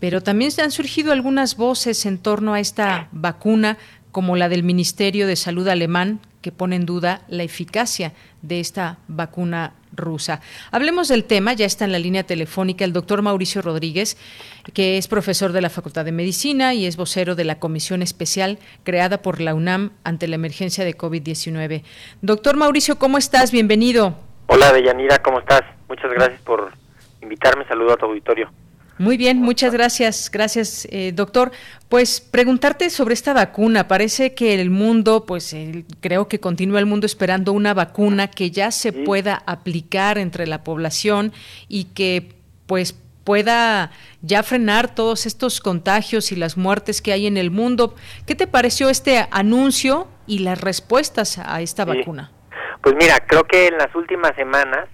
Pero 0.00 0.22
también 0.22 0.50
se 0.50 0.62
han 0.62 0.70
surgido 0.70 1.12
algunas 1.12 1.56
voces 1.56 2.06
en 2.06 2.18
torno 2.18 2.54
a 2.54 2.60
esta 2.60 3.08
vacuna 3.12 3.78
como 4.12 4.36
la 4.36 4.48
del 4.48 4.62
Ministerio 4.62 5.26
de 5.26 5.36
Salud 5.36 5.68
alemán, 5.68 6.20
que 6.40 6.52
pone 6.52 6.76
en 6.76 6.86
duda 6.86 7.22
la 7.28 7.42
eficacia 7.42 8.12
de 8.42 8.60
esta 8.60 8.98
vacuna 9.08 9.74
rusa. 9.92 10.40
Hablemos 10.70 11.08
del 11.08 11.24
tema, 11.24 11.52
ya 11.52 11.66
está 11.66 11.84
en 11.84 11.92
la 11.92 11.98
línea 11.98 12.22
telefónica 12.22 12.84
el 12.84 12.92
doctor 12.92 13.22
Mauricio 13.22 13.60
Rodríguez, 13.60 14.16
que 14.72 14.98
es 14.98 15.08
profesor 15.08 15.52
de 15.52 15.60
la 15.60 15.70
Facultad 15.70 16.04
de 16.04 16.12
Medicina 16.12 16.74
y 16.74 16.86
es 16.86 16.96
vocero 16.96 17.34
de 17.34 17.44
la 17.44 17.58
comisión 17.58 18.02
especial 18.02 18.58
creada 18.84 19.20
por 19.20 19.40
la 19.40 19.54
UNAM 19.54 19.90
ante 20.04 20.28
la 20.28 20.36
emergencia 20.36 20.84
de 20.84 20.96
COVID-19. 20.96 21.82
Doctor 22.22 22.56
Mauricio, 22.56 22.98
¿cómo 22.98 23.18
estás? 23.18 23.50
Bienvenido. 23.50 24.14
Hola, 24.46 24.72
Deyanira, 24.72 25.18
¿cómo 25.18 25.40
estás? 25.40 25.62
Muchas 25.88 26.10
gracias 26.12 26.40
por 26.42 26.72
invitarme. 27.20 27.66
Saludo 27.66 27.94
a 27.94 27.96
tu 27.96 28.06
auditorio. 28.06 28.50
Muy 28.98 29.16
bien, 29.16 29.40
muchas 29.40 29.72
gracias, 29.72 30.30
gracias, 30.30 30.88
eh, 30.90 31.12
doctor. 31.14 31.52
Pues 31.88 32.20
preguntarte 32.20 32.90
sobre 32.90 33.14
esta 33.14 33.32
vacuna. 33.32 33.86
Parece 33.86 34.34
que 34.34 34.54
el 34.54 34.70
mundo, 34.70 35.24
pues 35.24 35.54
creo 36.00 36.26
que 36.26 36.40
continúa 36.40 36.80
el 36.80 36.86
mundo 36.86 37.06
esperando 37.06 37.52
una 37.52 37.74
vacuna 37.74 38.28
que 38.28 38.50
ya 38.50 38.70
se 38.72 38.92
pueda 38.92 39.42
aplicar 39.46 40.18
entre 40.18 40.46
la 40.46 40.64
población 40.64 41.32
y 41.68 41.84
que, 41.84 42.34
pues, 42.66 42.96
pueda 43.28 43.90
ya 44.22 44.42
frenar 44.42 44.94
todos 44.94 45.26
estos 45.26 45.60
contagios 45.60 46.32
y 46.32 46.36
las 46.36 46.56
muertes 46.56 47.02
que 47.02 47.12
hay 47.12 47.26
en 47.26 47.36
el 47.36 47.50
mundo. 47.50 47.94
¿Qué 48.26 48.34
te 48.34 48.46
pareció 48.46 48.88
este 48.88 49.26
anuncio 49.30 50.08
y 50.26 50.38
las 50.38 50.58
respuestas 50.58 51.38
a 51.38 51.60
esta 51.60 51.84
vacuna? 51.84 52.32
Pues 52.82 52.96
mira, 52.98 53.18
creo 53.26 53.44
que 53.44 53.66
en 53.66 53.76
las 53.76 53.94
últimas 53.94 54.34
semanas 54.34 54.88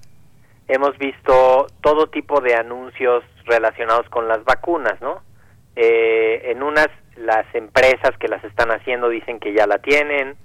hemos 0.69 0.97
visto 0.99 1.67
todo 1.83 2.07
tipo 2.09 2.41
de 2.41 2.55
anuncios 2.55 3.25
relacionados 3.45 4.09
con 4.09 4.29
las 4.29 4.45
vacunas, 4.45 5.01
¿no? 5.01 5.23
Eh, 5.77 6.51
en 6.51 6.63
unas 6.63 6.89
las 7.17 7.47
empresas 7.55 8.17
que 8.19 8.29
las 8.29 8.43
están 8.45 8.71
haciendo 8.71 9.09
dicen 9.09 9.39
que 9.39 9.53
ya 9.53 9.67
la 9.67 9.79
tienen, 9.79 10.37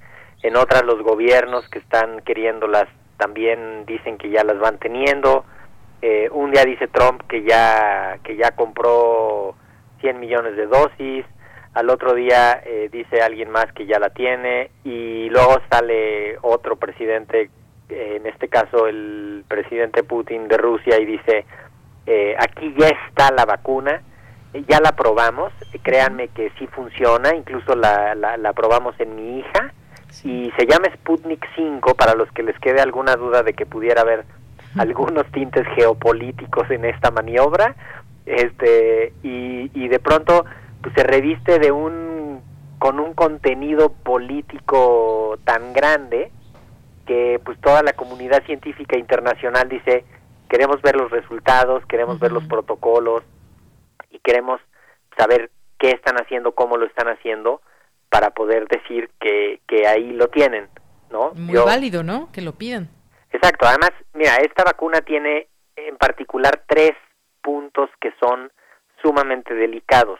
en 0.43 0.55
otras 0.55 0.84
los 0.84 1.01
gobiernos 1.01 1.67
que 1.70 1.80
están 1.80 2.22
queriéndolas 2.22 2.88
también 3.17 3.86
dicen 3.86 4.17
que 4.17 4.30
ya 4.30 4.43
las 4.43 4.59
van 4.59 4.80
teniendo. 4.80 5.45
Eh, 6.01 6.30
un 6.32 6.51
día 6.51 6.63
dice 6.63 6.88
Trump 6.88 7.22
que 7.28 7.43
ya 7.43 8.20
que 8.24 8.38
ya 8.38 8.51
compró 8.51 9.55
100 9.99 10.20
millones 10.20 10.55
de 10.55 10.65
dosis, 10.65 11.26
al 11.74 11.89
otro 11.89 12.13
día 12.13 12.61
eh, 12.65 12.89
dice 12.91 13.22
alguien 13.22 13.51
más 13.51 13.67
que 13.74 13.86
ya 13.86 13.99
la 13.99 14.09
tiene 14.09 14.72
y 14.84 15.30
luego 15.30 15.57
sale 15.70 16.38
otro 16.41 16.78
presidente, 16.78 17.49
en 17.89 18.25
este 18.27 18.47
caso 18.47 18.87
el 18.87 19.43
presidente 19.47 20.03
Putin 20.03 20.47
de 20.47 20.57
Rusia 20.57 20.99
y 20.99 21.05
dice 21.05 21.45
Eh, 22.11 22.35
aquí 22.39 22.73
ya 22.75 22.87
está 22.87 23.31
la 23.31 23.45
vacuna, 23.45 24.01
eh, 24.53 24.63
ya 24.67 24.79
la 24.79 24.93
probamos, 24.93 25.53
créanme 25.83 26.29
que 26.29 26.51
sí 26.57 26.65
funciona, 26.65 27.35
incluso 27.35 27.75
la, 27.75 28.15
la, 28.15 28.53
probamos 28.53 28.99
en 28.99 29.15
mi 29.15 29.37
hija 29.37 29.71
y 30.23 30.51
se 30.57 30.65
llama 30.65 30.87
Sputnik 30.95 31.45
5 31.55 31.93
para 31.93 32.15
los 32.15 32.27
que 32.31 32.41
les 32.41 32.57
quede 32.61 32.81
alguna 32.81 33.15
duda 33.15 33.43
de 33.43 33.53
que 33.53 33.67
pudiera 33.67 34.01
haber 34.01 34.25
algunos 34.79 35.27
tintes 35.31 35.67
geopolíticos 35.75 36.67
en 36.71 36.85
esta 36.85 37.11
maniobra 37.11 37.75
este 38.25 39.13
y, 39.21 39.69
y 39.75 39.87
de 39.87 39.99
pronto 39.99 40.45
pues 40.81 40.95
se 40.95 41.03
reviste 41.03 41.59
de 41.59 41.71
un 41.71 42.41
con 42.79 42.99
un 42.99 43.13
contenido 43.13 43.93
político 43.93 45.37
tan 45.43 45.73
grande 45.73 46.31
que 47.10 47.41
pues 47.43 47.60
toda 47.60 47.82
la 47.82 47.93
comunidad 47.93 48.45
científica 48.45 48.95
internacional 48.95 49.68
dice 49.68 50.05
queremos 50.47 50.80
ver 50.84 50.95
los 50.95 51.10
resultados, 51.10 51.84
queremos 51.88 52.20
ver 52.20 52.32
los 52.32 52.43
protocolos 52.43 53.24
y 54.12 54.20
queremos 54.20 54.62
saber 55.18 55.49
qué 55.80 55.89
están 55.89 56.18
haciendo, 56.18 56.51
cómo 56.51 56.78
lo 56.78 56.86
están 56.86 57.07
haciendo 57.07 57.62
para 58.10 58.30
poder 58.30 58.68
decir 58.68 59.10
que, 59.20 59.60
que 59.68 59.88
ahí 59.88 60.12
lo 60.12 60.28
tienen, 60.28 60.68
¿no? 61.10 61.32
Muy 61.34 61.55
válido, 61.57 62.03
¿no? 62.03 62.32
Que 62.32 62.43
lo 62.43 62.53
pidan. 62.53 62.89
Exacto, 63.32 63.66
además, 63.68 63.91
mira, 64.14 64.36
esta 64.36 64.64
vacuna 64.64 65.01
tiene 65.01 65.47
en 65.78 65.97
particular 65.97 66.62
tres 66.68 66.91
puntos 67.41 67.89
que 67.99 68.14
son 68.20 68.51
sumamente 69.01 69.55
delicados. 69.55 70.20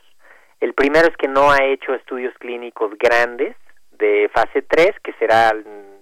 El 0.60 0.74
primero 0.74 1.08
es 1.08 1.16
que 1.18 1.28
no 1.28 1.52
ha 1.52 1.64
hecho 1.66 1.94
estudios 1.94 2.34
clínicos 2.40 2.98
grandes 2.98 3.56
de 3.92 4.28
fase 4.34 4.64
3, 4.64 4.92
que 5.04 5.14
será 5.20 5.54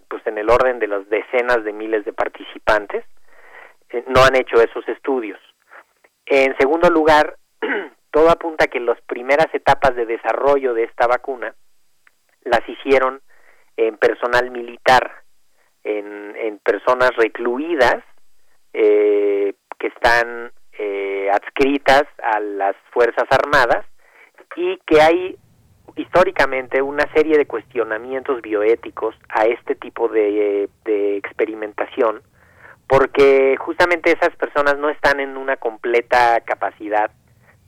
pues 0.10 0.26
en 0.28 0.38
el 0.38 0.50
orden 0.50 0.80
de 0.80 0.88
las 0.88 1.08
decenas 1.10 1.64
de 1.64 1.74
miles 1.74 2.06
de 2.06 2.14
participantes. 2.14 3.06
Eh, 3.90 4.04
no 4.08 4.24
han 4.24 4.36
hecho 4.36 4.62
esos 4.62 4.88
estudios. 4.88 5.40
En 6.26 6.56
segundo 6.58 6.90
lugar, 6.90 7.38
todo 8.12 8.30
apunta 8.30 8.66
a 8.66 8.68
que 8.68 8.80
las 8.80 9.00
primeras 9.02 9.48
etapas 9.54 9.96
de 9.96 10.06
desarrollo 10.06 10.74
de 10.74 10.84
esta 10.84 11.08
vacuna 11.08 11.56
las 12.44 12.68
hicieron 12.68 13.22
en 13.76 13.98
personal 13.98 14.50
militar, 14.52 15.24
en, 15.84 16.36
en 16.36 16.60
personas 16.60 17.12
recluidas 17.16 18.04
eh, 18.74 19.54
que 19.80 19.88
están 19.88 20.52
eh, 20.78 21.30
adscritas 21.32 22.04
a 22.22 22.40
las 22.40 22.76
Fuerzas 22.92 23.26
Armadas 23.30 23.86
y 24.56 24.78
que 24.86 25.02
hay 25.02 25.38
históricamente 25.98 26.82
una 26.82 27.12
serie 27.14 27.38
de 27.38 27.46
cuestionamientos 27.46 28.42
bioéticos 28.42 29.16
a 29.30 29.46
este 29.46 29.76
tipo 29.76 30.08
de, 30.08 30.70
de 30.86 31.18
experimentación 31.18 32.22
porque 32.88 33.58
justamente 33.60 34.12
esas 34.12 34.36
personas 34.38 34.78
no 34.78 34.90
están 34.90 35.20
en 35.20 35.36
una 35.38 35.58
completa 35.58 36.40
capacidad 36.42 37.12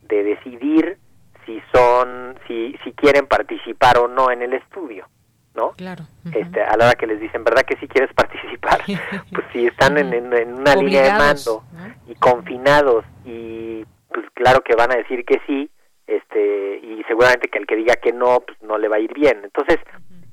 de 0.02 0.24
decidir 0.24 0.98
si 1.44 1.62
son 1.72 2.38
si 2.46 2.76
si 2.84 2.92
quieren 2.92 3.26
participar 3.26 3.98
o 3.98 4.08
no 4.08 4.30
en 4.30 4.42
el 4.42 4.54
estudio 4.54 5.08
no 5.54 5.72
claro 5.72 6.04
este 6.34 6.62
a 6.62 6.76
la 6.76 6.86
hora 6.86 6.94
que 6.94 7.06
les 7.06 7.20
dicen 7.20 7.44
verdad 7.44 7.62
que 7.62 7.76
si 7.76 7.88
quieres 7.88 8.12
participar 8.14 8.80
pues 9.32 9.46
si 9.52 9.66
están 9.66 9.98
en, 9.98 10.12
en, 10.12 10.54
una 10.54 10.74
línea 10.74 11.02
de 11.02 11.12
mando 11.12 11.64
y 12.06 12.14
confinados 12.14 13.04
y 13.24 13.84
pues 14.08 14.26
claro 14.34 14.62
que 14.62 14.74
van 14.74 14.92
a 14.92 14.96
decir 14.96 15.24
que 15.24 15.40
sí 15.46 15.70
este 16.10 16.80
y 16.82 17.02
seguramente 17.08 17.48
que 17.48 17.58
el 17.58 17.66
que 17.66 17.76
diga 17.76 17.96
que 17.96 18.12
no 18.12 18.40
pues 18.40 18.60
no 18.62 18.78
le 18.78 18.88
va 18.88 18.96
a 18.96 19.00
ir 19.00 19.14
bien. 19.14 19.40
Entonces 19.44 19.78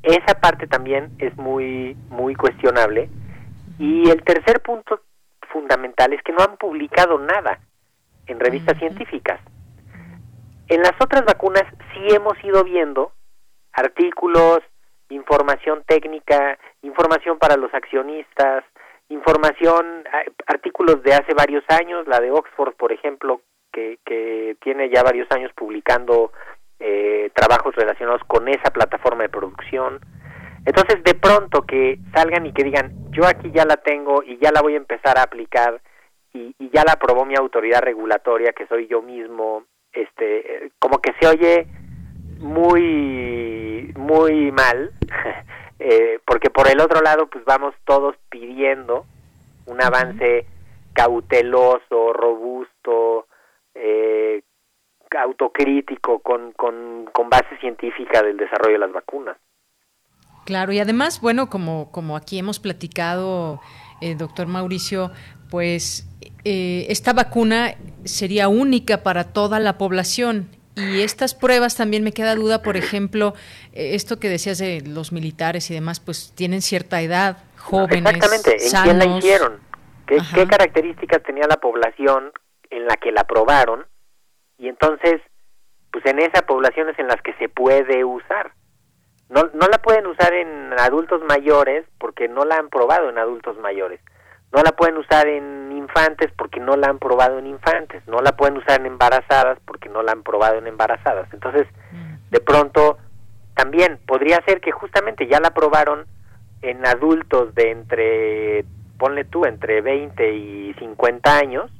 esa 0.03 0.39
parte 0.39 0.67
también 0.67 1.11
es 1.19 1.36
muy 1.38 1.95
muy 2.09 2.36
cuestionable. 2.36 3.09
Y 3.80 4.09
el 4.09 4.23
tercer 4.23 4.61
punto 4.61 5.01
fundamental 5.51 6.13
es 6.13 6.21
que 6.23 6.34
no 6.34 6.43
han 6.43 6.57
publicado 6.57 7.19
nada 7.19 7.59
en 8.25 8.39
revistas 8.39 8.78
científicas. 8.80 9.39
En 10.67 10.82
las 10.82 10.93
otras 10.99 11.23
vacunas 11.25 11.63
sí 11.93 12.13
hemos 12.13 12.43
ido 12.43 12.63
viendo 12.63 13.11
artículos 13.71 14.59
información 15.09 15.84
técnica 15.88 16.57
información 16.82 17.38
para 17.38 17.55
los 17.55 17.73
accionistas 17.73 18.65
información 19.09 20.03
artículos 20.47 21.01
de 21.03 21.13
hace 21.13 21.34
varios 21.34 21.63
años 21.69 22.05
la 22.07 22.19
de 22.19 22.32
Oxford 22.32 22.73
por 22.75 22.91
ejemplo 22.91 23.41
que, 24.05 24.55
tiene 24.61 24.89
ya 24.89 25.03
varios 25.03 25.30
años 25.32 25.51
publicando 25.55 26.32
eh, 26.80 27.30
trabajos 27.34 27.75
relacionados 27.75 28.21
con 28.28 28.47
esa 28.47 28.71
plataforma 28.71 29.23
de 29.23 29.30
producción. 29.30 29.99
Entonces, 30.65 31.03
de 31.03 31.13
pronto 31.13 31.61
que 31.61 31.99
salgan 32.13 32.45
y 32.45 32.53
que 32.53 32.63
digan, 32.63 32.91
yo 33.11 33.25
aquí 33.25 33.51
ya 33.51 33.65
la 33.65 33.78
tengo 33.78 34.23
y 34.23 34.38
ya 34.38 34.51
la 34.51 34.61
voy 34.61 34.73
a 34.73 34.78
empezar 34.78 35.17
a 35.17 35.23
aplicar 35.23 35.82
y, 36.34 36.53
ya 36.73 36.84
la 36.86 36.93
aprobó 36.93 37.25
mi 37.25 37.36
autoridad 37.36 37.82
regulatoria, 37.82 38.51
que 38.51 38.67
soy 38.67 38.88
yo 38.88 39.01
mismo, 39.01 39.63
este, 39.93 40.71
como 40.80 40.99
que 40.99 41.13
se 41.19 41.28
oye 41.28 41.67
muy, 42.39 43.93
muy 43.95 44.51
mal, 44.51 44.91
eh, 45.80 46.19
porque 46.25 46.49
por 46.49 46.67
el 46.67 46.82
otro 46.82 47.01
lado, 47.01 47.28
pues 47.28 47.45
vamos 47.45 47.73
todos 47.86 48.15
pidiendo 48.30 49.05
un 49.65 49.82
avance 49.82 50.45
cauteloso, 50.93 52.13
robusto, 52.13 53.26
eh, 53.78 54.43
autocrítico, 55.15 56.19
con, 56.19 56.51
con, 56.53 57.09
con 57.13 57.30
base 57.30 57.57
científica 57.59 58.21
del 58.21 58.38
desarrollo 58.38 58.73
de 58.73 58.80
las 58.80 58.91
vacunas. 58.91 59.38
Claro, 60.45 60.71
y 60.71 60.80
además, 60.80 61.19
bueno, 61.21 61.49
como, 61.49 61.91
como 61.91 62.15
aquí 62.15 62.39
hemos 62.39 62.59
platicado, 62.59 63.59
eh, 64.01 64.15
doctor 64.15 64.47
Mauricio, 64.47 65.11
pues 65.49 66.07
eh, 66.45 66.86
esta 66.89 67.13
vacuna 67.13 67.75
sería 68.05 68.47
única 68.47 69.03
para 69.03 69.25
toda 69.34 69.59
la 69.59 69.78
población. 69.78 70.49
Y 70.78 71.01
estas 71.01 71.34
pruebas 71.34 71.75
también 71.75 72.03
me 72.03 72.11
queda 72.11 72.36
duda, 72.36 72.61
por 72.61 72.78
ejemplo, 72.78 73.34
eh, 73.73 73.95
esto 73.95 74.19
que 74.19 74.30
decías 74.30 74.59
de 74.59 74.82
los 74.82 75.11
militares 75.11 75.71
y 75.71 75.73
demás, 75.73 75.99
pues 75.99 76.34
tienen 76.36 76.61
cierta 76.61 77.01
edad, 77.01 77.43
jóvenes. 77.57 78.13
Exactamente, 78.13 78.63
¿en 78.63 78.84
quién 78.84 78.99
la 78.99 79.17
hicieron? 79.17 79.59
¿Qué, 80.05 80.19
¿Qué, 80.36 80.45
características 80.45 81.23
tenía 81.23 81.47
la 81.49 81.57
población 81.57 82.32
en 82.70 82.86
la 82.86 82.95
que 82.97 83.11
la 83.11 83.24
probaron 83.24 83.86
y 84.57 84.68
entonces 84.68 85.22
pues 85.91 86.05
en 86.05 86.20
esa 86.20 86.41
población 86.43 86.89
es 86.89 86.99
en 86.99 87.07
las 87.07 87.22
que 87.22 87.34
se 87.34 87.49
puede 87.49 88.03
usar. 88.03 88.51
No, 89.30 89.49
no 89.53 89.68
la 89.68 89.80
pueden 89.80 90.07
usar 90.07 90.34
en 90.34 90.74
adultos 90.80 91.22
mayores 91.24 91.86
porque 91.97 92.28
no 92.28 92.45
la 92.45 92.57
han 92.57 92.70
probado 92.70 93.09
en 93.09 93.18
adultos 93.18 93.57
mayores. 93.57 93.99
No 94.53 94.61
la 94.63 94.72
pueden 94.72 94.97
usar 94.97 95.28
en 95.28 95.72
infantes 95.72 96.32
porque 96.38 96.59
no 96.59 96.78
la 96.78 96.88
han 96.88 96.99
probado 96.99 97.39
en 97.39 97.47
infantes. 97.47 98.01
No 98.07 98.20
la 98.22 98.38
pueden 98.38 98.57
usar 98.57 98.80
en 98.80 98.86
embarazadas 98.86 99.59
porque 99.65 99.89
no 99.89 100.03
la 100.03 100.13
han 100.13 100.24
probado 100.24 100.57
en 100.57 100.68
embarazadas. 100.68 101.28
Entonces, 101.34 101.68
de 102.30 102.39
pronto, 102.39 102.97
también 103.55 103.99
podría 104.05 104.41
ser 104.45 104.61
que 104.61 104.72
justamente 104.72 105.28
ya 105.28 105.39
la 105.39 105.51
probaron 105.51 106.05
en 106.61 106.86
adultos 106.86 107.53
de 107.55 107.72
entre, 107.72 108.65
ponle 108.97 109.26
tú, 109.26 109.45
entre 109.45 109.82
20 109.82 110.34
y 110.34 110.74
50 110.76 111.38
años 111.38 111.72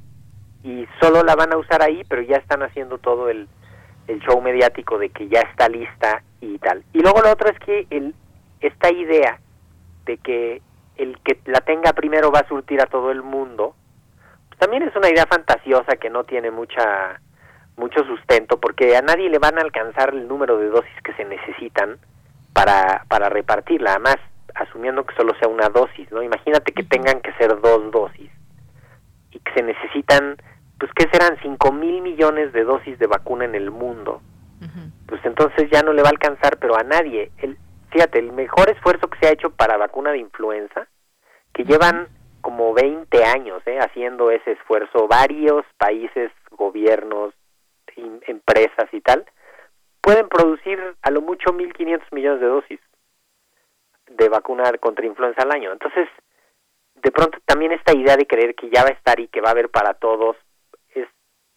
y 0.62 0.86
solo 1.00 1.22
la 1.22 1.36
van 1.36 1.52
a 1.52 1.56
usar 1.56 1.82
ahí, 1.82 2.02
pero 2.08 2.22
ya 2.22 2.36
están 2.36 2.62
haciendo 2.62 2.98
todo 2.98 3.28
el, 3.28 3.48
el 4.06 4.20
show 4.20 4.40
mediático 4.40 4.98
de 4.98 5.10
que 5.10 5.28
ya 5.28 5.40
está 5.40 5.68
lista 5.68 6.22
y 6.40 6.58
tal. 6.58 6.84
Y 6.92 7.00
luego 7.00 7.20
lo 7.20 7.30
otro 7.30 7.50
es 7.50 7.58
que 7.60 7.86
el, 7.90 8.14
esta 8.60 8.90
idea 8.90 9.38
de 10.04 10.16
que 10.18 10.62
el 10.96 11.16
que 11.20 11.38
la 11.44 11.60
tenga 11.60 11.92
primero 11.92 12.32
va 12.32 12.40
a 12.40 12.48
surtir 12.48 12.80
a 12.80 12.86
todo 12.86 13.12
el 13.12 13.22
mundo, 13.22 13.76
pues 14.48 14.58
también 14.58 14.82
es 14.82 14.96
una 14.96 15.08
idea 15.08 15.26
fantasiosa 15.26 15.96
que 15.96 16.10
no 16.10 16.24
tiene 16.24 16.50
mucha 16.50 17.20
mucho 17.76 18.04
sustento 18.04 18.58
porque 18.58 18.96
a 18.96 19.02
nadie 19.02 19.30
le 19.30 19.38
van 19.38 19.56
a 19.56 19.62
alcanzar 19.62 20.12
el 20.12 20.26
número 20.26 20.58
de 20.58 20.66
dosis 20.68 21.02
que 21.04 21.14
se 21.14 21.24
necesitan 21.24 21.98
para, 22.52 23.04
para 23.08 23.28
repartirla, 23.28 23.92
además 23.92 24.16
asumiendo 24.56 25.06
que 25.06 25.14
solo 25.14 25.32
sea 25.38 25.46
una 25.46 25.68
dosis, 25.68 26.10
¿no? 26.10 26.20
Imagínate 26.20 26.72
que 26.72 26.82
tengan 26.82 27.20
que 27.20 27.32
ser 27.34 27.60
dos 27.60 27.92
dosis 27.92 28.28
y 29.30 29.38
que 29.40 29.52
se 29.52 29.62
necesitan, 29.62 30.36
pues, 30.78 30.90
¿qué 30.94 31.06
serán? 31.12 31.38
5 31.42 31.72
mil 31.72 32.02
millones 32.02 32.52
de 32.52 32.64
dosis 32.64 32.98
de 32.98 33.06
vacuna 33.06 33.44
en 33.44 33.54
el 33.54 33.70
mundo. 33.70 34.22
Pues 35.06 35.24
entonces 35.24 35.70
ya 35.70 35.82
no 35.82 35.92
le 35.92 36.02
va 36.02 36.08
a 36.08 36.10
alcanzar, 36.10 36.58
pero 36.58 36.76
a 36.76 36.82
nadie. 36.82 37.30
El, 37.38 37.56
fíjate, 37.90 38.18
el 38.18 38.32
mejor 38.32 38.68
esfuerzo 38.70 39.08
que 39.08 39.18
se 39.18 39.28
ha 39.28 39.32
hecho 39.32 39.50
para 39.50 39.76
vacuna 39.76 40.10
de 40.10 40.18
influenza, 40.18 40.88
que 41.52 41.64
llevan 41.64 42.08
como 42.40 42.74
20 42.74 43.24
años 43.24 43.62
¿eh? 43.66 43.78
haciendo 43.78 44.30
ese 44.30 44.52
esfuerzo, 44.52 45.08
varios 45.08 45.64
países, 45.78 46.30
gobiernos, 46.50 47.34
empresas 48.26 48.88
y 48.92 49.00
tal, 49.00 49.24
pueden 50.00 50.28
producir 50.28 50.78
a 51.02 51.10
lo 51.10 51.20
mucho 51.20 51.50
1.500 51.50 52.00
millones 52.12 52.40
de 52.40 52.46
dosis 52.46 52.80
de 54.08 54.28
vacuna 54.28 54.70
contra 54.80 55.06
influenza 55.06 55.42
al 55.42 55.52
año. 55.52 55.72
Entonces, 55.72 56.08
de 57.02 57.10
pronto 57.10 57.38
también 57.44 57.72
esta 57.72 57.94
idea 57.94 58.16
de 58.16 58.26
creer 58.26 58.54
que 58.54 58.70
ya 58.70 58.82
va 58.82 58.88
a 58.88 58.92
estar 58.92 59.18
y 59.20 59.28
que 59.28 59.40
va 59.40 59.48
a 59.48 59.52
haber 59.52 59.70
para 59.70 59.94
todos 59.94 60.36
es 60.94 61.08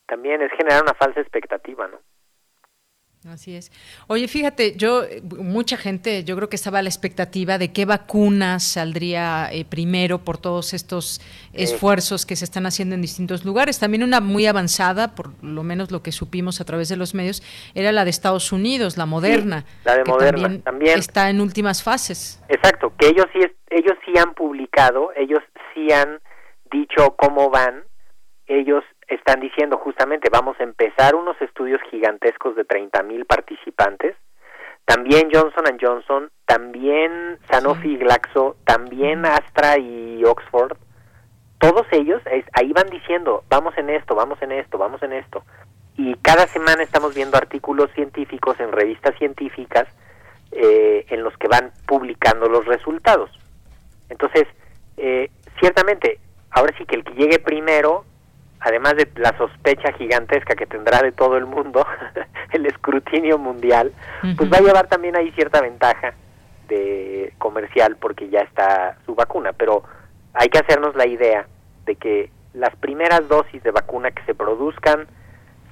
también 0.06 0.42
es 0.42 0.52
generar 0.52 0.84
una 0.84 0.94
falsa 0.94 1.22
expectativa, 1.22 1.88
¿no? 1.88 2.00
Así 3.30 3.56
es. 3.56 3.72
Oye, 4.08 4.28
fíjate, 4.28 4.76
yo, 4.76 5.04
mucha 5.38 5.78
gente, 5.78 6.24
yo 6.24 6.36
creo 6.36 6.50
que 6.50 6.56
estaba 6.56 6.80
a 6.80 6.82
la 6.82 6.90
expectativa 6.90 7.60
de 7.60 7.72
qué 7.72 7.86
vacuna 7.86 8.60
saldría 8.60 9.48
eh, 9.52 9.64
primero 9.64 10.18
por 10.18 10.40
todos 10.40 10.74
estos 10.74 11.22
esfuerzos 11.54 12.26
que 12.26 12.36
se 12.36 12.46
están 12.46 12.66
haciendo 12.66 12.96
en 12.96 13.02
distintos 13.04 13.46
lugares. 13.46 13.78
También 13.80 14.02
una 14.02 14.22
muy 14.22 14.48
avanzada, 14.48 15.14
por 15.14 15.32
lo 15.44 15.62
menos 15.62 15.92
lo 15.92 16.02
que 16.02 16.12
supimos 16.12 16.62
a 16.62 16.66
través 16.66 16.90
de 16.90 16.98
los 16.98 17.14
medios, 17.14 17.44
era 17.76 17.92
la 17.92 18.06
de 18.06 18.10
Estados 18.10 18.52
Unidos, 18.52 18.98
la 18.98 19.06
Moderna. 19.06 19.66
la 19.86 19.98
de 19.98 20.04
Moderna 20.04 20.60
también, 20.64 20.98
está 20.98 21.30
en 21.30 21.42
últimas 21.42 21.84
fases. 21.84 22.42
Exacto, 22.50 22.92
que 22.98 23.10
ellos 23.10 23.28
sí, 23.34 23.40
ellos 23.70 23.98
sí 24.04 24.18
han 24.18 24.34
publicado, 24.34 25.12
ellos 25.16 25.42
sí 25.76 25.94
han 25.94 26.20
dicho 26.72 27.16
cómo 27.18 27.52
van, 27.52 27.84
ellos 28.48 28.84
están 29.16 29.40
diciendo 29.40 29.78
justamente 29.78 30.30
vamos 30.32 30.60
a 30.60 30.64
empezar 30.64 31.16
unos 31.16 31.40
estudios 31.42 31.82
gigantescos 31.90 32.56
de 32.56 32.66
30 32.66 33.04
mil 33.04 33.26
participantes. 33.26 34.16
También 34.86 35.30
Johnson 35.32 35.66
Johnson, 35.80 36.32
también 36.46 37.38
Sanofi 37.50 37.94
y 37.94 37.98
Glaxo, 37.98 38.58
también 38.66 39.26
Astra 39.26 39.78
y 39.78 40.24
Oxford. 40.26 40.78
Todos 41.60 41.86
ellos 41.92 42.22
ahí 42.54 42.74
van 42.74 42.90
diciendo 42.90 43.44
vamos 43.50 43.78
en 43.78 43.90
esto, 43.90 44.16
vamos 44.16 44.42
en 44.42 44.52
esto, 44.52 44.78
vamos 44.78 45.02
en 45.04 45.14
esto. 45.14 45.44
Y 45.98 46.16
cada 46.16 46.48
semana 46.48 46.84
estamos 46.84 47.14
viendo 47.14 47.38
artículos 47.38 47.92
científicos 47.94 48.60
en 48.60 48.72
revistas 48.72 49.16
científicas 49.18 49.88
eh, 50.52 51.06
en 51.10 51.24
los 51.24 51.38
que 51.38 51.48
van 51.48 51.72
publicando 51.86 52.48
los 52.48 52.66
resultados. 52.66 53.30
Entonces, 54.10 54.48
eh, 54.98 55.30
ciertamente, 55.60 56.20
ahora 56.50 56.74
sí 56.78 56.86
que 56.86 56.96
el 56.96 57.04
que 57.04 57.14
llegue 57.14 57.40
primero 57.40 58.06
además 58.62 58.96
de 58.96 59.10
la 59.16 59.36
sospecha 59.38 59.92
gigantesca 59.94 60.56
que 60.56 60.68
tendrá 60.68 61.02
de 61.02 61.12
todo 61.12 61.38
el 61.38 61.46
mundo, 61.46 61.86
el 62.52 62.66
escrutinio 62.68 63.38
mundial, 63.38 63.92
pues 64.38 64.52
va 64.52 64.58
a 64.58 64.62
llevar 64.62 64.88
también 64.88 65.16
ahí 65.16 65.32
cierta 65.32 65.62
ventaja 65.62 66.14
de 66.68 67.34
comercial 67.38 67.98
porque 68.00 68.30
ya 68.30 68.42
está 68.42 68.98
su 69.06 69.16
vacuna, 69.16 69.52
pero 69.54 69.84
hay 70.34 70.48
que 70.50 70.60
hacernos 70.60 70.96
la 70.96 71.08
idea 71.08 71.48
de 71.86 71.96
que 71.96 72.30
las 72.54 72.76
primeras 72.76 73.28
dosis 73.28 73.64
de 73.64 73.72
vacuna 73.72 74.12
que 74.12 74.24
se 74.26 74.36
produzcan 74.36 75.08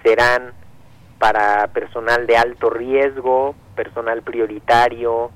serán 0.04 0.54
para 1.20 1.68
personal 1.68 2.26
de 2.26 2.38
alto 2.38 2.70
riesgo, 2.70 3.56
personal 3.76 4.24
prioritario, 4.24 5.32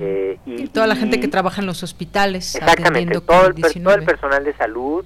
eh, 0.00 0.38
y, 0.46 0.68
toda 0.68 0.86
la 0.86 0.96
gente 0.96 1.20
que 1.20 1.28
trabaja 1.28 1.60
en 1.60 1.66
los 1.66 1.82
hospitales. 1.82 2.54
Exactamente, 2.54 3.20
todo 3.20 3.52
todo 3.52 3.94
el 3.94 4.04
personal 4.04 4.42
de 4.42 4.56
salud, 4.56 5.04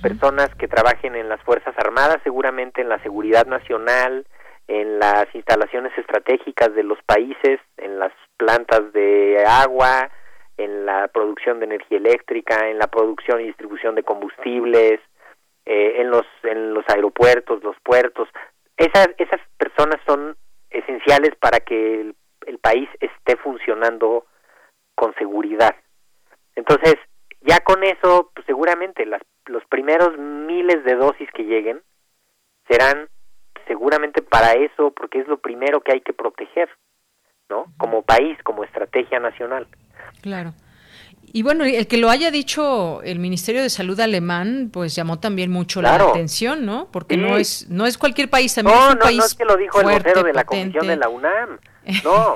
personas 0.00 0.54
que 0.56 0.68
trabajen 0.68 1.14
en 1.16 1.28
las 1.28 1.40
Fuerzas 1.42 1.74
Armadas, 1.76 2.18
seguramente 2.24 2.80
en 2.80 2.88
la 2.88 3.02
seguridad 3.02 3.46
nacional, 3.46 4.26
en 4.68 4.98
las 4.98 5.26
instalaciones 5.34 5.96
estratégicas 5.98 6.74
de 6.74 6.84
los 6.84 6.98
países, 7.02 7.60
en 7.76 7.98
las 7.98 8.12
plantas 8.36 8.92
de 8.92 9.44
agua, 9.46 10.10
en 10.56 10.86
la 10.86 11.08
producción 11.08 11.58
de 11.58 11.66
energía 11.66 11.98
eléctrica, 11.98 12.68
en 12.68 12.78
la 12.78 12.86
producción 12.86 13.40
y 13.40 13.44
distribución 13.44 13.94
de 13.94 14.02
combustibles, 14.02 15.00
eh, 15.66 16.00
en 16.00 16.10
los 16.10 16.26
en 16.42 16.74
los 16.74 16.84
aeropuertos, 16.88 17.62
los 17.62 17.76
puertos. 17.82 18.28
Esas 18.76 19.08
esas 19.18 19.40
personas 19.58 20.00
son 20.06 20.36
esenciales 20.70 21.34
para 21.40 21.60
que 21.60 22.00
el, 22.00 22.14
el 22.46 22.58
país 22.58 22.88
esté 23.00 23.36
funcionando 23.36 24.26
con 24.94 25.14
seguridad. 25.14 25.74
Entonces, 26.54 26.96
ya 27.40 27.60
con 27.60 27.82
eso, 27.82 28.30
pues 28.34 28.46
seguramente 28.46 29.06
las 29.06 29.22
los 29.46 29.64
primeros 29.66 30.16
miles 30.18 30.84
de 30.84 30.94
dosis 30.94 31.28
que 31.32 31.44
lleguen 31.44 31.80
serán 32.68 33.08
seguramente 33.66 34.22
para 34.22 34.52
eso, 34.52 34.92
porque 34.96 35.20
es 35.20 35.28
lo 35.28 35.38
primero 35.38 35.80
que 35.80 35.92
hay 35.92 36.00
que 36.00 36.12
proteger, 36.12 36.68
¿no? 37.48 37.66
Como 37.76 38.02
país, 38.02 38.36
como 38.42 38.64
estrategia 38.64 39.20
nacional. 39.20 39.66
Claro. 40.20 40.52
Y 41.34 41.42
bueno, 41.42 41.64
el 41.64 41.86
que 41.86 41.96
lo 41.96 42.10
haya 42.10 42.30
dicho 42.30 43.00
el 43.02 43.18
Ministerio 43.18 43.62
de 43.62 43.70
Salud 43.70 43.98
alemán, 44.00 44.70
pues 44.72 44.94
llamó 44.94 45.18
también 45.18 45.50
mucho 45.50 45.80
la 45.80 45.94
atención, 45.94 46.66
¿no? 46.66 46.88
Porque 46.92 47.16
no 47.16 47.38
es 47.38 47.68
no 47.70 47.86
es 47.86 47.96
cualquier 47.96 48.28
país, 48.28 48.54
también 48.54 48.76
no, 48.76 48.82
es 48.84 48.92
un 48.92 48.98
no, 48.98 49.04
país 49.04 49.18
no 49.18 49.24
es 49.24 49.34
que 49.34 49.44
lo 49.44 49.56
dijo 49.56 49.80
el 49.80 49.86
vocero 49.86 50.22
de 50.24 50.32
la 50.34 50.44
comisión 50.44 50.86
de 50.86 50.96
la 50.96 51.08
UNAM. 51.08 51.58
No, 52.04 52.32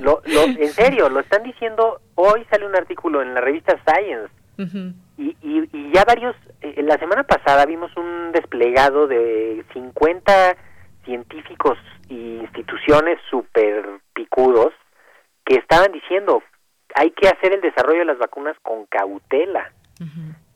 lo, 0.00 0.22
lo, 0.24 0.44
en 0.44 0.72
serio, 0.72 1.10
lo 1.10 1.20
están 1.20 1.42
diciendo. 1.42 2.00
Hoy 2.14 2.46
sale 2.48 2.64
un 2.64 2.74
artículo 2.74 3.20
en 3.20 3.34
la 3.34 3.42
revista 3.42 3.78
Science 3.84 4.30
y, 5.16 5.36
y, 5.42 5.92
ya 5.92 6.04
varios, 6.04 6.36
eh, 6.60 6.82
la 6.82 6.98
semana 6.98 7.22
pasada 7.22 7.64
vimos 7.66 7.96
un 7.96 8.32
desplegado 8.32 9.06
de 9.06 9.64
50 9.72 10.56
científicos 11.04 11.78
e 12.08 12.14
instituciones 12.14 13.18
super 13.30 14.00
picudos 14.14 14.72
que 15.44 15.56
estaban 15.56 15.92
diciendo 15.92 16.42
hay 16.94 17.10
que 17.10 17.28
hacer 17.28 17.52
el 17.52 17.60
desarrollo 17.60 18.00
de 18.00 18.04
las 18.06 18.18
vacunas 18.18 18.56
con 18.62 18.86
cautela. 18.86 19.72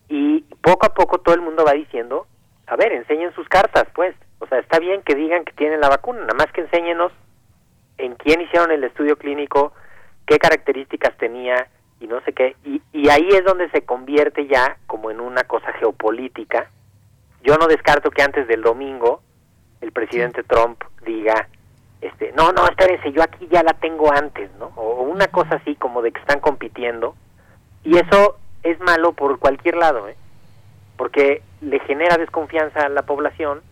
Y 0.09 0.41
poco 0.63 0.87
a 0.87 0.95
poco 0.95 1.19
todo 1.19 1.35
el 1.35 1.41
mundo 1.41 1.65
va 1.65 1.73
diciendo, 1.73 2.27
a 2.67 2.77
ver, 2.77 2.93
enseñen 2.93 3.35
sus 3.35 3.49
cartas, 3.49 3.87
pues. 3.95 4.15
O 4.39 4.47
sea, 4.47 4.59
está 4.59 4.79
bien 4.79 5.03
que 5.03 5.15
digan 5.15 5.45
que 5.45 5.53
tienen 5.53 5.81
la 5.81 5.89
vacuna, 5.89 6.21
nada 6.21 6.35
más 6.35 6.53
que 6.53 6.63
enséñenos 6.63 7.13
en 7.99 8.15
quién 8.17 8.41
hicieron 8.41 8.73
el 8.73 8.83
estudio 8.83 9.17
clínico, 9.17 9.73
qué 10.27 10.39
características 10.39 11.17
tenía, 11.17 11.69
y 12.03 12.09
no 12.09 12.21
sé 12.23 12.33
qué, 12.33 12.57
y, 12.65 12.83
y 12.93 13.09
ahí 13.11 13.29
es 13.29 13.45
donde 13.45 13.71
se 13.71 13.83
convierte 13.83 14.49
ya 14.49 14.77
como 14.89 15.11
en 15.11 15.21
una 15.21 15.45
cosa 15.45 15.73
geopolítica. 15.75 16.69
Yo 17.45 17.57
no 17.57 17.69
descarto 17.69 18.11
que 18.11 18.23
antes 18.23 18.49
del 18.49 18.63
domingo 18.63 19.23
el 19.81 19.93
presidente 19.93 20.43
Trump 20.43 20.83
diga, 21.05 21.49
este, 22.01 22.33
no, 22.33 22.51
no, 22.53 22.67
espérense, 22.67 23.13
yo 23.13 23.23
aquí 23.23 23.47
ya 23.51 23.63
la 23.63 23.75
tengo 23.75 24.13
antes, 24.13 24.51
¿no? 24.59 24.73
O 24.75 25.03
una 25.03 25.29
cosa 25.29 25.57
así 25.57 25.77
como 25.77 26.03
de 26.03 26.11
que 26.11 26.21
están 26.21 26.41
compitiendo, 26.41 27.15
y 27.85 27.97
eso 27.97 28.37
es 28.65 28.79
malo 28.81 29.13
por 29.13 29.39
cualquier 29.39 29.77
lado, 29.77 30.09
¿eh? 30.09 30.17
Porque 30.97 31.43
le 31.61 31.79
genera 31.81 32.17
desconfianza 32.17 32.81
a 32.81 32.89
la 32.89 33.03
población, 33.03 33.63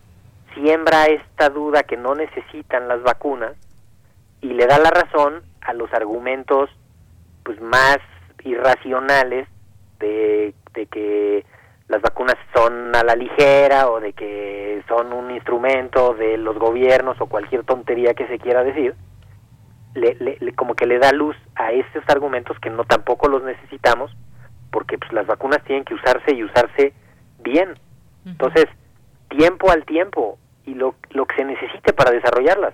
siembra 0.53 1.05
esta 1.05 1.49
duda 1.49 1.83
que 1.83 1.97
no 1.97 2.15
necesitan 2.15 2.87
las 2.87 3.03
vacunas 3.03 3.53
y 4.41 4.47
le 4.47 4.67
da 4.67 4.79
la 4.79 4.89
razón 4.89 5.43
a 5.61 5.73
los 5.73 5.93
argumentos 5.93 6.69
pues 7.43 7.59
más 7.61 7.97
irracionales 8.43 9.47
de, 9.99 10.53
de 10.73 10.85
que 10.87 11.45
las 11.87 12.01
vacunas 12.01 12.37
son 12.53 12.95
a 12.95 13.03
la 13.03 13.15
ligera 13.15 13.89
o 13.89 13.99
de 13.99 14.13
que 14.13 14.81
son 14.87 15.11
un 15.11 15.29
instrumento 15.31 16.13
de 16.13 16.37
los 16.37 16.57
gobiernos 16.57 17.19
o 17.19 17.25
cualquier 17.25 17.63
tontería 17.63 18.13
que 18.13 18.27
se 18.27 18.39
quiera 18.39 18.63
decir, 18.63 18.95
le, 19.93 20.15
le, 20.15 20.55
como 20.55 20.73
que 20.73 20.85
le 20.85 20.99
da 20.99 21.11
luz 21.11 21.35
a 21.55 21.73
estos 21.73 22.03
argumentos 22.07 22.57
que 22.59 22.69
no 22.69 22.85
tampoco 22.85 23.27
los 23.27 23.43
necesitamos 23.43 24.15
porque 24.71 24.97
pues 24.97 25.11
las 25.11 25.27
vacunas 25.27 25.61
tienen 25.65 25.83
que 25.83 25.93
usarse 25.93 26.33
y 26.33 26.43
usarse 26.43 26.93
bien. 27.39 27.73
Entonces, 28.25 28.67
tiempo 29.27 29.69
al 29.69 29.83
tiempo 29.85 30.37
y 30.65 30.75
lo, 30.75 30.95
lo 31.09 31.25
que 31.25 31.35
se 31.35 31.43
necesite 31.43 31.91
para 31.91 32.11
desarrollarlas. 32.11 32.73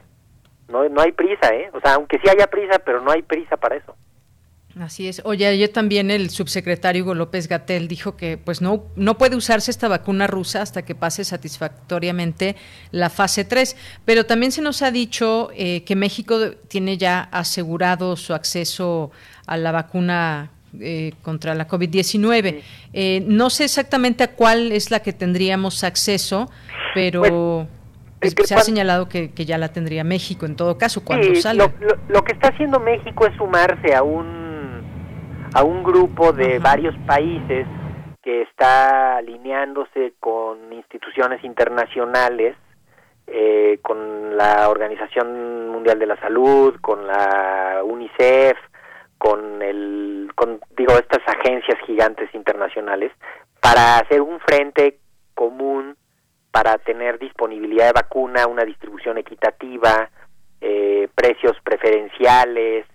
No, 0.68 0.88
no 0.89 1.01
hay 1.01 1.11
prisa, 1.13 1.55
¿eh? 1.55 1.72
O 1.74 1.80
sea, 1.80 1.95
aunque 1.95 2.20
sí 2.20 2.30
haya 2.30 2.47
prisa, 2.47 2.80
pero 2.86 3.01
no 3.01 3.09
hay 3.11 3.24
prisa 3.24 3.57
para 3.57 3.78
eso. 3.78 3.95
Así 4.82 5.07
es. 5.07 5.21
Oye, 5.25 5.47
ayer 5.47 5.69
también 5.69 6.11
el 6.11 6.30
subsecretario 6.30 7.03
Hugo 7.03 7.15
López 7.15 7.47
Gatel 7.47 7.88
dijo 7.88 8.15
que 8.15 8.38
pues 8.38 8.61
no, 8.61 8.84
no 8.95 9.17
puede 9.17 9.36
usarse 9.36 9.71
esta 9.71 9.88
vacuna 9.88 10.28
rusa 10.28 10.61
hasta 10.61 10.84
que 10.84 10.93
pase 10.93 11.23
satisfactoriamente 11.23 12.55
la 12.91 13.09
fase 13.09 13.43
3. 13.43 13.75
Pero 14.05 14.25
también 14.25 14.51
se 14.51 14.61
nos 14.61 14.82
ha 14.82 14.91
dicho 14.91 15.49
eh, 15.55 15.84
que 15.84 15.95
México 15.95 16.51
tiene 16.67 16.97
ya 16.97 17.21
asegurado 17.32 18.15
su 18.15 18.34
acceso 18.34 19.11
a 19.47 19.57
la 19.57 19.71
vacuna 19.71 20.51
eh, 20.80 21.13
contra 21.23 21.55
la 21.55 21.67
COVID-19. 21.67 22.61
Eh, 22.93 23.23
no 23.25 23.49
sé 23.49 23.63
exactamente 23.63 24.23
a 24.23 24.32
cuál 24.34 24.71
es 24.71 24.91
la 24.91 24.99
que 24.99 25.13
tendríamos 25.13 25.84
acceso, 25.84 26.51
pero... 26.93 27.67
Pues, 28.19 28.34
se 28.45 28.55
ha 28.55 28.61
señalado 28.61 29.07
que, 29.07 29.32
ya 29.36 29.59
la 29.59 29.67
tendría 29.67 30.03
México 30.03 30.47
en 30.47 30.55
todo 30.55 30.80
caso 30.80 31.03
cuando 31.03 31.36
salga. 31.36 31.71
lo 32.09 32.23
que 32.23 32.34
está 32.34 32.47
haciendo 32.47 32.80
México 32.80 33.28
es 33.28 33.38
sumarse 33.38 33.93
a 33.93 34.01
un 34.01 34.47
a 35.54 35.64
un 35.64 35.84
grupo 35.84 36.34
de 36.34 36.60
varios 36.60 36.95
países 37.06 37.66
que 38.22 38.41
está 38.43 39.18
alineándose 39.18 40.14
con 40.20 40.72
instituciones 40.74 41.43
internacionales, 41.43 42.56
eh, 43.28 43.80
con 43.82 44.36
la 44.38 44.70
Organización 44.70 45.70
Mundial 45.70 46.00
de 46.00 46.08
la 46.08 46.20
Salud, 46.20 46.76
con 46.82 47.08
la 47.08 47.82
UNICEF, 47.84 48.58
con 49.18 49.62
el, 49.62 50.32
con, 50.36 50.60
digo, 50.76 50.93
estas 50.93 51.22
agencias 51.28 51.78
gigantes 51.86 52.34
internacionales, 52.34 53.12
para 53.60 53.98
hacer 53.98 54.22
un 54.22 54.39
frente 54.41 55.00
común 55.34 55.95
para 56.52 56.78
tener 56.80 57.20
disponibilidad 57.20 57.88
de 57.88 58.02
vacuna, 58.02 58.48
una 58.48 58.64
distribución 58.64 59.18
equitativa, 59.18 60.10
eh, 60.60 61.08
precios 61.14 61.56
preferenciales, 61.64 62.86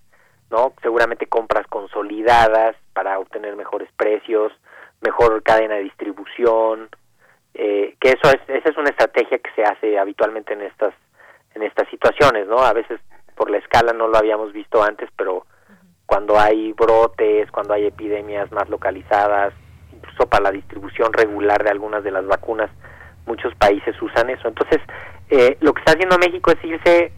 ¿no? 0.53 0.75
Seguramente 0.83 1.27
compras 1.27 1.67
consolidadas 1.67 2.77
para 2.93 3.19
obtener 3.19 3.57
mejores 3.57 3.89
precios, 3.97 4.53
mejor 5.01 5.43
cadena 5.43 5.75
de 5.75 5.85
distribución, 5.85 6.89
eh, 7.55 7.97
que 7.99 8.11
eso 8.11 8.31
es, 8.33 8.41
esa 8.47 8.69
es 8.69 8.77
una 8.77 8.91
estrategia 8.91 9.39
que 9.39 9.51
se 9.57 9.65
hace 9.65 9.99
habitualmente 9.99 10.53
en 10.53 10.63
estas 10.63 10.95
en 11.55 11.63
estas 11.63 11.89
situaciones, 11.91 12.47
¿no? 12.47 12.59
A 12.59 12.73
veces 12.73 13.01
por 13.35 13.51
la 13.51 13.59
escala 13.59 13.93
no 13.93 14.09
lo 14.09 14.17
habíamos 14.17 14.53
visto 14.53 14.83
antes, 14.83 15.11
pero 15.17 15.45
cuando 16.07 16.39
hay 16.39 16.73
brotes, 16.73 17.51
cuando 17.51 17.75
hay 17.75 17.87
epidemias 17.87 18.51
más 18.53 18.69
localizadas, 18.69 19.53
incluso 19.93 20.27
para 20.29 20.45
la 20.45 20.51
distribución 20.51 21.13
regular 21.13 21.63
de 21.63 21.71
algunas 21.71 22.05
de 22.05 22.11
las 22.11 22.27
vacunas, 22.27 22.71
muchos 23.27 23.55
países 23.57 24.01
usan 24.01 24.31
eso. 24.31 24.49
Entonces, 24.49 24.81
eh, 25.31 25.57
lo 25.61 25.73
que 25.73 25.81
está 25.81 25.93
haciendo 25.93 26.19
México 26.19 26.53
es 26.53 26.65
irse, 26.65 27.13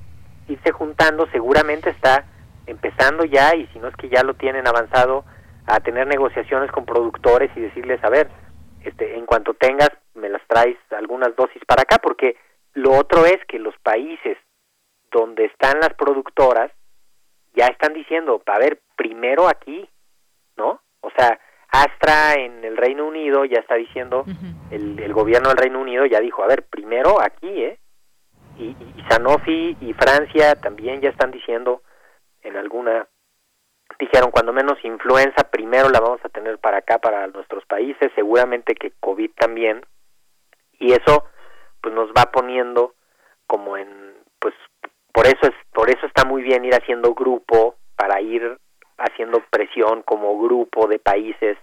irse 0.49 0.73
juntando, 0.73 1.27
seguramente 1.31 1.91
está 1.91 2.25
empezando 2.67 3.25
ya, 3.25 3.55
y 3.55 3.67
si 3.69 3.79
no 3.79 3.89
es 3.89 3.97
que 3.97 4.09
ya 4.09 4.23
lo 4.23 4.35
tienen 4.35 4.67
avanzado, 4.67 5.25
a 5.67 5.81
tener 5.81 6.07
negociaciones 6.07 6.71
con 6.71 6.85
productores 6.85 7.51
y 7.57 7.61
decirles, 7.61 8.03
a 8.05 8.11
ver, 8.11 8.29
este, 8.83 9.17
en 9.17 9.27
cuanto 9.27 9.55
tengas, 9.55 9.91
me 10.15 10.29
las 10.29 10.43
traes 10.47 10.77
algunas 10.91 11.35
dosis 11.37 11.63
para 11.67 11.83
acá, 11.83 11.99
porque 12.03 12.37
lo 12.75 12.93
otro 12.93 13.25
es 13.25 13.39
que 13.47 13.59
los 13.59 13.75
países 13.79 14.37
donde 15.11 15.47
están 15.47 15.81
las 15.81 15.95
productoras 15.95 16.71
ya 17.55 17.67
están 17.67 17.95
diciendo, 17.95 18.43
a 18.47 18.59
ver, 18.59 18.81
primero 18.97 19.49
aquí, 19.49 19.89
¿no? 20.57 20.81
O 21.01 21.11
sea, 21.17 21.39
Astra 21.71 22.35
en 22.35 22.65
el 22.65 22.77
Reino 22.77 23.07
Unido 23.07 23.45
ya 23.45 23.59
está 23.59 23.75
diciendo, 23.75 24.25
el, 24.71 24.99
el, 24.99 25.13
gobierno 25.13 25.49
del 25.49 25.59
Reino 25.59 25.81
Unido 25.81 26.07
ya 26.07 26.21
dijo, 26.21 26.43
a 26.43 26.47
ver, 26.47 26.65
primero 26.65 27.21
aquí, 27.21 27.49
¿eh? 27.49 27.79
Y, 28.59 28.67
y, 28.67 29.05
Sanofi 29.09 29.77
y 29.81 29.93
Francia 29.95 30.55
también 30.55 31.01
ya 31.01 31.11
están 31.11 31.33
diciendo 31.33 31.83
en 32.45 32.57
alguna, 32.57 33.09
dijeron, 33.99 34.31
cuando 34.31 34.53
menos 34.53 34.79
influenza, 34.85 35.51
primero 35.51 35.89
la 35.89 36.01
vamos 36.01 36.21
a 36.25 36.29
tener 36.29 36.59
para 36.59 36.79
acá, 36.79 36.99
para 36.99 37.27
nuestros 37.27 37.65
países, 37.67 38.13
seguramente 38.15 38.75
que 38.75 38.93
COVID 39.01 39.31
también, 39.37 39.85
y 40.79 40.93
eso 40.93 41.25
pues 41.81 41.95
nos 41.95 42.11
va 42.11 42.31
poniendo 42.31 42.95
como 43.47 43.77
en, 43.77 43.89
pues 44.39 44.55
por 45.13 45.27
eso 45.27 45.43
es, 45.43 45.55
por 45.73 45.91
eso 45.91 46.07
está 46.07 46.25
muy 46.25 46.43
bien 46.43 46.65
ir 46.65 46.75
haciendo 46.75 47.15
grupo, 47.15 47.77
para 47.97 48.21
ir 48.21 48.59
haciendo 48.99 49.43
presión 49.51 50.03
como 50.03 50.41
grupo 50.41 50.87
de 50.87 50.99
países, 50.99 51.57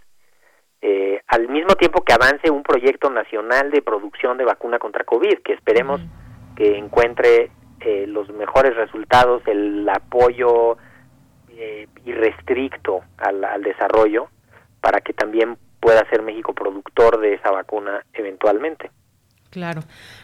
eh, 0.82 1.22
al 1.28 1.48
mismo 1.48 1.76
tiempo 1.76 2.04
que 2.04 2.14
avance 2.14 2.50
un 2.50 2.64
proyecto 2.64 3.10
nacional 3.10 3.70
de 3.70 3.82
producción 3.82 4.38
de 4.38 4.46
vacuna 4.46 4.80
contra 4.80 5.04
COVID, 5.04 5.40
que 5.44 5.54
esperemos 5.54 6.02
que 6.56 6.78
encuentre 6.78 7.52
eh, 7.86 8.06
los 8.08 8.30
mejores 8.30 8.76
resultados, 8.76 9.42
el 9.48 9.88
apoyo 9.90 10.78
eh, 11.50 11.88
irrestricto 12.06 13.02
al, 13.18 13.44
al 13.44 13.64
desarrollo, 13.64 14.28
para 14.80 15.02
que 15.02 15.14
también 15.14 15.58
pueda 15.80 16.08
ser 16.10 16.22
México 16.22 16.54
productor 16.54 17.20
de 17.20 17.34
esa 17.34 17.52
vacuna 17.52 18.04
eventualmente. 18.14 18.92
Claro. 19.52 19.82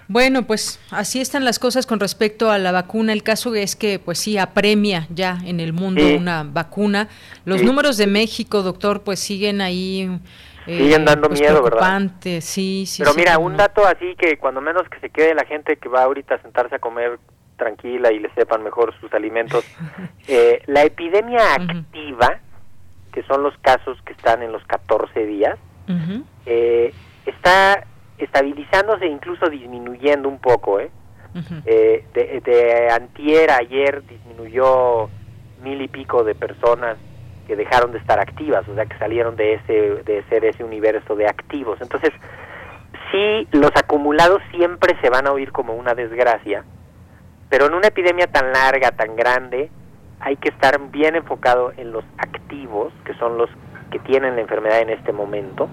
Bueno, 0.08 0.48
pues 0.48 0.80
así 0.90 1.20
están 1.20 1.44
las 1.44 1.60
cosas 1.60 1.86
con 1.86 2.00
respecto 2.00 2.50
a 2.50 2.58
la 2.58 2.72
vacuna. 2.72 3.12
El 3.12 3.24
caso 3.24 3.54
es 3.56 3.76
que, 3.76 4.00
pues 4.00 4.20
sí, 4.20 4.38
apremia 4.38 5.06
ya 5.10 5.38
en 5.46 5.60
el 5.60 5.74
mundo 5.74 6.02
una 6.18 6.44
vacuna. 6.44 7.10
Los 7.44 7.62
números 7.62 7.98
de 7.98 8.08
México, 8.08 8.62
doctor, 8.62 9.04
pues 9.04 9.20
siguen 9.20 9.60
ahí. 9.60 10.10
Eh, 10.66 10.78
siguen 10.78 11.04
dando 11.04 11.28
pues, 11.28 11.42
miedo, 11.42 11.62
¿verdad? 11.62 12.10
Sí, 12.40 12.86
sí. 12.88 13.04
Pero 13.04 13.14
mira, 13.16 13.38
un 13.38 13.58
dato 13.58 13.86
así 13.86 14.16
que 14.16 14.38
cuando 14.38 14.62
menos 14.62 14.84
que 14.90 15.00
se 15.02 15.10
quede 15.10 15.36
la 15.36 15.46
gente 15.46 15.76
que 15.76 15.90
va 15.90 16.04
ahorita 16.04 16.36
a 16.36 16.42
sentarse 16.42 16.76
a 16.76 16.80
comer 16.80 17.20
tranquila 17.58 18.12
y 18.12 18.20
le 18.20 18.30
sepan 18.34 18.64
mejor 18.64 18.94
sus 19.00 19.14
alimentos. 19.14 19.66
eh, 20.28 20.62
la 20.68 20.84
epidemia 20.84 21.56
activa, 21.56 22.40
que 23.12 23.24
son 23.24 23.44
los 23.44 23.58
casos 23.58 23.98
que 24.04 24.14
están 24.14 24.44
en 24.44 24.52
los 24.52 24.64
14 24.66 25.26
días, 25.26 25.58
eh, 26.46 26.94
está 27.26 27.86
estabilizándose 28.18 29.06
e 29.06 29.10
incluso 29.10 29.50
disminuyendo 29.50 30.28
un 30.28 30.40
poco, 30.40 30.80
¿eh? 30.80 30.92
eh 31.66 32.04
de, 32.14 32.42
de, 32.42 32.90
antier 32.90 33.52
ayer 33.52 34.04
disminuyó 34.08 35.10
mil 35.62 35.82
y 35.82 35.88
pico 35.88 36.24
de 36.24 36.36
personas 36.36 36.98
que 37.48 37.56
dejaron 37.56 37.92
de 37.92 38.00
estar 38.00 38.20
activas, 38.20 38.68
o 38.68 38.76
sea 38.76 38.86
que 38.86 38.98
salieron 38.98 39.36
de 39.36 39.54
ese 39.54 40.04
de 40.04 40.24
ser 40.30 40.46
ese 40.46 40.64
universo 40.64 41.16
de 41.16 41.28
activos. 41.28 41.80
Entonces, 41.82 42.12
sí, 43.12 43.48
los 43.52 43.72
acumulados 43.76 44.42
siempre 44.52 44.98
se 45.02 45.10
van 45.10 45.28
a 45.28 45.32
oír 45.32 45.52
como 45.52 45.74
una 45.74 45.94
desgracia, 45.94 46.66
pero 47.50 47.68
en 47.68 47.74
una 47.74 47.88
epidemia 47.88 48.28
tan 48.28 48.52
larga, 48.52 48.92
tan 48.92 49.16
grande, 49.16 49.70
hay 50.20 50.36
que 50.38 50.50
estar 50.50 50.80
bien 50.90 51.16
enfocado 51.16 51.72
en 51.78 51.92
los 51.92 52.04
activos, 52.18 52.92
que 53.06 53.14
son 53.16 53.38
los 53.38 53.50
que 53.92 54.00
tienen 54.00 54.36
la 54.36 54.42
enfermedad 54.42 54.82
en 54.82 54.90
este 54.90 55.14
momento, 55.14 55.70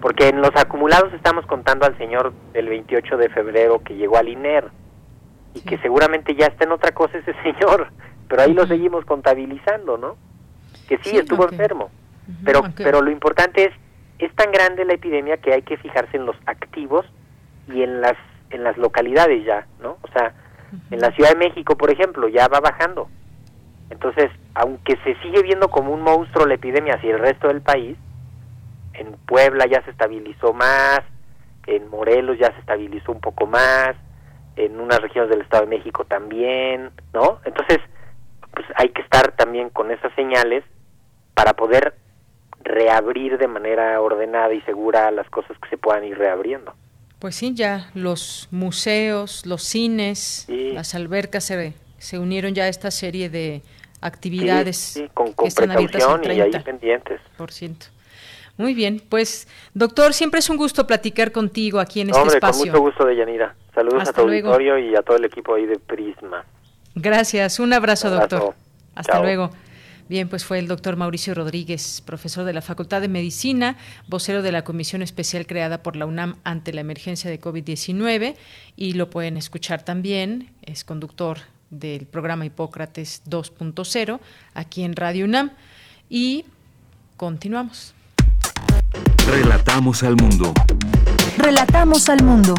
porque 0.00 0.28
en 0.28 0.40
los 0.40 0.54
acumulados 0.56 1.12
estamos 1.12 1.46
contando 1.46 1.86
al 1.86 1.96
señor 1.98 2.32
del 2.52 2.68
28 2.68 3.16
de 3.16 3.28
febrero 3.30 3.82
que 3.82 3.94
llegó 3.94 4.16
al 4.16 4.28
INER 4.28 4.70
y 5.54 5.60
que 5.60 5.78
seguramente 5.78 6.34
ya 6.34 6.46
está 6.46 6.64
en 6.64 6.72
otra 6.72 6.92
cosa 6.92 7.18
ese 7.18 7.34
señor, 7.42 7.88
pero 8.28 8.42
ahí 8.42 8.52
lo 8.52 8.66
seguimos 8.66 9.04
contabilizando, 9.04 9.96
¿no? 9.96 10.16
Que 10.88 10.98
sí, 10.98 11.16
estuvo 11.16 11.48
enfermo, 11.48 11.90
pero 12.44 12.62
pero 12.76 13.02
lo 13.02 13.10
importante 13.10 13.64
es 13.64 13.72
es 14.18 14.34
tan 14.34 14.50
grande 14.50 14.84
la 14.84 14.94
epidemia 14.94 15.36
que 15.36 15.52
hay 15.52 15.62
que 15.62 15.76
fijarse 15.76 16.16
en 16.16 16.26
los 16.26 16.36
activos 16.46 17.06
y 17.68 17.82
en 17.82 18.00
las 18.00 18.16
en 18.50 18.64
las 18.64 18.76
localidades 18.78 19.44
ya, 19.44 19.66
¿no? 19.80 19.98
O 20.02 20.08
sea, 20.12 20.32
en 20.90 21.00
la 21.00 21.10
Ciudad 21.12 21.30
de 21.30 21.38
México, 21.48 21.76
por 21.76 21.90
ejemplo, 21.90 22.28
ya 22.28 22.48
va 22.48 22.60
bajando. 22.60 23.08
Entonces, 23.90 24.30
aunque 24.54 24.96
se 25.04 25.14
sigue 25.22 25.42
viendo 25.42 25.68
como 25.68 25.92
un 25.92 26.02
monstruo 26.02 26.46
la 26.46 26.54
epidemia 26.54 26.94
hacia 26.94 27.12
el 27.12 27.20
resto 27.20 27.48
del 27.48 27.62
país, 27.62 27.96
en 28.94 29.12
Puebla 29.26 29.66
ya 29.66 29.82
se 29.84 29.90
estabilizó 29.90 30.52
más, 30.52 31.00
en 31.66 31.88
Morelos 31.88 32.38
ya 32.38 32.52
se 32.52 32.60
estabilizó 32.60 33.12
un 33.12 33.20
poco 33.20 33.46
más, 33.46 33.94
en 34.56 34.80
unas 34.80 35.00
regiones 35.00 35.30
del 35.30 35.42
Estado 35.42 35.64
de 35.64 35.76
México 35.76 36.04
también, 36.04 36.90
¿no? 37.12 37.40
Entonces, 37.44 37.78
pues 38.52 38.66
hay 38.74 38.88
que 38.88 39.02
estar 39.02 39.32
también 39.32 39.70
con 39.70 39.90
esas 39.90 40.12
señales 40.14 40.64
para 41.34 41.54
poder 41.54 41.94
reabrir 42.60 43.38
de 43.38 43.46
manera 43.46 44.00
ordenada 44.00 44.52
y 44.52 44.60
segura 44.62 45.10
las 45.12 45.28
cosas 45.30 45.56
que 45.58 45.68
se 45.68 45.78
puedan 45.78 46.04
ir 46.04 46.18
reabriendo. 46.18 46.74
Pues 47.18 47.34
sí, 47.36 47.52
ya 47.54 47.90
los 47.94 48.48
museos, 48.50 49.44
los 49.44 49.62
cines, 49.62 50.46
las 50.48 50.94
albercas 50.94 51.44
se, 51.44 51.74
se 51.98 52.18
unieron 52.18 52.54
ya 52.54 52.64
a 52.64 52.68
esta 52.68 52.90
serie 52.90 53.28
de 53.28 53.62
actividades 54.00 54.76
sí, 54.76 55.08
con, 55.14 55.32
con 55.32 55.48
precaución 55.48 56.24
y 56.24 56.40
ahí 56.40 56.50
pendientes. 56.62 57.20
Por 57.36 57.50
ciento. 57.50 57.86
Muy 58.56 58.74
bien, 58.74 59.02
pues 59.08 59.46
doctor, 59.74 60.12
siempre 60.14 60.40
es 60.40 60.50
un 60.50 60.56
gusto 60.56 60.86
platicar 60.86 61.32
contigo 61.32 61.78
aquí 61.80 62.00
en 62.00 62.10
este 62.10 62.26
espacio. 62.26 62.72
Con 62.72 62.82
mucho 62.82 62.90
gusto, 62.90 63.04
Deyanira. 63.04 63.54
Saludos 63.74 64.08
a 64.08 64.12
tu 64.12 64.22
auditorio 64.22 64.78
y 64.78 64.96
a 64.96 65.02
todo 65.02 65.16
el 65.16 65.24
equipo 65.24 65.54
ahí 65.54 65.66
de 65.66 65.78
Prisma. 65.78 66.44
Gracias, 66.94 67.60
un 67.60 67.72
abrazo, 67.72 68.10
doctor. 68.10 68.54
Hasta 68.94 69.20
luego. 69.20 69.50
Bien, 70.08 70.26
pues 70.28 70.42
fue 70.42 70.58
el 70.58 70.68
doctor 70.68 70.96
Mauricio 70.96 71.34
Rodríguez, 71.34 72.02
profesor 72.04 72.44
de 72.44 72.54
la 72.54 72.62
Facultad 72.62 73.02
de 73.02 73.08
Medicina, 73.08 73.76
vocero 74.06 74.40
de 74.40 74.52
la 74.52 74.64
comisión 74.64 75.02
especial 75.02 75.46
creada 75.46 75.82
por 75.82 75.96
la 75.96 76.06
UNAM 76.06 76.36
ante 76.44 76.72
la 76.72 76.80
emergencia 76.80 77.30
de 77.30 77.38
COVID-19 77.38 78.34
y 78.74 78.94
lo 78.94 79.10
pueden 79.10 79.36
escuchar 79.36 79.84
también, 79.84 80.48
es 80.62 80.84
conductor 80.84 81.40
del 81.68 82.06
programa 82.06 82.46
Hipócrates 82.46 83.20
2.0 83.26 84.18
aquí 84.54 84.82
en 84.82 84.96
Radio 84.96 85.26
UNAM 85.26 85.50
y 86.08 86.46
continuamos. 87.18 87.92
Relatamos 89.26 90.02
al 90.02 90.16
mundo. 90.16 90.54
Relatamos 91.36 92.08
al 92.08 92.24
mundo. 92.24 92.54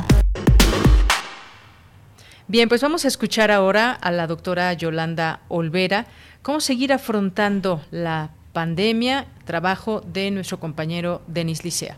Bien, 2.48 2.70
pues 2.70 2.82
vamos 2.82 3.06
a 3.06 3.08
escuchar 3.08 3.52
ahora 3.52 3.92
a 3.92 4.12
la 4.12 4.26
doctora 4.26 4.74
Yolanda 4.74 5.42
Olvera 5.50 6.08
cómo 6.50 6.62
seguir 6.62 6.92
afrontando 6.92 7.80
la 7.92 8.32
pandemia, 8.54 9.28
trabajo 9.46 10.02
de 10.02 10.32
nuestro 10.32 10.60
compañero 10.60 11.22
Denis 11.28 11.64
Licea. 11.64 11.96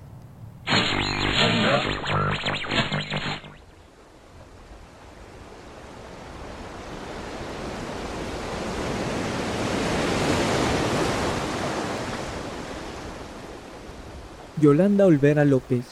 Yolanda 14.60 15.06
Olvera 15.06 15.46
López, 15.46 15.86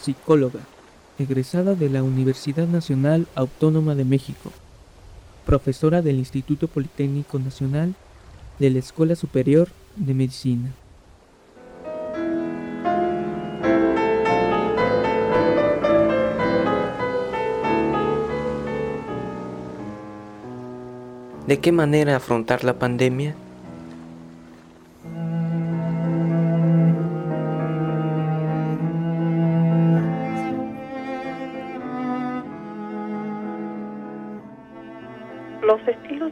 psicóloga, 0.00 0.60
egresada 1.18 1.74
de 1.74 1.90
la 1.90 2.02
Universidad 2.02 2.66
Nacional 2.66 3.26
Autónoma 3.34 3.94
de 3.94 4.06
México, 4.06 4.52
profesora 5.44 6.00
del 6.00 6.16
Instituto 6.16 6.66
Politécnico 6.66 7.38
Nacional 7.38 7.94
de 8.58 8.70
la 8.70 8.78
Escuela 8.78 9.14
Superior 9.16 9.68
de 9.96 10.14
Medicina. 10.14 10.72
¿De 21.46 21.60
qué 21.60 21.70
manera 21.70 22.16
afrontar 22.16 22.64
la 22.64 22.78
pandemia? 22.78 23.36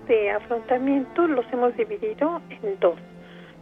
De 0.07 0.31
afrontamiento 0.31 1.27
los 1.27 1.45
hemos 1.53 1.77
dividido 1.77 2.41
en 2.51 2.79
dos. 2.81 2.99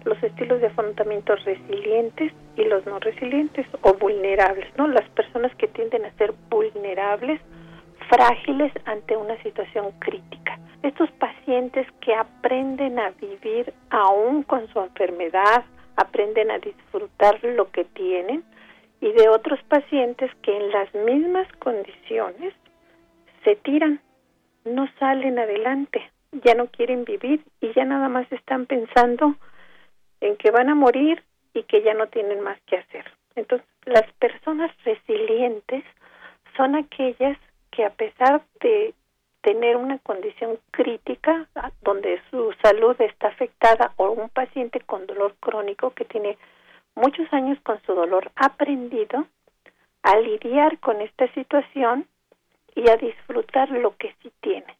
Los 0.04 0.20
estilos 0.22 0.60
de 0.60 0.66
afrontamiento 0.66 1.36
resilientes 1.36 2.32
y 2.56 2.64
los 2.64 2.84
no 2.86 2.98
resilientes 2.98 3.66
o 3.82 3.94
vulnerables, 3.94 4.66
¿no? 4.76 4.88
Las 4.88 5.08
personas 5.10 5.54
que 5.56 5.68
tienden 5.68 6.04
a 6.04 6.12
ser 6.14 6.34
vulnerables, 6.50 7.40
frágiles 8.08 8.72
ante 8.84 9.16
una 9.16 9.40
situación 9.42 9.92
crítica. 10.00 10.58
Estos 10.82 11.10
pacientes 11.12 11.86
que 12.00 12.14
aprenden 12.14 12.98
a 12.98 13.10
vivir 13.10 13.72
aún 13.90 14.42
con 14.42 14.66
su 14.68 14.80
enfermedad, 14.80 15.64
aprenden 15.96 16.50
a 16.50 16.58
disfrutar 16.58 17.38
lo 17.44 17.70
que 17.70 17.84
tienen, 17.84 18.42
y 19.00 19.12
de 19.12 19.28
otros 19.28 19.60
pacientes 19.64 20.30
que 20.42 20.56
en 20.56 20.70
las 20.70 20.94
mismas 20.94 21.46
condiciones 21.58 22.54
se 23.44 23.56
tiran, 23.56 24.00
no 24.64 24.88
salen 24.98 25.40
adelante, 25.40 26.00
ya 26.32 26.54
no 26.54 26.66
quieren 26.68 27.04
vivir 27.04 27.44
y 27.60 27.72
ya 27.72 27.84
nada 27.84 28.08
más 28.08 28.30
están 28.32 28.66
pensando 28.66 29.36
en 30.20 30.36
que 30.36 30.50
van 30.50 30.68
a 30.68 30.74
morir 30.74 31.22
y 31.54 31.64
que 31.64 31.82
ya 31.82 31.94
no 31.94 32.08
tienen 32.08 32.40
más 32.40 32.58
que 32.62 32.78
hacer. 32.78 33.04
Entonces, 33.34 33.66
las 33.84 34.10
personas 34.14 34.70
resilientes 34.84 35.84
son 36.56 36.74
aquellas 36.76 37.38
que 37.70 37.84
a 37.84 37.90
pesar 37.90 38.42
de 38.60 38.94
tener 39.42 39.76
una 39.76 39.98
condición 39.98 40.58
crítica 40.70 41.48
donde 41.82 42.20
su 42.30 42.52
salud 42.62 42.94
está 43.00 43.28
afectada 43.28 43.92
o 43.96 44.10
un 44.10 44.28
paciente 44.28 44.80
con 44.80 45.06
dolor 45.06 45.34
crónico 45.40 45.90
que 45.90 46.04
tiene 46.04 46.38
muchos 46.94 47.30
años 47.32 47.58
con 47.62 47.82
su 47.82 47.94
dolor 47.94 48.30
aprendido 48.36 49.26
a 50.02 50.16
lidiar 50.18 50.78
con 50.78 51.00
esta 51.00 51.32
situación 51.34 52.06
y 52.74 52.88
a 52.88 52.96
disfrutar 52.96 53.70
lo 53.70 53.96
que 53.96 54.14
sí 54.22 54.32
tiene. 54.40 54.76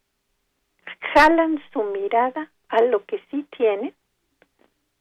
Jalan 1.14 1.62
su 1.72 1.82
mirada 1.84 2.50
a 2.68 2.82
lo 2.82 3.04
que 3.04 3.20
sí 3.30 3.46
tiene 3.56 3.94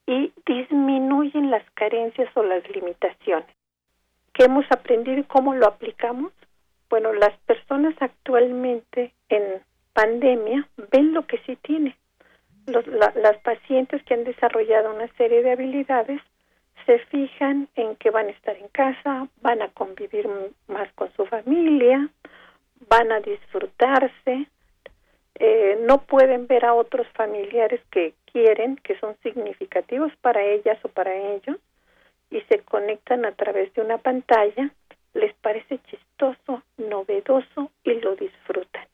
y 0.06 0.34
disminuyen 0.46 1.52
las 1.52 1.64
carencias 1.72 2.30
o 2.36 2.44
las 2.44 2.68
limitaciones. 2.70 3.48
¿Qué 4.34 4.44
hemos 4.44 4.66
aprendido 4.72 5.20
y 5.20 5.24
cómo 5.24 5.54
lo 5.54 5.68
aplicamos? 5.68 6.32
Bueno, 6.90 7.14
las 7.14 7.38
personas 7.46 7.96
actualmente 8.00 9.14
en 9.30 9.62
pandemia 9.94 10.68
ven 10.92 11.14
lo 11.14 11.26
que 11.26 11.38
sí 11.46 11.56
tiene. 11.58 11.96
Los, 12.68 12.86
las 12.88 13.38
pacientes 13.44 14.04
que 14.04 14.14
han 14.14 14.24
desarrollado 14.24 14.94
una 14.94 15.08
serie 15.16 15.42
de 15.42 15.52
habilidades 15.52 16.22
se 16.86 17.00
fijan 17.00 17.68
en 17.76 17.96
que 17.96 18.10
van 18.10 18.28
a 18.28 18.32
estar 18.32 18.56
en 18.56 18.68
casa, 18.70 19.28
van 19.42 19.62
a 19.62 19.70
convivir 19.70 20.28
más 20.68 20.92
con 20.94 21.12
su 21.14 21.26
familia, 21.26 22.10
van 22.90 23.12
a 23.12 23.20
disfrutarse, 23.20 24.48
eh, 25.44 25.76
no 25.88 26.04
pueden 26.04 26.46
ver 26.46 26.66
a 26.66 26.76
otros 26.76 27.08
familiares 27.16 27.82
que 27.90 28.14
quieren, 28.32 28.76
que 28.76 28.96
son 29.00 29.16
significativos 29.24 30.16
para 30.22 30.44
ellas 30.44 30.78
o 30.84 30.88
para 30.88 31.16
ellos, 31.16 31.58
y 32.30 32.42
se 32.42 32.60
conectan 32.60 33.26
a 33.26 33.32
través 33.32 33.74
de 33.74 33.82
una 33.82 33.98
pantalla, 33.98 34.70
les 35.16 35.34
parece 35.42 35.80
chistoso, 35.80 36.62
novedoso 36.78 37.72
y 37.84 37.96
lo 37.96 38.16
disfrutan. 38.16 38.86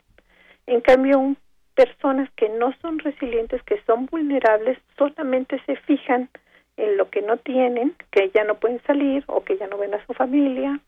En 0.68 0.80
cambio, 0.80 1.36
personas 1.76 2.30
que 2.38 2.48
no 2.48 2.74
son 2.82 3.00
resilientes, 3.00 3.62
que 3.64 3.82
son 3.84 4.06
vulnerables, 4.06 4.78
solamente 4.98 5.62
se 5.66 5.76
fijan 5.76 6.30
en 6.78 6.96
lo 6.96 7.10
que 7.10 7.24
no 7.24 7.36
tienen, 7.36 7.94
que 8.10 8.32
ya 8.34 8.46
no 8.46 8.56
pueden 8.56 8.82
salir 8.84 9.26
o 9.28 9.44
que 9.44 9.58
ya 9.58 9.68
no 9.68 9.78
ven 9.78 9.96
a 9.96 10.06
su 10.06 10.14
familia 10.14 10.80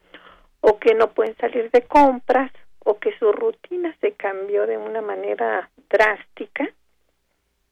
o 0.62 0.80
que 0.80 0.96
no 0.96 1.10
pueden 1.10 1.36
salir 1.36 1.70
de 1.72 1.82
compras 1.82 2.50
o 2.90 2.98
que 2.98 3.16
su 3.20 3.32
rutina 3.32 3.96
se 4.02 4.14
cambió 4.14 4.66
de 4.66 4.76
una 4.76 5.00
manera 5.00 5.70
drástica 5.92 6.68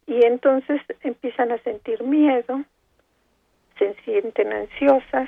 y 0.05 0.23
entonces 0.23 0.79
empiezan 1.01 1.51
a 1.51 1.57
sentir 1.63 2.03
miedo, 2.03 2.63
se 3.79 3.95
sienten 4.05 4.53
ansiosas, 4.53 5.27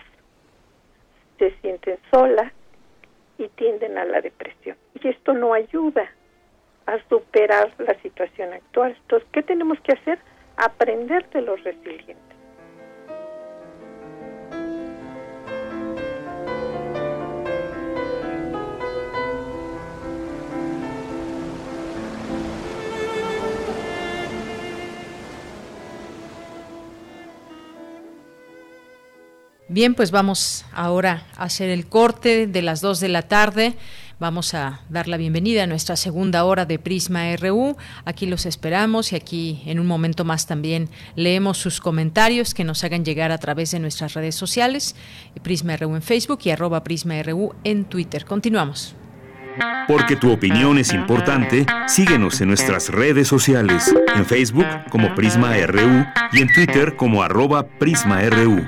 se 1.39 1.55
sienten 1.61 1.97
solas 2.11 2.53
y 3.39 3.47
tienden 3.47 3.97
a 3.97 4.05
la 4.05 4.21
depresión. 4.21 4.77
Y 4.93 5.07
esto 5.07 5.33
no 5.33 5.53
ayuda 5.53 6.07
a 6.85 6.99
superar 7.09 7.73
la 7.79 7.99
situación 8.03 8.53
actual. 8.53 8.95
Entonces, 9.01 9.27
¿qué 9.31 9.41
tenemos 9.41 9.79
que 9.81 9.93
hacer? 9.93 10.19
Aprender 10.57 11.27
de 11.31 11.41
los 11.41 11.63
resilientes. 11.63 12.28
Bien, 29.72 29.93
pues 29.93 30.09
vamos 30.09 30.65
ahora 30.74 31.28
a 31.38 31.43
hacer 31.43 31.70
el 31.70 31.86
corte 31.86 32.47
de 32.47 32.63
las 32.63 32.82
2 32.82 32.99
de 32.99 33.07
la 33.07 33.22
tarde. 33.22 33.76
Vamos 34.20 34.55
a 34.55 34.82
dar 34.89 35.07
la 35.07 35.15
bienvenida 35.15 35.61
a 35.61 35.67
nuestra 35.67 35.95
segunda 35.95 36.43
hora 36.43 36.65
de 36.65 36.80
Prisma 36.80 37.36
RU. 37.36 37.78
Aquí 38.03 38.26
los 38.26 38.47
esperamos 38.47 39.13
y 39.13 39.15
aquí 39.15 39.61
en 39.67 39.80
un 39.80 39.86
momento 39.86 40.26
más 40.26 40.47
también 40.47 40.89
leemos 41.15 41.59
sus 41.59 41.82
comentarios 41.82 42.55
que 42.55 42.63
nos 42.63 42.84
hagan 42.84 43.05
llegar 43.05 43.32
a 43.32 43.38
través 43.38 43.70
de 43.70 43.80
nuestras 43.80 44.15
redes 44.15 44.34
sociales, 44.34 44.95
Prisma 45.43 45.78
RU 45.78 45.95
en 45.95 46.01
Facebook 46.01 46.39
y 46.45 46.49
arroba 46.49 46.84
Prisma 46.84 47.22
RU 47.22 47.53
en 47.63 47.86
Twitter. 47.86 48.26
Continuamos. 48.26 48.95
Porque 49.88 50.15
tu 50.15 50.32
opinión 50.32 50.80
es 50.80 50.93
importante, 50.93 51.67
síguenos 51.88 52.41
en 52.41 52.47
nuestras 52.47 52.89
redes 52.89 53.28
sociales, 53.28 53.93
en 54.15 54.26
Facebook 54.26 54.65
como 54.89 55.13
Prisma 55.13 55.55
RU 55.67 56.05
y 56.32 56.41
en 56.41 56.51
Twitter 56.53 56.95
como 56.95 57.22
arroba 57.22 57.67
PrismaRU. 57.67 58.67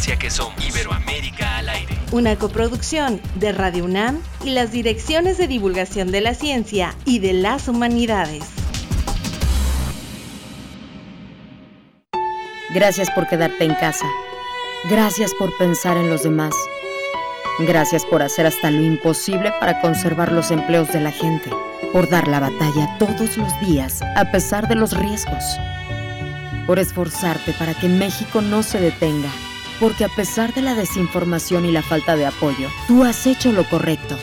Que 0.00 0.30
somos. 0.30 0.66
Iberoamérica 0.66 1.58
al 1.58 1.68
aire. 1.68 1.94
Una 2.10 2.34
coproducción 2.34 3.20
de 3.34 3.52
Radio 3.52 3.84
UNAM 3.84 4.18
y 4.44 4.50
las 4.50 4.72
direcciones 4.72 5.36
de 5.36 5.46
divulgación 5.46 6.10
de 6.10 6.22
la 6.22 6.34
ciencia 6.34 6.96
y 7.04 7.18
de 7.20 7.34
las 7.34 7.68
humanidades. 7.68 8.42
Gracias 12.74 13.10
por 13.10 13.28
quedarte 13.28 13.62
en 13.64 13.74
casa. 13.74 14.06
Gracias 14.88 15.32
por 15.34 15.56
pensar 15.58 15.96
en 15.98 16.08
los 16.08 16.22
demás. 16.24 16.54
Gracias 17.60 18.04
por 18.06 18.22
hacer 18.22 18.46
hasta 18.46 18.70
lo 18.70 18.82
imposible 18.82 19.52
para 19.60 19.80
conservar 19.80 20.32
los 20.32 20.50
empleos 20.50 20.88
de 20.92 21.00
la 21.02 21.12
gente. 21.12 21.50
Por 21.92 22.08
dar 22.08 22.26
la 22.26 22.40
batalla 22.40 22.96
todos 22.98 23.36
los 23.36 23.60
días 23.60 24.00
a 24.16 24.32
pesar 24.32 24.66
de 24.66 24.76
los 24.76 24.96
riesgos. 24.96 25.44
Por 26.66 26.78
esforzarte 26.78 27.52
para 27.52 27.74
que 27.74 27.88
México 27.88 28.40
no 28.40 28.62
se 28.62 28.80
detenga 28.80 29.30
porque 29.80 30.04
a 30.04 30.08
pesar 30.08 30.54
de 30.54 30.62
la 30.62 30.74
desinformación 30.74 31.64
y 31.64 31.72
la 31.72 31.82
falta 31.82 32.14
de 32.14 32.26
apoyo, 32.26 32.68
tú 32.86 33.02
has 33.02 33.26
hecho 33.26 33.50
lo 33.50 33.68
correcto. 33.68 34.16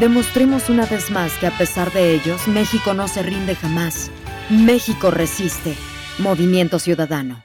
Demostremos 0.00 0.70
una 0.70 0.86
vez 0.86 1.10
más 1.10 1.32
que 1.38 1.46
a 1.46 1.56
pesar 1.56 1.92
de 1.92 2.14
ellos, 2.14 2.48
México 2.48 2.94
no 2.94 3.06
se 3.06 3.22
rinde 3.22 3.54
jamás. 3.54 4.10
México 4.50 5.10
resiste. 5.10 5.76
Movimiento 6.18 6.78
Ciudadano. 6.78 7.44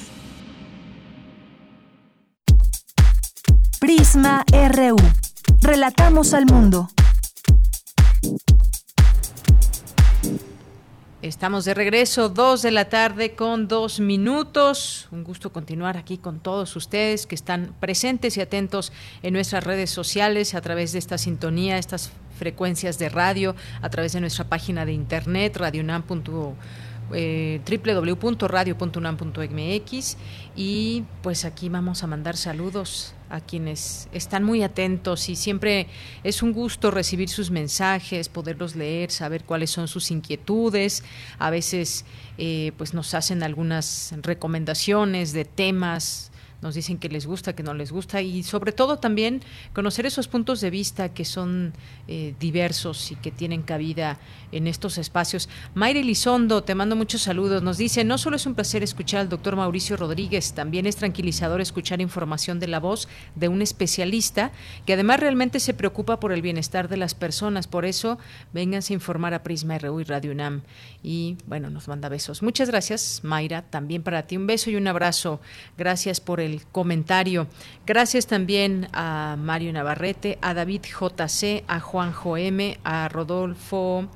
Prisma 3.93 4.45
RU. 4.53 4.95
Relatamos 5.59 6.33
al 6.33 6.45
mundo. 6.45 6.87
Estamos 11.21 11.65
de 11.65 11.73
regreso, 11.73 12.29
dos 12.29 12.61
de 12.61 12.71
la 12.71 12.85
tarde 12.85 13.35
con 13.35 13.67
dos 13.67 13.99
minutos. 13.99 15.09
Un 15.11 15.25
gusto 15.25 15.51
continuar 15.51 15.97
aquí 15.97 16.17
con 16.17 16.39
todos 16.39 16.73
ustedes 16.77 17.27
que 17.27 17.35
están 17.35 17.75
presentes 17.81 18.37
y 18.37 18.41
atentos 18.41 18.93
en 19.23 19.33
nuestras 19.33 19.65
redes 19.65 19.89
sociales 19.89 20.55
a 20.55 20.61
través 20.61 20.93
de 20.93 20.99
esta 20.99 21.17
sintonía, 21.17 21.77
estas 21.77 22.11
frecuencias 22.39 22.97
de 22.97 23.09
radio, 23.09 23.57
a 23.81 23.89
través 23.89 24.13
de 24.13 24.21
nuestra 24.21 24.45
página 24.45 24.85
de 24.85 24.93
internet, 24.93 25.57
radionam.com 25.57 26.55
eh, 27.13 27.61
www.radio.unam.mx 27.65 30.17
y 30.55 31.03
pues 31.21 31.45
aquí 31.45 31.69
vamos 31.69 32.03
a 32.03 32.07
mandar 32.07 32.37
saludos 32.37 33.13
a 33.29 33.39
quienes 33.39 34.09
están 34.11 34.43
muy 34.43 34.63
atentos 34.63 35.29
y 35.29 35.35
siempre 35.35 35.87
es 36.23 36.43
un 36.43 36.51
gusto 36.51 36.91
recibir 36.91 37.29
sus 37.29 37.49
mensajes, 37.49 38.27
poderlos 38.27 38.75
leer, 38.75 39.11
saber 39.11 39.45
cuáles 39.45 39.71
son 39.71 39.87
sus 39.87 40.11
inquietudes. 40.11 41.05
A 41.39 41.49
veces 41.49 42.03
eh, 42.37 42.73
pues 42.77 42.93
nos 42.93 43.13
hacen 43.13 43.43
algunas 43.43 44.13
recomendaciones 44.21 45.31
de 45.31 45.45
temas 45.45 46.30
nos 46.61 46.75
dicen 46.75 46.97
que 46.97 47.09
les 47.09 47.25
gusta, 47.25 47.53
que 47.53 47.63
no 47.63 47.73
les 47.73 47.91
gusta 47.91 48.21
y 48.21 48.43
sobre 48.43 48.71
todo 48.71 48.97
también 48.97 49.41
conocer 49.73 50.05
esos 50.05 50.27
puntos 50.27 50.61
de 50.61 50.69
vista 50.69 51.13
que 51.13 51.25
son 51.25 51.73
eh, 52.07 52.35
diversos 52.39 53.11
y 53.11 53.15
que 53.15 53.31
tienen 53.31 53.63
cabida 53.63 54.19
en 54.51 54.67
estos 54.67 54.97
espacios. 54.97 55.49
Mayre 55.73 56.03
Lizondo, 56.03 56.63
te 56.63 56.75
mando 56.75 56.95
muchos 56.95 57.21
saludos. 57.23 57.63
Nos 57.63 57.77
dice, 57.77 58.03
no 58.03 58.17
solo 58.17 58.35
es 58.35 58.45
un 58.45 58.55
placer 58.55 58.83
escuchar 58.83 59.21
al 59.21 59.29
doctor 59.29 59.55
Mauricio 59.55 59.97
Rodríguez, 59.97 60.53
también 60.53 60.85
es 60.85 60.95
tranquilizador 60.97 61.61
escuchar 61.61 62.01
información 62.01 62.59
de 62.59 62.67
la 62.67 62.79
voz 62.79 63.07
de 63.35 63.47
un 63.47 63.61
especialista 63.61 64.51
que 64.85 64.93
además 64.93 65.19
realmente 65.19 65.59
se 65.59 65.73
preocupa 65.73 66.19
por 66.19 66.31
el 66.31 66.41
bienestar 66.41 66.89
de 66.89 66.97
las 66.97 67.15
personas. 67.15 67.67
Por 67.67 67.85
eso, 67.85 68.19
vénganse 68.53 68.93
a 68.93 68.95
informar 68.95 69.33
a 69.33 69.43
Prisma 69.43 69.77
RU 69.77 70.01
y 70.01 70.03
Radio 70.03 70.31
UNAM. 70.31 70.61
Y 71.01 71.37
bueno, 71.47 71.69
nos 71.69 71.87
manda 71.87 72.09
besos. 72.09 72.43
Muchas 72.43 72.69
gracias, 72.69 73.21
Mayra. 73.23 73.63
También 73.63 74.03
para 74.03 74.27
ti 74.27 74.37
un 74.37 74.47
beso 74.47 74.69
y 74.69 74.75
un 74.75 74.87
abrazo. 74.87 75.39
Gracias 75.77 76.19
por 76.19 76.39
el 76.39 76.50
comentario. 76.71 77.47
Gracias 77.85 78.27
también 78.27 78.87
a 78.93 79.35
Mario 79.39 79.71
Navarrete, 79.73 80.37
a 80.41 80.53
David 80.53 80.81
JC, 80.83 81.63
a 81.67 81.79
Juan 81.79 82.13
M, 82.37 82.79
a 82.83 83.09
Rodolfo 83.09 84.09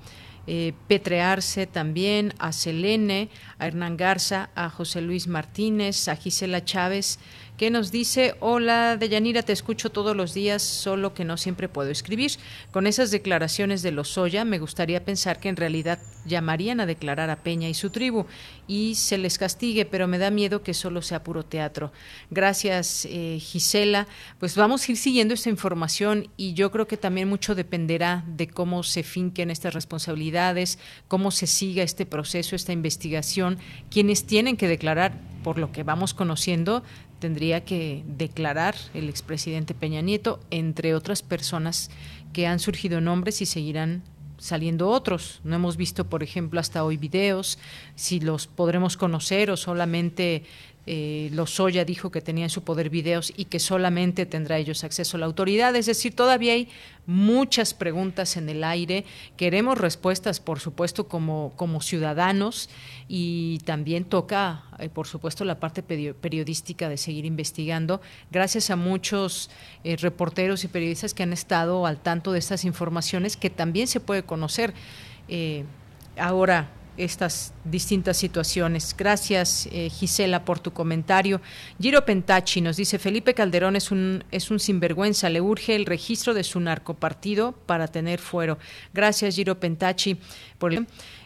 eh, 0.47 0.73
Petrearse 0.87 1.65
también, 1.65 2.33
a 2.37 2.51
Selene, 2.51 3.29
a 3.57 3.65
Hernán 3.65 3.97
Garza, 3.97 4.51
a 4.53 4.69
José 4.69 5.01
Luis 5.01 5.27
Martínez, 5.27 6.07
a 6.07 6.15
Gisela 6.15 6.63
Chávez, 6.63 7.17
que 7.57 7.69
nos 7.69 7.91
dice, 7.91 8.35
hola 8.41 8.97
Deyanira, 8.97 9.41
te 9.41 9.53
escucho 9.53 9.89
todos 9.89 10.15
los 10.15 10.33
días, 10.33 10.61
solo 10.61 11.13
que 11.13 11.23
no 11.23 11.37
siempre 11.37 11.69
puedo 11.69 11.89
escribir. 11.89 12.31
Con 12.71 12.85
esas 12.85 13.11
declaraciones 13.11 13.81
de 13.81 13.91
Lozoya, 13.91 14.43
me 14.43 14.59
gustaría 14.59 15.05
pensar 15.05 15.39
que 15.39 15.49
en 15.49 15.55
realidad 15.55 15.99
llamarían 16.25 16.79
a 16.79 16.85
declarar 16.85 17.29
a 17.29 17.37
Peña 17.37 17.69
y 17.69 17.73
su 17.73 17.91
tribu 17.91 18.25
y 18.67 18.95
se 18.95 19.17
les 19.17 19.37
castigue, 19.37 19.85
pero 19.85 20.07
me 20.07 20.17
da 20.17 20.31
miedo 20.31 20.63
que 20.63 20.73
solo 20.73 21.01
sea 21.01 21.23
puro 21.23 21.43
teatro. 21.43 21.93
Gracias, 22.29 23.05
eh, 23.05 23.37
Gisela. 23.39 24.07
Pues 24.39 24.55
vamos 24.55 24.87
a 24.87 24.91
ir 24.91 24.97
siguiendo 24.97 25.33
esta 25.33 25.49
información 25.49 26.29
y 26.35 26.53
yo 26.53 26.71
creo 26.71 26.87
que 26.87 26.97
también 26.97 27.29
mucho 27.29 27.55
dependerá 27.55 28.23
de 28.27 28.47
cómo 28.47 28.83
se 28.83 29.03
finquen 29.03 29.49
estas 29.49 29.73
responsabilidades, 29.73 30.79
cómo 31.07 31.31
se 31.31 31.47
siga 31.47 31.83
este 31.83 32.05
proceso, 32.05 32.55
esta 32.55 32.73
investigación, 32.73 33.59
quienes 33.89 34.25
tienen 34.25 34.57
que 34.57 34.67
declarar, 34.67 35.13
por 35.43 35.59
lo 35.59 35.71
que 35.71 35.83
vamos 35.83 36.15
conociendo, 36.15 36.83
tendría 37.19 37.63
que 37.65 38.03
declarar 38.07 38.75
el 38.93 39.09
expresidente 39.09 39.73
Peña 39.73 40.01
Nieto, 40.01 40.39
entre 40.51 40.95
otras 40.95 41.21
personas 41.21 41.89
que 42.33 42.47
han 42.47 42.59
surgido 42.59 43.01
nombres 43.01 43.41
y 43.41 43.45
seguirán 43.45 44.03
saliendo 44.37 44.89
otros. 44.89 45.41
No 45.43 45.55
hemos 45.55 45.77
visto, 45.77 46.09
por 46.09 46.23
ejemplo, 46.23 46.59
hasta 46.59 46.83
hoy 46.83 46.97
videos, 46.97 47.57
si 47.95 48.19
los 48.19 48.47
podremos 48.47 48.97
conocer 48.97 49.49
o 49.49 49.57
solamente 49.57 50.43
eh, 50.87 51.29
Lozoya 51.33 51.83
dijo 51.85 52.11
que 52.11 52.21
tenía 52.21 52.45
en 52.45 52.49
su 52.49 52.63
poder 52.63 52.89
videos 52.89 53.33
y 53.35 53.45
que 53.45 53.59
solamente 53.59 54.25
tendrá 54.25 54.57
ellos 54.57 54.83
acceso 54.83 55.17
a 55.17 55.19
la 55.19 55.25
autoridad. 55.25 55.75
Es 55.75 55.87
decir, 55.87 56.15
todavía 56.15 56.53
hay 56.53 56.69
muchas 57.07 57.73
preguntas 57.73 58.37
en 58.37 58.49
el 58.49 58.63
aire. 58.63 59.05
Queremos 59.37 59.77
respuestas, 59.77 60.39
por 60.39 60.59
supuesto, 60.59 61.07
como, 61.07 61.53
como 61.55 61.81
ciudadanos 61.81 62.69
y 63.07 63.59
también 63.65 64.05
toca, 64.05 64.63
eh, 64.79 64.89
por 64.89 65.07
supuesto, 65.07 65.45
la 65.45 65.59
parte 65.59 65.83
periodística 65.83 66.89
de 66.89 66.97
seguir 66.97 67.25
investigando. 67.25 68.01
Gracias 68.31 68.69
a 68.69 68.75
muchos 68.75 69.49
eh, 69.83 69.95
reporteros 69.97 70.63
y 70.63 70.67
periodistas 70.67 71.13
que 71.13 71.23
han 71.23 71.33
estado 71.33 71.85
al 71.85 71.97
tanto 71.97 72.31
de 72.31 72.39
estas 72.39 72.65
informaciones 72.65 73.37
que 73.37 73.49
también 73.49 73.87
se 73.87 73.99
puede 73.99 74.23
conocer. 74.23 74.73
Eh, 75.27 75.65
ahora, 76.17 76.69
estas 76.97 77.53
distintas 77.63 78.17
situaciones. 78.17 78.95
Gracias, 78.97 79.67
eh, 79.71 79.89
Gisela, 79.89 80.45
por 80.45 80.59
tu 80.59 80.71
comentario. 80.71 81.41
Giro 81.79 82.05
Pentachi 82.05 82.61
nos 82.61 82.77
dice, 82.77 82.99
Felipe 82.99 83.33
Calderón 83.33 83.75
es 83.75 83.91
un, 83.91 84.23
es 84.31 84.51
un 84.51 84.59
sinvergüenza, 84.59 85.29
le 85.29 85.41
urge 85.41 85.75
el 85.75 85.85
registro 85.85 86.33
de 86.33 86.43
su 86.43 86.59
narcopartido 86.59 87.53
para 87.65 87.87
tener 87.87 88.19
fuero. 88.19 88.57
Gracias, 88.93 89.35
Giro 89.35 89.59
Pentachi, 89.59 90.17
por 90.57 90.73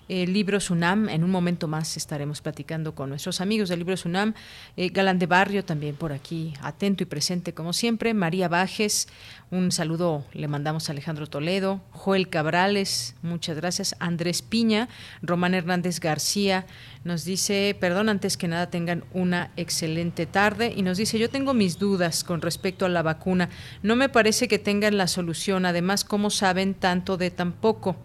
el 0.09 0.33
libro 0.33 0.59
Sunam. 0.59 1.07
En 1.07 1.23
un 1.23 1.29
momento 1.29 1.67
más 1.67 1.95
estaremos 1.95 2.41
platicando 2.41 2.95
con 2.95 3.09
nuestros 3.09 3.39
amigos 3.39 3.69
del 3.69 3.79
libro 3.79 3.95
Sunam. 3.95 4.33
Eh, 4.75 4.89
Galán 4.89 5.19
de 5.19 5.27
Barrio 5.27 5.63
también 5.63 5.95
por 5.95 6.11
aquí, 6.11 6.53
atento 6.61 7.03
y 7.03 7.05
presente 7.05 7.53
como 7.53 7.71
siempre. 7.71 8.13
María 8.13 8.49
Bajes, 8.49 9.07
un 9.51 9.71
saludo 9.71 10.25
le 10.33 10.47
mandamos 10.47 10.89
a 10.89 10.91
Alejandro 10.91 11.27
Toledo. 11.27 11.79
Joel 11.91 12.27
Cabrales, 12.27 13.15
muchas 13.21 13.55
gracias. 13.55 13.95
Andrés 13.99 14.41
Piña, 14.41 14.89
Román 15.21 15.53
Hernández 15.53 15.99
García 15.99 16.65
nos 17.03 17.23
dice, 17.23 17.77
perdón, 17.79 18.09
antes 18.09 18.35
que 18.35 18.47
nada 18.47 18.69
tengan 18.69 19.05
una 19.13 19.51
excelente 19.55 20.25
tarde 20.25 20.73
y 20.75 20.81
nos 20.81 20.97
dice, 20.97 21.19
yo 21.19 21.29
tengo 21.29 21.53
mis 21.53 21.77
dudas 21.77 22.23
con 22.23 22.41
respecto 22.41 22.85
a 22.85 22.89
la 22.89 23.03
vacuna. 23.03 23.49
No 23.83 23.95
me 23.95 24.09
parece 24.09 24.47
que 24.47 24.59
tengan 24.59 24.97
la 24.97 25.07
solución. 25.07 25.65
Además, 25.65 26.03
¿cómo 26.03 26.29
saben 26.29 26.73
tanto 26.73 27.15
de 27.15 27.31
tan 27.31 27.53
poco? 27.53 27.95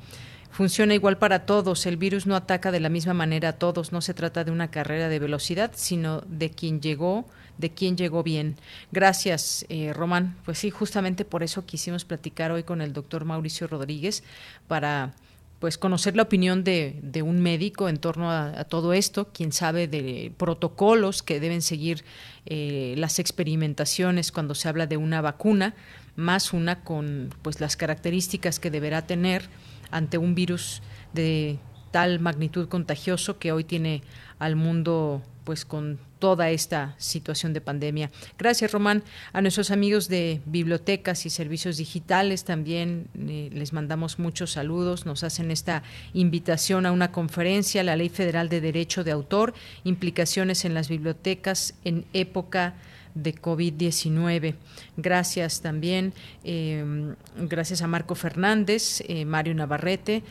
Funciona 0.55 0.94
igual 0.94 1.18
para 1.18 1.46
todos. 1.46 1.84
El 1.84 1.96
virus 1.96 2.26
no 2.26 2.36
ataca 2.36 2.70
de 2.70 2.78
la 2.78 2.88
misma 2.88 3.12
manera 3.12 3.50
a 3.50 3.52
todos. 3.55 3.90
No 3.90 4.00
se 4.00 4.14
trata 4.14 4.44
de 4.44 4.52
una 4.52 4.70
carrera 4.70 5.09
de 5.09 5.18
velocidad, 5.18 5.72
sino 5.74 6.20
de 6.28 6.50
quien 6.50 6.80
llegó, 6.80 7.26
de 7.59 7.70
quien 7.70 7.96
llegó 7.96 8.22
bien. 8.22 8.55
Gracias, 8.92 9.66
eh, 9.68 9.92
Román. 9.92 10.36
Pues 10.44 10.59
sí, 10.59 10.70
justamente 10.70 11.24
por 11.24 11.42
eso 11.42 11.66
quisimos 11.66 12.05
platicar 12.05 12.52
hoy 12.52 12.62
con 12.62 12.80
el 12.80 12.92
doctor 12.92 13.24
Mauricio 13.24 13.66
Rodríguez 13.66 14.22
para 14.68 15.12
pues 15.59 15.76
conocer 15.76 16.14
la 16.14 16.22
opinión 16.22 16.62
de, 16.62 17.00
de 17.02 17.22
un 17.22 17.40
médico 17.40 17.88
en 17.88 17.96
torno 17.96 18.30
a, 18.30 18.64
todo 18.64 18.92
esto, 18.92 19.32
quien 19.32 19.50
sabe 19.50 19.88
de 19.88 20.30
protocolos 20.36 21.22
que 21.22 21.40
deben 21.40 21.62
seguir 21.62 22.05
eh, 22.44 22.94
las 22.98 23.18
experimentaciones 23.18 24.30
cuando 24.30 24.55
se 24.55 24.68
habla 24.68 24.86
de 24.86 24.98
una 24.98 25.20
vacuna, 25.20 25.74
más 26.16 26.52
una 26.52 26.84
con 26.84 27.30
pues 27.42 27.61
las 27.61 27.76
características 27.76 28.61
que 28.61 28.70
deberá 28.70 29.07
tener 29.07 29.48
ante 29.95 30.18
un 30.18 30.34
virus 30.34 30.82
de 31.12 31.59
tal 31.92 32.18
magnitud 32.18 32.68
contagioso 32.68 33.38
que 33.38 33.53
hoy 33.53 33.62
tiene 33.62 34.03
al 34.40 34.57
mundo 34.57 35.22
pues 35.45 35.64
con 35.64 36.01
toda 36.18 36.51
esta 36.51 36.97
situación 36.99 37.53
de 37.53 37.61
pandemia. 37.61 38.11
Gracias, 38.36 38.72
Román. 38.72 39.05
A 39.32 39.40
nuestros 39.40 39.70
amigos 39.70 40.09
de 40.09 40.40
bibliotecas 40.47 41.26
y 41.26 41.30
servicios 41.30 41.76
digitales 41.76 42.45
también 42.45 43.07
eh, 43.16 43.51
les 43.53 43.72
mandamos 43.72 44.18
muchos 44.18 44.51
saludos. 44.53 45.07
Nos 45.07 45.22
hacen 45.22 45.53
esta 45.53 45.84
invitación 46.12 46.86
a 46.86 46.92
una 46.92 47.12
conferencia, 47.12 47.84
la 47.84 47.95
Ley 47.95 48.09
Federal 48.09 48.49
de 48.49 48.61
Derecho 48.61 49.05
de 49.05 49.12
Autor, 49.12 49.55
implicaciones 49.84 50.64
en 50.64 50.74
las 50.74 50.88
bibliotecas 50.88 51.74
en 51.84 52.07
época 52.14 52.74
COVID-19. 53.14 54.54
Gracias 54.96 55.60
también, 55.60 56.12
em, 56.42 57.14
gracias 57.36 57.82
a 57.82 57.86
Marco 57.86 58.14
Fernández, 58.14 59.02
eh, 59.08 59.24
Mario 59.24 59.54
Navarrete, 59.54 60.22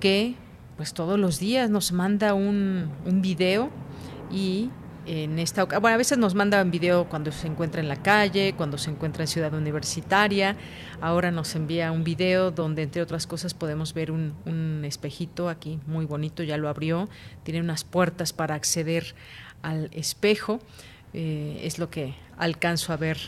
que 0.00 0.34
pues 0.76 0.94
todos 0.94 1.18
los 1.18 1.38
días 1.38 1.70
nos 1.70 1.92
manda 1.92 2.34
un, 2.34 2.90
un 3.04 3.22
video 3.22 3.70
y 4.30 4.70
en 5.04 5.38
esta 5.38 5.64
bueno, 5.64 5.94
a 5.94 5.96
veces 5.96 6.18
nos 6.18 6.34
mandan 6.34 6.70
video 6.70 7.08
cuando 7.08 7.32
se 7.32 7.48
encuentra 7.48 7.80
en 7.80 7.88
la 7.88 7.96
calle, 7.96 8.54
cuando 8.56 8.78
se 8.78 8.90
encuentra 8.90 9.24
en 9.24 9.28
Ciudad 9.28 9.52
Universitaria. 9.52 10.56
Ahora 11.00 11.30
nos 11.30 11.54
envía 11.56 11.90
un 11.90 12.04
video 12.04 12.50
donde, 12.50 12.82
entre 12.82 13.02
otras 13.02 13.26
cosas, 13.26 13.52
podemos 13.54 13.94
ver 13.94 14.12
un, 14.12 14.34
un 14.46 14.84
espejito 14.84 15.48
aquí 15.48 15.80
muy 15.86 16.04
bonito, 16.04 16.42
ya 16.42 16.56
lo 16.56 16.68
abrió. 16.68 17.08
Tiene 17.42 17.60
unas 17.60 17.84
puertas 17.84 18.32
para 18.32 18.54
acceder 18.54 19.14
al 19.62 19.90
espejo. 19.92 20.60
Eh, 21.14 21.60
es 21.64 21.78
lo 21.78 21.90
que 21.90 22.14
alcanzo 22.38 22.92
a 22.92 22.96
ver 22.96 23.18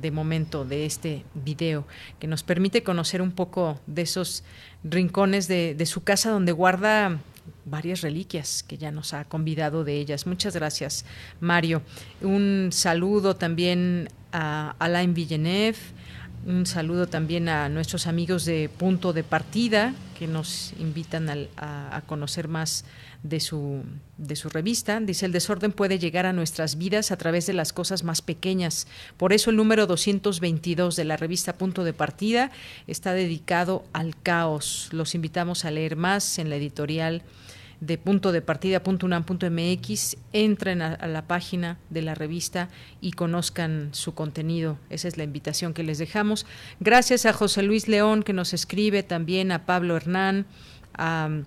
de 0.00 0.10
momento 0.10 0.64
de 0.64 0.84
este 0.84 1.24
video, 1.34 1.86
que 2.18 2.26
nos 2.26 2.42
permite 2.42 2.82
conocer 2.82 3.22
un 3.22 3.32
poco 3.32 3.80
de 3.86 4.02
esos 4.02 4.44
rincones 4.84 5.48
de, 5.48 5.74
de 5.74 5.86
su 5.86 6.02
casa 6.04 6.30
donde 6.30 6.52
guarda 6.52 7.18
varias 7.64 8.02
reliquias 8.02 8.62
que 8.62 8.76
ya 8.76 8.90
nos 8.90 9.14
ha 9.14 9.24
convidado 9.24 9.84
de 9.84 9.98
ellas. 9.98 10.26
Muchas 10.26 10.54
gracias, 10.54 11.04
Mario. 11.40 11.82
Un 12.20 12.68
saludo 12.72 13.36
también 13.36 14.08
a 14.32 14.74
Alain 14.78 15.14
Villeneuve, 15.14 15.78
un 16.46 16.66
saludo 16.66 17.06
también 17.06 17.48
a 17.48 17.68
nuestros 17.68 18.06
amigos 18.06 18.44
de 18.44 18.68
Punto 18.68 19.12
de 19.12 19.24
Partida, 19.24 19.94
que 20.18 20.26
nos 20.26 20.72
invitan 20.78 21.28
a, 21.28 21.96
a, 21.96 22.00
conocer 22.02 22.48
más 22.48 22.84
de 23.22 23.40
su, 23.40 23.82
de 24.16 24.36
su 24.36 24.48
revista. 24.48 24.98
Dice, 25.00 25.26
el 25.26 25.32
desorden 25.32 25.72
puede 25.72 25.98
llegar 25.98 26.26
a 26.26 26.32
nuestras 26.32 26.78
vidas 26.78 27.10
a 27.12 27.16
través 27.16 27.46
de 27.46 27.52
las 27.52 27.72
cosas 27.72 28.02
más 28.02 28.22
pequeñas. 28.22 28.86
Por 29.16 29.32
eso 29.32 29.50
el 29.50 29.56
número 29.56 29.86
222 29.86 30.96
de 30.96 31.04
la 31.04 31.16
revista 31.16 31.52
Punto 31.54 31.84
de 31.84 31.92
Partida 31.92 32.50
está 32.86 33.12
dedicado 33.12 33.84
al 33.92 34.20
caos. 34.20 34.88
Los 34.92 35.14
invitamos 35.14 35.64
a 35.64 35.70
leer 35.70 35.96
más 35.96 36.38
en 36.38 36.50
la 36.50 36.56
editorial 36.56 37.22
de 37.80 37.98
punto 37.98 38.32
de 38.32 38.42
partida 38.42 38.82
.unam.mx, 38.84 40.16
entren 40.32 40.82
a, 40.82 40.94
a, 40.94 41.06
la 41.06 41.26
página 41.26 41.78
de 41.90 42.02
la 42.02 42.14
revista 42.14 42.68
y 43.00 43.12
conozcan 43.12 43.90
su 43.92 44.14
contenido. 44.14 44.78
Esa 44.90 45.08
es 45.08 45.16
la 45.16 45.24
invitación 45.24 45.74
que 45.74 45.82
les 45.82 45.98
dejamos. 45.98 46.46
Gracias 46.80 47.26
a 47.26 47.32
José 47.32 47.62
Luis 47.62 47.88
León 47.88 48.22
que 48.22 48.32
nos 48.32 48.52
escribe, 48.52 49.02
también 49.02 49.52
a 49.52 49.64
Pablo 49.64 49.96
Hernán, 49.96 50.46
a 50.94 51.42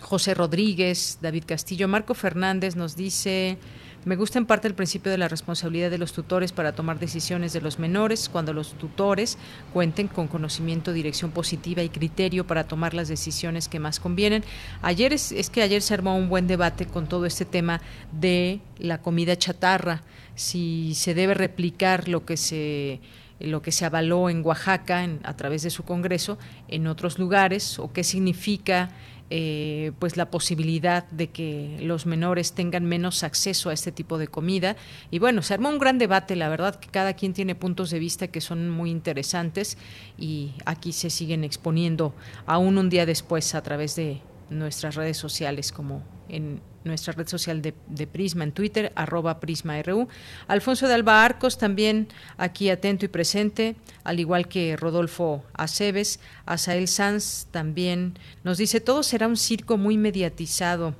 José 0.00 0.34
Rodríguez, 0.34 1.18
David 1.22 1.44
Castillo, 1.46 1.88
Marco 1.88 2.14
Fernández 2.14 2.76
nos 2.76 2.96
dice 2.96 3.58
me 4.04 4.16
gusta 4.16 4.38
en 4.38 4.46
parte 4.46 4.68
el 4.68 4.74
principio 4.74 5.10
de 5.10 5.18
la 5.18 5.28
responsabilidad 5.28 5.90
de 5.90 5.98
los 5.98 6.12
tutores 6.12 6.52
para 6.52 6.74
tomar 6.74 6.98
decisiones 6.98 7.52
de 7.52 7.60
los 7.60 7.78
menores 7.78 8.28
cuando 8.28 8.52
los 8.52 8.74
tutores 8.74 9.38
cuenten 9.72 10.08
con 10.08 10.28
conocimiento, 10.28 10.92
dirección 10.92 11.30
positiva 11.30 11.82
y 11.82 11.88
criterio 11.88 12.46
para 12.46 12.64
tomar 12.64 12.92
las 12.92 13.08
decisiones 13.08 13.68
que 13.68 13.80
más 13.80 14.00
convienen. 14.00 14.44
Ayer 14.82 15.12
es, 15.12 15.32
es 15.32 15.48
que 15.48 15.62
ayer 15.62 15.80
se 15.80 15.94
armó 15.94 16.16
un 16.16 16.28
buen 16.28 16.46
debate 16.46 16.86
con 16.86 17.08
todo 17.08 17.24
este 17.24 17.44
tema 17.44 17.80
de 18.12 18.60
la 18.78 19.00
comida 19.00 19.36
chatarra, 19.36 20.02
si 20.34 20.94
se 20.94 21.14
debe 21.14 21.34
replicar 21.34 22.08
lo 22.08 22.24
que 22.24 22.36
se 22.36 23.00
lo 23.40 23.62
que 23.62 23.72
se 23.72 23.84
avaló 23.84 24.30
en 24.30 24.44
Oaxaca 24.44 25.02
en, 25.02 25.20
a 25.24 25.36
través 25.36 25.62
de 25.62 25.70
su 25.70 25.82
Congreso 25.82 26.38
en 26.68 26.86
otros 26.86 27.18
lugares 27.18 27.78
o 27.78 27.92
qué 27.92 28.04
significa 28.04 28.90
eh, 29.30 29.92
pues 29.98 30.16
la 30.16 30.30
posibilidad 30.30 31.08
de 31.10 31.30
que 31.30 31.78
los 31.80 32.04
menores 32.04 32.52
tengan 32.52 32.84
menos 32.84 33.24
acceso 33.24 33.70
a 33.70 33.72
este 33.72 33.90
tipo 33.90 34.18
de 34.18 34.28
comida. 34.28 34.76
Y 35.10 35.18
bueno, 35.18 35.42
se 35.42 35.54
armó 35.54 35.70
un 35.70 35.78
gran 35.78 35.98
debate, 35.98 36.36
la 36.36 36.48
verdad 36.48 36.76
que 36.76 36.88
cada 36.88 37.14
quien 37.14 37.32
tiene 37.32 37.54
puntos 37.54 37.90
de 37.90 37.98
vista 37.98 38.28
que 38.28 38.40
son 38.40 38.68
muy 38.68 38.90
interesantes 38.90 39.78
y 40.18 40.52
aquí 40.66 40.92
se 40.92 41.10
siguen 41.10 41.42
exponiendo 41.42 42.14
aún 42.46 42.76
un 42.76 42.90
día 42.90 43.06
después 43.06 43.54
a 43.54 43.62
través 43.62 43.96
de 43.96 44.20
nuestras 44.50 44.94
redes 44.94 45.16
sociales 45.16 45.72
como 45.72 46.02
en 46.28 46.60
nuestra 46.84 47.12
red 47.12 47.26
social 47.26 47.62
de, 47.62 48.06
Prisma 48.06 48.44
en 48.44 48.52
Twitter, 48.52 48.92
arroba 48.94 49.40
PrismaRU. 49.40 50.08
Alfonso 50.46 50.86
de 50.88 50.94
Alba 50.94 51.24
Arcos 51.24 51.58
también 51.58 52.08
aquí 52.36 52.70
atento 52.70 53.04
y 53.04 53.08
presente, 53.08 53.76
al 54.04 54.20
igual 54.20 54.48
que 54.48 54.76
Rodolfo 54.76 55.44
Aceves. 55.54 56.20
Asael 56.46 56.88
Sanz 56.88 57.46
también 57.50 58.18
nos 58.44 58.58
dice, 58.58 58.80
todo 58.80 59.02
será 59.02 59.26
un 59.26 59.36
circo 59.36 59.76
muy 59.76 59.96
mediatizado 59.96 60.94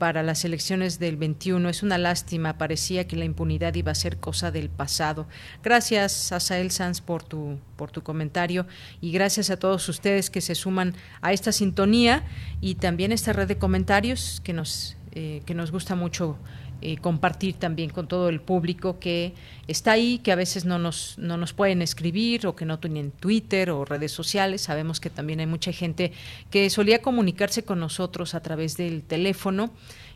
para 0.00 0.22
las 0.22 0.46
elecciones 0.46 0.98
del 0.98 1.18
21. 1.18 1.68
Es 1.68 1.82
una 1.82 1.98
lástima, 1.98 2.56
parecía 2.56 3.06
que 3.06 3.16
la 3.16 3.26
impunidad 3.26 3.74
iba 3.74 3.92
a 3.92 3.94
ser 3.94 4.16
cosa 4.16 4.50
del 4.50 4.70
pasado. 4.70 5.28
Gracias, 5.62 6.32
Asael 6.32 6.70
Sanz, 6.70 7.02
por 7.02 7.22
tu, 7.22 7.58
por 7.76 7.90
tu 7.90 8.02
comentario 8.02 8.66
y 9.02 9.12
gracias 9.12 9.50
a 9.50 9.58
todos 9.58 9.86
ustedes 9.90 10.30
que 10.30 10.40
se 10.40 10.54
suman 10.54 10.94
a 11.20 11.34
esta 11.34 11.52
sintonía 11.52 12.24
y 12.62 12.76
también 12.76 13.12
esta 13.12 13.34
red 13.34 13.46
de 13.46 13.58
comentarios 13.58 14.40
que 14.42 14.54
nos 14.54 14.96
eh, 15.12 15.42
que 15.44 15.54
nos 15.54 15.70
gusta 15.72 15.94
mucho 15.94 16.36
eh, 16.82 16.96
compartir 16.96 17.56
también 17.56 17.90
con 17.90 18.08
todo 18.08 18.30
el 18.30 18.40
público 18.40 18.98
que 18.98 19.34
está 19.68 19.92
ahí, 19.92 20.18
que 20.18 20.32
a 20.32 20.34
veces 20.34 20.64
no 20.64 20.78
nos, 20.78 21.18
no 21.18 21.36
nos 21.36 21.52
pueden 21.52 21.82
escribir 21.82 22.46
o 22.46 22.56
que 22.56 22.64
no 22.64 22.78
tienen 22.78 23.10
Twitter 23.10 23.70
o 23.70 23.84
redes 23.84 24.12
sociales. 24.12 24.62
Sabemos 24.62 24.98
que 24.98 25.10
también 25.10 25.40
hay 25.40 25.46
mucha 25.46 25.72
gente 25.72 26.12
que 26.50 26.70
solía 26.70 27.02
comunicarse 27.02 27.64
con 27.64 27.80
nosotros 27.80 28.34
a 28.34 28.40
través 28.40 28.78
del 28.78 29.02
teléfono 29.02 29.70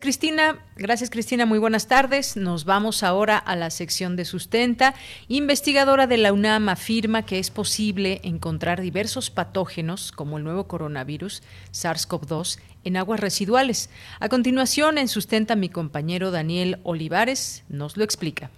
Cristina, 0.00 0.64
gracias 0.76 1.10
Cristina, 1.10 1.44
muy 1.44 1.58
buenas 1.58 1.88
tardes. 1.88 2.36
Nos 2.36 2.64
vamos 2.64 3.02
ahora 3.02 3.36
a 3.36 3.56
la 3.56 3.68
sección 3.68 4.14
de 4.14 4.24
sustenta. 4.24 4.94
Investigadora 5.26 6.06
de 6.06 6.18
la 6.18 6.32
UNAM 6.32 6.68
afirma 6.68 7.26
que 7.26 7.40
es 7.40 7.50
posible 7.50 8.20
encontrar 8.22 8.80
diversos 8.80 9.30
patógenos, 9.30 10.12
como 10.12 10.38
el 10.38 10.44
nuevo 10.44 10.68
coronavirus 10.68 11.42
SARS-CoV-2, 11.72 12.60
en 12.88 12.96
aguas 12.96 13.20
residuales. 13.20 13.90
A 14.18 14.28
continuación, 14.28 14.98
en 14.98 15.08
Sustenta, 15.08 15.54
mi 15.54 15.68
compañero 15.68 16.30
Daniel 16.30 16.80
Olivares 16.82 17.62
nos 17.68 17.96
lo 17.96 18.02
explica. 18.02 18.50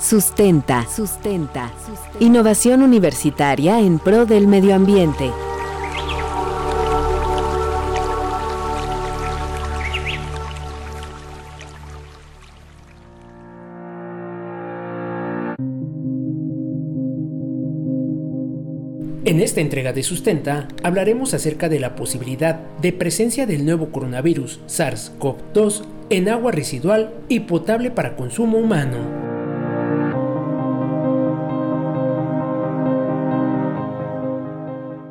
Sustenta, 0.00 0.86
sustenta, 0.86 1.72
sustenta. 1.78 2.20
Innovación 2.20 2.82
universitaria 2.82 3.80
en 3.80 3.98
pro 3.98 4.26
del 4.26 4.46
medio 4.46 4.74
ambiente. 4.74 5.32
En 19.34 19.40
esta 19.40 19.60
entrega 19.60 19.92
de 19.92 20.04
Sustenta 20.04 20.68
hablaremos 20.84 21.34
acerca 21.34 21.68
de 21.68 21.80
la 21.80 21.96
posibilidad 21.96 22.60
de 22.80 22.92
presencia 22.92 23.46
del 23.46 23.66
nuevo 23.66 23.90
coronavirus 23.90 24.60
SARS-CoV-2 24.68 25.82
en 26.10 26.28
agua 26.28 26.52
residual 26.52 27.12
y 27.28 27.40
potable 27.40 27.90
para 27.90 28.14
consumo 28.14 28.58
humano. 28.58 28.98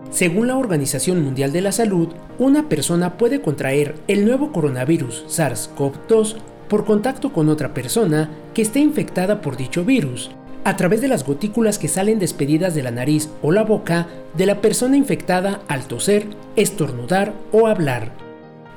Según 0.10 0.48
la 0.48 0.56
Organización 0.56 1.22
Mundial 1.22 1.52
de 1.52 1.60
la 1.60 1.74
Salud, 1.74 2.08
una 2.40 2.70
persona 2.70 3.18
puede 3.18 3.42
contraer 3.42 3.96
el 4.08 4.26
nuevo 4.26 4.54
coronavirus 4.54 5.26
SARS-CoV-2 5.28 6.36
por 6.70 6.86
contacto 6.86 7.34
con 7.34 7.50
otra 7.50 7.74
persona 7.74 8.30
que 8.54 8.62
esté 8.62 8.80
infectada 8.80 9.42
por 9.42 9.58
dicho 9.58 9.84
virus, 9.84 10.32
a 10.64 10.78
través 10.78 11.02
de 11.02 11.08
las 11.08 11.26
gotículas 11.26 11.78
que 11.78 11.88
salen 11.88 12.20
despedidas 12.20 12.76
de 12.76 12.84
la 12.84 12.92
nariz 12.92 13.30
o 13.42 13.52
la 13.52 13.64
boca 13.64 14.08
de 14.36 14.46
la 14.46 14.62
persona 14.62 14.98
infectada 14.98 15.62
al 15.68 15.88
toser, 15.88 16.28
estornudar 16.56 17.34
o 17.52 17.68
hablar. 17.68 18.12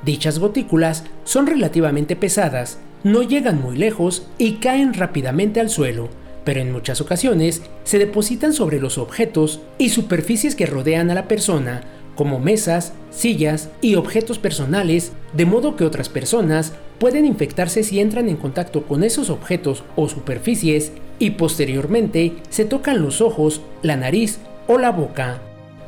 Dichas 0.03 0.39
gotículas 0.39 1.03
son 1.23 1.47
relativamente 1.47 2.15
pesadas, 2.15 2.79
no 3.03 3.23
llegan 3.23 3.61
muy 3.61 3.77
lejos 3.77 4.27
y 4.37 4.53
caen 4.53 4.93
rápidamente 4.93 5.59
al 5.59 5.69
suelo, 5.69 6.09
pero 6.43 6.61
en 6.61 6.71
muchas 6.71 7.01
ocasiones 7.01 7.61
se 7.83 7.99
depositan 7.99 8.53
sobre 8.53 8.79
los 8.79 8.97
objetos 8.97 9.61
y 9.77 9.89
superficies 9.89 10.55
que 10.55 10.65
rodean 10.65 11.09
a 11.09 11.15
la 11.15 11.27
persona, 11.27 11.81
como 12.15 12.39
mesas, 12.39 12.93
sillas 13.11 13.69
y 13.81 13.95
objetos 13.95 14.39
personales, 14.39 15.11
de 15.33 15.45
modo 15.45 15.75
que 15.75 15.83
otras 15.83 16.09
personas 16.09 16.73
pueden 16.99 17.25
infectarse 17.25 17.83
si 17.83 17.99
entran 17.99 18.27
en 18.27 18.37
contacto 18.37 18.83
con 18.83 19.03
esos 19.03 19.29
objetos 19.29 19.83
o 19.95 20.09
superficies 20.09 20.91
y 21.19 21.31
posteriormente 21.31 22.37
se 22.49 22.65
tocan 22.65 23.01
los 23.01 23.21
ojos, 23.21 23.61
la 23.81 23.95
nariz 23.95 24.39
o 24.67 24.77
la 24.77 24.91
boca. 24.91 25.37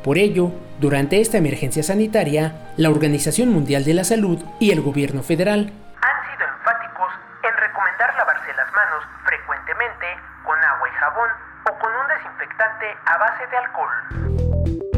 Por 0.04 0.18
ello, 0.18 0.52
durante 0.80 1.20
esta 1.20 1.38
emergencia 1.38 1.84
sanitaria, 1.84 2.72
la 2.78 2.90
Organización 2.90 3.50
Mundial 3.50 3.84
de 3.84 3.94
la 3.94 4.04
Salud 4.04 4.40
y 4.60 4.72
el 4.72 4.82
gobierno 4.82 5.24
federal 5.24 5.72
han 6.02 6.18
sido 6.32 6.48
enfáticos 6.48 7.12
en 7.44 7.56
recomendar 7.58 8.16
lavarse 8.16 8.54
las 8.56 8.72
manos 8.74 9.04
frecuentemente 9.26 10.06
con 10.46 10.58
agua 10.58 10.88
y 10.88 10.96
jabón 10.98 11.30
o 11.70 11.80
con 11.80 11.92
un 11.92 12.08
desinfectante 12.08 12.86
a 13.06 13.18
base 13.18 13.48
de 13.48 13.58
alcohol. 13.58 14.89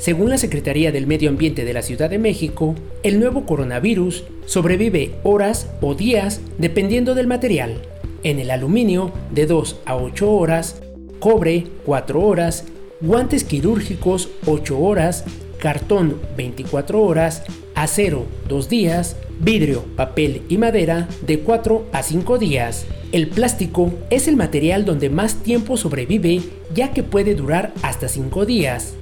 Según 0.00 0.30
la 0.30 0.38
Secretaría 0.38 0.92
del 0.92 1.06
Medio 1.06 1.28
Ambiente 1.28 1.66
de 1.66 1.74
la 1.74 1.82
Ciudad 1.82 2.08
de 2.08 2.18
México, 2.18 2.74
el 3.02 3.20
nuevo 3.20 3.44
coronavirus 3.44 4.24
sobrevive 4.46 5.10
horas 5.24 5.66
o 5.82 5.94
días 5.94 6.40
dependiendo 6.56 7.14
del 7.14 7.26
material. 7.26 7.82
En 8.22 8.38
el 8.38 8.50
aluminio, 8.50 9.12
de 9.30 9.44
2 9.44 9.80
a 9.84 9.96
8 9.96 10.32
horas, 10.32 10.80
cobre, 11.18 11.66
4 11.84 12.18
horas, 12.18 12.64
guantes 13.02 13.44
quirúrgicos, 13.44 14.30
8 14.46 14.78
horas, 14.78 15.24
cartón, 15.58 16.16
24 16.34 17.02
horas, 17.02 17.42
acero, 17.74 18.24
2 18.48 18.70
días, 18.70 19.16
vidrio, 19.38 19.84
papel 19.96 20.40
y 20.48 20.56
madera, 20.56 21.10
de 21.26 21.40
4 21.40 21.88
a 21.92 22.02
5 22.02 22.38
días. 22.38 22.86
El 23.12 23.28
plástico 23.28 23.92
es 24.08 24.28
el 24.28 24.36
material 24.36 24.86
donde 24.86 25.10
más 25.10 25.42
tiempo 25.42 25.76
sobrevive 25.76 26.40
ya 26.74 26.94
que 26.94 27.02
puede 27.02 27.34
durar 27.34 27.74
hasta 27.82 28.08
5 28.08 28.46
días. 28.46 28.94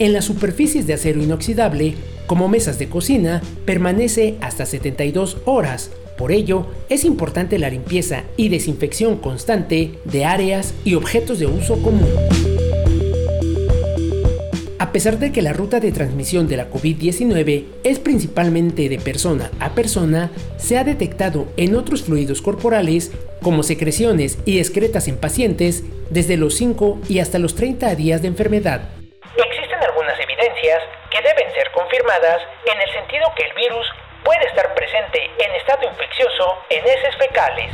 En 0.00 0.12
las 0.12 0.26
superficies 0.26 0.86
de 0.86 0.94
acero 0.94 1.20
inoxidable, 1.20 1.94
como 2.28 2.48
mesas 2.48 2.78
de 2.78 2.88
cocina, 2.88 3.42
permanece 3.64 4.36
hasta 4.40 4.64
72 4.64 5.38
horas. 5.44 5.90
Por 6.16 6.30
ello, 6.30 6.66
es 6.88 7.04
importante 7.04 7.58
la 7.58 7.68
limpieza 7.68 8.22
y 8.36 8.48
desinfección 8.48 9.16
constante 9.16 9.98
de 10.04 10.24
áreas 10.24 10.72
y 10.84 10.94
objetos 10.94 11.40
de 11.40 11.46
uso 11.46 11.82
común. 11.82 12.08
A 14.78 14.92
pesar 14.92 15.18
de 15.18 15.32
que 15.32 15.42
la 15.42 15.52
ruta 15.52 15.80
de 15.80 15.90
transmisión 15.90 16.46
de 16.46 16.56
la 16.58 16.70
COVID-19 16.70 17.64
es 17.82 17.98
principalmente 17.98 18.88
de 18.88 18.98
persona 18.98 19.50
a 19.58 19.74
persona, 19.74 20.30
se 20.58 20.78
ha 20.78 20.84
detectado 20.84 21.48
en 21.56 21.74
otros 21.74 22.04
fluidos 22.04 22.40
corporales, 22.40 23.10
como 23.42 23.64
secreciones 23.64 24.38
y 24.44 24.58
excretas 24.58 25.08
en 25.08 25.16
pacientes, 25.16 25.82
desde 26.10 26.36
los 26.36 26.54
5 26.54 27.00
y 27.08 27.18
hasta 27.18 27.40
los 27.40 27.56
30 27.56 27.96
días 27.96 28.22
de 28.22 28.28
enfermedad 28.28 28.97
confirmadas 31.88 32.42
en 32.66 32.80
el 32.80 32.92
sentido 32.92 33.24
que 33.34 33.44
el 33.44 33.54
virus 33.54 33.86
puede 34.22 34.44
estar 34.46 34.74
presente 34.74 35.24
en 35.38 35.54
estado 35.54 35.88
infeccioso 35.88 36.58
en 36.68 36.84
heces 36.84 37.16
fecales. 37.16 37.72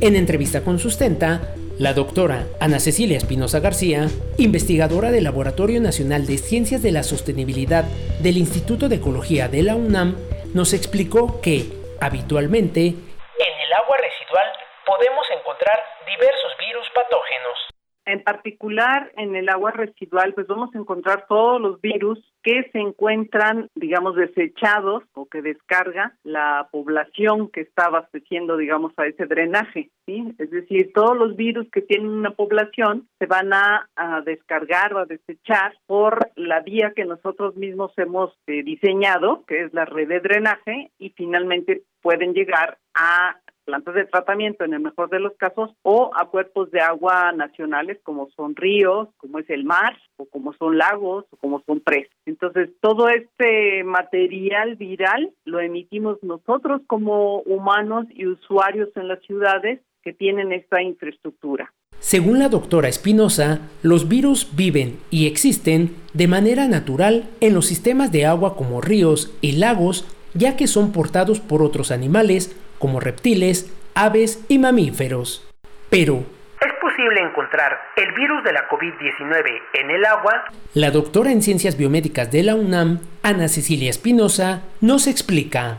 En 0.00 0.16
entrevista 0.16 0.62
con 0.62 0.78
Sustenta, 0.78 1.40
la 1.78 1.92
doctora 1.92 2.44
Ana 2.60 2.80
Cecilia 2.80 3.18
Espinosa 3.18 3.60
García, 3.60 4.06
investigadora 4.38 5.10
del 5.10 5.24
Laboratorio 5.24 5.80
Nacional 5.80 6.26
de 6.26 6.38
Ciencias 6.38 6.82
de 6.82 6.92
la 6.92 7.02
Sostenibilidad 7.02 7.84
del 8.20 8.38
Instituto 8.38 8.88
de 8.88 8.96
Ecología 8.96 9.48
de 9.48 9.62
la 9.62 9.74
UNAM, 9.74 10.16
nos 10.54 10.72
explicó 10.72 11.42
que, 11.42 11.66
habitualmente, 12.00 12.86
en 12.86 13.60
el 13.60 13.72
agua 13.74 13.98
residual 13.98 14.46
podemos 14.86 15.26
encontrar 15.30 15.78
diversos 16.06 16.52
virus 16.58 16.88
patógenos. 16.94 17.65
En 18.06 18.22
particular, 18.22 19.10
en 19.16 19.34
el 19.34 19.48
agua 19.48 19.72
residual, 19.72 20.32
pues 20.32 20.46
vamos 20.46 20.72
a 20.72 20.78
encontrar 20.78 21.26
todos 21.28 21.60
los 21.60 21.80
virus 21.80 22.24
que 22.44 22.70
se 22.70 22.78
encuentran, 22.78 23.68
digamos, 23.74 24.14
desechados 24.14 25.02
o 25.12 25.26
que 25.26 25.42
descarga 25.42 26.14
la 26.22 26.68
población 26.70 27.48
que 27.50 27.62
está 27.62 27.86
abasteciendo, 27.86 28.56
digamos, 28.56 28.92
a 28.96 29.06
ese 29.06 29.26
drenaje. 29.26 29.90
¿sí? 30.06 30.32
Es 30.38 30.52
decir, 30.52 30.92
todos 30.94 31.16
los 31.16 31.34
virus 31.34 31.68
que 31.72 31.82
tienen 31.82 32.08
una 32.08 32.30
población 32.30 33.08
se 33.18 33.26
van 33.26 33.52
a, 33.52 33.88
descargar 34.24 34.94
o 34.94 34.98
a 34.98 35.06
desechar 35.06 35.76
por 35.86 36.30
la 36.36 36.60
vía 36.60 36.92
que 36.94 37.04
nosotros 37.04 37.56
mismos 37.56 37.92
hemos 37.96 38.32
eh, 38.46 38.62
diseñado, 38.62 39.44
que 39.46 39.64
es 39.64 39.74
la 39.74 39.84
red 39.84 40.08
de 40.08 40.20
drenaje, 40.20 40.92
y 40.98 41.10
finalmente 41.10 41.82
pueden 42.02 42.34
llegar 42.34 42.78
a 42.94 43.36
plantas 43.66 43.94
de 43.94 44.06
tratamiento 44.06 44.64
en 44.64 44.72
el 44.72 44.80
mejor 44.80 45.10
de 45.10 45.20
los 45.20 45.34
casos 45.36 45.70
o 45.82 46.10
a 46.14 46.26
cuerpos 46.30 46.70
de 46.70 46.80
agua 46.80 47.32
nacionales 47.32 47.98
como 48.02 48.30
son 48.36 48.56
ríos, 48.56 49.08
como 49.18 49.40
es 49.40 49.50
el 49.50 49.64
mar 49.64 49.98
o 50.16 50.24
como 50.24 50.54
son 50.54 50.78
lagos 50.78 51.26
o 51.30 51.36
como 51.36 51.62
son 51.66 51.80
presas. 51.80 52.16
Entonces, 52.24 52.70
todo 52.80 53.08
este 53.08 53.84
material 53.84 54.76
viral 54.76 55.32
lo 55.44 55.60
emitimos 55.60 56.22
nosotros 56.22 56.80
como 56.86 57.40
humanos 57.40 58.06
y 58.14 58.26
usuarios 58.26 58.88
en 58.96 59.08
las 59.08 59.20
ciudades 59.22 59.80
que 60.02 60.12
tienen 60.12 60.52
esta 60.52 60.80
infraestructura. 60.80 61.72
Según 61.98 62.38
la 62.38 62.48
doctora 62.48 62.88
Espinosa, 62.88 63.60
los 63.82 64.08
virus 64.08 64.54
viven 64.54 65.00
y 65.10 65.26
existen 65.26 65.96
de 66.14 66.28
manera 66.28 66.68
natural 66.68 67.24
en 67.40 67.54
los 67.54 67.66
sistemas 67.66 68.12
de 68.12 68.26
agua 68.26 68.54
como 68.54 68.80
ríos 68.80 69.34
y 69.40 69.52
lagos, 69.52 70.06
ya 70.34 70.56
que 70.56 70.68
son 70.68 70.92
portados 70.92 71.40
por 71.40 71.62
otros 71.62 71.90
animales 71.90 72.54
como 72.78 73.00
reptiles, 73.00 73.72
aves 73.94 74.44
y 74.48 74.58
mamíferos. 74.58 75.46
Pero, 75.90 76.24
¿es 76.60 76.72
posible 76.80 77.20
encontrar 77.20 77.78
el 77.96 78.12
virus 78.12 78.42
de 78.44 78.52
la 78.52 78.68
COVID-19 78.68 79.62
en 79.74 79.90
el 79.90 80.04
agua? 80.04 80.44
La 80.74 80.90
doctora 80.90 81.30
en 81.30 81.42
Ciencias 81.42 81.78
Biomédicas 81.78 82.30
de 82.30 82.42
la 82.42 82.54
UNAM, 82.54 83.00
Ana 83.22 83.48
Cecilia 83.48 83.90
Espinosa, 83.90 84.62
nos 84.80 85.06
explica. 85.06 85.78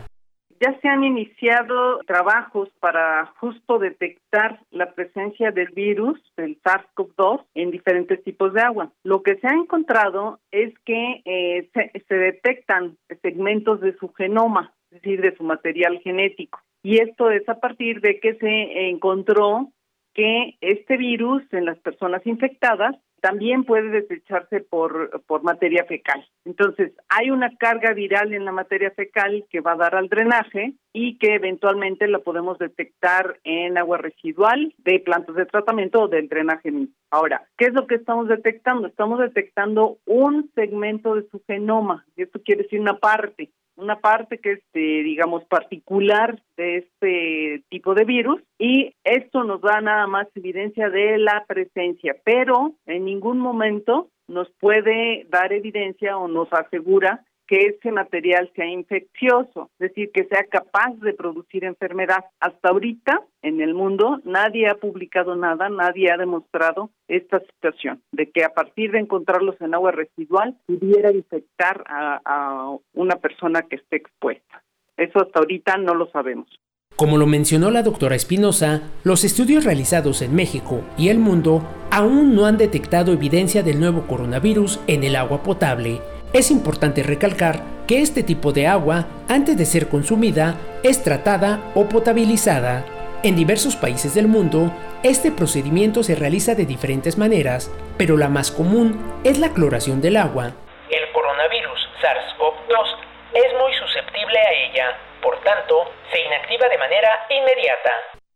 Ya 0.59 0.75
se 0.81 0.87
han 0.87 1.03
iniciado 1.03 1.99
trabajos 2.07 2.69
para 2.79 3.27
justo 3.39 3.77
detectar 3.77 4.59
la 4.71 4.91
presencia 4.93 5.51
del 5.51 5.67
virus, 5.67 6.19
del 6.35 6.59
SARS-CoV-2, 6.63 7.45
en 7.53 7.69
diferentes 7.69 8.23
tipos 8.23 8.53
de 8.53 8.61
agua. 8.61 8.91
Lo 9.03 9.21
que 9.21 9.35
se 9.35 9.47
ha 9.47 9.53
encontrado 9.53 10.39
es 10.51 10.73
que 10.83 11.21
eh, 11.25 11.69
se 12.07 12.15
detectan 12.15 12.97
segmentos 13.21 13.81
de 13.81 13.95
su 13.97 14.11
genoma, 14.13 14.73
es 14.89 15.01
decir, 15.01 15.21
de 15.21 15.35
su 15.35 15.43
material 15.43 15.99
genético. 16.03 16.59
Y 16.87 16.99
esto 16.99 17.31
es 17.31 17.43
a 17.49 17.59
partir 17.59 17.99
de 17.99 18.17
que 18.21 18.35
se 18.35 18.87
encontró 18.87 19.73
que 20.13 20.55
este 20.61 20.95
virus 20.95 21.43
en 21.51 21.65
las 21.65 21.77
personas 21.79 22.25
infectadas 22.25 22.95
también 23.19 23.65
puede 23.65 23.89
desecharse 23.89 24.61
por, 24.61 25.21
por 25.27 25.43
materia 25.43 25.83
fecal. 25.83 26.25
Entonces, 26.45 26.93
hay 27.09 27.29
una 27.29 27.53
carga 27.57 27.91
viral 27.91 28.33
en 28.33 28.45
la 28.45 28.53
materia 28.53 28.91
fecal 28.91 29.43
que 29.49 29.59
va 29.59 29.73
a 29.73 29.75
dar 29.75 29.95
al 29.95 30.07
drenaje 30.07 30.75
y 30.93 31.17
que 31.17 31.35
eventualmente 31.35 32.07
la 32.07 32.19
podemos 32.19 32.57
detectar 32.57 33.37
en 33.43 33.77
agua 33.77 33.97
residual 33.97 34.73
de 34.77 35.01
plantas 35.01 35.35
de 35.35 35.45
tratamiento 35.45 36.03
o 36.03 36.07
del 36.07 36.29
drenaje 36.29 36.71
mismo. 36.71 36.95
Ahora, 37.11 37.49
¿qué 37.57 37.65
es 37.65 37.73
lo 37.73 37.85
que 37.85 37.95
estamos 37.95 38.29
detectando? 38.29 38.87
Estamos 38.87 39.19
detectando 39.19 39.97
un 40.05 40.49
segmento 40.55 41.15
de 41.15 41.27
su 41.27 41.43
genoma, 41.45 42.05
esto 42.15 42.41
quiere 42.41 42.63
decir 42.63 42.79
una 42.79 42.97
parte 42.97 43.49
una 43.77 43.99
parte 43.99 44.39
que 44.39 44.53
es, 44.53 44.59
eh, 44.73 45.03
digamos, 45.03 45.45
particular 45.45 46.41
de 46.57 46.77
este 46.77 47.63
tipo 47.69 47.93
de 47.93 48.03
virus 48.03 48.41
y 48.57 48.93
esto 49.03 49.43
nos 49.43 49.61
da 49.61 49.79
nada 49.81 50.07
más 50.07 50.27
evidencia 50.35 50.89
de 50.89 51.17
la 51.17 51.45
presencia, 51.47 52.15
pero 52.25 52.73
en 52.85 53.05
ningún 53.05 53.39
momento 53.39 54.09
nos 54.27 54.49
puede 54.59 55.25
dar 55.29 55.53
evidencia 55.53 56.17
o 56.17 56.27
nos 56.27 56.51
asegura 56.51 57.23
que 57.47 57.67
ese 57.67 57.91
material 57.91 58.51
sea 58.55 58.67
infeccioso, 58.67 59.69
es 59.79 59.89
decir, 59.89 60.11
que 60.13 60.25
sea 60.25 60.43
capaz 60.43 60.93
de 61.01 61.13
producir 61.13 61.63
enfermedad. 61.63 62.25
Hasta 62.39 62.69
ahorita, 62.69 63.23
en 63.41 63.61
el 63.61 63.73
mundo, 63.73 64.19
nadie 64.25 64.67
ha 64.67 64.75
publicado 64.75 65.35
nada, 65.35 65.69
nadie 65.69 66.11
ha 66.11 66.17
demostrado 66.17 66.91
esta 67.07 67.39
situación, 67.39 68.01
de 68.11 68.29
que 68.29 68.43
a 68.43 68.53
partir 68.53 68.91
de 68.91 68.99
encontrarlos 68.99 69.59
en 69.61 69.73
agua 69.73 69.91
residual 69.91 70.57
pudiera 70.65 71.11
infectar 71.11 71.83
a, 71.87 72.77
una 72.93 73.15
persona 73.15 73.61
que 73.63 73.77
esté 73.77 73.97
expuesta. 73.97 74.63
Eso 74.97 75.19
hasta 75.21 75.39
ahorita 75.39 75.77
no 75.77 75.95
lo 75.95 76.09
sabemos. 76.11 76.47
Como 76.95 77.17
lo 77.17 77.27
mencionó 77.27 77.69
la 77.69 77.83
doctora 77.83 78.15
Espinosa, 78.15 78.81
los 79.03 79.23
estudios 79.23 79.63
realizados 79.63 80.21
en 80.23 80.35
México 80.35 80.81
y 80.97 81.09
el 81.09 81.19
mundo 81.19 81.61
aún 81.91 82.35
no 82.35 82.47
han 82.47 82.57
detectado 82.57 83.13
evidencia 83.13 83.61
del 83.61 83.79
nuevo 83.79 84.07
coronavirus 84.07 84.79
en 84.87 85.03
el 85.03 85.15
agua 85.15 85.43
potable. 85.43 86.01
Es 86.33 86.51
importante 86.51 87.03
recalcar 87.03 87.61
que 87.87 88.01
este 88.01 88.21
tipo 88.21 88.51
de 88.51 88.67
agua, 88.67 89.07
antes 89.29 89.57
de 89.57 89.65
ser 89.65 89.87
consumida, 89.87 90.55
es 90.83 91.01
tratada 91.01 91.71
o 91.73 91.87
potabilizada. 91.87 92.83
En 93.23 93.35
diversos 93.35 93.77
países 93.77 94.13
del 94.13 94.27
mundo, 94.27 94.71
este 95.03 95.31
procedimiento 95.31 96.03
se 96.03 96.15
realiza 96.15 96.53
de 96.53 96.65
diferentes 96.65 97.17
maneras, 97.17 97.71
pero 97.97 98.17
la 98.17 98.27
más 98.27 98.51
común 98.51 98.99
es 99.23 99.39
la 99.39 99.53
cloración 99.53 100.01
del 100.01 100.17
agua. 100.17 100.51
El 100.89 101.11
coronavirus 101.13 101.89
SARS-CoV-2 102.01 102.97
es 103.33 103.53
muy 103.59 103.73
susceptible 103.79 104.37
a 104.37 104.51
ella, 104.51 104.97
por 105.23 105.41
tanto, 105.43 105.75
se 106.11 106.19
inactiva 106.19 106.67
de 106.67 106.77
manera 106.77 107.09
inmediata. 107.29 107.91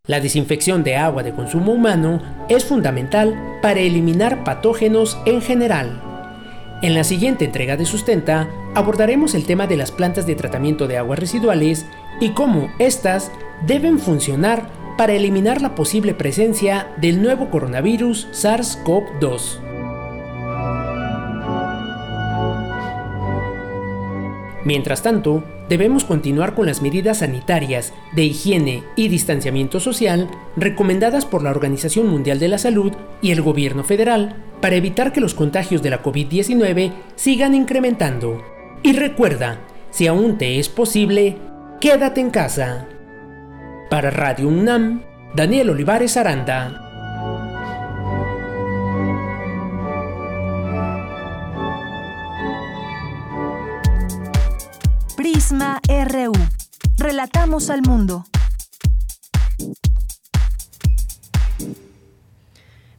La 0.07 0.19
desinfección 0.21 0.83
de 0.83 0.95
agua 0.95 1.23
de 1.23 1.33
consumo 1.33 1.73
humano 1.73 2.21
es 2.47 2.65
fundamental 2.65 3.59
para 3.61 3.81
eliminar 3.81 4.43
patógenos 4.45 5.21
en 5.25 5.41
general. 5.41 6.10
En 6.81 6.95
la 6.95 7.03
siguiente 7.03 7.45
entrega 7.45 7.77
de 7.77 7.85
Sustenta 7.85 8.49
abordaremos 8.73 9.35
el 9.35 9.45
tema 9.45 9.67
de 9.67 9.77
las 9.77 9.91
plantas 9.91 10.25
de 10.25 10.33
tratamiento 10.33 10.87
de 10.87 10.97
aguas 10.97 11.19
residuales 11.19 11.85
y 12.19 12.29
cómo 12.29 12.71
éstas 12.79 13.31
deben 13.67 13.99
funcionar 13.99 14.67
para 14.97 15.13
eliminar 15.13 15.61
la 15.61 15.75
posible 15.75 16.15
presencia 16.15 16.91
del 16.97 17.21
nuevo 17.21 17.51
coronavirus 17.51 18.27
SARS-CoV-2. 18.31 19.59
Mientras 24.65 25.03
tanto, 25.03 25.43
debemos 25.71 26.03
continuar 26.03 26.53
con 26.53 26.65
las 26.65 26.81
medidas 26.81 27.19
sanitarias 27.19 27.93
de 28.11 28.25
higiene 28.25 28.83
y 28.97 29.07
distanciamiento 29.07 29.79
social 29.79 30.29
recomendadas 30.57 31.25
por 31.25 31.43
la 31.43 31.49
Organización 31.49 32.07
Mundial 32.07 32.39
de 32.39 32.49
la 32.49 32.57
Salud 32.57 32.91
y 33.21 33.31
el 33.31 33.41
Gobierno 33.41 33.85
federal 33.85 34.35
para 34.59 34.75
evitar 34.75 35.13
que 35.13 35.21
los 35.21 35.33
contagios 35.33 35.81
de 35.81 35.89
la 35.89 36.03
COVID-19 36.03 36.91
sigan 37.15 37.55
incrementando. 37.55 38.43
Y 38.83 38.91
recuerda, 38.91 39.61
si 39.91 40.07
aún 40.07 40.37
te 40.37 40.59
es 40.59 40.67
posible, 40.67 41.37
quédate 41.79 42.19
en 42.19 42.31
casa. 42.31 42.89
Para 43.89 44.09
Radio 44.09 44.49
UNAM, 44.49 45.03
Daniel 45.33 45.69
Olivares 45.69 46.17
Aranda. 46.17 46.90
Prisma 55.21 55.79
RU. 55.87 56.33
Relatamos 56.97 57.69
al 57.69 57.83
mundo. 57.83 58.25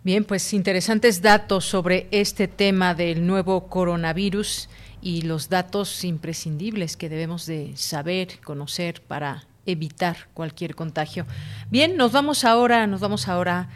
Bien, 0.05 0.23
pues 0.24 0.53
interesantes 0.53 1.20
datos 1.20 1.65
sobre 1.65 2.07
este 2.12 2.47
tema 2.47 2.94
del 2.94 3.27
nuevo 3.27 3.66
coronavirus 3.66 4.69
y 5.01 5.23
los 5.23 5.49
datos 5.49 6.05
imprescindibles 6.05 6.97
que 6.97 7.09
debemos 7.09 7.44
de 7.47 7.73
saber, 7.74 8.39
conocer 8.44 9.03
para 9.03 9.43
evitar 9.66 10.28
cualquier 10.32 10.77
contagio. 10.77 11.27
Bien, 11.73 11.97
nos 11.97 12.12
vamos 12.12 12.44
ahora, 12.44 12.86
nos 12.86 13.01
vamos 13.01 13.27
ahora 13.27 13.69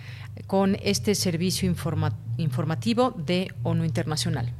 con 0.47 0.77
este 0.85 1.16
servicio 1.16 1.68
informativo 2.39 3.10
de 3.10 3.52
ONU 3.64 3.85
Internacional. 3.85 4.52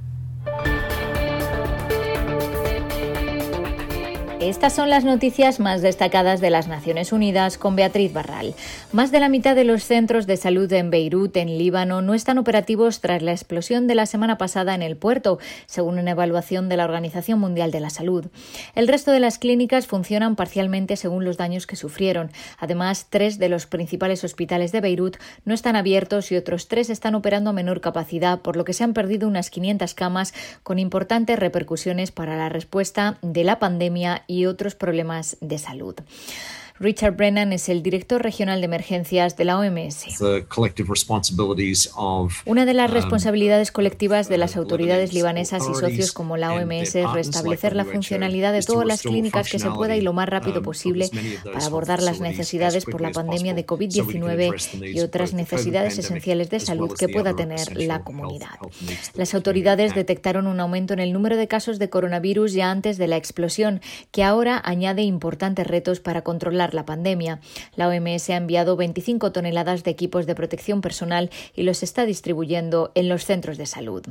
Estas 4.41 4.75
son 4.75 4.91
las 4.91 5.03
noticias 5.03 5.61
más 5.61 5.81
destacadas 5.81 6.43
de 6.43 6.51
las 6.51 6.69
Naciones 6.69 7.11
Unidas 7.11 7.57
con 7.57 7.75
Beatriz 7.75 8.13
Barral. 8.13 8.55
Más 8.93 9.11
de 9.11 9.19
la 9.19 9.31
mitad 9.31 9.57
de 9.57 9.65
los 9.65 9.83
centros 9.83 10.27
de 10.27 10.37
salud 10.37 10.71
en 10.75 10.91
Beirut, 10.91 11.35
en 11.39 11.57
Líbano, 11.57 12.03
no 12.03 12.13
están 12.13 12.37
operativos 12.37 13.01
tras 13.01 13.23
la 13.23 13.33
explosión 13.33 13.87
de 13.87 13.95
la 13.95 14.05
semana 14.05 14.37
pasada 14.37 14.75
en 14.75 14.83
el 14.83 14.99
puerto, 14.99 15.39
según 15.65 15.99
una 15.99 16.11
evaluación 16.11 16.69
de 16.69 16.77
la 16.77 16.85
Organización 16.85 17.41
Mundial 17.41 17.71
de 17.71 17.81
la 17.81 17.89
Salud. 17.89 18.27
El 18.75 18.89
resto 18.89 19.11
de 19.11 19.21
las 19.21 19.39
clínicas 19.39 19.87
funcionan 19.87 20.37
parcialmente 20.37 20.97
según 20.97 21.25
los 21.25 21.39
daños 21.39 21.67
que 21.67 21.77
sufrieron. 21.77 22.31
Además, 22.59 23.07
tres 23.09 23.39
de 23.39 23.49
los 23.49 23.65
principales 23.65 24.23
hospitales 24.23 24.71
de 24.71 24.83
Beirut 24.83 25.17
no 25.47 25.55
están 25.55 25.77
abiertos 25.77 26.31
y 26.31 26.37
otros 26.37 26.69
tres 26.69 26.91
están 26.91 27.15
operando 27.15 27.51
a 27.51 27.55
menor 27.55 27.81
capacidad, 27.81 28.41
por 28.41 28.59
lo 28.59 28.67
que 28.67 28.75
se 28.75 28.85
han 28.85 28.93
perdido 28.93 29.29
unas 29.29 29.49
500 29.49 29.95
camas 29.95 30.35
con 30.63 30.79
importantes 30.79 31.39
repercusiones 31.39 32.13
para 32.13 32.37
la 32.37 32.51
respuesta 32.51 33.17
de 33.23 33.43
la 33.43 33.59
pandemia 33.59 34.25
y 34.27 34.47
otros 34.47 34.75
problemas 34.75 35.37
de 35.41 35.59
salud. 35.59 35.95
Richard 36.79 37.17
Brennan 37.17 37.53
es 37.53 37.69
el 37.69 37.83
director 37.83 38.23
regional 38.23 38.61
de 38.61 38.67
emergencias 38.67 39.37
de 39.37 39.45
la 39.45 39.59
OMS. 39.59 40.21
Una 42.45 42.67
de 42.67 42.75
las 42.75 42.91
um, 42.91 42.95
responsabilidades 42.95 43.73
colectivas 43.73 44.29
de 44.29 44.39
las 44.39 44.57
autoridades 44.57 45.13
libanesas 45.15 45.63
y 45.71 45.75
socios 45.75 46.13
como 46.13 46.37
la 46.37 46.53
OMS 46.53 46.95
es 46.95 47.13
restablecer 47.13 47.75
la 47.75 47.85
funcionalidad 47.85 48.53
de 48.53 48.63
todas 48.63 48.87
las 48.87 49.03
clínicas 49.03 49.51
que 49.51 49.59
se 49.59 49.71
pueda 49.71 49.97
y 49.97 50.03
lo 50.03 50.13
más 50.13 50.29
rápido 50.29 50.59
um, 50.59 50.65
posible 50.65 51.09
para 51.45 51.65
abordar 51.65 52.03
las 52.03 52.21
necesidades 52.21 52.85
por 52.85 53.01
la 53.01 53.11
pandemia 53.11 53.55
de 53.55 53.67
COVID-19 53.67 54.95
y 54.95 55.01
otras 55.01 55.33
necesidades 55.33 55.99
esenciales 55.99 56.51
de 56.51 56.61
salud 56.61 56.93
que 56.93 57.09
pueda 57.09 57.35
tener 57.35 57.77
la 57.77 58.03
comunidad. 58.03 58.59
Las 59.15 59.35
autoridades 59.35 59.95
detectaron 59.95 60.47
un 60.47 60.61
aumento 60.61 60.93
en 60.93 61.01
el 61.01 61.13
número 61.13 61.37
de 61.37 61.49
casos 61.49 61.79
de 61.79 61.89
coronavirus 61.89 62.53
ya 62.53 62.71
antes 62.71 62.99
de 62.99 63.07
la 63.07 63.17
explosión, 63.17 63.81
que 64.11 64.23
ahora 64.23 64.61
añade 64.65 65.03
importantes 65.03 65.67
retos 65.67 66.01
para 66.01 66.23
controlar 66.23 66.66
la 66.75 66.85
pandemia. 66.85 67.41
La 67.75 67.89
OMS 67.89 68.31
ha 68.31 68.37
enviado 68.37 68.77
25 68.77 69.33
toneladas 69.33 69.85
de 69.85 69.91
equipos 69.91 70.27
de 70.27 70.35
protección 70.35 70.81
personal 70.81 71.31
y 71.55 71.63
los 71.63 71.83
está 71.83 72.07
distribuyendo 72.07 72.93
en 72.95 73.09
los 73.09 73.25
centros 73.25 73.59
de 73.59 73.67
salud. 73.67 74.05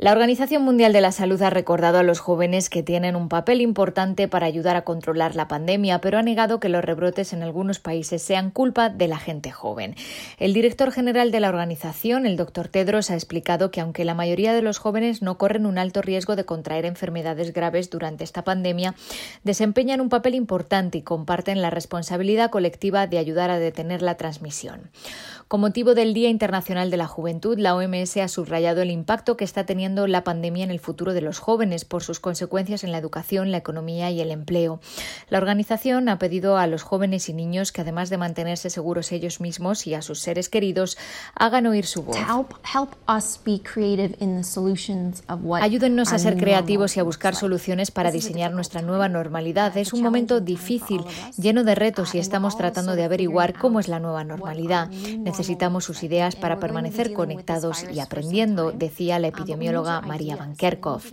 La 0.00 0.12
Organización 0.12 0.62
Mundial 0.62 0.94
de 0.94 1.02
la 1.02 1.12
Salud 1.12 1.42
ha 1.42 1.50
recordado 1.50 1.98
a 1.98 2.02
los 2.02 2.20
jóvenes 2.20 2.70
que 2.70 2.82
tienen 2.82 3.16
un 3.16 3.28
papel 3.28 3.60
importante 3.60 4.28
para 4.28 4.46
ayudar 4.46 4.74
a 4.74 4.80
controlar 4.80 5.36
la 5.36 5.46
pandemia, 5.46 6.00
pero 6.00 6.16
ha 6.16 6.22
negado 6.22 6.58
que 6.58 6.70
los 6.70 6.82
rebrotes 6.82 7.34
en 7.34 7.42
algunos 7.42 7.80
países 7.80 8.22
sean 8.22 8.50
culpa 8.50 8.88
de 8.88 9.08
la 9.08 9.18
gente 9.18 9.50
joven. 9.50 9.96
El 10.38 10.54
director 10.54 10.90
general 10.90 11.30
de 11.30 11.40
la 11.40 11.50
organización, 11.50 12.24
el 12.24 12.38
doctor 12.38 12.68
Tedros, 12.68 13.10
ha 13.10 13.14
explicado 13.14 13.70
que 13.70 13.82
aunque 13.82 14.06
la 14.06 14.14
mayoría 14.14 14.54
de 14.54 14.62
los 14.62 14.78
jóvenes 14.78 15.20
no 15.20 15.36
corren 15.36 15.66
un 15.66 15.76
alto 15.76 16.00
riesgo 16.00 16.34
de 16.34 16.46
contraer 16.46 16.86
enfermedades 16.86 17.52
graves 17.52 17.90
durante 17.90 18.24
esta 18.24 18.42
pandemia, 18.42 18.94
desempeñan 19.44 20.00
un 20.00 20.08
papel 20.08 20.34
importante 20.34 20.96
y 20.96 21.02
comparten 21.02 21.60
la 21.60 21.68
responsabilidad 21.68 22.48
colectiva 22.48 23.06
de 23.06 23.18
ayudar 23.18 23.50
a 23.50 23.58
detener 23.58 24.00
la 24.00 24.16
transmisión. 24.16 24.88
Con 25.46 25.60
motivo 25.60 25.94
del 25.94 26.14
Día 26.14 26.30
Internacional 26.30 26.90
de 26.90 26.96
la 26.96 27.08
Juventud, 27.08 27.58
la 27.58 27.74
OMS 27.74 28.16
ha 28.18 28.28
subrayado 28.28 28.80
el 28.80 28.90
impacto 28.90 29.36
que 29.36 29.44
está 29.44 29.66
teniendo 29.66 29.89
la 30.06 30.24
pandemia 30.24 30.64
en 30.64 30.70
el 30.70 30.80
futuro 30.80 31.12
de 31.12 31.20
los 31.20 31.38
jóvenes 31.38 31.84
por 31.84 32.02
sus 32.02 32.20
consecuencias 32.20 32.84
en 32.84 32.92
la 32.92 32.98
educación, 32.98 33.50
la 33.50 33.56
economía 33.56 34.10
y 34.10 34.20
el 34.20 34.30
empleo. 34.30 34.80
La 35.28 35.38
organización 35.38 36.08
ha 36.08 36.18
pedido 36.18 36.58
a 36.58 36.66
los 36.66 36.82
jóvenes 36.82 37.28
y 37.28 37.32
niños 37.32 37.72
que, 37.72 37.80
además 37.80 38.10
de 38.10 38.18
mantenerse 38.18 38.70
seguros 38.70 39.12
ellos 39.12 39.40
mismos 39.40 39.86
y 39.86 39.94
a 39.94 40.02
sus 40.02 40.20
seres 40.20 40.48
queridos, 40.48 40.98
hagan 41.34 41.66
oír 41.66 41.86
su 41.86 42.02
voz. 42.02 42.16
Ayúdennos 45.62 46.12
a 46.12 46.18
ser 46.18 46.36
creativos 46.36 46.96
y 46.96 47.00
a 47.00 47.02
buscar 47.02 47.34
soluciones 47.34 47.90
para 47.90 48.10
diseñar 48.10 48.52
nuestra 48.52 48.82
nueva 48.82 49.08
normalidad. 49.08 49.76
Es 49.76 49.92
un 49.92 50.02
momento 50.02 50.40
difícil, 50.40 51.02
lleno 51.36 51.64
de 51.64 51.74
retos 51.74 52.14
y 52.14 52.18
estamos 52.18 52.56
tratando 52.56 52.96
de 52.96 53.04
averiguar 53.04 53.58
cómo 53.58 53.80
es 53.80 53.88
la 53.88 54.00
nueva 54.00 54.24
normalidad. 54.24 54.88
Necesitamos 54.90 55.84
sus 55.84 56.02
ideas 56.02 56.36
para 56.36 56.58
permanecer 56.58 57.12
conectados 57.12 57.84
y 57.92 58.00
aprendiendo, 58.00 58.72
decía 58.72 59.18
la 59.18 59.28
epidemióloga 59.28 59.69
María 60.06 60.36
Van 60.36 60.56
Kerkhoff. 60.56 61.12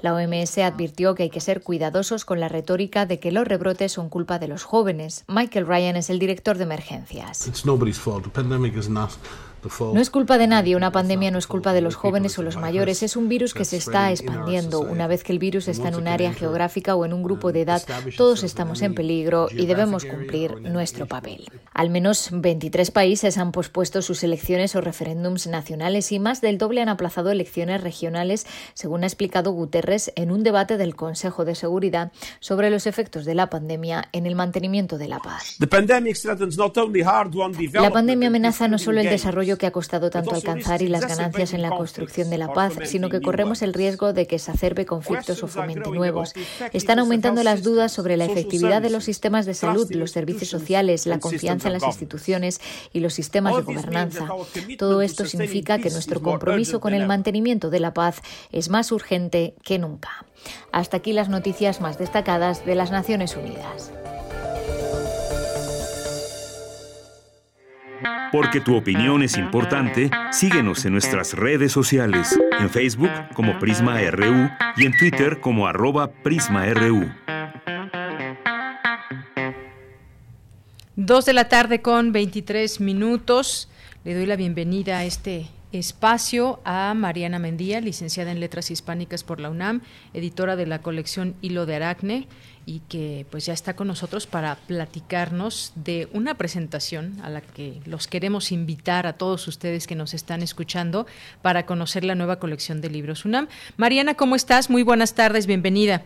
La 0.00 0.14
OMS 0.14 0.58
advirtió 0.58 1.14
que 1.14 1.24
hay 1.24 1.30
que 1.30 1.40
ser 1.40 1.62
cuidadosos 1.62 2.24
con 2.24 2.40
la 2.40 2.48
retórica 2.48 3.06
de 3.06 3.18
que 3.20 3.32
los 3.32 3.46
rebrotes 3.46 3.92
son 3.92 4.08
culpa 4.08 4.38
de 4.38 4.48
los 4.48 4.64
jóvenes. 4.64 5.24
Michael 5.28 5.66
Ryan 5.66 5.96
es 5.96 6.10
el 6.10 6.18
director 6.18 6.56
de 6.56 6.64
emergencias. 6.64 7.46
No 9.80 10.00
es 10.00 10.10
culpa 10.10 10.38
de 10.38 10.46
nadie, 10.46 10.76
una 10.76 10.92
pandemia 10.92 11.30
no 11.30 11.38
es 11.38 11.46
culpa 11.46 11.72
de 11.72 11.80
los 11.80 11.94
jóvenes 11.94 12.38
o 12.38 12.42
los 12.42 12.56
mayores, 12.56 13.02
es 13.02 13.16
un 13.16 13.28
virus 13.28 13.54
que 13.54 13.64
se 13.64 13.76
está 13.76 14.10
expandiendo. 14.10 14.80
Una 14.80 15.06
vez 15.06 15.24
que 15.24 15.32
el 15.32 15.38
virus 15.38 15.68
está 15.68 15.88
en 15.88 15.96
un 15.96 16.08
área 16.08 16.32
geográfica 16.32 16.94
o 16.94 17.04
en 17.04 17.12
un 17.12 17.22
grupo 17.22 17.52
de 17.52 17.62
edad, 17.62 17.82
todos 18.16 18.42
estamos 18.42 18.82
en 18.82 18.94
peligro 18.94 19.48
y 19.50 19.66
debemos 19.66 20.04
cumplir 20.04 20.60
nuestro 20.60 21.06
papel. 21.06 21.46
Al 21.74 21.90
menos 21.90 22.30
23 22.32 22.90
países 22.90 23.38
han 23.38 23.52
pospuesto 23.52 24.02
sus 24.02 24.22
elecciones 24.22 24.74
o 24.74 24.80
referéndums 24.80 25.46
nacionales 25.46 26.10
y 26.12 26.18
más 26.18 26.40
del 26.40 26.58
doble 26.58 26.80
han 26.80 26.88
aplazado 26.88 27.30
elecciones 27.30 27.82
regionales, 27.82 28.46
según 28.74 29.04
ha 29.04 29.06
explicado 29.06 29.52
Guterres 29.52 30.12
en 30.16 30.30
un 30.30 30.42
debate 30.42 30.76
del 30.76 30.96
Consejo 30.96 31.44
de 31.44 31.54
Seguridad 31.54 32.12
sobre 32.40 32.70
los 32.70 32.86
efectos 32.86 33.24
de 33.24 33.34
la 33.34 33.50
pandemia 33.50 34.08
en 34.12 34.26
el 34.26 34.34
mantenimiento 34.34 34.98
de 34.98 35.08
la 35.08 35.18
paz. 35.18 35.56
La 37.72 37.90
pandemia 37.90 38.28
amenaza 38.28 38.68
no 38.68 38.78
solo 38.78 39.00
el 39.00 39.08
desarrollo 39.08 39.57
que 39.58 39.66
ha 39.66 39.70
costado 39.70 40.10
tanto 40.10 40.34
alcanzar 40.34 40.82
y 40.82 40.88
las 40.88 41.06
ganancias 41.06 41.52
en 41.52 41.62
la 41.62 41.70
construcción 41.70 42.30
de 42.30 42.38
la 42.38 42.52
paz, 42.52 42.72
sino 42.84 43.08
que 43.08 43.20
corremos 43.20 43.62
el 43.62 43.74
riesgo 43.74 44.12
de 44.12 44.26
que 44.26 44.36
exacerbe 44.36 44.86
conflictos 44.86 45.42
o 45.42 45.48
fomente 45.48 45.90
nuevos. 45.90 46.32
Están 46.72 46.98
aumentando 46.98 47.42
las 47.42 47.62
dudas 47.62 47.92
sobre 47.92 48.16
la 48.16 48.24
efectividad 48.24 48.80
de 48.80 48.90
los 48.90 49.04
sistemas 49.04 49.46
de 49.46 49.54
salud, 49.54 49.90
los 49.92 50.12
servicios 50.12 50.48
sociales, 50.50 51.06
la 51.06 51.18
confianza 51.18 51.68
en 51.68 51.74
las 51.74 51.84
instituciones 51.84 52.60
y 52.92 53.00
los 53.00 53.14
sistemas 53.14 53.56
de 53.56 53.62
gobernanza. 53.62 54.28
Todo 54.78 55.02
esto 55.02 55.26
significa 55.26 55.78
que 55.78 55.90
nuestro 55.90 56.22
compromiso 56.22 56.80
con 56.80 56.94
el 56.94 57.06
mantenimiento 57.06 57.70
de 57.70 57.80
la 57.80 57.94
paz 57.94 58.22
es 58.52 58.68
más 58.68 58.92
urgente 58.92 59.54
que 59.62 59.78
nunca. 59.78 60.24
Hasta 60.72 60.98
aquí 60.98 61.12
las 61.12 61.28
noticias 61.28 61.80
más 61.80 61.98
destacadas 61.98 62.64
de 62.64 62.74
las 62.74 62.90
Naciones 62.90 63.36
Unidas. 63.36 63.92
Porque 68.32 68.60
tu 68.60 68.76
opinión 68.76 69.22
es 69.22 69.36
importante, 69.36 70.10
síguenos 70.30 70.84
en 70.84 70.92
nuestras 70.92 71.34
redes 71.34 71.72
sociales, 71.72 72.38
en 72.60 72.70
Facebook 72.70 73.10
como 73.34 73.58
Prisma 73.58 74.00
RU 74.10 74.50
y 74.76 74.86
en 74.86 74.96
Twitter 74.96 75.40
como 75.40 75.66
arroba 75.66 76.10
PrismaRU. 76.10 77.10
Dos 80.96 81.24
de 81.24 81.32
la 81.32 81.48
tarde 81.48 81.80
con 81.80 82.12
23 82.12 82.80
minutos. 82.80 83.70
Le 84.04 84.14
doy 84.14 84.26
la 84.26 84.36
bienvenida 84.36 84.98
a 84.98 85.04
este 85.04 85.46
espacio 85.72 86.60
a 86.64 86.94
Mariana 86.94 87.38
Mendía, 87.38 87.80
licenciada 87.80 88.32
en 88.32 88.40
Letras 88.40 88.70
Hispánicas 88.70 89.22
por 89.22 89.38
la 89.38 89.50
UNAM, 89.50 89.82
editora 90.14 90.56
de 90.56 90.66
la 90.66 90.80
colección 90.80 91.34
Hilo 91.40 91.66
de 91.66 91.76
Aracne 91.76 92.26
y 92.68 92.80
que 92.80 93.24
pues 93.30 93.46
ya 93.46 93.54
está 93.54 93.74
con 93.74 93.86
nosotros 93.86 94.26
para 94.26 94.56
platicarnos 94.56 95.72
de 95.74 96.06
una 96.12 96.34
presentación 96.34 97.14
a 97.22 97.30
la 97.30 97.40
que 97.40 97.80
los 97.86 98.06
queremos 98.08 98.52
invitar 98.52 99.06
a 99.06 99.14
todos 99.14 99.48
ustedes 99.48 99.86
que 99.86 99.94
nos 99.94 100.12
están 100.12 100.42
escuchando 100.42 101.06
para 101.40 101.64
conocer 101.64 102.04
la 102.04 102.14
nueva 102.14 102.38
colección 102.38 102.82
de 102.82 102.90
libros 102.90 103.24
UNAM. 103.24 103.48
Mariana, 103.78 104.16
¿cómo 104.16 104.36
estás? 104.36 104.68
Muy 104.68 104.82
buenas 104.82 105.14
tardes, 105.14 105.46
bienvenida. 105.46 106.02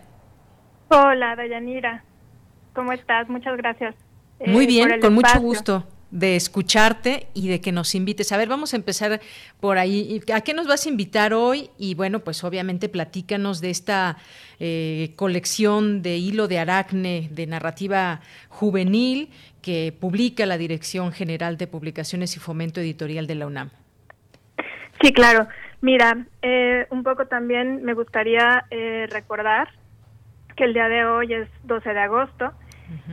Hola, 0.86 1.34
Dayanira. 1.34 2.04
¿Cómo 2.74 2.92
estás? 2.92 3.28
Muchas 3.28 3.56
gracias. 3.56 3.96
Muy 4.46 4.62
eh, 4.64 4.68
bien, 4.68 5.00
con 5.00 5.14
mucho 5.14 5.40
gusto 5.40 5.84
de 6.12 6.36
escucharte 6.36 7.26
y 7.34 7.48
de 7.48 7.60
que 7.60 7.72
nos 7.72 7.94
invites. 7.94 8.30
A 8.32 8.36
ver, 8.36 8.46
vamos 8.46 8.74
a 8.74 8.76
empezar 8.76 9.20
por 9.60 9.78
ahí. 9.78 10.20
¿A 10.32 10.42
qué 10.42 10.52
nos 10.54 10.68
vas 10.68 10.86
a 10.86 10.90
invitar 10.90 11.32
hoy? 11.32 11.70
Y 11.78 11.94
bueno, 11.94 12.20
pues 12.20 12.44
obviamente 12.44 12.88
platícanos 12.90 13.60
de 13.60 13.70
esta 13.70 14.18
eh, 14.60 15.14
colección 15.16 16.02
de 16.02 16.18
hilo 16.18 16.48
de 16.48 16.58
aracne 16.58 17.28
de 17.32 17.46
narrativa 17.46 18.20
juvenil 18.48 19.30
que 19.62 19.96
publica 19.98 20.44
la 20.44 20.58
Dirección 20.58 21.12
General 21.12 21.56
de 21.56 21.66
Publicaciones 21.66 22.36
y 22.36 22.40
Fomento 22.40 22.80
Editorial 22.80 23.26
de 23.26 23.34
la 23.34 23.46
UNAM. 23.46 23.70
Sí, 25.00 25.12
claro. 25.12 25.48
Mira, 25.80 26.26
eh, 26.42 26.86
un 26.90 27.02
poco 27.02 27.26
también 27.26 27.82
me 27.84 27.94
gustaría 27.94 28.66
eh, 28.70 29.08
recordar 29.10 29.68
que 30.56 30.64
el 30.64 30.74
día 30.74 30.88
de 30.88 31.06
hoy 31.06 31.32
es 31.32 31.48
12 31.64 31.88
de 31.88 32.00
agosto 32.00 32.52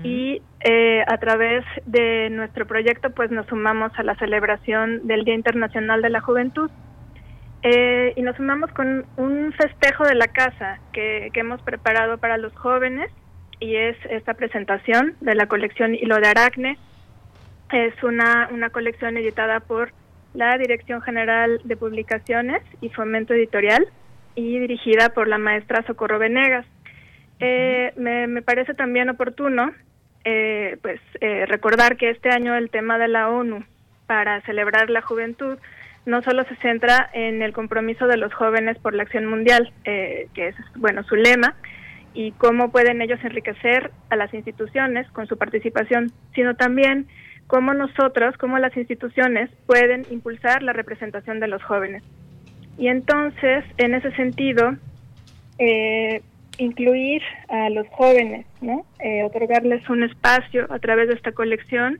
y 0.04 0.42
eh, 0.62 1.04
a 1.08 1.18
través 1.18 1.64
de 1.86 2.30
nuestro 2.30 2.68
proyecto 2.68 3.12
pues 3.12 3.32
nos 3.32 3.48
sumamos 3.48 3.92
a 3.98 4.04
la 4.04 4.16
celebración 4.16 5.08
del 5.08 5.24
Día 5.24 5.36
Internacional 5.36 6.02
de 6.02 6.10
la 6.10 6.22
Juventud 6.22 6.70
eh, 7.62 8.14
y 8.16 8.22
nos 8.22 8.38
sumamos 8.38 8.72
con 8.72 9.06
un 9.18 9.54
festejo 9.54 10.06
de 10.06 10.16
la 10.16 10.28
casa 10.28 10.80
que, 10.94 11.30
que 11.34 11.42
hemos 11.42 11.62
preparado 11.62 12.18
para 12.18 12.38
los 12.38 12.54
jóvenes 12.56 13.12
y 13.60 13.76
es 13.76 13.98
esta 14.10 14.34
presentación 14.34 15.16
de 15.20 15.36
la 15.36 15.48
colección 15.48 15.94
Hilo 15.94 16.16
de 16.18 16.28
Aracne. 16.28 16.78
Es 17.72 18.02
una, 18.04 18.50
una 18.52 18.70
colección 18.70 19.18
editada 19.18 19.60
por 19.60 19.92
la 20.34 20.58
Dirección 20.58 21.02
General 21.02 21.60
de 21.64 21.76
Publicaciones 21.76 22.62
y 22.82 22.90
Fomento 22.90 23.34
Editorial 23.34 23.88
y 24.36 24.60
dirigida 24.60 25.10
por 25.10 25.28
la 25.28 25.38
maestra 25.38 25.84
Socorro 25.86 26.20
Venegas. 26.20 26.66
Eh, 27.40 27.94
me, 27.98 28.28
me, 28.28 28.42
parece 28.42 28.74
también 28.74 29.10
oportuno 29.10 29.72
eh, 30.26 30.78
pues 30.82 31.00
eh, 31.22 31.46
recordar 31.46 31.98
que 31.98 32.10
este 32.10 32.30
año 32.30 32.56
el 32.56 32.70
tema 32.70 32.98
de 32.98 33.08
la 33.08 33.30
ONU 33.30 33.64
para 34.08 34.42
celebrar 34.42 34.90
la 34.90 35.02
juventud 35.02 35.58
no 36.06 36.22
solo 36.24 36.44
se 36.46 36.56
centra 36.58 37.10
en 37.14 37.42
el 37.42 37.54
compromiso 37.54 38.08
de 38.08 38.18
los 38.18 38.34
jóvenes 38.34 38.78
por 38.80 38.96
la 38.96 39.04
acción 39.04 39.26
mundial, 39.26 39.72
que 39.84 40.30
es 40.36 40.56
bueno 40.76 41.04
su 41.04 41.16
lema, 41.16 41.56
y 42.14 42.32
cómo 42.32 42.72
pueden 42.72 43.02
ellos 43.02 43.20
enriquecer 43.24 43.92
a 44.10 44.16
las 44.16 44.34
instituciones 44.34 45.10
con 45.12 45.28
su 45.28 45.38
participación, 45.38 46.12
sino 46.34 46.56
también 46.56 47.08
cómo 47.48 47.74
nosotros, 47.74 48.38
cómo 48.38 48.60
las 48.60 48.76
instituciones 48.78 49.50
pueden 49.66 50.06
impulsar 50.12 50.62
la 50.62 50.74
representación 50.74 51.40
de 51.40 51.48
los 51.48 51.64
jóvenes. 51.64 52.04
Y 52.78 52.88
entonces, 52.88 53.66
en 53.78 53.96
ese 53.96 54.12
sentido, 54.12 54.76
eh, 55.58 56.22
incluir 56.60 57.22
a 57.48 57.70
los 57.70 57.88
jóvenes, 57.90 58.46
¿no? 58.62 58.86
Eh, 59.00 59.24
otorgarles 59.24 59.88
un 59.90 60.04
espacio 60.04 60.72
a 60.72 60.80
través 60.80 61.08
de 61.08 61.16
esta 61.16 61.32
colección 61.32 62.00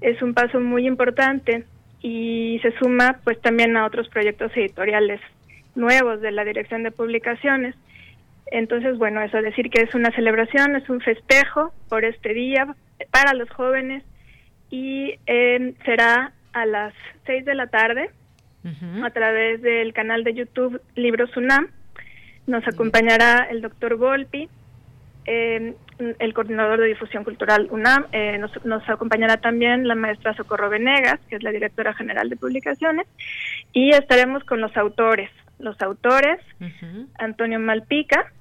es 0.00 0.20
un 0.20 0.34
paso 0.34 0.60
muy 0.60 0.86
importante 0.86 1.64
y 2.02 2.58
se 2.62 2.72
suma 2.78 3.20
pues 3.24 3.40
también 3.40 3.76
a 3.76 3.86
otros 3.86 4.08
proyectos 4.08 4.52
editoriales 4.54 5.20
nuevos 5.74 6.20
de 6.20 6.30
la 6.30 6.44
Dirección 6.44 6.82
de 6.82 6.90
Publicaciones. 6.90 7.74
Entonces, 8.46 8.98
bueno, 8.98 9.22
eso 9.22 9.40
decir 9.40 9.70
que 9.70 9.82
es 9.82 9.94
una 9.94 10.10
celebración, 10.10 10.76
es 10.76 10.88
un 10.90 11.00
festejo 11.00 11.72
por 11.88 12.04
este 12.04 12.34
día 12.34 12.74
para 13.10 13.32
los 13.32 13.48
jóvenes 13.50 14.02
y 14.70 15.14
eh, 15.26 15.74
será 15.84 16.32
a 16.52 16.66
las 16.66 16.92
6 17.26 17.44
de 17.44 17.54
la 17.54 17.68
tarde 17.68 18.10
a 19.02 19.10
través 19.10 19.60
del 19.60 19.92
canal 19.92 20.24
de 20.24 20.32
YouTube 20.32 20.80
Libros 20.94 21.36
UNAM 21.36 21.68
nos 22.46 22.66
acompañará 22.66 23.46
el 23.50 23.60
doctor 23.60 23.96
Volpi, 23.96 24.48
eh, 25.26 25.74
el 26.18 26.34
coordinador 26.34 26.80
de 26.80 26.88
difusión 26.88 27.24
cultural 27.24 27.68
UNAM. 27.70 28.06
Eh, 28.12 28.38
nos, 28.38 28.88
acompañará 28.88 29.38
también 29.38 29.88
la 29.88 29.94
maestra 29.94 30.34
Socorro 30.34 30.68
Venegas, 30.68 31.20
que 31.28 31.36
es 31.36 31.42
la 31.42 31.50
directora 31.50 31.94
general 31.94 32.28
de 32.28 32.36
publicaciones. 32.36 33.06
Y 33.72 33.90
estaremos 33.90 34.44
con 34.44 34.60
los 34.60 34.76
autores. 34.76 35.30
Los 35.58 35.80
autores, 35.80 36.40
Antonio 37.18 37.60
Malpica, 37.60 38.32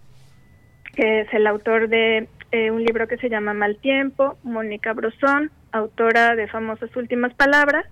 que 0.95 1.21
es 1.21 1.33
el 1.33 1.45
autor 1.45 1.87
de 1.87 2.27
eh, 2.51 2.71
un 2.71 2.83
libro 2.83 3.07
que 3.07 3.17
se 3.17 3.29
llama 3.29 3.53
Mal 3.53 3.77
Tiempo, 3.77 4.37
Mónica 4.43 4.93
Brosón, 4.93 5.51
autora 5.71 6.35
de 6.35 6.47
Famosas 6.47 6.95
Últimas 6.95 7.33
Palabras, 7.35 7.85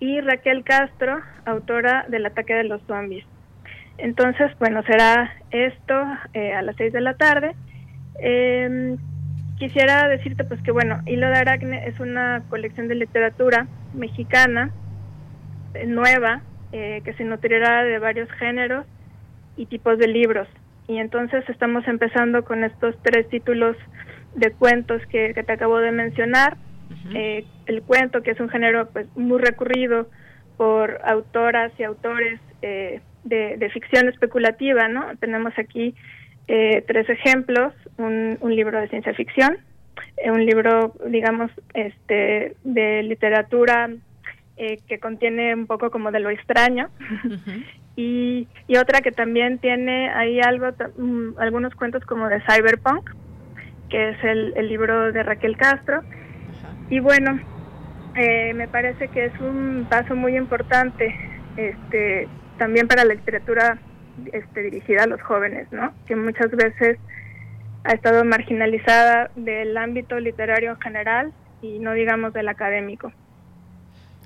y 0.00 0.20
Raquel 0.20 0.64
Castro, 0.64 1.20
autora 1.44 2.06
del 2.08 2.26
Ataque 2.26 2.54
de 2.54 2.64
los 2.64 2.82
Zombies. 2.86 3.24
Entonces, 4.02 4.50
bueno, 4.58 4.82
será 4.82 5.32
esto 5.52 5.94
eh, 6.34 6.52
a 6.52 6.62
las 6.62 6.74
seis 6.74 6.92
de 6.92 7.00
la 7.00 7.14
tarde. 7.14 7.54
Eh, 8.20 8.96
quisiera 9.58 10.08
decirte 10.08 10.42
pues 10.42 10.60
que 10.62 10.72
bueno, 10.72 11.00
Hilo 11.06 11.28
de 11.28 11.36
Aracne 11.36 11.86
es 11.86 12.00
una 12.00 12.42
colección 12.50 12.88
de 12.88 12.96
literatura 12.96 13.68
mexicana 13.94 14.72
eh, 15.74 15.86
nueva 15.86 16.42
eh, 16.72 17.00
que 17.04 17.12
se 17.12 17.22
nutrirá 17.22 17.84
de 17.84 18.00
varios 18.00 18.28
géneros 18.32 18.86
y 19.56 19.66
tipos 19.66 19.96
de 19.98 20.08
libros. 20.08 20.48
Y 20.88 20.98
entonces 20.98 21.48
estamos 21.48 21.86
empezando 21.86 22.44
con 22.44 22.64
estos 22.64 22.96
tres 23.02 23.28
títulos 23.28 23.76
de 24.34 24.50
cuentos 24.50 25.00
que, 25.10 25.32
te 25.32 25.52
acabo 25.52 25.78
de 25.78 25.92
mencionar. 25.92 26.56
el 27.14 27.82
cuento, 27.82 28.24
que 28.24 28.32
es 28.32 28.40
un 28.40 28.48
género 28.48 28.88
pues 28.88 29.06
muy 29.16 29.40
recurrido 29.40 30.08
por 30.56 31.00
autoras 31.04 31.72
y 31.78 31.84
autores 31.84 32.40
eh, 32.62 33.00
de, 33.24 33.70
ficción 33.72 34.08
especulativa, 34.08 34.88
¿no? 34.88 35.16
Tenemos 35.18 35.52
aquí 35.58 35.94
eh, 36.48 36.84
tres 36.86 37.08
ejemplos, 37.08 37.72
un, 37.98 38.38
libro 38.42 38.80
de 38.80 38.88
ciencia 38.88 39.14
ficción, 39.14 39.58
eh, 40.16 40.30
un 40.30 40.44
libro, 40.44 40.94
digamos, 41.06 41.50
este, 41.74 42.56
de 42.64 43.02
literatura 43.02 43.90
eh, 44.56 44.78
que 44.88 44.98
contiene 44.98 45.54
un 45.54 45.66
poco 45.66 45.90
como 45.90 46.10
de 46.10 46.20
lo 46.20 46.30
extraño, 46.30 46.90
y, 47.96 48.48
y, 48.66 48.76
otra 48.76 49.00
que 49.00 49.12
también 49.12 49.58
tiene 49.58 50.10
ahí 50.10 50.40
algo, 50.40 50.68
mm, 50.96 51.38
algunos 51.38 51.74
cuentos 51.74 52.04
como 52.04 52.28
de 52.28 52.42
cyberpunk, 52.42 53.10
que 53.88 54.10
es 54.10 54.24
el, 54.24 54.54
el 54.56 54.68
libro 54.68 55.12
de 55.12 55.22
Raquel 55.22 55.56
Castro, 55.56 56.02
y 56.90 57.00
bueno, 57.00 57.40
me 58.14 58.68
parece 58.68 59.08
que 59.08 59.26
es 59.26 59.40
un 59.40 59.86
paso 59.88 60.14
muy 60.14 60.36
importante 60.36 61.14
este, 61.56 62.28
también 62.58 62.88
para 62.88 63.04
la 63.04 63.14
literatura 63.14 63.78
este, 64.32 64.62
dirigida 64.62 65.04
a 65.04 65.06
los 65.06 65.20
jóvenes, 65.22 65.68
¿no? 65.72 65.92
que 66.06 66.16
muchas 66.16 66.50
veces 66.50 66.98
ha 67.84 67.92
estado 67.92 68.24
marginalizada 68.24 69.30
del 69.34 69.76
ámbito 69.76 70.18
literario 70.20 70.70
en 70.70 70.80
general 70.80 71.32
y 71.62 71.78
no 71.78 71.92
digamos 71.92 72.32
del 72.32 72.48
académico. 72.48 73.12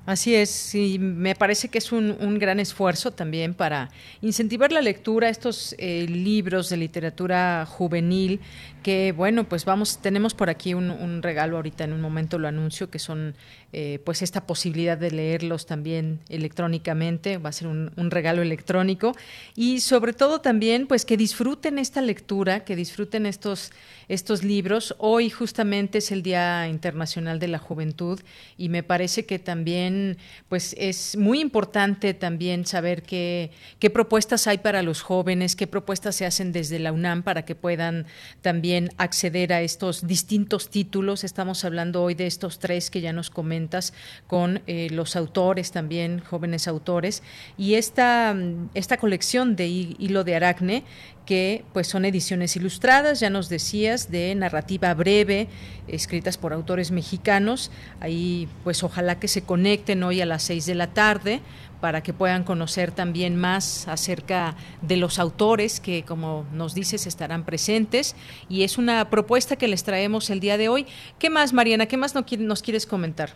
Así 0.07 0.35
es, 0.35 0.73
y 0.73 0.99
me 0.99 1.35
parece 1.35 1.67
que 1.67 1.79
es 1.79 1.91
un, 1.91 2.39
gran 2.39 2.61
esfuerzo 2.61 3.11
también 3.11 3.53
para 3.53 3.89
incentivar 4.21 4.71
la 4.71 4.79
lectura, 4.79 5.27
estos 5.27 5.75
eh, 5.77 6.05
libros 6.07 6.69
de 6.69 6.77
literatura 6.77 7.65
juvenil 7.65 8.39
que 8.87 9.11
bueno, 9.11 9.43
pues 9.43 9.65
vamos, 9.65 9.97
tenemos 10.01 10.33
por 10.33 10.49
aquí 10.49 10.73
un, 10.73 11.21
regalo 11.21 11.57
ahorita 11.57 11.83
en 11.83 11.91
un 11.91 11.99
momento 11.99 12.39
lo 12.39 12.47
anuncio, 12.47 12.89
que 12.89 12.99
son 12.99 13.35
eh, 13.73 13.99
pues 14.05 14.21
esta 14.21 14.47
posibilidad 14.47 14.97
de 14.97 15.11
leerlos 15.11 15.65
también 15.65 16.21
electrónicamente, 16.29 17.37
va 17.37 17.49
a 17.49 17.51
ser 17.51 17.67
un, 17.67 17.91
regalo 18.09 18.41
electrónico 18.41 19.13
y 19.57 19.81
sobre 19.81 20.13
todo 20.13 20.39
también 20.39 20.87
pues 20.87 21.03
que 21.03 21.17
disfruten 21.17 21.79
esta 21.79 21.99
lectura, 21.99 22.63
que 22.63 22.77
disfruten 22.77 23.25
estos, 23.25 23.73
estos 24.07 24.45
libros. 24.45 24.95
Hoy 24.99 25.29
justamente 25.31 25.97
es 25.97 26.13
el 26.13 26.23
Día 26.23 26.69
Internacional 26.69 27.39
de 27.39 27.49
la 27.49 27.59
Juventud 27.59 28.21
y 28.57 28.69
me 28.69 28.83
parece 28.83 29.25
que 29.25 29.37
también 29.37 30.17
pues 30.47 30.73
es 30.77 31.17
muy 31.17 31.41
importante 31.41 32.13
también 32.13 32.65
saber 32.65 33.03
qué, 33.03 33.51
qué 33.79 33.89
propuestas 33.89 34.47
hay 34.47 34.59
para 34.59 34.81
los 34.81 35.01
jóvenes, 35.01 35.57
qué 35.57 35.67
propuestas 35.67 36.15
se 36.15 36.25
hacen 36.25 36.53
desde 36.53 36.79
la 36.79 36.93
UNAM 36.93 37.23
para 37.23 37.43
que 37.43 37.53
puedan 37.53 38.05
también 38.41 38.76
acceder 38.97 39.53
a 39.53 39.61
estos 39.61 40.07
distintos 40.07 40.69
títulos. 40.69 41.23
Estamos 41.23 41.65
hablando 41.65 42.03
hoy 42.03 42.15
de 42.15 42.27
estos 42.27 42.59
tres 42.59 42.89
que 42.89 43.01
ya 43.01 43.13
nos 43.13 43.29
comentas 43.29 43.93
con 44.27 44.61
eh, 44.67 44.89
los 44.91 45.15
autores 45.15 45.71
también, 45.71 46.19
jóvenes 46.19 46.67
autores. 46.67 47.23
Y 47.57 47.75
esta, 47.75 48.35
esta 48.73 48.97
colección 48.97 49.55
de 49.55 49.67
Hilo 49.67 50.23
de 50.23 50.35
Aracne 50.35 50.83
que 51.27 51.63
pues 51.73 51.87
son 51.87 52.05
ediciones 52.05 52.55
ilustradas, 52.55 53.19
ya 53.19 53.29
nos 53.29 53.49
decías, 53.49 54.09
de 54.09 54.33
narrativa 54.33 54.91
breve, 54.95 55.47
escritas 55.87 56.37
por 56.39 56.53
autores 56.53 56.89
mexicanos. 56.89 57.71
Ahí 57.99 58.47
pues 58.63 58.81
ojalá 58.83 59.19
que 59.19 59.27
se 59.27 59.43
conecten 59.43 60.01
hoy 60.01 60.21
a 60.21 60.25
las 60.25 60.41
seis 60.41 60.65
de 60.65 60.73
la 60.73 60.87
tarde 60.87 61.41
para 61.81 62.01
que 62.01 62.13
puedan 62.13 62.43
conocer 62.43 62.91
también 62.91 63.35
más 63.35 63.87
acerca 63.87 64.55
de 64.81 64.97
los 64.97 65.19
autores 65.19 65.79
que, 65.79 66.03
como 66.03 66.47
nos 66.51 66.73
dices, 66.73 67.05
estarán 67.05 67.43
presentes. 67.43 68.15
Y 68.49 68.63
es 68.63 68.77
una 68.77 69.09
propuesta 69.09 69.57
que 69.57 69.67
les 69.67 69.83
traemos 69.83 70.29
el 70.29 70.39
día 70.39 70.57
de 70.57 70.69
hoy. 70.69 70.87
¿Qué 71.19 71.29
más, 71.29 71.53
Mariana? 71.53 71.85
¿Qué 71.85 71.97
más 71.97 72.15
nos 72.15 72.63
quieres 72.63 72.87
comentar? 72.87 73.31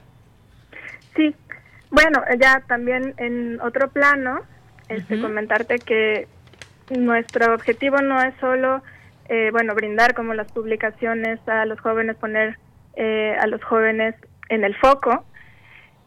Sí, 1.15 1.35
bueno, 1.91 2.23
ya 2.39 2.63
también 2.67 3.13
en 3.17 3.59
otro 3.59 3.91
plano, 3.91 4.39
este, 4.87 5.19
comentarte 5.19 5.77
que 5.77 6.27
nuestro 6.97 7.53
objetivo 7.53 7.97
no 8.01 8.21
es 8.21 8.33
solo, 8.39 8.81
eh, 9.29 9.49
bueno, 9.51 9.75
brindar 9.75 10.13
como 10.13 10.33
las 10.33 10.51
publicaciones 10.51 11.39
a 11.47 11.65
los 11.65 11.79
jóvenes, 11.79 12.15
poner 12.17 12.57
eh, 12.95 13.35
a 13.39 13.47
los 13.47 13.63
jóvenes 13.63 14.15
en 14.49 14.63
el 14.63 14.75
foco, 14.75 15.25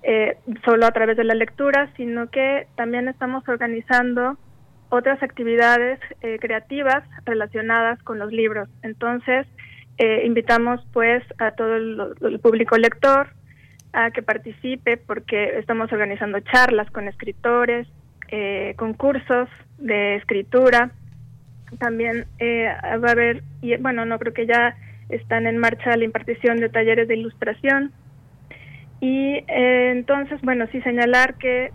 eh, 0.02 0.36
solo 0.64 0.86
a 0.86 0.92
través 0.92 1.16
de 1.16 1.24
la 1.24 1.34
lectura, 1.34 1.90
sino 1.96 2.30
que 2.30 2.66
también 2.76 3.08
estamos 3.08 3.48
organizando 3.48 4.36
otras 4.90 5.22
actividades 5.22 5.98
eh, 6.20 6.38
creativas 6.38 7.04
relacionadas 7.24 8.02
con 8.02 8.18
los 8.18 8.30
libros. 8.30 8.68
Entonces, 8.82 9.46
eh, 9.98 10.22
invitamos 10.26 10.80
pues 10.92 11.22
a 11.38 11.52
todo 11.52 11.76
el, 11.76 12.40
público 12.42 12.76
lector 12.76 13.28
a 13.92 14.10
que 14.10 14.22
participe 14.22 14.96
porque 14.96 15.58
estamos 15.58 15.92
organizando 15.92 16.38
charlas 16.40 16.90
con 16.90 17.08
escritores, 17.08 17.86
concursos 18.76 19.48
de 19.78 20.16
escritura. 20.16 20.90
También 21.78 22.26
va 22.40 23.08
a 23.08 23.12
haber, 23.12 23.42
y 23.62 23.76
bueno, 23.76 24.04
no 24.04 24.18
creo 24.18 24.34
que 24.34 24.46
ya 24.46 24.76
están 25.08 25.46
en 25.46 25.58
marcha 25.58 25.96
la 25.96 26.04
impartición 26.04 26.58
de 26.58 26.68
talleres 26.68 27.08
de 27.08 27.16
ilustración 27.16 27.92
y 29.04 29.44
eh, 29.48 29.90
entonces, 29.90 30.40
bueno, 30.42 30.66
sí 30.72 30.80
señalar 30.80 31.34
que 31.34 31.70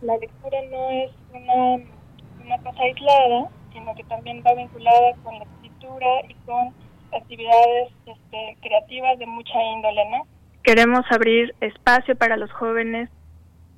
la 0.00 0.16
lectura 0.16 0.58
no 0.70 0.90
es 0.90 1.10
una, 1.32 2.58
cosa 2.58 2.82
aislada, 2.82 3.48
sino 3.72 3.92
que 3.96 4.04
también 4.04 4.44
va 4.46 4.54
vinculada 4.54 5.12
con 5.24 5.38
la 5.40 5.44
escritura 5.44 6.06
y 6.28 6.34
con 6.46 6.72
actividades 7.16 7.88
este, 8.06 8.56
creativas 8.60 9.18
de 9.18 9.26
mucha 9.26 9.60
índole, 9.74 10.10
¿no? 10.10 10.26
Queremos 10.62 11.04
abrir 11.10 11.52
espacio 11.60 12.14
para 12.14 12.36
los 12.36 12.52
jóvenes 12.52 13.10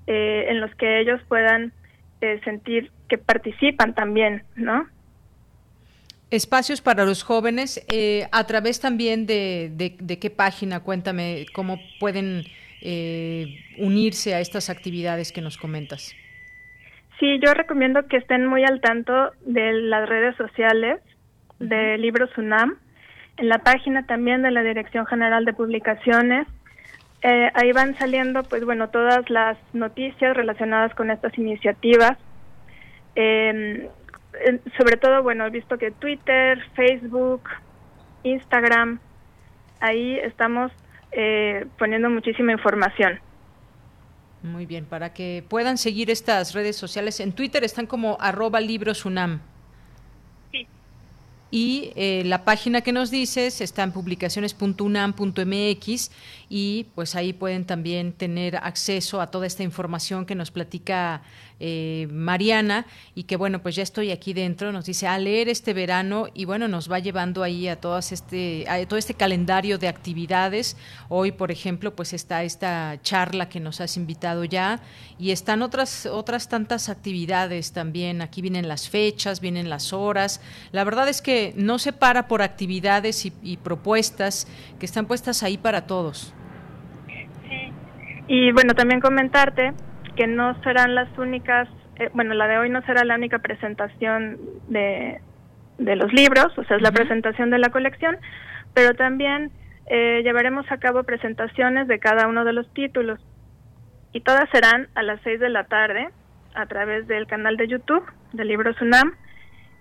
eh, 0.06 0.46
en 0.48 0.60
los 0.60 0.74
que 0.74 1.00
ellos 1.00 1.22
puedan 1.28 1.72
eh, 2.20 2.40
sentir 2.44 2.90
que 3.08 3.18
participan 3.18 3.94
también, 3.94 4.42
¿no? 4.56 4.86
Espacios 6.30 6.80
para 6.80 7.04
los 7.04 7.22
jóvenes, 7.22 7.86
a 8.32 8.44
través 8.44 8.80
también 8.80 9.26
de, 9.26 9.70
de, 9.72 9.96
de, 10.00 10.18
qué 10.18 10.30
página, 10.30 10.80
cuéntame 10.80 11.46
cómo 11.54 11.78
pueden 12.00 12.44
eh, 12.86 13.64
unirse 13.78 14.34
a 14.34 14.40
estas 14.40 14.68
actividades 14.68 15.32
que 15.32 15.40
nos 15.40 15.56
comentas? 15.56 16.14
Sí, 17.18 17.40
yo 17.42 17.54
recomiendo 17.54 18.06
que 18.08 18.18
estén 18.18 18.46
muy 18.46 18.62
al 18.62 18.82
tanto 18.82 19.30
de 19.46 19.72
las 19.72 20.06
redes 20.06 20.36
sociales 20.36 21.00
de 21.60 21.96
Libros 21.96 22.28
UNAM, 22.36 22.76
en 23.38 23.48
la 23.48 23.60
página 23.60 24.04
también 24.04 24.42
de 24.42 24.50
la 24.50 24.62
Dirección 24.62 25.06
General 25.06 25.46
de 25.46 25.54
Publicaciones. 25.54 26.46
Eh, 27.26 27.50
ahí 27.54 27.72
van 27.72 27.96
saliendo, 27.96 28.42
pues 28.42 28.66
bueno, 28.66 28.90
todas 28.90 29.30
las 29.30 29.56
noticias 29.72 30.36
relacionadas 30.36 30.94
con 30.94 31.10
estas 31.10 31.36
iniciativas. 31.38 32.18
Em, 33.14 33.88
sobre 34.76 34.98
todo, 34.98 35.22
bueno, 35.22 35.46
he 35.46 35.50
visto 35.50 35.78
que 35.78 35.90
Twitter, 35.90 36.62
Facebook, 36.76 37.48
Instagram, 38.24 39.00
ahí 39.80 40.18
estamos 40.18 40.70
eh, 41.12 41.64
poniendo 41.78 42.10
muchísima 42.10 42.52
información. 42.52 43.18
Muy 44.42 44.66
bien, 44.66 44.84
para 44.84 45.14
que 45.14 45.42
puedan 45.48 45.78
seguir 45.78 46.10
estas 46.10 46.52
redes 46.52 46.76
sociales. 46.76 47.20
En 47.20 47.32
Twitter 47.32 47.64
están 47.64 47.86
como 47.86 48.18
arroba 48.20 48.60
librosunam. 48.60 49.40
Y 51.54 51.92
eh, 51.94 52.24
la 52.26 52.44
página 52.44 52.80
que 52.80 52.90
nos 52.90 53.12
dices 53.12 53.60
está 53.60 53.84
en 53.84 53.92
publicaciones.unam.mx 53.92 56.10
y 56.48 56.86
pues 56.96 57.14
ahí 57.14 57.32
pueden 57.32 57.64
también 57.64 58.12
tener 58.12 58.56
acceso 58.56 59.20
a 59.20 59.30
toda 59.30 59.46
esta 59.46 59.62
información 59.62 60.26
que 60.26 60.34
nos 60.34 60.50
platica 60.50 61.22
eh, 61.60 62.08
Mariana 62.10 62.84
y 63.14 63.24
que 63.24 63.36
bueno, 63.36 63.62
pues 63.62 63.76
ya 63.76 63.82
estoy 63.82 64.10
aquí 64.10 64.32
dentro, 64.32 64.72
nos 64.72 64.86
dice 64.86 65.06
a 65.06 65.16
leer 65.18 65.48
este 65.48 65.72
verano 65.72 66.26
y 66.34 66.44
bueno, 66.46 66.66
nos 66.66 66.90
va 66.90 66.98
llevando 66.98 67.42
ahí 67.42 67.68
a, 67.68 67.76
todas 67.76 68.12
este, 68.12 68.64
a 68.68 68.84
todo 68.86 68.98
este 68.98 69.14
calendario 69.14 69.78
de 69.78 69.88
actividades. 69.88 70.76
Hoy, 71.08 71.32
por 71.32 71.50
ejemplo, 71.50 71.94
pues 71.94 72.12
está 72.12 72.42
esta 72.42 73.00
charla 73.02 73.48
que 73.48 73.60
nos 73.60 73.80
has 73.80 73.96
invitado 73.96 74.44
ya 74.44 74.80
y 75.18 75.30
están 75.30 75.62
otras, 75.62 76.06
otras 76.06 76.48
tantas 76.48 76.88
actividades 76.88 77.72
también. 77.72 78.20
Aquí 78.20 78.42
vienen 78.42 78.66
las 78.66 78.88
fechas, 78.88 79.40
vienen 79.40 79.70
las 79.70 79.92
horas. 79.92 80.40
La 80.72 80.82
verdad 80.84 81.08
es 81.08 81.22
que 81.22 81.54
no 81.56 81.78
se 81.78 81.92
para 81.92 82.26
por 82.26 82.42
actividades 82.42 83.26
y, 83.26 83.56
propuestas 83.58 84.48
que 84.78 84.86
están 84.86 85.06
puestas 85.06 85.42
ahí 85.42 85.56
para 85.56 85.86
todos. 85.86 86.34
Sí. 87.06 87.72
Y 88.26 88.52
bueno, 88.52 88.74
también 88.74 89.00
comentarte 89.00 89.72
que 90.16 90.26
no 90.26 90.60
serán 90.62 90.94
las 90.94 91.08
únicas, 91.18 91.68
eh, 91.96 92.10
bueno, 92.14 92.34
la 92.34 92.46
de 92.46 92.58
hoy 92.58 92.70
no 92.70 92.82
será 92.82 93.04
la 93.04 93.16
única 93.16 93.38
presentación 93.38 94.38
de, 94.68 95.20
de 95.78 95.96
los 95.96 96.12
libros, 96.12 96.56
o 96.56 96.64
sea, 96.64 96.76
es 96.76 96.82
la 96.82 96.92
presentación 96.92 97.50
de 97.50 97.58
la 97.58 97.70
colección, 97.70 98.16
pero 98.74 98.94
también 98.94 99.50
eh, 99.86 100.22
llevaremos 100.22 100.70
a 100.70 100.78
cabo 100.78 101.02
presentaciones 101.02 101.88
de 101.88 101.98
cada 101.98 102.26
uno 102.28 102.44
de 102.44 102.52
los 102.52 102.72
títulos. 102.72 103.20
Y 104.12 104.20
todas 104.20 104.48
serán 104.50 104.88
a 104.94 105.02
las 105.02 105.20
6 105.22 105.40
de 105.40 105.48
la 105.48 105.64
tarde 105.64 106.08
a 106.54 106.66
través 106.66 107.06
del 107.08 107.26
canal 107.26 107.56
de 107.56 107.68
YouTube 107.68 108.04
de 108.32 108.44
Libros 108.44 108.80
UNAM. 108.80 109.14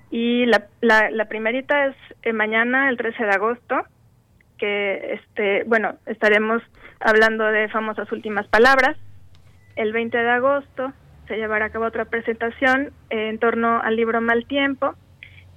Y 0.10 0.46
la, 0.46 0.68
la, 0.82 1.10
la 1.12 1.26
primerita 1.26 1.86
es 1.88 1.96
eh, 2.24 2.34
mañana, 2.34 2.90
el 2.90 2.98
13 2.98 3.24
de 3.24 3.32
agosto, 3.32 3.76
que 4.58 5.14
este, 5.14 5.64
bueno, 5.66 5.96
estaremos 6.06 6.62
hablando 7.00 7.46
de 7.46 7.70
famosas 7.70 8.12
últimas 8.12 8.48
palabras 8.48 8.98
el 9.76 9.94
20 9.94 10.18
de 10.18 10.30
agosto 10.30 10.94
se 11.28 11.38
llevará 11.38 11.66
a 11.66 11.70
cabo 11.70 11.86
otra 11.86 12.06
presentación 12.06 12.92
en 13.10 13.40
torno 13.40 13.82
al 13.82 13.96
libro 13.96 14.22
Mal 14.22 14.46
Tiempo 14.46 14.96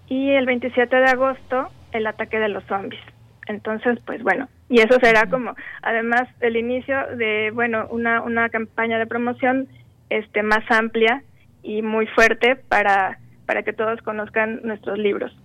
y 0.06 0.30
el 0.30 0.46
27 0.46 0.94
de 0.96 1.06
agosto 1.06 1.68
el 1.92 2.06
ataque 2.06 2.38
de 2.38 2.48
los 2.48 2.64
zombies. 2.64 3.02
Entonces, 3.46 3.98
pues 4.04 4.22
bueno, 4.22 4.48
y 4.68 4.80
eso 4.80 4.98
será 5.00 5.26
como 5.26 5.54
además 5.82 6.28
el 6.40 6.56
inicio 6.56 6.96
de, 7.16 7.50
bueno, 7.52 7.86
una, 7.90 8.22
una 8.22 8.48
campaña 8.48 8.98
de 8.98 9.06
promoción 9.06 9.68
este 10.10 10.42
más 10.42 10.64
amplia 10.70 11.22
y 11.62 11.82
muy 11.82 12.06
fuerte 12.08 12.56
para, 12.56 13.18
para 13.44 13.62
que 13.62 13.72
todos 13.72 14.00
conozcan 14.02 14.60
nuestros 14.62 14.98
libros. 14.98 15.36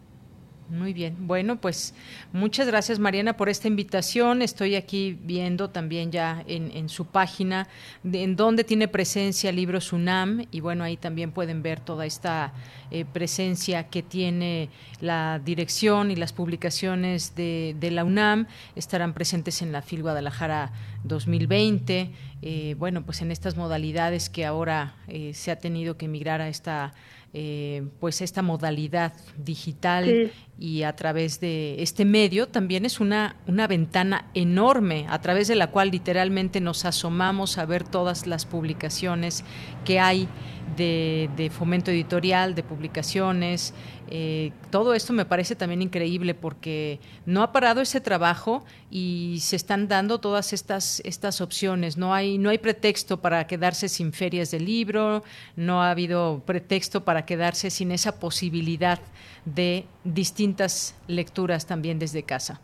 Muy 0.71 0.93
bien. 0.93 1.27
Bueno, 1.27 1.59
pues 1.59 1.93
muchas 2.31 2.65
gracias 2.65 2.97
Mariana 2.97 3.35
por 3.35 3.49
esta 3.49 3.67
invitación. 3.67 4.41
Estoy 4.41 4.75
aquí 4.75 5.19
viendo 5.21 5.69
también 5.69 6.13
ya 6.13 6.45
en, 6.47 6.87
su 6.87 7.07
página 7.07 7.67
en 8.05 8.37
donde 8.37 8.63
tiene 8.63 8.87
presencia 8.87 9.51
Libros 9.51 9.91
UNAM 9.91 10.45
y 10.49 10.61
bueno, 10.61 10.85
ahí 10.85 10.95
también 10.95 11.33
pueden 11.33 11.61
ver 11.61 11.81
toda 11.81 12.05
esta 12.05 12.53
eh, 12.89 13.03
presencia 13.03 13.89
que 13.89 14.01
tiene 14.01 14.69
la 15.01 15.41
dirección 15.43 16.09
y 16.09 16.15
las 16.15 16.31
publicaciones 16.31 17.35
de, 17.35 17.75
la 17.91 18.05
UNAM. 18.05 18.47
Estarán 18.77 19.13
presentes 19.13 19.61
en 19.61 19.73
la 19.73 19.81
FIL 19.81 20.03
Guadalajara 20.03 20.71
2020. 21.03 22.11
Eh, 22.43 22.75
bueno, 22.79 23.03
pues 23.03 23.21
en 23.21 23.31
estas 23.31 23.57
modalidades 23.57 24.29
que 24.29 24.45
ahora 24.45 24.95
eh, 25.09 25.33
se 25.33 25.51
ha 25.51 25.59
tenido 25.59 25.97
que 25.97 26.07
migrar 26.07 26.39
a 26.39 26.47
esta 26.47 26.93
eh, 27.33 27.83
pues 27.99 28.21
esta 28.21 28.41
modalidad 28.41 29.13
digital 29.37 30.31
y 30.59 30.83
a 30.83 30.95
través 30.95 31.39
de 31.39 31.81
este 31.81 32.03
medio 32.03 32.47
también 32.47 32.85
es 32.85 32.99
una, 32.99 33.37
una 33.47 33.67
ventana 33.67 34.29
enorme 34.33 35.05
a 35.09 35.21
través 35.21 35.47
de 35.47 35.55
la 35.55 35.67
cual 35.67 35.91
literalmente 35.91 36.59
nos 36.59 36.83
asomamos 36.83 37.57
a 37.57 37.65
ver 37.65 37.85
todas 37.85 38.27
las 38.27 38.45
publicaciones 38.45 39.45
que 39.85 39.99
hay 39.99 40.27
de, 40.75 41.51
fomento 41.53 41.91
editorial, 41.91 42.55
de 42.55 42.63
publicaciones. 42.63 43.73
Eh, 44.13 44.51
todo 44.71 44.93
esto 44.93 45.13
me 45.13 45.23
parece 45.23 45.55
también 45.55 45.81
increíble 45.81 46.33
porque 46.33 46.99
no 47.25 47.43
ha 47.43 47.53
parado 47.53 47.79
ese 47.79 48.01
trabajo 48.01 48.65
y 48.89 49.37
se 49.39 49.55
están 49.55 49.87
dando 49.87 50.19
todas 50.19 50.51
estas, 50.51 51.01
estas 51.05 51.39
opciones. 51.39 51.97
No 51.97 52.13
hay, 52.13 52.37
no 52.37 52.49
hay 52.49 52.57
pretexto 52.57 53.21
para 53.21 53.47
quedarse 53.47 53.87
sin 53.87 54.11
ferias 54.11 54.51
de 54.51 54.59
libro, 54.59 55.23
no 55.55 55.81
ha 55.81 55.91
habido 55.91 56.43
pretexto 56.45 57.05
para 57.05 57.25
quedarse 57.25 57.69
sin 57.69 57.91
esa 57.91 58.19
posibilidad 58.19 58.99
de 59.45 59.85
distintas 60.03 60.99
lecturas 61.07 61.65
también 61.65 61.97
desde 61.97 62.23
casa. 62.23 62.59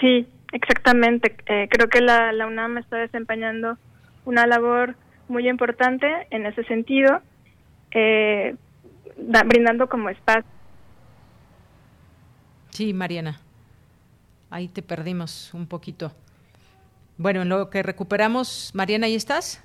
Sí, 0.00 0.28
exactamente. 0.52 1.36
Eh, 1.46 1.66
creo 1.68 1.88
que 1.88 2.00
la, 2.00 2.32
UNAM 2.46 2.78
está 2.78 2.96
desempeñando 2.98 3.76
una 4.24 4.46
labor 4.46 4.94
muy 5.26 5.48
importante 5.48 6.06
en 6.30 6.46
ese 6.46 6.62
sentido, 6.64 7.22
eh, 7.90 8.54
brindando 9.16 9.88
como 9.88 10.08
espacio. 10.08 10.44
Sí, 12.70 12.92
Mariana, 12.92 13.40
ahí 14.50 14.68
te 14.68 14.82
perdimos 14.82 15.52
un 15.52 15.66
poquito. 15.66 16.12
Bueno, 17.18 17.42
en 17.42 17.48
lo 17.48 17.68
que 17.68 17.82
recuperamos, 17.82 18.70
Mariana, 18.74 19.06
¿ahí 19.06 19.14
estás? 19.14 19.62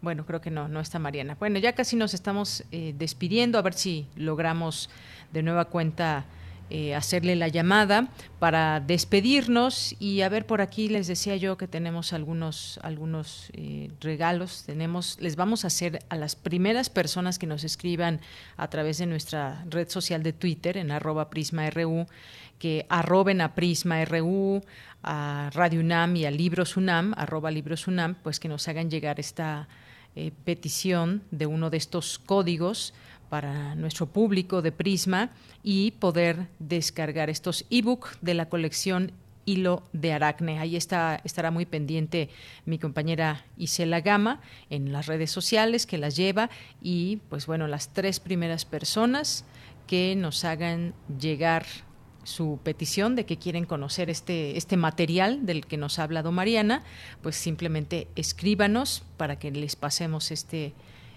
Bueno, 0.00 0.24
creo 0.26 0.40
que 0.40 0.50
no, 0.50 0.68
no 0.68 0.80
está 0.80 0.98
Mariana. 0.98 1.36
Bueno, 1.40 1.58
ya 1.58 1.72
casi 1.72 1.96
nos 1.96 2.14
estamos 2.14 2.64
eh, 2.70 2.94
despidiendo, 2.96 3.58
a 3.58 3.62
ver 3.62 3.72
si 3.72 4.06
logramos 4.16 4.90
de 5.32 5.42
nueva 5.42 5.64
cuenta 5.64 6.26
eh, 6.70 6.94
hacerle 6.94 7.36
la 7.36 7.48
llamada 7.48 8.08
para 8.38 8.80
despedirnos 8.80 9.94
y 10.00 10.22
a 10.22 10.30
ver 10.30 10.46
por 10.46 10.62
aquí 10.62 10.88
les 10.88 11.06
decía 11.06 11.36
yo 11.36 11.58
que 11.58 11.68
tenemos 11.68 12.14
algunos 12.14 12.80
algunos 12.82 13.50
eh, 13.52 13.90
regalos. 14.00 14.64
Tenemos 14.64 15.18
les 15.20 15.36
vamos 15.36 15.64
a 15.64 15.66
hacer 15.66 15.98
a 16.08 16.16
las 16.16 16.36
primeras 16.36 16.88
personas 16.88 17.38
que 17.38 17.46
nos 17.46 17.64
escriban 17.64 18.20
a 18.56 18.68
través 18.68 18.98
de 18.98 19.06
nuestra 19.06 19.64
red 19.68 19.90
social 19.90 20.22
de 20.22 20.32
Twitter 20.32 20.78
en 20.78 20.90
arroba 20.90 21.28
prisma.ru 21.28 22.06
que 22.58 22.86
arroben 22.88 23.42
a 23.42 23.54
prisma.ru 23.54 24.62
a 25.02 25.50
Radio 25.52 25.80
UNAM 25.80 26.16
y 26.16 26.24
a 26.24 26.30
Libros 26.30 26.78
UNAM 26.78 27.12
arroba 27.18 27.50
Libros 27.50 27.86
UNAM 27.86 28.14
pues 28.22 28.40
que 28.40 28.48
nos 28.48 28.66
hagan 28.68 28.90
llegar 28.90 29.20
esta 29.20 29.68
eh, 30.16 30.30
petición 30.44 31.24
de 31.30 31.46
uno 31.46 31.70
de 31.70 31.76
estos 31.76 32.18
códigos 32.18 32.94
para 33.28 33.74
nuestro 33.74 34.06
público 34.06 34.62
de 34.62 34.72
Prisma 34.72 35.30
y 35.62 35.92
poder 35.92 36.48
descargar 36.58 37.30
estos 37.30 37.64
ebook 37.70 38.18
de 38.20 38.34
la 38.34 38.48
colección 38.48 39.12
Hilo 39.46 39.82
de 39.92 40.12
Aracne. 40.12 40.58
Ahí 40.58 40.76
está, 40.76 41.20
estará 41.24 41.50
muy 41.50 41.66
pendiente 41.66 42.30
mi 42.64 42.78
compañera 42.78 43.44
Isela 43.56 44.00
Gama 44.00 44.40
en 44.70 44.92
las 44.92 45.06
redes 45.06 45.30
sociales 45.30 45.86
que 45.86 45.98
las 45.98 46.16
lleva 46.16 46.50
y 46.82 47.18
pues 47.28 47.46
bueno, 47.46 47.66
las 47.66 47.92
tres 47.92 48.20
primeras 48.20 48.64
personas 48.64 49.44
que 49.86 50.16
nos 50.16 50.44
hagan 50.44 50.94
llegar 51.20 51.66
su 52.24 52.58
petición 52.62 53.16
de 53.16 53.26
que 53.26 53.36
quieren 53.36 53.66
conocer 53.66 54.08
este, 54.08 54.56
este 54.56 54.76
material 54.78 55.44
del 55.44 55.66
que 55.66 55.76
nos 55.76 55.98
ha 55.98 56.04
hablado 56.04 56.32
Mariana, 56.32 56.82
pues 57.22 57.36
simplemente 57.36 58.08
escríbanos 58.16 59.02
para 59.18 59.38
que 59.38 59.50
les 59.50 59.76
pasemos 59.76 60.30
este, 60.30 60.72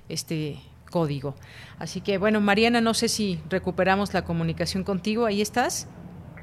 este 0.09 0.59
código. 0.87 1.35
Así 1.79 2.01
que 2.01 2.17
bueno, 2.17 2.41
Mariana, 2.41 2.81
no 2.81 2.93
sé 2.93 3.07
si 3.09 3.39
recuperamos 3.49 4.13
la 4.13 4.23
comunicación 4.23 4.83
contigo. 4.83 5.25
¿Ahí 5.25 5.41
estás? 5.41 5.87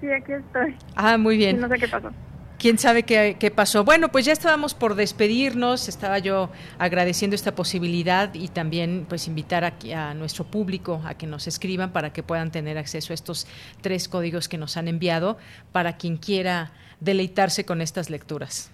Sí, 0.01 0.11
aquí 0.11 0.33
estoy. 0.33 0.77
Ah, 0.97 1.19
muy 1.19 1.37
bien. 1.37 1.61
no 1.61 1.69
sé 1.69 1.79
qué 1.79 1.89
pasó. 1.89 2.11
¿Quién 2.59 2.79
sabe 2.79 3.03
qué, 3.03 3.37
qué, 3.39 3.51
pasó? 3.51 3.85
Bueno, 3.85 4.09
pues 4.11 4.25
ya 4.25 4.33
estábamos 4.33 4.75
por 4.75 4.95
despedirnos, 4.95 5.89
estaba 5.89 6.19
yo 6.19 6.51
agradeciendo 6.79 7.35
esta 7.35 7.55
posibilidad 7.55 8.33
y 8.33 8.49
también 8.49 9.07
pues 9.09 9.27
invitar 9.27 9.65
aquí 9.65 9.93
a 9.93 10.15
nuestro 10.15 10.45
público 10.45 11.03
a 11.05 11.15
que 11.15 11.27
nos 11.27 11.47
escriban 11.47 11.93
para 11.93 12.13
que 12.13 12.23
puedan 12.23 12.53
tener 12.53 12.79
acceso 12.79 13.13
a 13.13 13.15
estos 13.15 13.47
tres 13.83 14.09
códigos 14.09 14.49
que 14.49 14.57
nos 14.57 14.77
han 14.77 14.89
enviado 14.89 15.37
para 15.73 15.97
quien 15.97 16.17
quiera 16.17 16.71
deleitarse 17.01 17.65
con 17.67 17.81
estas 17.81 18.09
lecturas. 18.09 18.71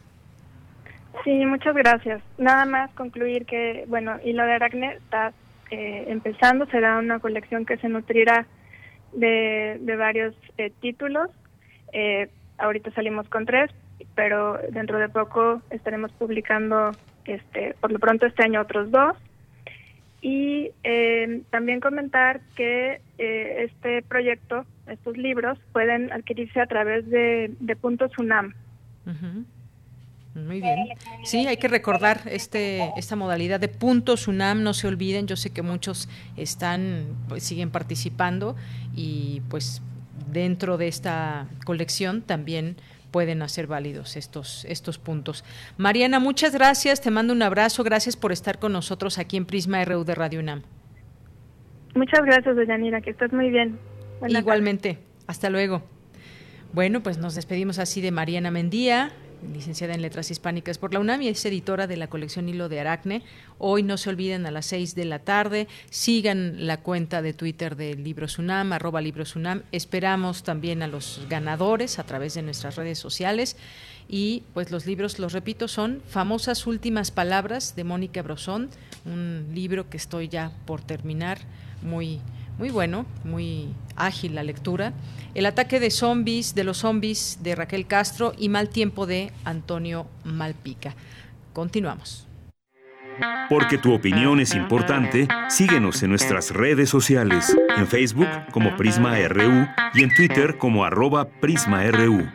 Sí, 1.25 1.45
muchas 1.45 1.75
gracias. 1.75 2.23
Nada 2.39 2.65
más 2.67 2.91
concluir 2.93 3.45
que, 3.45 3.85
bueno, 3.89 4.19
y 4.25 4.33
lo 4.33 4.45
de 4.45 4.53
Aracne 4.53 4.95
está 4.95 5.33
eh, 5.71 6.05
empezando, 6.09 6.67
será 6.67 6.99
una 6.99 7.21
colección 7.21 7.65
que 7.65 7.77
se 7.77 7.89
nutrirá 7.89 8.47
de, 9.13 9.79
varios 9.97 10.35
eh, 10.59 10.73
títulos. 10.81 11.31
Eh, 11.93 12.29
ahorita 12.59 12.91
salimos 12.93 13.29
con 13.29 13.47
tres, 13.47 13.71
pero 14.15 14.59
dentro 14.71 14.99
de 14.99 15.09
poco 15.09 15.63
estaremos 15.71 16.13
publicando, 16.13 16.91
este, 17.25 17.75
por 17.81 17.93
lo 17.93 17.99
pronto 17.99 18.27
este 18.27 18.43
año 18.43 18.61
otros 18.61 18.91
dos. 18.91 19.17
Y 20.23 20.71
también 21.51 21.81
comentar 21.81 22.43
que 22.55 23.01
este 23.17 24.03
proyecto, 24.03 24.67
estos 24.87 25.17
libros, 25.17 25.59
pueden 25.73 26.13
adquirirse 26.13 26.61
a 26.61 26.67
través 26.67 27.09
de, 27.09 27.55
de 27.59 27.77
Puntos 27.77 28.13
UNAM. 28.19 28.53
Muy 30.35 30.61
bien. 30.61 30.77
Sí, 31.25 31.47
hay 31.47 31.57
que 31.57 31.67
recordar 31.67 32.23
este 32.27 32.93
esta 32.97 33.17
modalidad 33.17 33.59
de 33.59 33.69
puntos 33.69 34.29
UNAM, 34.29 34.63
no 34.63 34.75
se 34.75 34.87
olviden, 34.87 35.27
yo 35.27 35.37
sé 35.37 35.51
que 35.51 35.63
muchos 35.63 36.09
están 36.37 37.07
pues, 37.29 37.43
siguen 37.43 37.71
participando 37.71 38.55
y 38.95 39.43
pues 39.49 39.83
dentro 40.33 40.79
de 40.79 40.87
esta 40.87 41.49
colección 41.65 42.23
también 42.23 42.77
pueden 43.11 43.43
hacer 43.43 43.67
válidos 43.67 44.17
estos 44.17 44.65
estos 44.67 44.99
puntos. 44.99 45.45
Mariana, 45.79 46.21
muchas 46.21 46.53
gracias, 46.53 47.01
te 47.01 47.11
mando 47.11 47.33
un 47.33 47.43
abrazo, 47.43 47.83
gracias 47.83 48.17
por 48.17 48.31
estar 48.31 48.61
con 48.61 48.73
nosotros 48.73 49.19
aquí 49.19 49.37
en 49.37 49.47
Prisma 49.47 49.85
RU 49.85 50.05
de 50.05 50.15
Radio 50.15 50.39
UNAM. 50.39 50.63
Muchas 51.97 52.23
gracias, 52.25 52.55
doña 52.55 53.01
que 53.01 53.11
estás 53.11 53.33
muy 53.33 53.51
bien. 53.51 53.79
Igualmente, 54.29 54.99
hasta 55.27 55.51
luego. 55.51 55.83
Bueno, 56.73 57.03
pues 57.03 57.19
nos 57.19 57.35
despedimos 57.35 57.81
así 57.81 58.01
de 58.01 58.13
Mariana 58.13 58.53
Mendía, 58.53 59.11
licenciada 59.53 59.95
en 59.95 60.03
Letras 60.03 60.31
Hispánicas 60.31 60.79
por 60.79 60.93
la 60.93 61.01
UNAM 61.01 61.23
y 61.23 61.29
es 61.29 61.45
editora 61.45 61.87
de 61.87 61.97
la 61.97 62.09
colección 62.09 62.49
Hilo 62.49 62.69
de 62.69 62.81
Aracne. 62.81 63.23
Hoy 63.59 63.83
no 63.83 63.97
se 63.97 64.11
olviden 64.11 64.47
a 64.47 64.51
las 64.51 64.67
seis 64.67 64.95
de 64.95 65.05
la 65.05 65.21
tarde, 65.21 65.69
sigan 65.91 66.67
la 66.67 66.79
cuenta 66.79 67.23
de 67.23 67.33
Twitter 67.33 67.77
de 67.77 67.95
Libros 67.95 68.39
UNAM, 68.39 68.73
arroba 68.73 69.01
Libros 69.01 69.37
UNAM. 69.37 69.63
Esperamos 69.73 70.43
también 70.43 70.83
a 70.83 70.87
los 70.87 71.27
ganadores 71.29 71.99
a 71.99 72.05
través 72.05 72.35
de 72.35 72.43
nuestras 72.43 72.77
redes 72.77 72.99
sociales. 72.99 73.57
Y 74.09 74.43
pues 74.55 74.71
los 74.73 74.87
libros, 74.87 75.19
los 75.19 75.33
repito, 75.33 75.69
son 75.69 76.03
Famosas 76.09 76.67
Últimas 76.67 77.11
Palabras 77.11 77.77
de 77.77 77.85
Mónica 77.85 78.23
Brosón, 78.23 78.69
un 79.05 79.47
libro 79.55 79.89
que 79.89 79.97
estoy 79.97 80.29
ya 80.29 80.51
por 80.67 80.81
terminar, 80.81 81.39
muy 81.83 82.21
muy 82.61 82.69
bueno, 82.69 83.07
muy 83.25 83.75
ágil 83.97 84.35
la 84.35 84.43
lectura. 84.43 84.93
El 85.35 85.47
ataque 85.47 85.81
de 85.81 85.91
zombies, 85.91 86.55
de 86.55 86.63
los 86.63 86.77
zombies 86.77 87.39
de 87.43 87.55
Raquel 87.55 87.87
Castro 87.87 88.35
y 88.37 88.51
Mal 88.51 88.69
tiempo 88.69 89.07
de 89.07 89.33
Antonio 89.45 90.07
Malpica. 90.25 90.95
Continuamos. 91.55 92.29
Porque 93.49 93.79
tu 93.79 93.95
opinión 93.95 94.41
es 94.41 94.55
importante, 94.55 95.27
síguenos 95.49 96.03
en 96.03 96.11
nuestras 96.11 96.51
redes 96.51 96.91
sociales, 96.91 97.57
en 97.79 97.87
Facebook 97.87 98.29
como 98.53 98.77
Prisma 98.77 99.17
RU 99.27 99.67
y 99.95 100.03
en 100.03 100.15
Twitter 100.15 100.59
como 100.59 100.85
arroba 100.85 101.31
PrismaRU. 101.41 102.29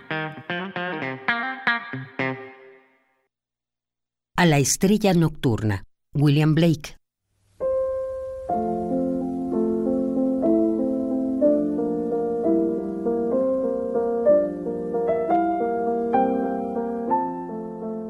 A 4.37 4.45
la 4.47 4.57
estrella 4.57 5.13
nocturna, 5.13 5.83
William 6.13 6.55
Blake. 6.55 6.97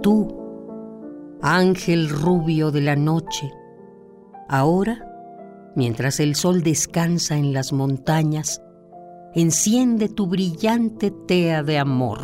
Tú, 0.05 0.27
ángel 1.41 2.09
rubio 2.09 2.69
de 2.69 2.79
la 2.79 2.95
noche, 2.95 3.51
ahora, 4.47 5.03
mientras 5.75 6.19
el 6.19 6.35
sol 6.35 6.61
descansa 6.61 7.37
en 7.37 7.53
las 7.53 7.73
montañas, 7.73 8.61
enciende 9.33 10.07
tu 10.07 10.27
brillante 10.27 11.09
tea 11.09 11.63
de 11.63 11.79
amor. 11.79 12.19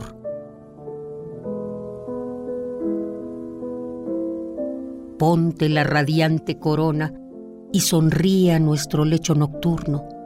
Ponte 5.17 5.67
la 5.67 5.83
radiante 5.83 6.59
corona 6.59 7.19
y 7.71 7.79
sonríe 7.79 8.53
a 8.53 8.59
nuestro 8.59 9.05
lecho 9.05 9.33
nocturno. 9.33 10.20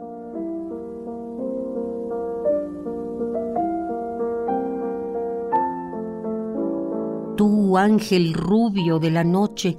Ángel 7.78 8.34
rubio 8.34 8.98
de 8.98 9.10
la 9.10 9.24
noche, 9.24 9.78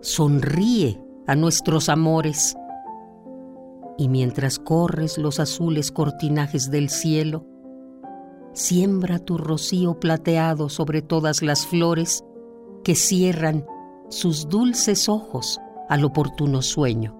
sonríe 0.00 1.00
a 1.26 1.34
nuestros 1.36 1.88
amores 1.88 2.56
y 3.98 4.08
mientras 4.08 4.58
corres 4.58 5.18
los 5.18 5.38
azules 5.40 5.92
cortinajes 5.92 6.70
del 6.70 6.88
cielo, 6.88 7.46
siembra 8.52 9.18
tu 9.18 9.38
rocío 9.38 10.00
plateado 10.00 10.68
sobre 10.68 11.02
todas 11.02 11.42
las 11.42 11.66
flores 11.66 12.24
que 12.84 12.94
cierran 12.94 13.64
sus 14.08 14.48
dulces 14.48 15.08
ojos 15.08 15.60
al 15.88 16.04
oportuno 16.04 16.62
sueño. 16.62 17.18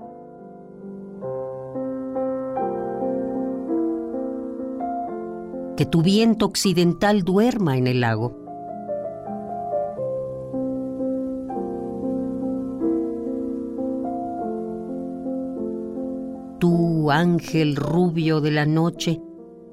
Que 5.76 5.86
tu 5.86 6.02
viento 6.02 6.46
occidental 6.46 7.22
duerma 7.22 7.76
en 7.76 7.86
el 7.86 8.00
lago 8.00 8.41
ángel 17.12 17.76
rubio 17.76 18.40
de 18.40 18.50
la 18.50 18.66
noche, 18.66 19.20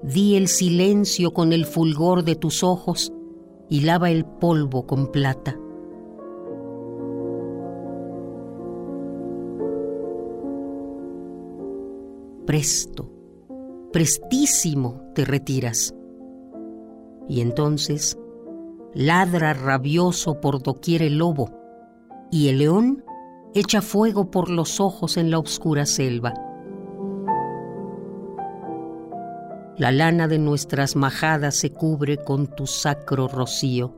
di 0.03 0.35
el 0.35 0.47
silencio 0.47 1.31
con 1.31 1.53
el 1.53 1.65
fulgor 1.65 2.23
de 2.23 2.35
tus 2.35 2.63
ojos 2.63 3.11
y 3.69 3.81
lava 3.81 4.11
el 4.11 4.25
polvo 4.25 4.85
con 4.85 5.11
plata. 5.11 5.57
Presto, 12.45 13.11
prestísimo 13.91 15.11
te 15.13 15.25
retiras. 15.25 15.93
Y 17.27 17.41
entonces 17.41 18.17
ladra 18.93 19.53
rabioso 19.53 20.39
por 20.41 20.63
doquier 20.63 21.03
el 21.03 21.19
lobo, 21.19 21.51
y 22.31 22.47
el 22.47 22.59
león 22.59 23.03
echa 23.53 23.81
fuego 23.81 24.31
por 24.31 24.49
los 24.49 24.79
ojos 24.79 25.17
en 25.17 25.29
la 25.29 25.39
oscura 25.39 25.85
selva. 25.85 26.33
La 29.79 29.93
lana 29.93 30.27
de 30.27 30.39
nuestras 30.39 30.97
majadas 30.97 31.55
se 31.55 31.71
cubre 31.71 32.17
con 32.17 32.47
tu 32.47 32.67
sacro 32.67 33.29
rocío. 33.29 33.95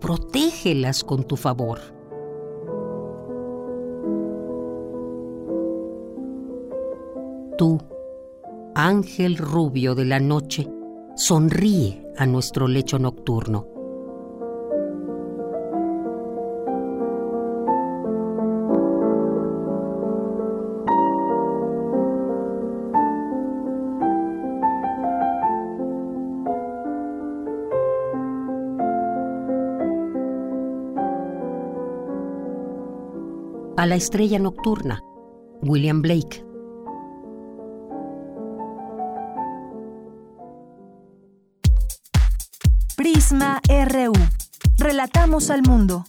Protégelas 0.00 1.04
con 1.04 1.22
tu 1.22 1.36
favor. 1.36 1.78
Tú, 7.56 7.78
ángel 8.74 9.36
rubio 9.36 9.94
de 9.94 10.04
la 10.04 10.18
noche, 10.18 10.68
sonríe 11.14 12.04
a 12.16 12.26
nuestro 12.26 12.66
lecho 12.66 12.98
nocturno. 12.98 13.71
La 33.92 33.96
estrella 33.96 34.38
nocturna, 34.38 35.02
William 35.60 36.00
Blake. 36.00 36.42
Prisma 42.96 43.60
RU. 43.68 44.14
Relatamos 44.78 45.50
al 45.50 45.60
mundo. 45.60 46.06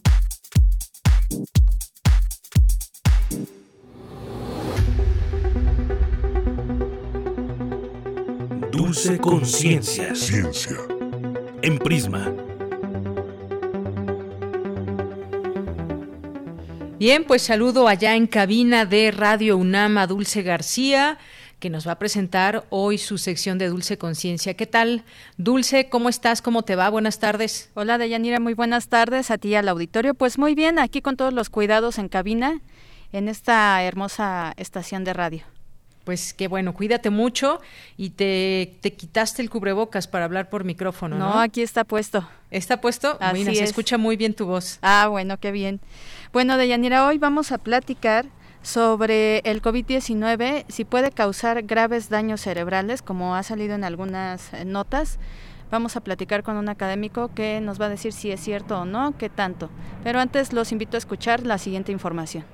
Dulce 8.72 9.18
conciencia. 9.20 10.16
Ciencia. 10.16 10.78
En 11.62 11.80
Prisma 11.80 12.43
Bien, 17.06 17.26
pues 17.26 17.42
saludo 17.42 17.90
allá 17.90 18.16
en 18.16 18.28
cabina 18.28 18.86
de 18.86 19.12
Radio 19.12 19.58
UNAM 19.58 19.98
a 19.98 20.08
Dulce 20.08 20.42
García, 20.42 21.18
que 21.60 21.70
nos 21.70 21.86
va 21.86 21.92
a 21.92 22.00
presentar 22.00 22.66
hoy 22.70 22.98
su 22.98 23.18
sección 23.18 23.58
de 23.58 23.68
Dulce 23.68 23.98
Conciencia. 23.98 24.54
¿Qué 24.54 24.68
tal, 24.68 25.04
Dulce? 25.36 25.90
¿Cómo 25.90 26.08
estás? 26.08 26.42
¿Cómo 26.42 26.64
te 26.64 26.78
va? 26.78 26.88
Buenas 26.90 27.20
tardes. 27.20 27.70
Hola, 27.74 27.98
Deyanira, 27.98 28.40
muy 28.40 28.54
buenas 28.54 28.88
tardes 28.88 29.32
a 29.32 29.38
ti 29.38 29.54
al 29.54 29.68
auditorio. 29.68 30.14
Pues 30.14 30.38
muy 30.38 30.56
bien, 30.56 30.80
aquí 30.80 31.02
con 31.02 31.18
todos 31.18 31.34
los 31.34 31.50
cuidados 31.50 31.98
en 31.98 32.08
cabina, 32.08 32.62
en 33.12 33.28
esta 33.28 33.84
hermosa 33.84 34.54
estación 34.56 35.04
de 35.04 35.12
radio. 35.12 35.53
Pues 36.04 36.34
qué 36.34 36.48
bueno, 36.48 36.74
cuídate 36.74 37.10
mucho 37.10 37.62
y 37.96 38.12
te, 38.12 38.78
te 38.82 38.94
quitaste 38.94 39.42
el 39.42 39.50
cubrebocas 39.50 40.08
para 40.08 40.26
hablar 40.26 40.50
por 40.50 40.66
micrófono, 40.66 41.18
¿no? 41.18 41.34
No, 41.36 41.40
aquí 41.40 41.62
está 41.62 41.86
puesto. 41.86 42.28
¿Está 42.52 42.82
puesto? 42.82 43.18
Así 43.22 43.44
se 43.56 43.64
escucha 43.64 43.98
muy 43.98 44.18
bien 44.18 44.34
tu 44.34 44.46
voz. 44.46 44.80
Ah, 44.82 45.08
bueno, 45.10 45.38
qué 45.40 45.52
bien. 45.52 45.80
Bueno, 46.34 46.58
Deyanira, 46.58 47.08
hoy 47.08 47.18
vamos 47.18 47.52
a 47.52 47.58
platicar 47.58 48.26
sobre 48.64 49.40
el 49.40 49.62
COVID-19, 49.62 50.66
si 50.70 50.86
puede 50.86 51.12
causar 51.12 51.64
graves 51.64 52.10
daños 52.10 52.42
cerebrales, 52.42 53.02
como 53.02 53.36
ha 53.36 53.44
salido 53.44 53.76
en 53.76 53.84
algunas 53.84 54.54
eh, 54.54 54.66
notas. 54.66 55.20
Vamos 55.70 55.96
a 55.96 56.02
platicar 56.02 56.44
con 56.44 56.58
un 56.58 56.70
académico 56.70 57.32
que 57.34 57.60
nos 57.60 57.80
va 57.80 57.88
a 57.88 57.90
decir 57.90 58.14
si 58.14 58.32
es 58.32 58.40
cierto 58.40 58.82
o 58.82 58.86
no, 58.86 59.18
qué 59.18 59.30
tanto. 59.30 59.70
Pero 60.04 60.20
antes 60.20 60.54
los 60.54 60.72
invito 60.72 60.98
a 60.98 61.00
escuchar 61.00 61.46
la 61.46 61.58
siguiente 61.58 61.92
información. 61.92 62.46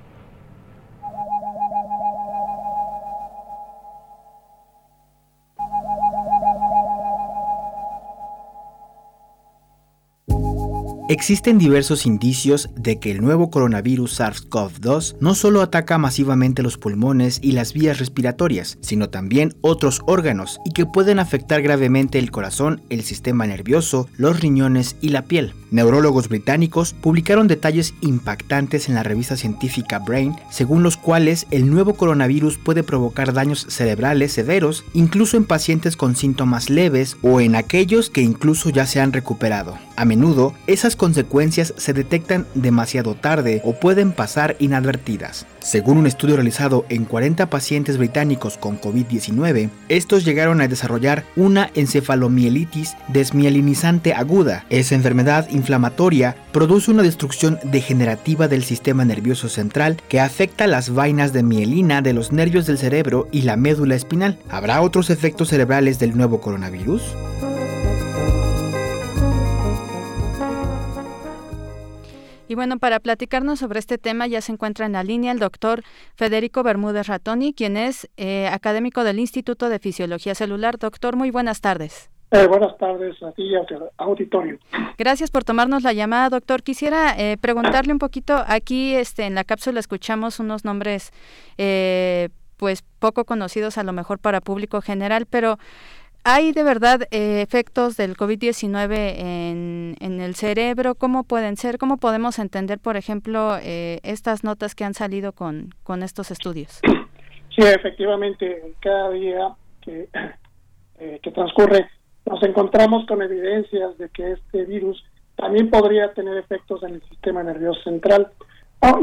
Existen 11.10 11.58
diversos 11.58 12.06
indicios 12.06 12.70
de 12.76 13.00
que 13.00 13.10
el 13.10 13.20
nuevo 13.20 13.50
coronavirus 13.50 14.20
SARS-CoV-2 14.20 15.16
no 15.18 15.34
solo 15.34 15.60
ataca 15.60 15.98
masivamente 15.98 16.62
los 16.62 16.78
pulmones 16.78 17.40
y 17.42 17.50
las 17.50 17.72
vías 17.72 17.98
respiratorias, 17.98 18.78
sino 18.80 19.10
también 19.10 19.56
otros 19.60 20.02
órganos 20.06 20.60
y 20.64 20.70
que 20.70 20.86
pueden 20.86 21.18
afectar 21.18 21.62
gravemente 21.62 22.20
el 22.20 22.30
corazón, 22.30 22.82
el 22.90 23.02
sistema 23.02 23.44
nervioso, 23.44 24.08
los 24.18 24.38
riñones 24.38 24.94
y 25.00 25.08
la 25.08 25.22
piel. 25.22 25.52
Neurólogos 25.72 26.28
británicos 26.28 26.94
publicaron 26.94 27.48
detalles 27.48 27.94
impactantes 28.02 28.88
en 28.88 28.94
la 28.94 29.02
revista 29.02 29.36
científica 29.36 29.98
Brain, 29.98 30.34
según 30.50 30.84
los 30.84 30.96
cuales 30.96 31.46
el 31.50 31.70
nuevo 31.70 31.94
coronavirus 31.94 32.58
puede 32.58 32.84
provocar 32.84 33.32
daños 33.32 33.66
cerebrales 33.68 34.32
severos, 34.32 34.84
incluso 34.94 35.36
en 35.36 35.44
pacientes 35.44 35.96
con 35.96 36.14
síntomas 36.14 36.70
leves 36.70 37.16
o 37.22 37.40
en 37.40 37.56
aquellos 37.56 38.10
que 38.10 38.22
incluso 38.22 38.70
ya 38.70 38.86
se 38.86 39.00
han 39.00 39.12
recuperado. 39.12 39.76
A 39.96 40.04
menudo, 40.04 40.54
esas 40.66 40.96
consecuencias 41.00 41.72
se 41.78 41.94
detectan 41.94 42.44
demasiado 42.52 43.14
tarde 43.14 43.62
o 43.64 43.72
pueden 43.72 44.12
pasar 44.12 44.54
inadvertidas. 44.58 45.46
Según 45.60 45.96
un 45.96 46.06
estudio 46.06 46.36
realizado 46.36 46.84
en 46.90 47.06
40 47.06 47.48
pacientes 47.48 47.96
británicos 47.96 48.58
con 48.58 48.78
COVID-19, 48.78 49.70
estos 49.88 50.26
llegaron 50.26 50.60
a 50.60 50.68
desarrollar 50.68 51.24
una 51.36 51.70
encefalomielitis 51.74 52.96
desmielinizante 53.08 54.12
aguda. 54.12 54.66
Esa 54.68 54.94
enfermedad 54.94 55.48
inflamatoria 55.48 56.36
produce 56.52 56.90
una 56.90 57.02
destrucción 57.02 57.58
degenerativa 57.64 58.46
del 58.46 58.62
sistema 58.62 59.06
nervioso 59.06 59.48
central 59.48 59.96
que 60.10 60.20
afecta 60.20 60.66
las 60.66 60.92
vainas 60.92 61.32
de 61.32 61.42
mielina 61.42 62.02
de 62.02 62.12
los 62.12 62.30
nervios 62.30 62.66
del 62.66 62.76
cerebro 62.76 63.26
y 63.32 63.40
la 63.42 63.56
médula 63.56 63.94
espinal. 63.94 64.36
¿Habrá 64.50 64.82
otros 64.82 65.08
efectos 65.08 65.48
cerebrales 65.48 65.98
del 65.98 66.14
nuevo 66.14 66.42
coronavirus? 66.42 67.00
Y 72.50 72.56
bueno, 72.56 72.80
para 72.80 72.98
platicarnos 72.98 73.60
sobre 73.60 73.78
este 73.78 73.96
tema 73.96 74.26
ya 74.26 74.40
se 74.40 74.50
encuentra 74.50 74.84
en 74.84 74.90
la 74.90 75.04
línea 75.04 75.30
el 75.30 75.38
doctor 75.38 75.84
Federico 76.16 76.64
Bermúdez 76.64 77.06
Ratoni, 77.06 77.54
quien 77.54 77.76
es 77.76 78.10
eh, 78.16 78.48
académico 78.48 79.04
del 79.04 79.20
Instituto 79.20 79.68
de 79.68 79.78
Fisiología 79.78 80.34
Celular. 80.34 80.76
Doctor, 80.76 81.14
muy 81.14 81.30
buenas 81.30 81.60
tardes. 81.60 82.10
Eh, 82.32 82.48
buenas 82.48 82.76
tardes 82.76 83.22
a 83.22 83.30
ti 83.30 83.44
y 83.44 83.54
al 83.54 83.66
auditorio. 83.98 84.58
Gracias 84.98 85.30
por 85.30 85.44
tomarnos 85.44 85.84
la 85.84 85.92
llamada, 85.92 86.28
doctor. 86.28 86.64
Quisiera 86.64 87.14
eh, 87.16 87.36
preguntarle 87.40 87.92
un 87.92 88.00
poquito, 88.00 88.42
aquí 88.44 88.96
este, 88.96 89.26
en 89.26 89.36
la 89.36 89.44
cápsula 89.44 89.78
escuchamos 89.78 90.40
unos 90.40 90.64
nombres 90.64 91.12
pues 92.56 92.82
poco 92.98 93.24
conocidos 93.24 93.78
a 93.78 93.84
lo 93.84 93.92
mejor 93.92 94.18
para 94.18 94.40
público 94.40 94.82
general, 94.82 95.24
pero 95.24 95.58
¿hay 96.24 96.52
de 96.52 96.62
verdad 96.62 97.02
eh, 97.10 97.42
efectos 97.42 97.96
del 97.96 98.16
COVID-19 98.16 99.14
en, 99.18 99.96
en, 100.00 100.20
el 100.20 100.34
cerebro? 100.34 100.94
¿Cómo 100.94 101.24
pueden 101.24 101.56
ser? 101.56 101.78
¿Cómo 101.78 101.96
podemos 101.96 102.38
entender, 102.38 102.78
por 102.78 102.96
ejemplo, 102.96 103.56
eh, 103.62 104.00
estas 104.02 104.44
notas 104.44 104.74
que 104.74 104.84
han 104.84 104.94
salido 104.94 105.32
con, 105.32 105.74
con 105.82 106.02
estos 106.02 106.30
estudios? 106.30 106.80
Sí, 107.52 107.62
efectivamente, 107.66 108.74
cada 108.78 109.10
día 109.10 109.48
que, 109.80 110.08
eh, 111.00 111.18
que 111.20 111.30
transcurre 111.32 111.90
nos 112.24 112.40
encontramos 112.44 113.06
con 113.06 113.22
evidencias 113.22 113.98
de 113.98 114.08
que 114.10 114.32
este 114.32 114.64
virus 114.66 115.04
también 115.34 115.68
podría 115.68 116.12
tener 116.14 116.36
efectos 116.36 116.82
en 116.84 116.94
el 116.94 117.02
sistema 117.08 117.42
nervioso 117.42 117.82
central 117.82 118.28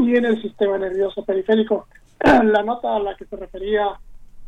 y 0.00 0.16
en 0.16 0.24
el 0.24 0.40
sistema 0.40 0.78
nervioso 0.78 1.24
periférico. 1.24 1.88
La 2.24 2.62
nota 2.62 2.96
a 2.96 3.00
la 3.00 3.16
que 3.16 3.26
se 3.26 3.36
refería 3.36 3.86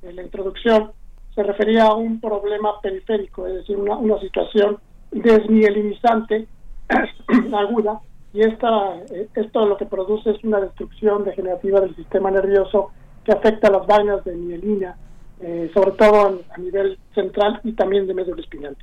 en 0.02 0.16
la 0.16 0.22
introducción 0.22 0.92
se 1.40 1.46
refería 1.46 1.84
a 1.84 1.94
un 1.94 2.20
problema 2.20 2.80
periférico, 2.82 3.46
es 3.46 3.54
decir, 3.54 3.76
una, 3.78 3.96
una 3.96 4.20
situación 4.20 4.78
desmielinizante 5.10 6.46
aguda, 7.56 8.00
y 8.34 8.42
esta, 8.42 8.96
eh, 9.10 9.28
esto 9.34 9.64
lo 9.64 9.78
que 9.78 9.86
produce 9.86 10.30
es 10.30 10.44
una 10.44 10.60
destrucción 10.60 11.24
degenerativa 11.24 11.80
del 11.80 11.96
sistema 11.96 12.30
nervioso 12.30 12.90
que 13.24 13.32
afecta 13.32 13.68
a 13.68 13.70
las 13.70 13.86
vainas 13.86 14.22
de 14.24 14.34
mielina, 14.34 14.96
eh, 15.40 15.70
sobre 15.72 15.92
todo 15.92 16.40
a, 16.50 16.58
nivel 16.58 16.98
central 17.14 17.60
y 17.64 17.72
también 17.72 18.06
de 18.06 18.14
medio 18.14 18.36
espinal. 18.36 18.76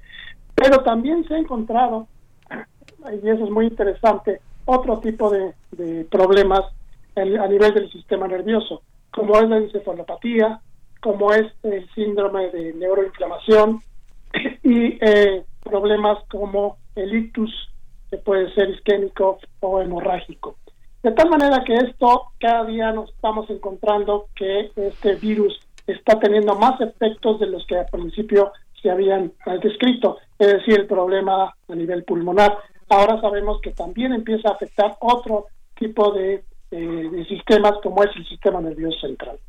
Pero 0.55 0.83
también 0.83 1.25
se 1.27 1.35
ha 1.35 1.37
encontrado, 1.37 2.07
y 3.23 3.29
eso 3.29 3.43
es 3.43 3.51
muy 3.51 3.67
interesante, 3.67 4.41
otro 4.65 4.97
tipo 4.99 5.29
de, 5.29 5.53
problemas 6.09 6.61
a 7.15 7.47
nivel 7.47 7.73
del 7.73 7.91
sistema 7.91 8.27
nervioso, 8.27 8.81
como 9.11 9.37
es 9.37 9.47
la 9.47 9.57
encefalopatía, 9.57 10.59
como 11.01 11.33
es 11.33 11.51
el 11.63 11.87
síndrome 11.93 12.49
de 12.49 12.73
neuroinflamación 12.73 13.81
y 14.63 14.97
eh, 15.01 15.43
problemas 15.63 16.19
como 16.29 16.77
el 16.95 17.15
ictus, 17.15 17.51
que 18.09 18.17
puede 18.17 18.53
ser 18.53 18.69
isquémico 18.69 19.39
o 19.59 19.81
hemorrágico. 19.81 20.55
De 21.03 21.11
tal 21.11 21.29
manera 21.29 21.63
que 21.63 21.73
esto 21.73 22.31
cada 22.39 22.65
día 22.65 22.91
nos 22.91 23.09
estamos 23.11 23.49
encontrando 23.49 24.27
que 24.35 24.71
este 24.75 25.15
virus 25.15 25.59
está 25.85 26.19
teniendo 26.19 26.55
más 26.55 26.79
efectos 26.81 27.39
de 27.39 27.47
los 27.47 27.65
que 27.65 27.77
al 27.77 27.85
principio 27.85 28.51
se 28.81 28.89
habían 28.89 29.31
descrito, 29.61 30.17
es 30.37 30.47
decir, 30.47 30.79
el 30.79 30.87
problema 30.87 31.55
a 31.67 31.75
nivel 31.75 32.03
pulmonar. 32.03 32.57
Ahora 32.89 33.19
sabemos 33.21 33.59
que 33.61 33.71
también 33.71 34.13
empieza 34.13 34.49
a 34.49 34.53
afectar 34.53 34.97
otro 34.99 35.45
tipo 35.77 36.11
de, 36.11 36.43
de 36.69 37.25
sistemas 37.29 37.73
como 37.81 38.03
es 38.03 38.15
el 38.15 38.27
sistema 38.27 38.59
nervioso 38.61 38.99
central. 38.99 39.39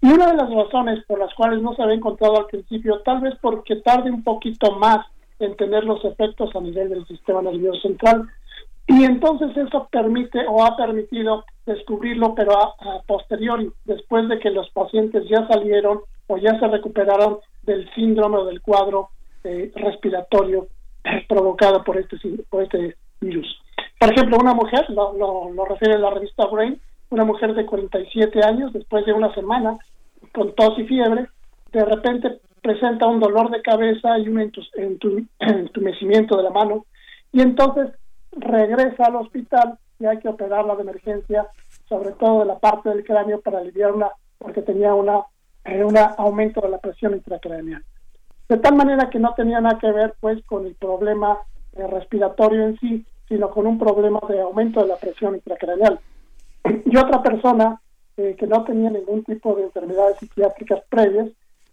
Y 0.00 0.12
una 0.12 0.26
de 0.26 0.36
las 0.36 0.50
razones 0.50 1.04
por 1.06 1.18
las 1.18 1.32
cuales 1.34 1.62
no 1.62 1.74
se 1.74 1.82
había 1.82 1.94
encontrado 1.94 2.38
al 2.38 2.46
principio, 2.46 3.00
tal 3.04 3.20
vez 3.20 3.34
porque 3.40 3.76
tarde 3.76 4.10
un 4.10 4.22
poquito 4.22 4.72
más 4.72 5.06
en 5.38 5.56
tener 5.56 5.84
los 5.84 6.04
efectos 6.04 6.54
a 6.54 6.60
nivel 6.60 6.90
del 6.90 7.06
sistema 7.06 7.42
nervioso 7.42 7.80
central, 7.80 8.28
y 8.86 9.04
entonces 9.04 9.56
eso 9.56 9.88
permite 9.90 10.40
o 10.46 10.62
ha 10.62 10.76
permitido 10.76 11.44
descubrirlo, 11.64 12.34
pero 12.34 12.52
a, 12.52 13.02
posteriori, 13.06 13.70
después 13.84 14.28
de 14.28 14.38
que 14.38 14.50
los 14.50 14.68
pacientes 14.70 15.24
ya 15.28 15.46
salieron 15.48 16.00
o 16.26 16.36
ya 16.36 16.58
se 16.58 16.66
recuperaron 16.66 17.38
del 17.62 17.88
síndrome 17.94 18.38
o 18.38 18.44
del 18.44 18.60
cuadro 18.60 19.08
eh, 19.42 19.72
respiratorio 19.74 20.68
eh, 21.04 21.24
provocado 21.28 21.82
por 21.82 21.96
este, 21.96 22.18
por 22.50 22.62
este 22.62 22.96
virus. 23.20 23.63
Por 23.98 24.12
ejemplo, 24.12 24.38
una 24.38 24.54
mujer, 24.54 24.88
lo, 24.90 25.12
lo, 25.14 25.64
refiere 25.64 25.98
la 25.98 26.10
revista 26.10 26.46
Brain, 26.46 26.80
una 27.10 27.24
mujer 27.24 27.54
de 27.54 27.64
47 27.64 28.44
años, 28.44 28.72
después 28.72 29.06
de 29.06 29.12
una 29.12 29.32
semana 29.34 29.78
con 30.32 30.54
tos 30.54 30.78
y 30.78 30.84
fiebre, 30.84 31.28
de 31.72 31.84
repente 31.84 32.40
presenta 32.62 33.06
un 33.06 33.20
dolor 33.20 33.50
de 33.50 33.62
cabeza 33.62 34.18
y 34.18 34.28
un 34.28 34.40
entumecimiento 35.38 36.36
de 36.36 36.42
la 36.42 36.50
mano, 36.50 36.86
y 37.32 37.40
entonces 37.40 37.90
regresa 38.32 39.06
al 39.06 39.16
hospital 39.16 39.78
y 39.98 40.06
hay 40.06 40.18
que 40.18 40.28
operarla 40.28 40.74
de 40.74 40.82
emergencia, 40.82 41.46
sobre 41.88 42.12
todo 42.12 42.40
de 42.40 42.46
la 42.46 42.58
parte 42.58 42.88
del 42.88 43.04
cráneo 43.04 43.40
para 43.40 43.58
aliviarla 43.58 44.12
porque 44.38 44.62
tenía 44.62 44.94
una 44.94 45.24
eh, 45.64 45.82
un 45.82 45.96
aumento 45.96 46.60
de 46.60 46.68
la 46.68 46.78
presión 46.78 47.14
intracraneal. 47.14 47.82
De 48.48 48.58
tal 48.58 48.74
manera 48.74 49.08
que 49.08 49.18
no 49.18 49.32
tenía 49.34 49.60
nada 49.60 49.78
que 49.78 49.90
ver 49.90 50.14
pues 50.20 50.44
con 50.44 50.66
el 50.66 50.74
problema 50.74 51.38
eh, 51.72 51.86
respiratorio 51.86 52.66
en 52.66 52.78
sí, 52.78 53.06
sino 53.28 53.50
con 53.50 53.66
un 53.66 53.78
problema 53.78 54.20
de 54.28 54.40
aumento 54.40 54.80
de 54.80 54.88
la 54.88 54.96
presión 54.96 55.34
intracraneal. 55.34 56.00
Y 56.86 56.96
otra 56.96 57.22
persona 57.22 57.80
eh, 58.16 58.36
que 58.38 58.46
no 58.46 58.64
tenía 58.64 58.90
ningún 58.90 59.24
tipo 59.24 59.54
de 59.56 59.64
enfermedades 59.64 60.18
psiquiátricas 60.18 60.82
previas, 60.88 61.28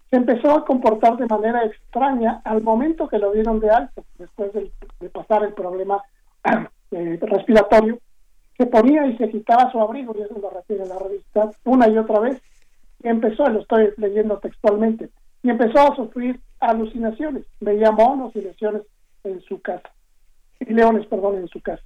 se 0.10 0.18
empezó 0.18 0.52
a 0.52 0.66
comportar 0.66 1.16
de 1.18 1.28
manera 1.28 1.64
extraña 1.64 2.42
al 2.44 2.62
momento 2.62 3.08
que 3.08 3.20
lo 3.20 3.32
dieron 3.32 3.60
de 3.60 3.70
alto, 3.70 4.04
después 4.18 4.52
de, 4.54 4.72
de 5.00 5.10
pasar 5.10 5.44
el 5.44 5.54
problema 5.54 6.04
eh, 6.92 7.20
respiratorio, 7.22 8.00
se 8.58 8.66
ponía 8.66 9.08
y 9.08 9.18
se 9.18 9.30
quitaba 9.30 9.72
su 9.72 9.80
abrigo, 9.80 10.16
y 10.18 10.22
eso 10.22 10.38
lo 10.40 10.50
refiere 10.50 10.86
la 10.86 11.00
revista, 11.00 11.52
una 11.64 11.88
y 11.88 11.98
otra 11.98 12.20
vez, 12.20 12.42
y 13.04 13.08
empezó, 13.08 13.48
lo 13.48 13.62
estoy 13.62 13.94
leyendo 13.98 14.38
textualmente, 14.40 15.10
y 15.44 15.50
empezó 15.50 15.80
a 15.80 15.96
sufrir 15.96 16.40
alucinaciones, 16.60 17.46
veía 17.60 17.92
monos 17.92 18.36
y 18.36 18.42
lesiones 18.42 18.82
en 19.24 19.42
su 19.42 19.62
casa, 19.62 19.90
y 20.68 20.74
leones, 20.74 21.06
perdón, 21.08 21.38
en 21.38 21.48
su 21.48 21.62
casa. 21.62 21.84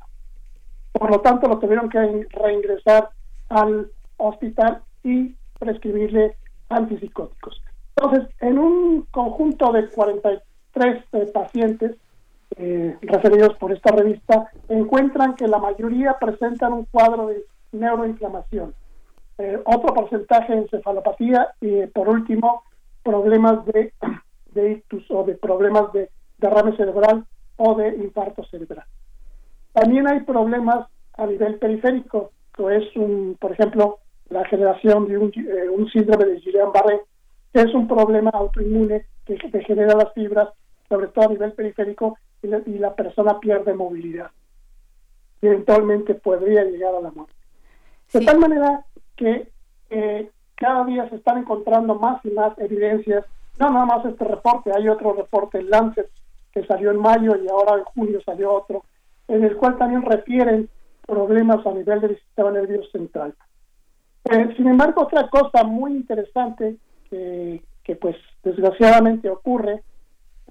Por 0.91 1.11
lo 1.11 1.19
tanto, 1.19 1.47
lo 1.47 1.59
tuvieron 1.59 1.89
que 1.89 2.27
reingresar 2.31 3.09
al 3.49 3.91
hospital 4.17 4.81
y 5.03 5.35
prescribirle 5.59 6.35
antipsicóticos. 6.69 7.61
Entonces, 7.95 8.29
en 8.41 8.59
un 8.59 9.01
conjunto 9.11 9.71
de 9.71 9.87
43 9.89 11.03
eh, 11.13 11.31
pacientes, 11.33 11.95
eh, 12.57 12.97
referidos 13.01 13.57
por 13.57 13.71
esta 13.71 13.91
revista 13.91 14.49
encuentran 14.69 15.35
que 15.35 15.47
la 15.47 15.57
mayoría 15.57 16.17
presentan 16.19 16.73
un 16.73 16.85
cuadro 16.85 17.27
de 17.27 17.43
neuroinflamación, 17.73 18.73
eh, 19.37 19.59
otro 19.65 19.93
porcentaje 19.93 20.53
de 20.53 20.59
encefalopatía 20.59 21.49
y 21.59 21.85
por 21.87 22.07
último 22.07 22.63
problemas 23.03 23.65
de, 23.65 23.93
de 24.53 24.71
ictus 24.71 25.09
o 25.11 25.23
de 25.23 25.35
problemas 25.35 25.91
de 25.91 26.09
derrame 26.37 26.75
cerebral 26.77 27.25
o 27.57 27.75
de 27.75 27.89
infarto 27.95 28.43
cerebral. 28.45 28.85
También 29.73 30.07
hay 30.07 30.21
problemas 30.21 30.87
a 31.17 31.25
nivel 31.25 31.59
periférico, 31.59 32.31
que 32.55 32.77
es 32.77 32.95
un, 32.95 33.37
por 33.39 33.51
ejemplo, 33.51 33.99
la 34.29 34.45
generación 34.45 35.07
de 35.07 35.17
un, 35.17 35.31
eh, 35.35 35.69
un 35.69 35.89
síndrome 35.89 36.25
de 36.25 36.41
Guillain-Barré, 36.41 37.01
que 37.53 37.61
es 37.61 37.73
un 37.73 37.87
problema 37.87 38.31
autoinmune 38.31 39.05
que 39.25 39.37
degenera 39.51 39.95
las 39.95 40.13
fibras, 40.13 40.49
sobre 40.89 41.07
todo 41.07 41.25
a 41.25 41.29
nivel 41.29 41.53
periférico, 41.53 42.17
y 42.65 42.77
la, 42.77 42.95
persona 42.95 43.39
pierde 43.39 43.73
movilidad 43.73 44.31
y 45.41 45.47
eventualmente 45.47 46.15
podría 46.15 46.63
llegar 46.63 46.95
a 46.95 47.01
la 47.01 47.11
muerte. 47.11 47.33
De 48.13 48.21
tal 48.21 48.39
manera 48.39 48.85
que 49.15 49.51
eh, 49.89 50.29
cada 50.55 50.85
día 50.85 51.09
se 51.09 51.15
están 51.15 51.39
encontrando 51.39 51.95
más 51.95 52.23
y 52.23 52.29
más 52.29 52.57
evidencias, 52.57 53.25
no 53.59 53.71
nada 53.71 53.85
más 53.85 54.05
este 54.05 54.23
reporte, 54.25 54.71
hay 54.75 54.87
otro 54.87 55.13
reporte, 55.13 55.61
Lancet, 55.63 56.09
que 56.55 56.65
salió 56.65 56.91
en 56.91 56.99
mayo 56.99 57.35
y 57.35 57.49
ahora 57.49 57.77
en 57.77 57.83
junio 57.83 58.21
salió 58.25 58.53
otro, 58.53 58.85
en 59.27 59.43
el 59.43 59.57
cual 59.57 59.77
también 59.77 60.01
refieren 60.01 60.69
problemas 61.05 61.65
a 61.65 61.71
nivel 61.73 61.99
del 62.01 62.17
sistema 62.17 62.51
nervioso 62.51 62.89
central. 62.91 63.35
Eh, 64.31 64.53
sin 64.55 64.67
embargo, 64.67 65.03
otra 65.03 65.29
cosa 65.29 65.63
muy 65.65 65.91
interesante 65.91 66.77
que, 67.09 67.61
pues 68.01 68.15
desgraciadamente 68.43 69.29
ocurre 69.29 69.83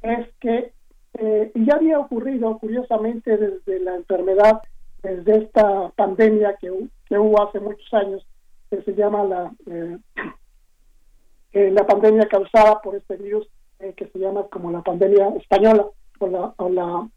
es 0.02 0.28
que 0.40 0.72
eh, 1.14 1.52
ya 1.54 1.74
había 1.76 1.98
ocurrido, 1.98 2.58
curiosamente, 2.58 3.36
desde 3.36 3.80
la 3.80 3.96
enfermedad, 3.96 4.60
desde 5.02 5.44
esta 5.44 5.90
pandemia 5.96 6.56
que, 6.60 6.70
que 7.06 7.18
hubo 7.18 7.42
hace 7.42 7.60
muchos 7.60 7.92
años, 7.92 8.24
que 8.70 8.82
se 8.82 8.94
llama 8.94 9.24
la, 9.24 9.52
eh, 9.66 9.98
eh, 11.52 11.70
la 11.70 11.86
pandemia 11.86 12.26
causada 12.28 12.80
por 12.82 12.94
este 12.94 13.16
virus, 13.16 13.48
que 13.92 14.06
se 14.06 14.18
llama 14.18 14.44
como 14.50 14.70
la 14.70 14.82
pandemia 14.82 15.28
española, 15.36 15.86
o 16.18 16.26
la, 16.26 16.54
o 16.56 16.68
la 16.68 17.08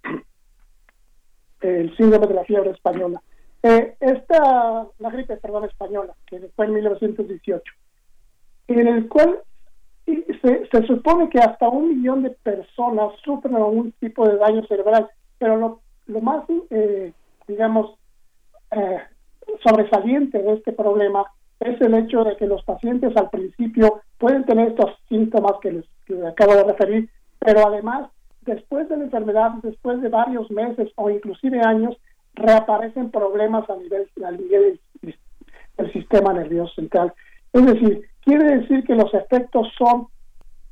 el 1.62 1.96
síndrome 1.98 2.28
de 2.28 2.34
la 2.34 2.44
fiebre 2.44 2.72
española. 2.72 3.22
esta, 3.64 4.88
la 5.00 5.10
gripe, 5.10 5.38
perdón, 5.38 5.66
española, 5.66 6.14
que 6.26 6.40
fue 6.56 6.66
en 6.66 6.74
1918, 6.74 7.64
en 8.68 8.88
el 8.88 9.08
cual 9.08 9.40
se, 10.06 10.68
se, 10.72 10.88
supone 10.88 11.30
que 11.30 11.40
hasta 11.40 11.68
un 11.68 11.90
millón 11.90 12.24
de 12.24 12.30
personas 12.30 13.14
sufren 13.24 13.56
algún 13.56 13.92
tipo 13.94 14.28
de 14.28 14.38
daño 14.38 14.66
cerebral, 14.68 15.10
pero 15.38 15.58
lo, 15.58 15.82
lo 16.06 16.22
más, 16.22 16.46
eh, 16.70 17.12
digamos, 17.48 17.98
eh, 18.72 19.00
sobresaliente 19.64 20.40
de 20.40 20.54
este 20.54 20.72
problema 20.72 21.26
es 21.70 21.82
el 21.82 21.94
hecho 21.94 22.24
de 22.24 22.36
que 22.38 22.48
los 22.48 22.64
pacientes 22.64 23.16
al 23.16 23.30
principio 23.30 24.02
pueden 24.18 24.46
tener 24.46 24.70
estos 24.70 24.92
síntomas 25.10 25.54
que 25.62 25.72
les, 25.72 25.86
acabo 26.26 26.56
de 26.56 26.64
referir, 26.64 27.10
pero 27.40 27.68
además, 27.68 28.10
después 28.42 28.88
de 28.90 28.98
la 28.98 29.04
enfermedad, 29.06 29.52
después 29.64 30.02
de 30.02 30.10
varios 30.10 30.50
meses 30.52 30.90
o 30.96 31.10
inclusive 31.10 31.62
años, 31.62 31.96
reaparecen 32.34 33.12
problemas 33.12 33.70
a 33.70 33.76
nivel, 33.76 34.08
a 34.24 34.32
nivel 34.32 34.80
del 35.78 35.94
sistema 35.94 36.34
nervioso 36.34 36.74
central. 36.76 37.14
Es 37.54 37.66
decir, 37.66 38.02
quiere 38.22 38.60
decir 38.60 38.84
que 38.84 38.96
los 38.96 39.14
efectos 39.14 39.68
son 39.78 40.08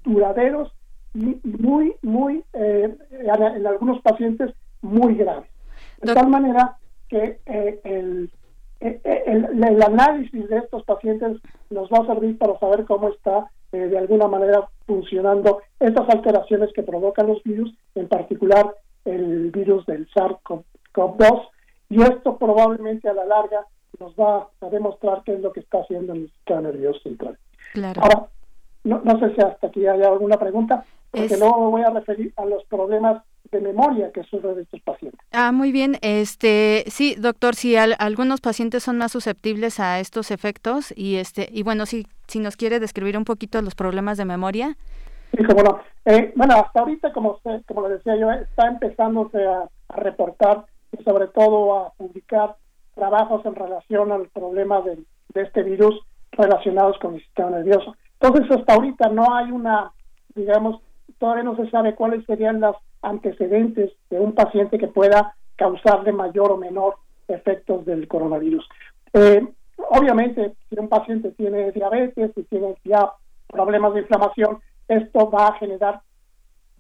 duraderos 0.03 0.71
y 1.13 1.39
muy, 1.43 1.95
muy, 2.01 2.43
eh, 2.53 2.95
en 3.11 3.67
algunos 3.67 4.01
pacientes 4.01 4.53
muy 4.81 5.15
graves. 5.15 5.49
De 6.01 6.13
tal 6.13 6.29
manera 6.29 6.77
que 7.07 7.39
eh, 7.45 7.79
el, 7.83 8.29
el, 8.79 9.81
análisis 9.81 10.49
de 10.49 10.57
estos 10.57 10.83
pacientes 10.83 11.37
nos 11.69 11.89
va 11.89 11.99
a 11.99 12.07
servir 12.07 12.37
para 12.37 12.57
saber 12.59 12.85
cómo 12.85 13.09
está 13.09 13.49
de 13.71 13.97
alguna 13.97 14.27
manera 14.27 14.69
funcionando 14.85 15.61
estas 15.79 16.07
alteraciones 16.09 16.71
que 16.73 16.83
provocan 16.83 17.27
los 17.27 17.43
virus, 17.43 17.73
en 17.95 18.07
particular 18.07 18.73
el 19.03 19.51
virus 19.51 19.85
del 19.85 20.07
SARS-CoV-2, 20.11 21.47
y 21.89 22.01
esto 22.01 22.37
probablemente 22.37 23.09
a 23.09 23.13
la 23.13 23.25
larga 23.25 23.65
nos 23.99 24.13
va 24.15 24.47
a 24.61 24.69
demostrar 24.69 25.23
qué 25.25 25.33
es 25.33 25.41
lo 25.41 25.51
que 25.51 25.59
está 25.61 25.79
haciendo 25.79 26.13
el 26.13 26.29
sistema 26.31 26.61
nervioso 26.61 26.99
central. 27.01 27.37
Claro. 27.73 28.01
Ahora, 28.01 28.27
no, 28.85 29.01
no 29.03 29.19
sé 29.19 29.33
si 29.35 29.41
hasta 29.41 29.67
aquí 29.67 29.85
hay 29.85 30.01
alguna 30.03 30.37
pregunta, 30.37 30.85
porque 31.11 31.37
luego 31.37 31.65
me 31.65 31.71
voy 31.71 31.81
a 31.81 31.89
referir 31.89 32.33
a 32.37 32.45
los 32.45 32.63
problemas 32.65 33.23
de 33.51 33.59
memoria 33.59 34.11
que 34.11 34.23
sufren 34.23 34.59
estos 34.59 34.81
pacientes. 34.81 35.19
Ah, 35.31 35.51
muy 35.51 35.71
bien. 35.71 35.97
Este, 36.01 36.83
sí, 36.87 37.15
doctor, 37.15 37.55
si 37.55 37.75
algunos 37.75 38.41
pacientes 38.41 38.83
son 38.83 38.97
más 38.97 39.11
susceptibles 39.11 39.79
a 39.79 39.99
estos 39.99 40.31
efectos 40.31 40.93
y 40.95 41.15
este 41.15 41.47
y 41.51 41.63
bueno, 41.63 41.85
si 41.85 42.07
si 42.27 42.39
nos 42.39 42.57
quiere 42.57 42.79
describir 42.79 43.17
un 43.17 43.25
poquito 43.25 43.61
los 43.61 43.75
problemas 43.75 44.17
de 44.17 44.25
memoria. 44.25 44.77
Sí, 45.35 45.43
como 45.43 45.79
eh, 46.05 46.31
bueno, 46.35 46.55
hasta 46.55 46.79
ahorita, 46.79 47.11
como 47.11 47.39
como 47.67 47.81
lo 47.81 47.89
decía 47.89 48.15
yo, 48.17 48.31
está 48.31 48.67
empezándose 48.67 49.43
a, 49.45 49.67
a 49.89 49.95
reportar 49.97 50.65
y 50.97 51.03
sobre 51.03 51.27
todo 51.27 51.77
a 51.77 51.93
publicar 51.93 52.55
trabajos 52.93 53.45
en 53.45 53.55
relación 53.55 54.11
al 54.11 54.27
problema 54.29 54.81
de, 54.81 54.97
de 55.33 55.41
este 55.41 55.63
virus 55.63 55.99
relacionados 56.31 56.97
con 56.99 57.15
el 57.15 57.21
sistema 57.21 57.49
nervioso. 57.51 57.95
Entonces, 58.19 58.49
hasta 58.57 58.73
ahorita 58.73 59.09
no 59.09 59.35
hay 59.35 59.51
una, 59.51 59.91
digamos, 60.35 60.81
todavía 61.17 61.43
no 61.43 61.55
se 61.55 61.69
sabe 61.69 61.95
cuáles 61.95 62.25
serían 62.25 62.59
los 62.59 62.75
antecedentes 63.01 63.91
de 64.09 64.19
un 64.19 64.33
paciente 64.33 64.77
que 64.77 64.87
pueda 64.87 65.35
causarle 65.55 66.11
mayor 66.11 66.51
o 66.51 66.57
menor 66.57 66.95
efectos 67.27 67.85
del 67.85 68.07
coronavirus. 68.07 68.67
Eh, 69.13 69.47
obviamente, 69.89 70.53
si 70.69 70.79
un 70.79 70.89
paciente 70.89 71.31
tiene 71.31 71.71
diabetes, 71.71 72.31
y 72.35 72.43
tiene 72.43 72.75
ya 72.83 73.11
problemas 73.47 73.93
de 73.93 74.01
inflamación, 74.01 74.59
esto 74.87 75.29
va 75.29 75.47
a 75.47 75.53
generar, 75.53 76.01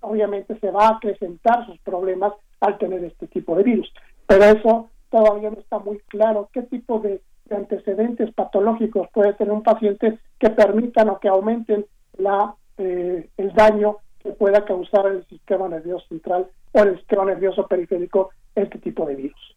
obviamente 0.01 0.59
se 0.59 0.71
va 0.71 0.87
a 0.87 0.95
acrecentar 0.97 1.65
sus 1.65 1.79
problemas 1.79 2.33
al 2.59 2.77
tener 2.77 3.03
este 3.03 3.27
tipo 3.27 3.55
de 3.55 3.63
virus. 3.63 3.91
Pero 4.27 4.43
eso 4.43 4.89
todavía 5.09 5.49
no 5.49 5.59
está 5.59 5.79
muy 5.79 5.99
claro 6.07 6.49
qué 6.51 6.63
tipo 6.63 6.99
de, 6.99 7.21
antecedentes 7.51 8.33
patológicos 8.33 9.07
puede 9.13 9.33
tener 9.33 9.53
un 9.53 9.63
paciente 9.63 10.17
que 10.39 10.49
permitan 10.49 11.09
o 11.09 11.19
que 11.19 11.27
aumenten 11.27 11.85
la 12.17 12.55
eh, 12.77 13.29
el 13.37 13.53
daño 13.53 13.97
que 14.19 14.31
pueda 14.31 14.65
causar 14.65 15.07
el 15.07 15.25
sistema 15.27 15.69
nervioso 15.69 16.05
central 16.07 16.47
o 16.73 16.79
el 16.79 16.97
sistema 16.97 17.25
nervioso 17.25 17.67
periférico 17.67 18.31
este 18.53 18.79
tipo 18.79 19.05
de 19.05 19.15
virus. 19.15 19.55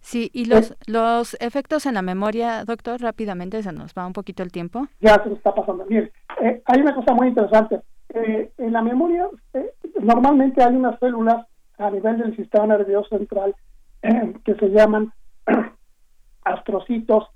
Sí, 0.00 0.30
y 0.32 0.44
los, 0.44 0.76
los 0.86 1.36
efectos 1.40 1.86
en 1.86 1.94
la 1.94 2.02
memoria, 2.02 2.64
doctor, 2.64 3.00
rápidamente 3.00 3.62
se 3.62 3.72
nos 3.72 3.92
va 3.94 4.06
un 4.06 4.12
poquito 4.12 4.42
el 4.42 4.52
tiempo. 4.52 4.88
Ya 5.00 5.14
se 5.22 5.28
nos 5.28 5.38
está 5.38 5.54
pasando. 5.54 5.84
Mire, 5.86 6.12
eh, 6.40 6.62
hay 6.64 6.80
una 6.80 6.94
cosa 6.94 7.14
muy 7.14 7.28
interesante. 7.28 7.80
Eh, 8.10 8.50
en 8.58 8.72
la 8.72 8.82
memoria, 8.82 9.28
normalmente 10.00 10.62
hay 10.62 10.74
unas 10.74 10.98
células 10.98 11.46
a 11.78 11.90
nivel 11.90 12.18
del 12.18 12.36
sistema 12.36 12.66
nervioso 12.66 13.16
central 13.16 13.54
que 14.44 14.54
se 14.54 14.68
llaman 14.68 15.12
astrocitos 16.48 17.28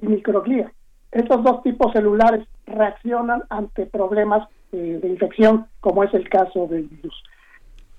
y 0.00 0.06
microglía. 0.06 0.72
Estos 1.10 1.42
dos 1.42 1.62
tipos 1.62 1.92
celulares 1.92 2.46
reaccionan 2.66 3.42
ante 3.50 3.86
problemas 3.86 4.48
eh, 4.72 4.98
de 5.02 5.08
infección, 5.08 5.66
como 5.80 6.04
es 6.04 6.12
el 6.14 6.28
caso 6.28 6.66
del 6.66 6.84
virus. 6.84 7.22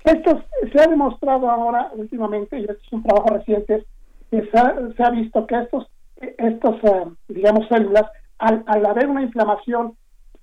Esto 0.03 0.43
se 0.71 0.81
ha 0.81 0.87
demostrado 0.87 1.49
ahora 1.49 1.91
últimamente, 1.93 2.59
y 2.59 2.63
esto 2.63 2.73
es 2.73 2.93
un 2.93 3.03
trabajo 3.03 3.29
reciente, 3.35 3.85
que 4.31 4.49
se 4.49 5.03
ha, 5.03 5.09
visto 5.11 5.45
que 5.45 5.55
estos, 5.55 5.87
estos 6.17 6.75
eh, 6.83 7.05
digamos, 7.27 7.67
células, 7.67 8.05
al, 8.39 8.63
al, 8.65 8.85
haber 8.85 9.07
una 9.07 9.21
inflamación, 9.21 9.95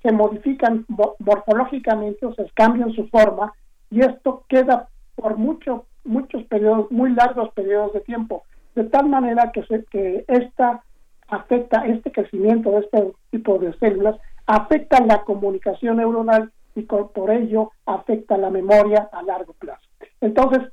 se 0.02 0.12
modifican 0.12 0.86
morfológicamente, 1.18 2.24
o 2.24 2.34
se 2.34 2.48
cambian 2.54 2.92
su 2.92 3.08
forma, 3.08 3.52
y 3.90 4.00
esto 4.00 4.44
queda 4.48 4.88
por 5.16 5.36
mucho 5.36 5.84
muchos 6.04 6.44
periodos, 6.44 6.90
muy 6.90 7.12
largos 7.12 7.50
periodos 7.52 7.92
de 7.92 8.00
tiempo, 8.00 8.44
de 8.74 8.84
tal 8.84 9.08
manera 9.08 9.52
que, 9.52 9.62
se, 9.64 9.84
que 9.84 10.24
esta 10.28 10.82
afecta, 11.28 11.86
este 11.86 12.10
crecimiento 12.12 12.70
de 12.72 12.80
este 12.80 13.12
tipo 13.30 13.58
de 13.58 13.72
células, 13.78 14.16
afecta 14.46 15.04
la 15.04 15.22
comunicación 15.22 15.98
neuronal 15.98 16.50
y 16.74 16.82
por 16.82 17.30
ello 17.30 17.70
afecta 17.86 18.36
la 18.36 18.50
memoria 18.50 19.08
a 19.12 19.22
largo 19.22 19.52
plazo. 19.54 19.82
Entonces, 20.20 20.72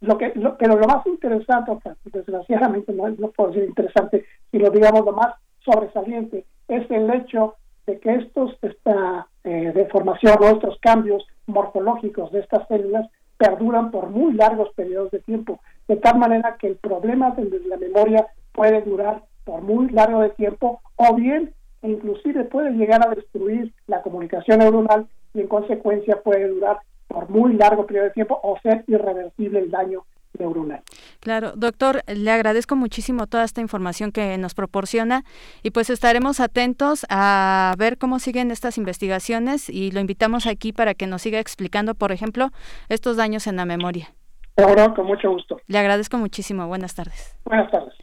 lo 0.00 0.18
que, 0.18 0.32
pero 0.58 0.76
lo 0.76 0.86
más 0.86 1.06
interesante, 1.06 1.72
desgraciadamente 2.04 2.92
no, 2.92 3.08
no 3.08 3.30
puedo 3.30 3.50
decir 3.50 3.68
interesante, 3.68 4.24
sino 4.50 4.70
digamos 4.70 5.04
lo 5.04 5.12
más 5.12 5.34
sobresaliente, 5.64 6.44
es 6.68 6.90
el 6.90 7.08
hecho 7.14 7.54
de 7.86 7.98
que 8.00 8.14
estos, 8.14 8.56
esta 8.62 9.28
eh, 9.44 9.72
deformación 9.74 10.36
o 10.40 10.46
estos 10.46 10.78
cambios 10.80 11.24
morfológicos 11.46 12.32
de 12.32 12.40
estas 12.40 12.66
células 12.68 13.08
perduran 13.36 13.90
por 13.90 14.10
muy 14.10 14.34
largos 14.34 14.70
periodos 14.74 15.10
de 15.10 15.20
tiempo, 15.20 15.60
de 15.92 15.98
tal 15.98 16.18
manera 16.18 16.56
que 16.58 16.68
el 16.68 16.76
problema 16.76 17.32
de 17.32 17.60
la 17.66 17.76
memoria 17.76 18.26
puede 18.52 18.80
durar 18.80 19.24
por 19.44 19.60
muy 19.60 19.90
largo 19.90 20.22
de 20.22 20.30
tiempo 20.30 20.80
o 20.96 21.14
bien 21.14 21.52
inclusive 21.82 22.44
puede 22.44 22.70
llegar 22.70 23.06
a 23.06 23.14
destruir 23.14 23.74
la 23.88 24.00
comunicación 24.00 24.60
neuronal 24.60 25.06
y 25.34 25.40
en 25.40 25.48
consecuencia 25.48 26.22
puede 26.22 26.48
durar 26.48 26.78
por 27.08 27.28
muy 27.28 27.52
largo 27.54 27.84
periodo 27.86 28.06
de 28.06 28.12
tiempo 28.12 28.40
o 28.42 28.58
ser 28.62 28.84
irreversible 28.86 29.58
el 29.58 29.70
daño 29.70 30.06
neuronal. 30.38 30.80
Claro, 31.20 31.52
doctor, 31.56 32.00
le 32.06 32.30
agradezco 32.30 32.74
muchísimo 32.74 33.26
toda 33.26 33.44
esta 33.44 33.60
información 33.60 34.12
que 34.12 34.38
nos 34.38 34.54
proporciona 34.54 35.24
y 35.62 35.72
pues 35.72 35.90
estaremos 35.90 36.40
atentos 36.40 37.04
a 37.10 37.74
ver 37.76 37.98
cómo 37.98 38.18
siguen 38.18 38.50
estas 38.50 38.78
investigaciones 38.78 39.68
y 39.68 39.90
lo 39.90 40.00
invitamos 40.00 40.46
aquí 40.46 40.72
para 40.72 40.94
que 40.94 41.06
nos 41.06 41.20
siga 41.20 41.38
explicando, 41.38 41.94
por 41.94 42.12
ejemplo, 42.12 42.48
estos 42.88 43.18
daños 43.18 43.46
en 43.46 43.56
la 43.56 43.66
memoria. 43.66 44.14
Ahora, 44.56 44.94
con 44.94 45.06
mucho 45.06 45.30
gusto. 45.30 45.60
Le 45.66 45.78
agradezco 45.78 46.18
muchísimo. 46.18 46.66
Buenas 46.66 46.94
tardes. 46.94 47.36
Buenas 47.44 47.70
tardes. 47.70 47.94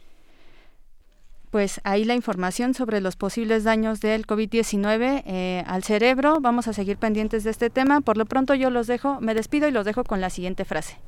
Pues 1.50 1.80
ahí 1.82 2.04
la 2.04 2.14
información 2.14 2.74
sobre 2.74 3.00
los 3.00 3.16
posibles 3.16 3.64
daños 3.64 4.00
del 4.00 4.26
COVID-19 4.26 5.22
eh, 5.26 5.64
al 5.66 5.82
cerebro. 5.82 6.38
Vamos 6.40 6.68
a 6.68 6.72
seguir 6.72 6.96
pendientes 6.96 7.42
de 7.42 7.50
este 7.50 7.70
tema. 7.70 8.00
Por 8.00 8.16
lo 8.16 8.24
pronto 8.24 8.54
yo 8.54 8.70
los 8.70 8.86
dejo, 8.86 9.20
me 9.20 9.34
despido 9.34 9.66
y 9.66 9.72
los 9.72 9.84
dejo 9.84 10.04
con 10.04 10.20
la 10.20 10.30
siguiente 10.30 10.64
frase. 10.64 10.98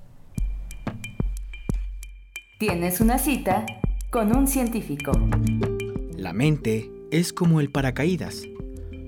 Tienes 2.58 3.00
una 3.00 3.18
cita 3.18 3.66
con 4.10 4.36
un 4.36 4.48
científico. 4.48 5.12
La 6.16 6.32
mente 6.32 6.90
es 7.12 7.32
como 7.32 7.60
el 7.60 7.70
paracaídas. 7.70 8.42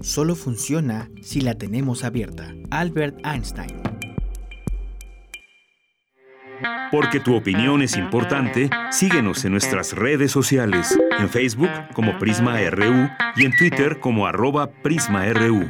Solo 0.02 0.34
funciona 0.34 1.10
si 1.22 1.40
la 1.40 1.54
tenemos 1.54 2.04
abierta. 2.04 2.52
Albert 2.70 3.24
Einstein. 3.24 3.93
Porque 6.90 7.20
tu 7.20 7.34
opinión 7.34 7.82
es 7.82 7.96
importante, 7.96 8.70
síguenos 8.90 9.44
en 9.44 9.52
nuestras 9.52 9.92
redes 9.92 10.30
sociales, 10.30 10.98
en 11.18 11.28
Facebook 11.28 11.70
como 11.92 12.18
Prisma 12.18 12.58
RU 12.70 13.08
y 13.36 13.44
en 13.44 13.56
Twitter 13.56 14.00
como 14.00 14.26
arroba 14.26 14.70
PrismaRU. 14.70 15.68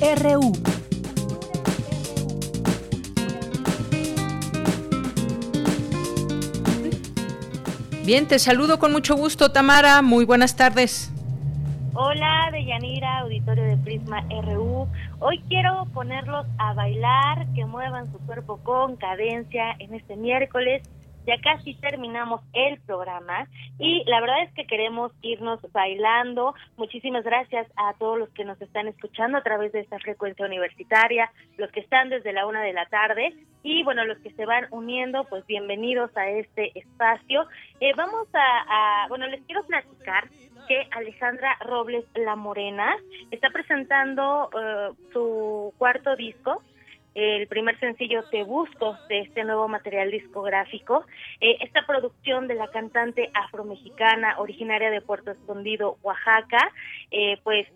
RU. 0.00 0.52
Bien, 8.04 8.26
te 8.26 8.38
saludo 8.38 8.78
con 8.78 8.92
mucho 8.92 9.16
gusto, 9.16 9.50
Tamara. 9.50 10.00
Muy 10.02 10.24
buenas 10.24 10.56
tardes. 10.56 11.10
Hola, 12.00 12.50
Deyanira, 12.52 13.18
auditorio 13.18 13.64
de 13.64 13.76
Prisma 13.76 14.20
RU. 14.30 14.86
Hoy 15.18 15.42
quiero 15.48 15.84
ponerlos 15.92 16.46
a 16.56 16.72
bailar, 16.72 17.52
que 17.56 17.64
muevan 17.64 18.12
su 18.12 18.18
cuerpo 18.24 18.58
con 18.62 18.94
cadencia 18.94 19.74
en 19.80 19.92
este 19.92 20.14
miércoles 20.14 20.88
ya 21.28 21.36
casi 21.42 21.74
terminamos 21.74 22.40
el 22.54 22.80
programa 22.80 23.46
y 23.78 24.02
la 24.06 24.18
verdad 24.22 24.44
es 24.44 24.52
que 24.54 24.66
queremos 24.66 25.12
irnos 25.20 25.60
bailando. 25.72 26.54
Muchísimas 26.78 27.22
gracias 27.22 27.66
a 27.76 27.92
todos 27.98 28.18
los 28.18 28.30
que 28.30 28.46
nos 28.46 28.58
están 28.62 28.88
escuchando 28.88 29.36
a 29.36 29.42
través 29.42 29.72
de 29.72 29.80
esta 29.80 29.98
frecuencia 29.98 30.46
universitaria, 30.46 31.30
los 31.58 31.70
que 31.70 31.80
están 31.80 32.08
desde 32.08 32.32
la 32.32 32.46
una 32.46 32.62
de 32.62 32.72
la 32.72 32.86
tarde 32.86 33.34
y 33.62 33.82
bueno, 33.82 34.06
los 34.06 34.16
que 34.20 34.32
se 34.32 34.46
van 34.46 34.68
uniendo, 34.70 35.24
pues 35.24 35.46
bienvenidos 35.46 36.16
a 36.16 36.30
este 36.30 36.72
espacio. 36.78 37.46
Eh, 37.80 37.92
vamos 37.94 38.26
a, 38.32 39.06
bueno, 39.10 39.26
les 39.26 39.42
quiero 39.42 39.66
platicar 39.66 40.30
que 40.68 40.86
Alejandra 40.92 41.56
Robles 41.60 42.04
La 42.14 42.36
Morena 42.36 42.96
está 43.30 43.50
presentando 43.50 44.50
eh, 44.52 44.90
su 45.12 45.72
cuarto 45.78 46.14
disco 46.14 46.62
el 47.14 47.48
primer 47.48 47.78
sencillo 47.80 48.22
Te 48.30 48.44
Busco 48.44 48.96
de 49.08 49.20
este 49.20 49.42
nuevo 49.42 49.66
material 49.66 50.10
discográfico. 50.10 51.04
Eh, 51.40 51.56
esta 51.62 51.84
producción 51.84 52.46
de 52.46 52.54
la 52.54 52.68
cantante 52.68 53.30
afromexicana 53.34 54.38
originaria 54.38 54.90
de 54.90 55.00
Puerto 55.00 55.32
Escondido, 55.32 55.98
Oaxaca, 56.02 56.70
eh, 57.10 57.38
pues 57.42 57.66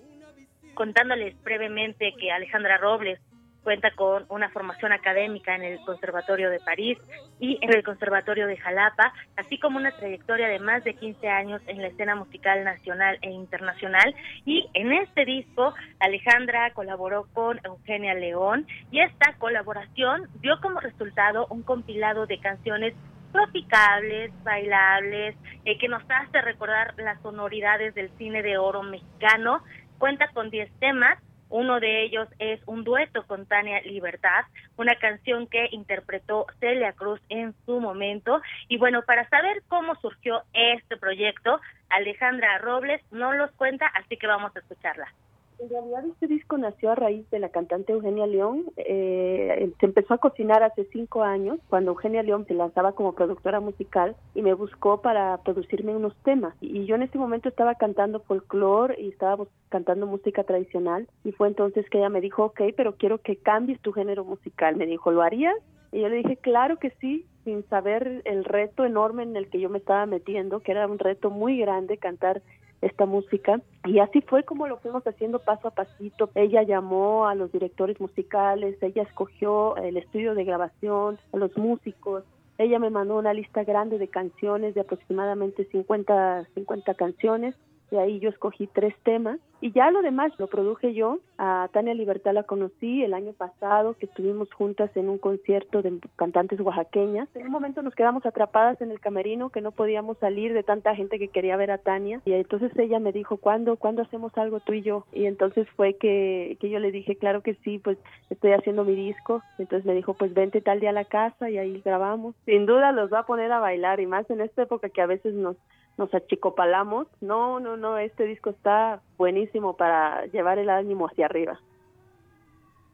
contándoles 0.74 1.34
brevemente 1.42 2.14
que 2.20 2.30
Alejandra 2.30 2.78
Robles 2.78 3.18
Cuenta 3.62 3.92
con 3.92 4.26
una 4.28 4.50
formación 4.50 4.92
académica 4.92 5.54
en 5.54 5.62
el 5.62 5.80
Conservatorio 5.84 6.50
de 6.50 6.58
París 6.58 6.98
y 7.38 7.58
en 7.62 7.72
el 7.72 7.84
Conservatorio 7.84 8.48
de 8.48 8.56
Jalapa, 8.56 9.12
así 9.36 9.58
como 9.58 9.78
una 9.78 9.92
trayectoria 9.92 10.48
de 10.48 10.58
más 10.58 10.82
de 10.82 10.94
15 10.94 11.28
años 11.28 11.62
en 11.68 11.80
la 11.80 11.88
escena 11.88 12.16
musical 12.16 12.64
nacional 12.64 13.18
e 13.22 13.30
internacional. 13.30 14.14
Y 14.44 14.68
en 14.74 14.92
este 14.92 15.24
disco, 15.24 15.74
Alejandra 16.00 16.72
colaboró 16.72 17.28
con 17.32 17.60
Eugenia 17.64 18.14
León 18.14 18.66
y 18.90 19.00
esta 19.00 19.34
colaboración 19.38 20.28
dio 20.40 20.60
como 20.60 20.80
resultado 20.80 21.46
un 21.50 21.62
compilado 21.62 22.26
de 22.26 22.40
canciones 22.40 22.94
tropicales, 23.32 24.30
bailables, 24.42 25.36
eh, 25.64 25.78
que 25.78 25.88
nos 25.88 26.02
hace 26.08 26.40
recordar 26.42 26.94
las 26.98 27.20
sonoridades 27.22 27.94
del 27.94 28.10
cine 28.18 28.42
de 28.42 28.58
oro 28.58 28.82
mexicano. 28.82 29.62
Cuenta 29.98 30.28
con 30.34 30.50
10 30.50 30.70
temas 30.78 31.18
uno 31.52 31.80
de 31.80 32.02
ellos 32.02 32.28
es 32.38 32.60
un 32.66 32.82
dueto 32.82 33.24
con 33.26 33.46
Tania 33.46 33.80
Libertad, 33.82 34.44
una 34.76 34.96
canción 34.96 35.46
que 35.46 35.68
interpretó 35.70 36.46
Celia 36.58 36.92
Cruz 36.94 37.20
en 37.28 37.54
su 37.66 37.78
momento. 37.78 38.40
Y 38.68 38.78
bueno, 38.78 39.02
para 39.02 39.28
saber 39.28 39.62
cómo 39.68 39.94
surgió 39.96 40.42
este 40.54 40.96
proyecto, 40.96 41.60
Alejandra 41.90 42.58
Robles 42.58 43.02
no 43.10 43.32
los 43.32 43.50
cuenta, 43.52 43.86
así 43.86 44.16
que 44.16 44.26
vamos 44.26 44.56
a 44.56 44.60
escucharla. 44.60 45.12
En 45.58 45.68
realidad 45.68 46.04
este 46.06 46.26
disco 46.26 46.58
nació 46.58 46.90
a 46.90 46.94
raíz 46.94 47.28
de 47.30 47.38
la 47.38 47.50
cantante 47.50 47.92
Eugenia 47.92 48.26
León. 48.26 48.64
Eh, 48.76 49.70
se 49.78 49.86
empezó 49.86 50.14
a 50.14 50.18
cocinar 50.18 50.62
hace 50.62 50.84
cinco 50.92 51.22
años, 51.22 51.58
cuando 51.68 51.92
Eugenia 51.92 52.22
León 52.22 52.46
se 52.46 52.54
lanzaba 52.54 52.92
como 52.92 53.14
productora 53.14 53.60
musical 53.60 54.16
y 54.34 54.42
me 54.42 54.54
buscó 54.54 55.02
para 55.02 55.38
producirme 55.38 55.94
unos 55.94 56.16
temas. 56.24 56.54
Y 56.60 56.84
yo 56.86 56.96
en 56.96 57.02
ese 57.02 57.18
momento 57.18 57.48
estaba 57.48 57.76
cantando 57.76 58.20
folclore 58.20 59.00
y 59.00 59.08
estábamos 59.08 59.48
cantando 59.68 60.06
música 60.06 60.42
tradicional. 60.44 61.06
Y 61.24 61.32
fue 61.32 61.48
entonces 61.48 61.88
que 61.88 61.98
ella 61.98 62.08
me 62.08 62.20
dijo, 62.20 62.44
ok, 62.44 62.60
pero 62.76 62.96
quiero 62.96 63.18
que 63.18 63.36
cambies 63.36 63.80
tu 63.80 63.92
género 63.92 64.24
musical. 64.24 64.76
Me 64.76 64.86
dijo, 64.86 65.12
¿lo 65.12 65.22
harías? 65.22 65.54
Y 65.92 66.00
yo 66.00 66.08
le 66.08 66.16
dije, 66.16 66.38
claro 66.38 66.78
que 66.78 66.90
sí, 67.00 67.26
sin 67.44 67.68
saber 67.68 68.22
el 68.24 68.44
reto 68.44 68.84
enorme 68.84 69.22
en 69.22 69.36
el 69.36 69.48
que 69.48 69.60
yo 69.60 69.68
me 69.68 69.78
estaba 69.78 70.06
metiendo, 70.06 70.60
que 70.60 70.72
era 70.72 70.86
un 70.86 70.98
reto 70.98 71.30
muy 71.30 71.58
grande 71.58 71.98
cantar 71.98 72.42
esta 72.82 73.06
música. 73.06 73.60
Y 73.86 74.00
así 74.00 74.20
fue 74.20 74.42
como 74.44 74.68
lo 74.68 74.76
fuimos 74.78 75.06
haciendo 75.06 75.38
paso 75.38 75.68
a 75.68 75.70
pasito. 75.70 76.30
Ella 76.34 76.62
llamó 76.62 77.26
a 77.26 77.34
los 77.34 77.50
directores 77.50 77.98
musicales, 78.00 78.76
ella 78.82 79.02
escogió 79.02 79.76
el 79.76 79.96
estudio 79.96 80.34
de 80.34 80.44
grabación, 80.44 81.18
a 81.32 81.36
los 81.38 81.56
músicos, 81.56 82.24
ella 82.58 82.78
me 82.78 82.90
mandó 82.90 83.16
una 83.16 83.32
lista 83.32 83.64
grande 83.64 83.98
de 83.98 84.08
canciones, 84.08 84.74
de 84.74 84.82
aproximadamente 84.82 85.64
50, 85.64 86.46
50 86.54 86.94
canciones, 86.94 87.54
de 87.92 88.00
ahí 88.00 88.20
yo 88.20 88.30
escogí 88.30 88.66
tres 88.68 88.94
temas 89.02 89.38
y 89.60 89.70
ya 89.70 89.90
lo 89.90 90.00
demás 90.00 90.32
lo 90.38 90.46
produje 90.46 90.94
yo. 90.94 91.18
A 91.36 91.68
Tania 91.72 91.92
Libertad 91.92 92.32
la 92.32 92.42
conocí 92.42 93.04
el 93.04 93.12
año 93.12 93.34
pasado, 93.34 93.94
que 93.98 94.06
estuvimos 94.06 94.50
juntas 94.52 94.90
en 94.96 95.10
un 95.10 95.18
concierto 95.18 95.82
de 95.82 96.00
cantantes 96.16 96.58
oaxaqueñas. 96.60 97.28
En 97.36 97.46
un 97.46 97.52
momento 97.52 97.82
nos 97.82 97.94
quedamos 97.94 98.24
atrapadas 98.24 98.80
en 98.80 98.90
el 98.90 98.98
camerino, 98.98 99.50
que 99.50 99.60
no 99.60 99.70
podíamos 99.70 100.16
salir 100.18 100.54
de 100.54 100.62
tanta 100.62 100.96
gente 100.96 101.18
que 101.18 101.28
quería 101.28 101.56
ver 101.56 101.70
a 101.70 101.78
Tania. 101.78 102.22
Y 102.24 102.32
entonces 102.32 102.72
ella 102.78 102.98
me 102.98 103.12
dijo, 103.12 103.36
¿cuándo, 103.36 103.76
¿cuándo 103.76 104.00
hacemos 104.00 104.36
algo 104.38 104.60
tú 104.60 104.72
y 104.72 104.80
yo? 104.80 105.04
Y 105.12 105.26
entonces 105.26 105.68
fue 105.76 105.94
que, 105.94 106.56
que 106.58 106.70
yo 106.70 106.78
le 106.78 106.90
dije, 106.92 107.16
claro 107.16 107.42
que 107.42 107.54
sí, 107.56 107.78
pues 107.78 107.98
estoy 108.30 108.52
haciendo 108.52 108.84
mi 108.84 108.94
disco. 108.94 109.42
Entonces 109.58 109.84
me 109.84 109.94
dijo, 109.94 110.14
pues 110.14 110.32
vente 110.32 110.62
tal 110.62 110.80
día 110.80 110.90
a 110.90 110.94
la 110.94 111.04
casa 111.04 111.50
y 111.50 111.58
ahí 111.58 111.82
grabamos. 111.84 112.34
Sin 112.46 112.64
duda 112.64 112.90
los 112.92 113.12
va 113.12 113.20
a 113.20 113.26
poner 113.26 113.52
a 113.52 113.60
bailar 113.60 114.00
y 114.00 114.06
más 114.06 114.28
en 114.30 114.40
esta 114.40 114.62
época 114.62 114.88
que 114.88 115.02
a 115.02 115.06
veces 115.06 115.34
nos 115.34 115.56
nos 115.98 116.12
achicopalamos. 116.14 117.06
No, 117.20 117.60
no, 117.60 117.76
no, 117.76 117.81
este 117.98 118.24
disco 118.24 118.50
está 118.50 119.00
buenísimo 119.16 119.76
para 119.76 120.26
llevar 120.26 120.58
el 120.58 120.70
ánimo 120.70 121.06
hacia 121.06 121.26
arriba. 121.26 121.58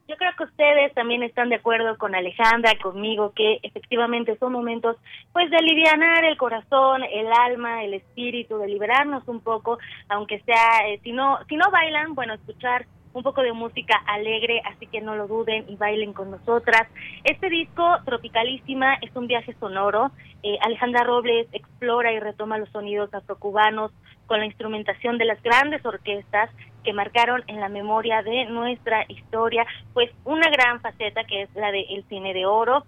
Yo 0.08 0.16
creo 0.16 0.30
que 0.38 0.44
ustedes 0.44 0.94
también 0.94 1.22
están 1.22 1.50
de 1.50 1.56
acuerdo 1.56 1.98
con 1.98 2.14
Alejandra, 2.14 2.72
conmigo, 2.82 3.32
que 3.36 3.58
efectivamente 3.62 4.38
son 4.38 4.52
momentos 4.52 4.96
pues 5.34 5.50
de 5.50 5.58
alivianar 5.58 6.24
el 6.24 6.38
corazón, 6.38 7.02
el 7.02 7.26
alma, 7.30 7.84
el 7.84 7.92
espíritu, 7.92 8.56
de 8.56 8.68
liberarnos 8.68 9.28
un 9.28 9.40
poco, 9.40 9.78
aunque 10.08 10.40
sea, 10.40 10.88
eh, 10.88 10.98
si 11.02 11.12
no 11.12 11.38
si 11.46 11.56
no 11.56 11.70
bailan, 11.70 12.14
bueno, 12.14 12.32
escuchar 12.32 12.86
un 13.12 13.22
poco 13.22 13.42
de 13.42 13.52
música 13.52 13.96
alegre, 14.06 14.62
así 14.64 14.86
que 14.86 15.00
no 15.00 15.16
lo 15.16 15.26
duden 15.26 15.64
y 15.68 15.76
bailen 15.76 16.12
con 16.12 16.30
nosotras. 16.30 16.88
Este 17.24 17.48
disco, 17.48 17.84
Tropicalísima, 18.04 18.94
es 18.94 19.14
un 19.16 19.26
viaje 19.26 19.54
sonoro. 19.58 20.10
Eh, 20.42 20.58
Alejandra 20.62 21.04
Robles 21.04 21.48
explora 21.52 22.12
y 22.12 22.20
retoma 22.20 22.58
los 22.58 22.68
sonidos 22.70 23.12
afrocubanos 23.12 23.92
con 24.26 24.40
la 24.40 24.46
instrumentación 24.46 25.18
de 25.18 25.24
las 25.24 25.42
grandes 25.42 25.84
orquestas 25.84 26.50
que 26.84 26.92
marcaron 26.92 27.42
en 27.46 27.60
la 27.60 27.68
memoria 27.68 28.22
de 28.22 28.46
nuestra 28.46 29.04
historia, 29.08 29.66
pues 29.94 30.10
una 30.24 30.48
gran 30.50 30.80
faceta 30.80 31.24
que 31.24 31.42
es 31.42 31.54
la 31.54 31.72
del 31.72 32.04
cine 32.08 32.34
de 32.34 32.46
oro. 32.46 32.84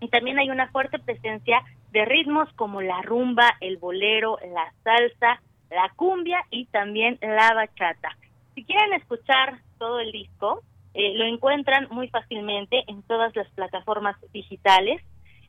Y 0.00 0.08
también 0.08 0.38
hay 0.38 0.50
una 0.50 0.68
fuerte 0.68 0.98
presencia 0.98 1.62
de 1.92 2.04
ritmos 2.04 2.52
como 2.54 2.82
la 2.82 3.00
rumba, 3.02 3.56
el 3.60 3.78
bolero, 3.78 4.38
la 4.52 4.72
salsa, 4.84 5.40
la 5.70 5.90
cumbia 5.96 6.44
y 6.50 6.66
también 6.66 7.18
la 7.22 7.54
bachata. 7.54 8.16
Si 8.56 8.64
quieren 8.64 8.94
escuchar 8.94 9.60
todo 9.78 10.00
el 10.00 10.12
disco, 10.12 10.62
eh, 10.94 11.12
lo 11.14 11.26
encuentran 11.26 11.88
muy 11.90 12.08
fácilmente 12.08 12.84
en 12.86 13.02
todas 13.02 13.36
las 13.36 13.46
plataformas 13.50 14.16
digitales. 14.32 15.02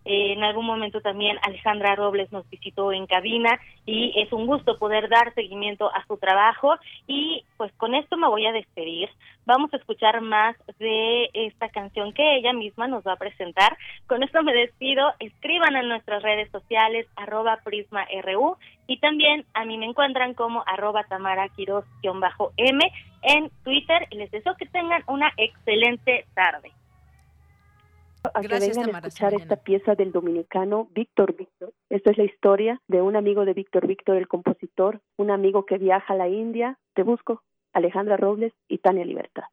Eh, 0.03 0.33
en 0.33 0.43
algún 0.43 0.65
momento 0.65 0.99
también 0.99 1.37
Alejandra 1.41 1.95
Robles 1.95 2.31
nos 2.33 2.49
visitó 2.49 2.91
en 2.91 3.07
cabina 3.07 3.59
y 3.85 4.13
es 4.21 4.31
un 4.33 4.45
gusto 4.45 4.77
poder 4.77 5.07
dar 5.07 5.33
seguimiento 5.35 5.89
a 5.93 6.05
su 6.05 6.17
trabajo 6.17 6.75
y 7.07 7.43
pues 7.55 7.71
con 7.77 7.95
esto 7.95 8.17
me 8.17 8.27
voy 8.27 8.45
a 8.45 8.51
despedir. 8.51 9.09
Vamos 9.45 9.73
a 9.73 9.77
escuchar 9.77 10.19
más 10.19 10.57
de 10.79 11.29
esta 11.33 11.69
canción 11.69 12.11
que 12.11 12.35
ella 12.35 12.51
misma 12.51 12.89
nos 12.89 13.07
va 13.07 13.13
a 13.13 13.17
presentar. 13.17 13.77
Con 14.05 14.23
esto 14.23 14.43
me 14.43 14.53
despido. 14.53 15.13
Escriban 15.19 15.77
en 15.77 15.87
nuestras 15.87 16.23
redes 16.23 16.51
sociales 16.51 17.07
arroba 17.15 17.59
prisma.ru 17.63 18.57
y 18.87 18.99
también 18.99 19.45
a 19.53 19.65
mí 19.65 19.77
me 19.77 19.85
encuentran 19.85 20.33
como 20.33 20.63
arroba 20.65 21.03
tamara 21.03 21.49
m 22.57 22.91
en 23.21 23.49
Twitter 23.63 24.07
y 24.09 24.17
les 24.17 24.31
deseo 24.31 24.55
que 24.55 24.65
tengan 24.65 25.03
una 25.07 25.31
excelente 25.37 26.25
tarde 26.33 26.71
a 28.33 28.41
que 28.41 28.47
vengan 28.47 28.95
a 28.95 28.99
escuchar 28.99 29.33
esta 29.33 29.55
pieza 29.57 29.95
del 29.95 30.11
dominicano 30.11 30.87
Víctor 30.91 31.35
Víctor. 31.35 31.73
Esta 31.89 32.11
es 32.11 32.17
la 32.17 32.23
historia 32.23 32.81
de 32.87 33.01
un 33.01 33.15
amigo 33.15 33.45
de 33.45 33.53
Víctor 33.53 33.87
Víctor, 33.87 34.17
el 34.17 34.27
compositor, 34.27 35.01
un 35.17 35.31
amigo 35.31 35.65
que 35.65 35.77
viaja 35.77 36.13
a 36.13 36.17
la 36.17 36.27
India. 36.27 36.77
Te 36.93 37.03
busco, 37.03 37.43
Alejandra 37.73 38.17
Robles 38.17 38.53
y 38.67 38.79
Tania 38.79 39.05
Libertad. 39.05 39.43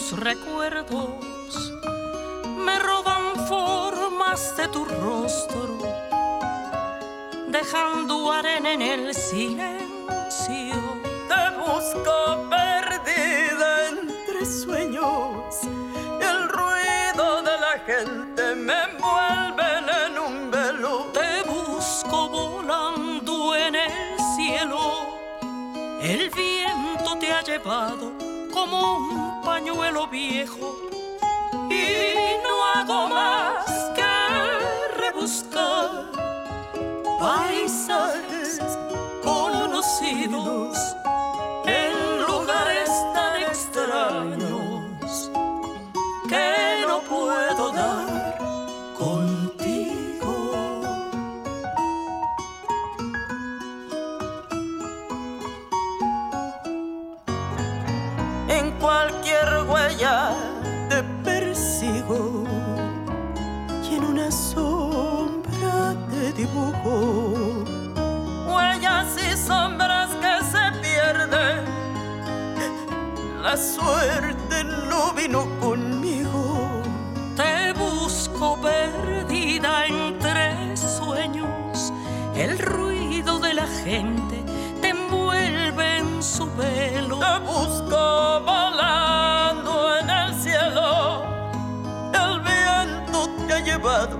Tus 0.00 0.18
recuerdos 0.18 1.29
pañuelo 29.70 30.08
viejo 30.08 30.76
y 31.70 32.42
no 32.42 32.64
hago 32.74 33.08
más 33.08 33.29
suerte 73.60 74.64
no 74.64 75.12
vino 75.12 75.46
conmigo. 75.60 76.82
Te 77.36 77.72
busco 77.74 78.58
perdida 78.60 79.86
entre 79.86 80.76
sueños. 80.76 81.92
El 82.34 82.58
ruido 82.58 83.38
de 83.38 83.54
la 83.54 83.66
gente 83.66 84.42
te 84.80 84.88
envuelve 84.88 85.98
en 85.98 86.22
su 86.22 86.46
velo. 86.56 87.18
Te 87.18 87.38
busco 87.40 88.40
volando 88.46 89.96
en 89.98 90.10
el 90.10 90.34
cielo. 90.34 91.22
El 92.14 92.40
viento 92.40 93.28
te 93.46 93.52
ha 93.54 93.60
llevado 93.60 94.19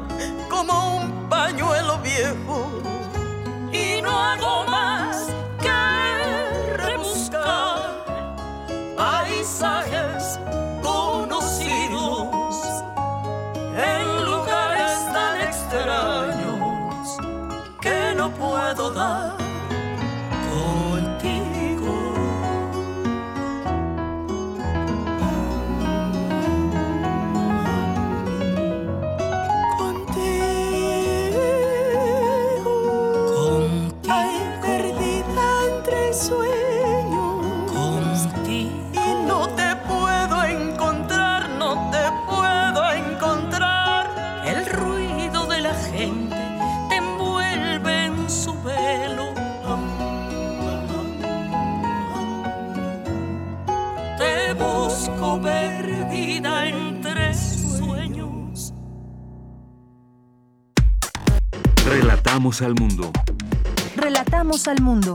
Al 62.51 62.75
mundo. 62.75 63.13
Relatamos 63.95 64.67
al 64.67 64.83
mundo. 64.83 65.13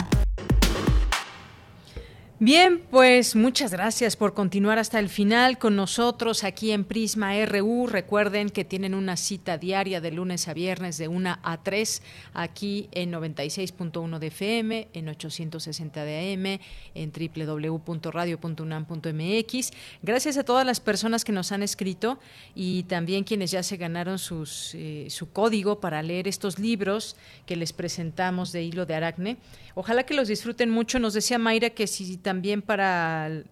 Bien, 2.39 2.81
pues 2.95 3.35
muchas 3.35 3.73
gracias 3.73 4.15
por 4.15 4.33
continuar 4.33 4.79
hasta 4.79 4.99
el 4.99 5.09
final 5.09 5.57
con 5.57 5.75
nosotros 5.75 6.45
aquí 6.45 6.71
en 6.71 6.85
Prisma 6.85 7.33
RU. 7.45 7.87
Recuerden 7.87 8.49
que 8.49 8.63
tienen 8.63 8.93
una 8.93 9.17
cita 9.17 9.57
diaria 9.57 9.99
de 9.99 10.11
lunes 10.11 10.47
a 10.47 10.53
viernes 10.53 10.97
de 10.97 11.09
1 11.09 11.39
a 11.43 11.57
3 11.61 12.01
aquí 12.33 12.87
en 12.93 13.11
96.1 13.11 14.17
de 14.17 14.27
FM, 14.27 14.87
en 14.93 15.09
860 15.09 16.05
de 16.05 16.33
AM, 16.33 16.61
en 16.93 17.11
www.radio.unam.mx. 17.11 19.71
Gracias 20.01 20.37
a 20.37 20.45
todas 20.45 20.65
las 20.65 20.79
personas 20.79 21.25
que 21.25 21.33
nos 21.33 21.51
han 21.51 21.63
escrito 21.63 22.17
y 22.55 22.83
también 22.83 23.25
quienes 23.25 23.51
ya 23.51 23.61
se 23.61 23.75
ganaron 23.75 24.19
sus, 24.19 24.73
eh, 24.73 25.07
su 25.09 25.33
código 25.33 25.81
para 25.81 26.01
leer 26.01 26.29
estos 26.29 26.59
libros 26.59 27.17
que 27.45 27.57
les 27.57 27.73
presentamos 27.73 28.53
de 28.53 28.63
Hilo 28.63 28.85
de 28.85 28.95
Aracne. 28.95 29.35
Ojalá 29.73 30.03
que 30.03 30.13
los 30.13 30.29
disfruten 30.29 30.69
mucho. 30.69 30.99
Nos 30.99 31.13
decía 31.13 31.37
Mayra 31.37 31.71
que 31.71 31.87
si 31.87 32.15
también 32.15 32.61
para 32.61 32.84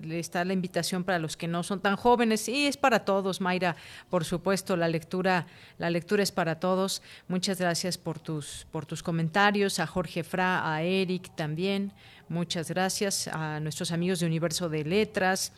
está 0.09 0.45
la 0.45 0.53
invitación 0.53 1.03
para 1.03 1.19
los 1.19 1.37
que 1.37 1.47
no 1.47 1.63
son 1.63 1.79
tan 1.79 1.95
jóvenes 1.95 2.47
y 2.47 2.67
es 2.67 2.77
para 2.77 3.05
todos, 3.05 3.41
Mayra, 3.41 3.75
por 4.09 4.25
supuesto, 4.25 4.75
la 4.75 4.87
lectura 4.87 5.47
la 5.77 5.89
lectura 5.89 6.23
es 6.23 6.31
para 6.31 6.59
todos. 6.59 7.01
Muchas 7.27 7.59
gracias 7.59 7.97
por 7.97 8.19
tus 8.19 8.67
por 8.71 8.85
tus 8.85 9.03
comentarios, 9.03 9.79
a 9.79 9.87
Jorge 9.87 10.23
Fra, 10.23 10.73
a 10.73 10.81
Eric 10.81 11.35
también. 11.35 11.91
Muchas 12.29 12.69
gracias 12.69 13.27
a 13.27 13.59
nuestros 13.59 13.91
amigos 13.91 14.19
de 14.19 14.25
Universo 14.25 14.69
de 14.69 14.83
Letras. 14.83 15.51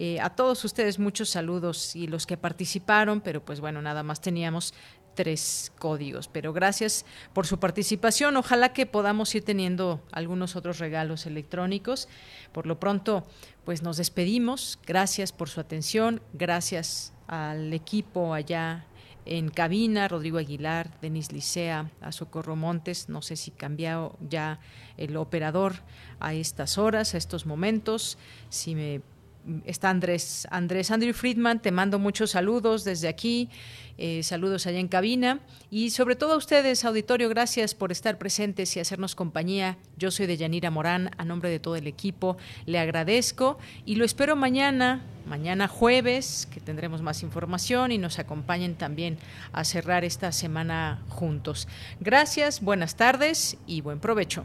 Eh, 0.00 0.20
a 0.20 0.30
todos 0.30 0.64
ustedes 0.64 1.00
muchos 1.00 1.28
saludos 1.28 1.96
y 1.96 2.06
los 2.06 2.24
que 2.24 2.36
participaron, 2.36 3.20
pero 3.20 3.44
pues 3.44 3.60
bueno, 3.60 3.82
nada 3.82 4.04
más 4.04 4.20
teníamos 4.20 4.72
tres 5.18 5.72
códigos. 5.80 6.28
Pero 6.28 6.52
gracias 6.52 7.04
por 7.32 7.44
su 7.44 7.58
participación. 7.58 8.36
Ojalá 8.36 8.72
que 8.72 8.86
podamos 8.86 9.34
ir 9.34 9.44
teniendo 9.44 10.00
algunos 10.12 10.54
otros 10.54 10.78
regalos 10.78 11.26
electrónicos. 11.26 12.08
Por 12.52 12.66
lo 12.66 12.78
pronto, 12.78 13.26
pues 13.64 13.82
nos 13.82 13.96
despedimos. 13.96 14.78
Gracias 14.86 15.32
por 15.32 15.48
su 15.48 15.58
atención. 15.58 16.22
Gracias 16.34 17.12
al 17.26 17.74
equipo 17.74 18.32
allá 18.32 18.86
en 19.24 19.50
cabina, 19.50 20.06
Rodrigo 20.06 20.38
Aguilar, 20.38 21.00
Denis 21.00 21.32
Licea, 21.32 21.90
a 22.00 22.12
Socorro 22.12 22.54
Montes, 22.54 23.08
no 23.08 23.20
sé 23.20 23.34
si 23.34 23.50
cambió 23.50 24.16
ya 24.20 24.60
el 24.96 25.16
operador 25.16 25.82
a 26.20 26.32
estas 26.32 26.78
horas, 26.78 27.14
a 27.14 27.18
estos 27.18 27.44
momentos, 27.44 28.18
si 28.50 28.74
me 28.76 29.02
está 29.64 29.90
Andrés, 29.90 30.46
Andrés 30.50 30.90
Andrew 30.90 31.12
Friedman, 31.12 31.60
te 31.60 31.70
mando 31.70 31.98
muchos 31.98 32.32
saludos 32.32 32.84
desde 32.84 33.08
aquí, 33.08 33.48
eh, 33.96 34.22
saludos 34.22 34.66
allá 34.66 34.78
en 34.78 34.88
cabina 34.88 35.40
y 35.70 35.90
sobre 35.90 36.16
todo 36.16 36.34
a 36.34 36.36
ustedes, 36.36 36.84
auditorio, 36.84 37.28
gracias 37.28 37.74
por 37.74 37.90
estar 37.90 38.18
presentes 38.18 38.76
y 38.76 38.80
hacernos 38.80 39.14
compañía. 39.14 39.76
Yo 39.96 40.10
soy 40.10 40.26
de 40.26 40.36
Yanira 40.36 40.70
Morán, 40.70 41.10
a 41.18 41.24
nombre 41.24 41.50
de 41.50 41.58
todo 41.58 41.76
el 41.76 41.86
equipo, 41.86 42.36
le 42.66 42.78
agradezco 42.78 43.58
y 43.84 43.96
lo 43.96 44.04
espero 44.04 44.36
mañana, 44.36 45.02
mañana 45.26 45.68
jueves, 45.68 46.48
que 46.52 46.60
tendremos 46.60 47.02
más 47.02 47.22
información 47.22 47.90
y 47.90 47.98
nos 47.98 48.18
acompañen 48.18 48.76
también 48.76 49.18
a 49.52 49.64
cerrar 49.64 50.04
esta 50.04 50.32
semana 50.32 51.02
juntos. 51.08 51.68
Gracias, 52.00 52.60
buenas 52.60 52.96
tardes 52.96 53.56
y 53.66 53.80
buen 53.80 54.00
provecho. 54.00 54.44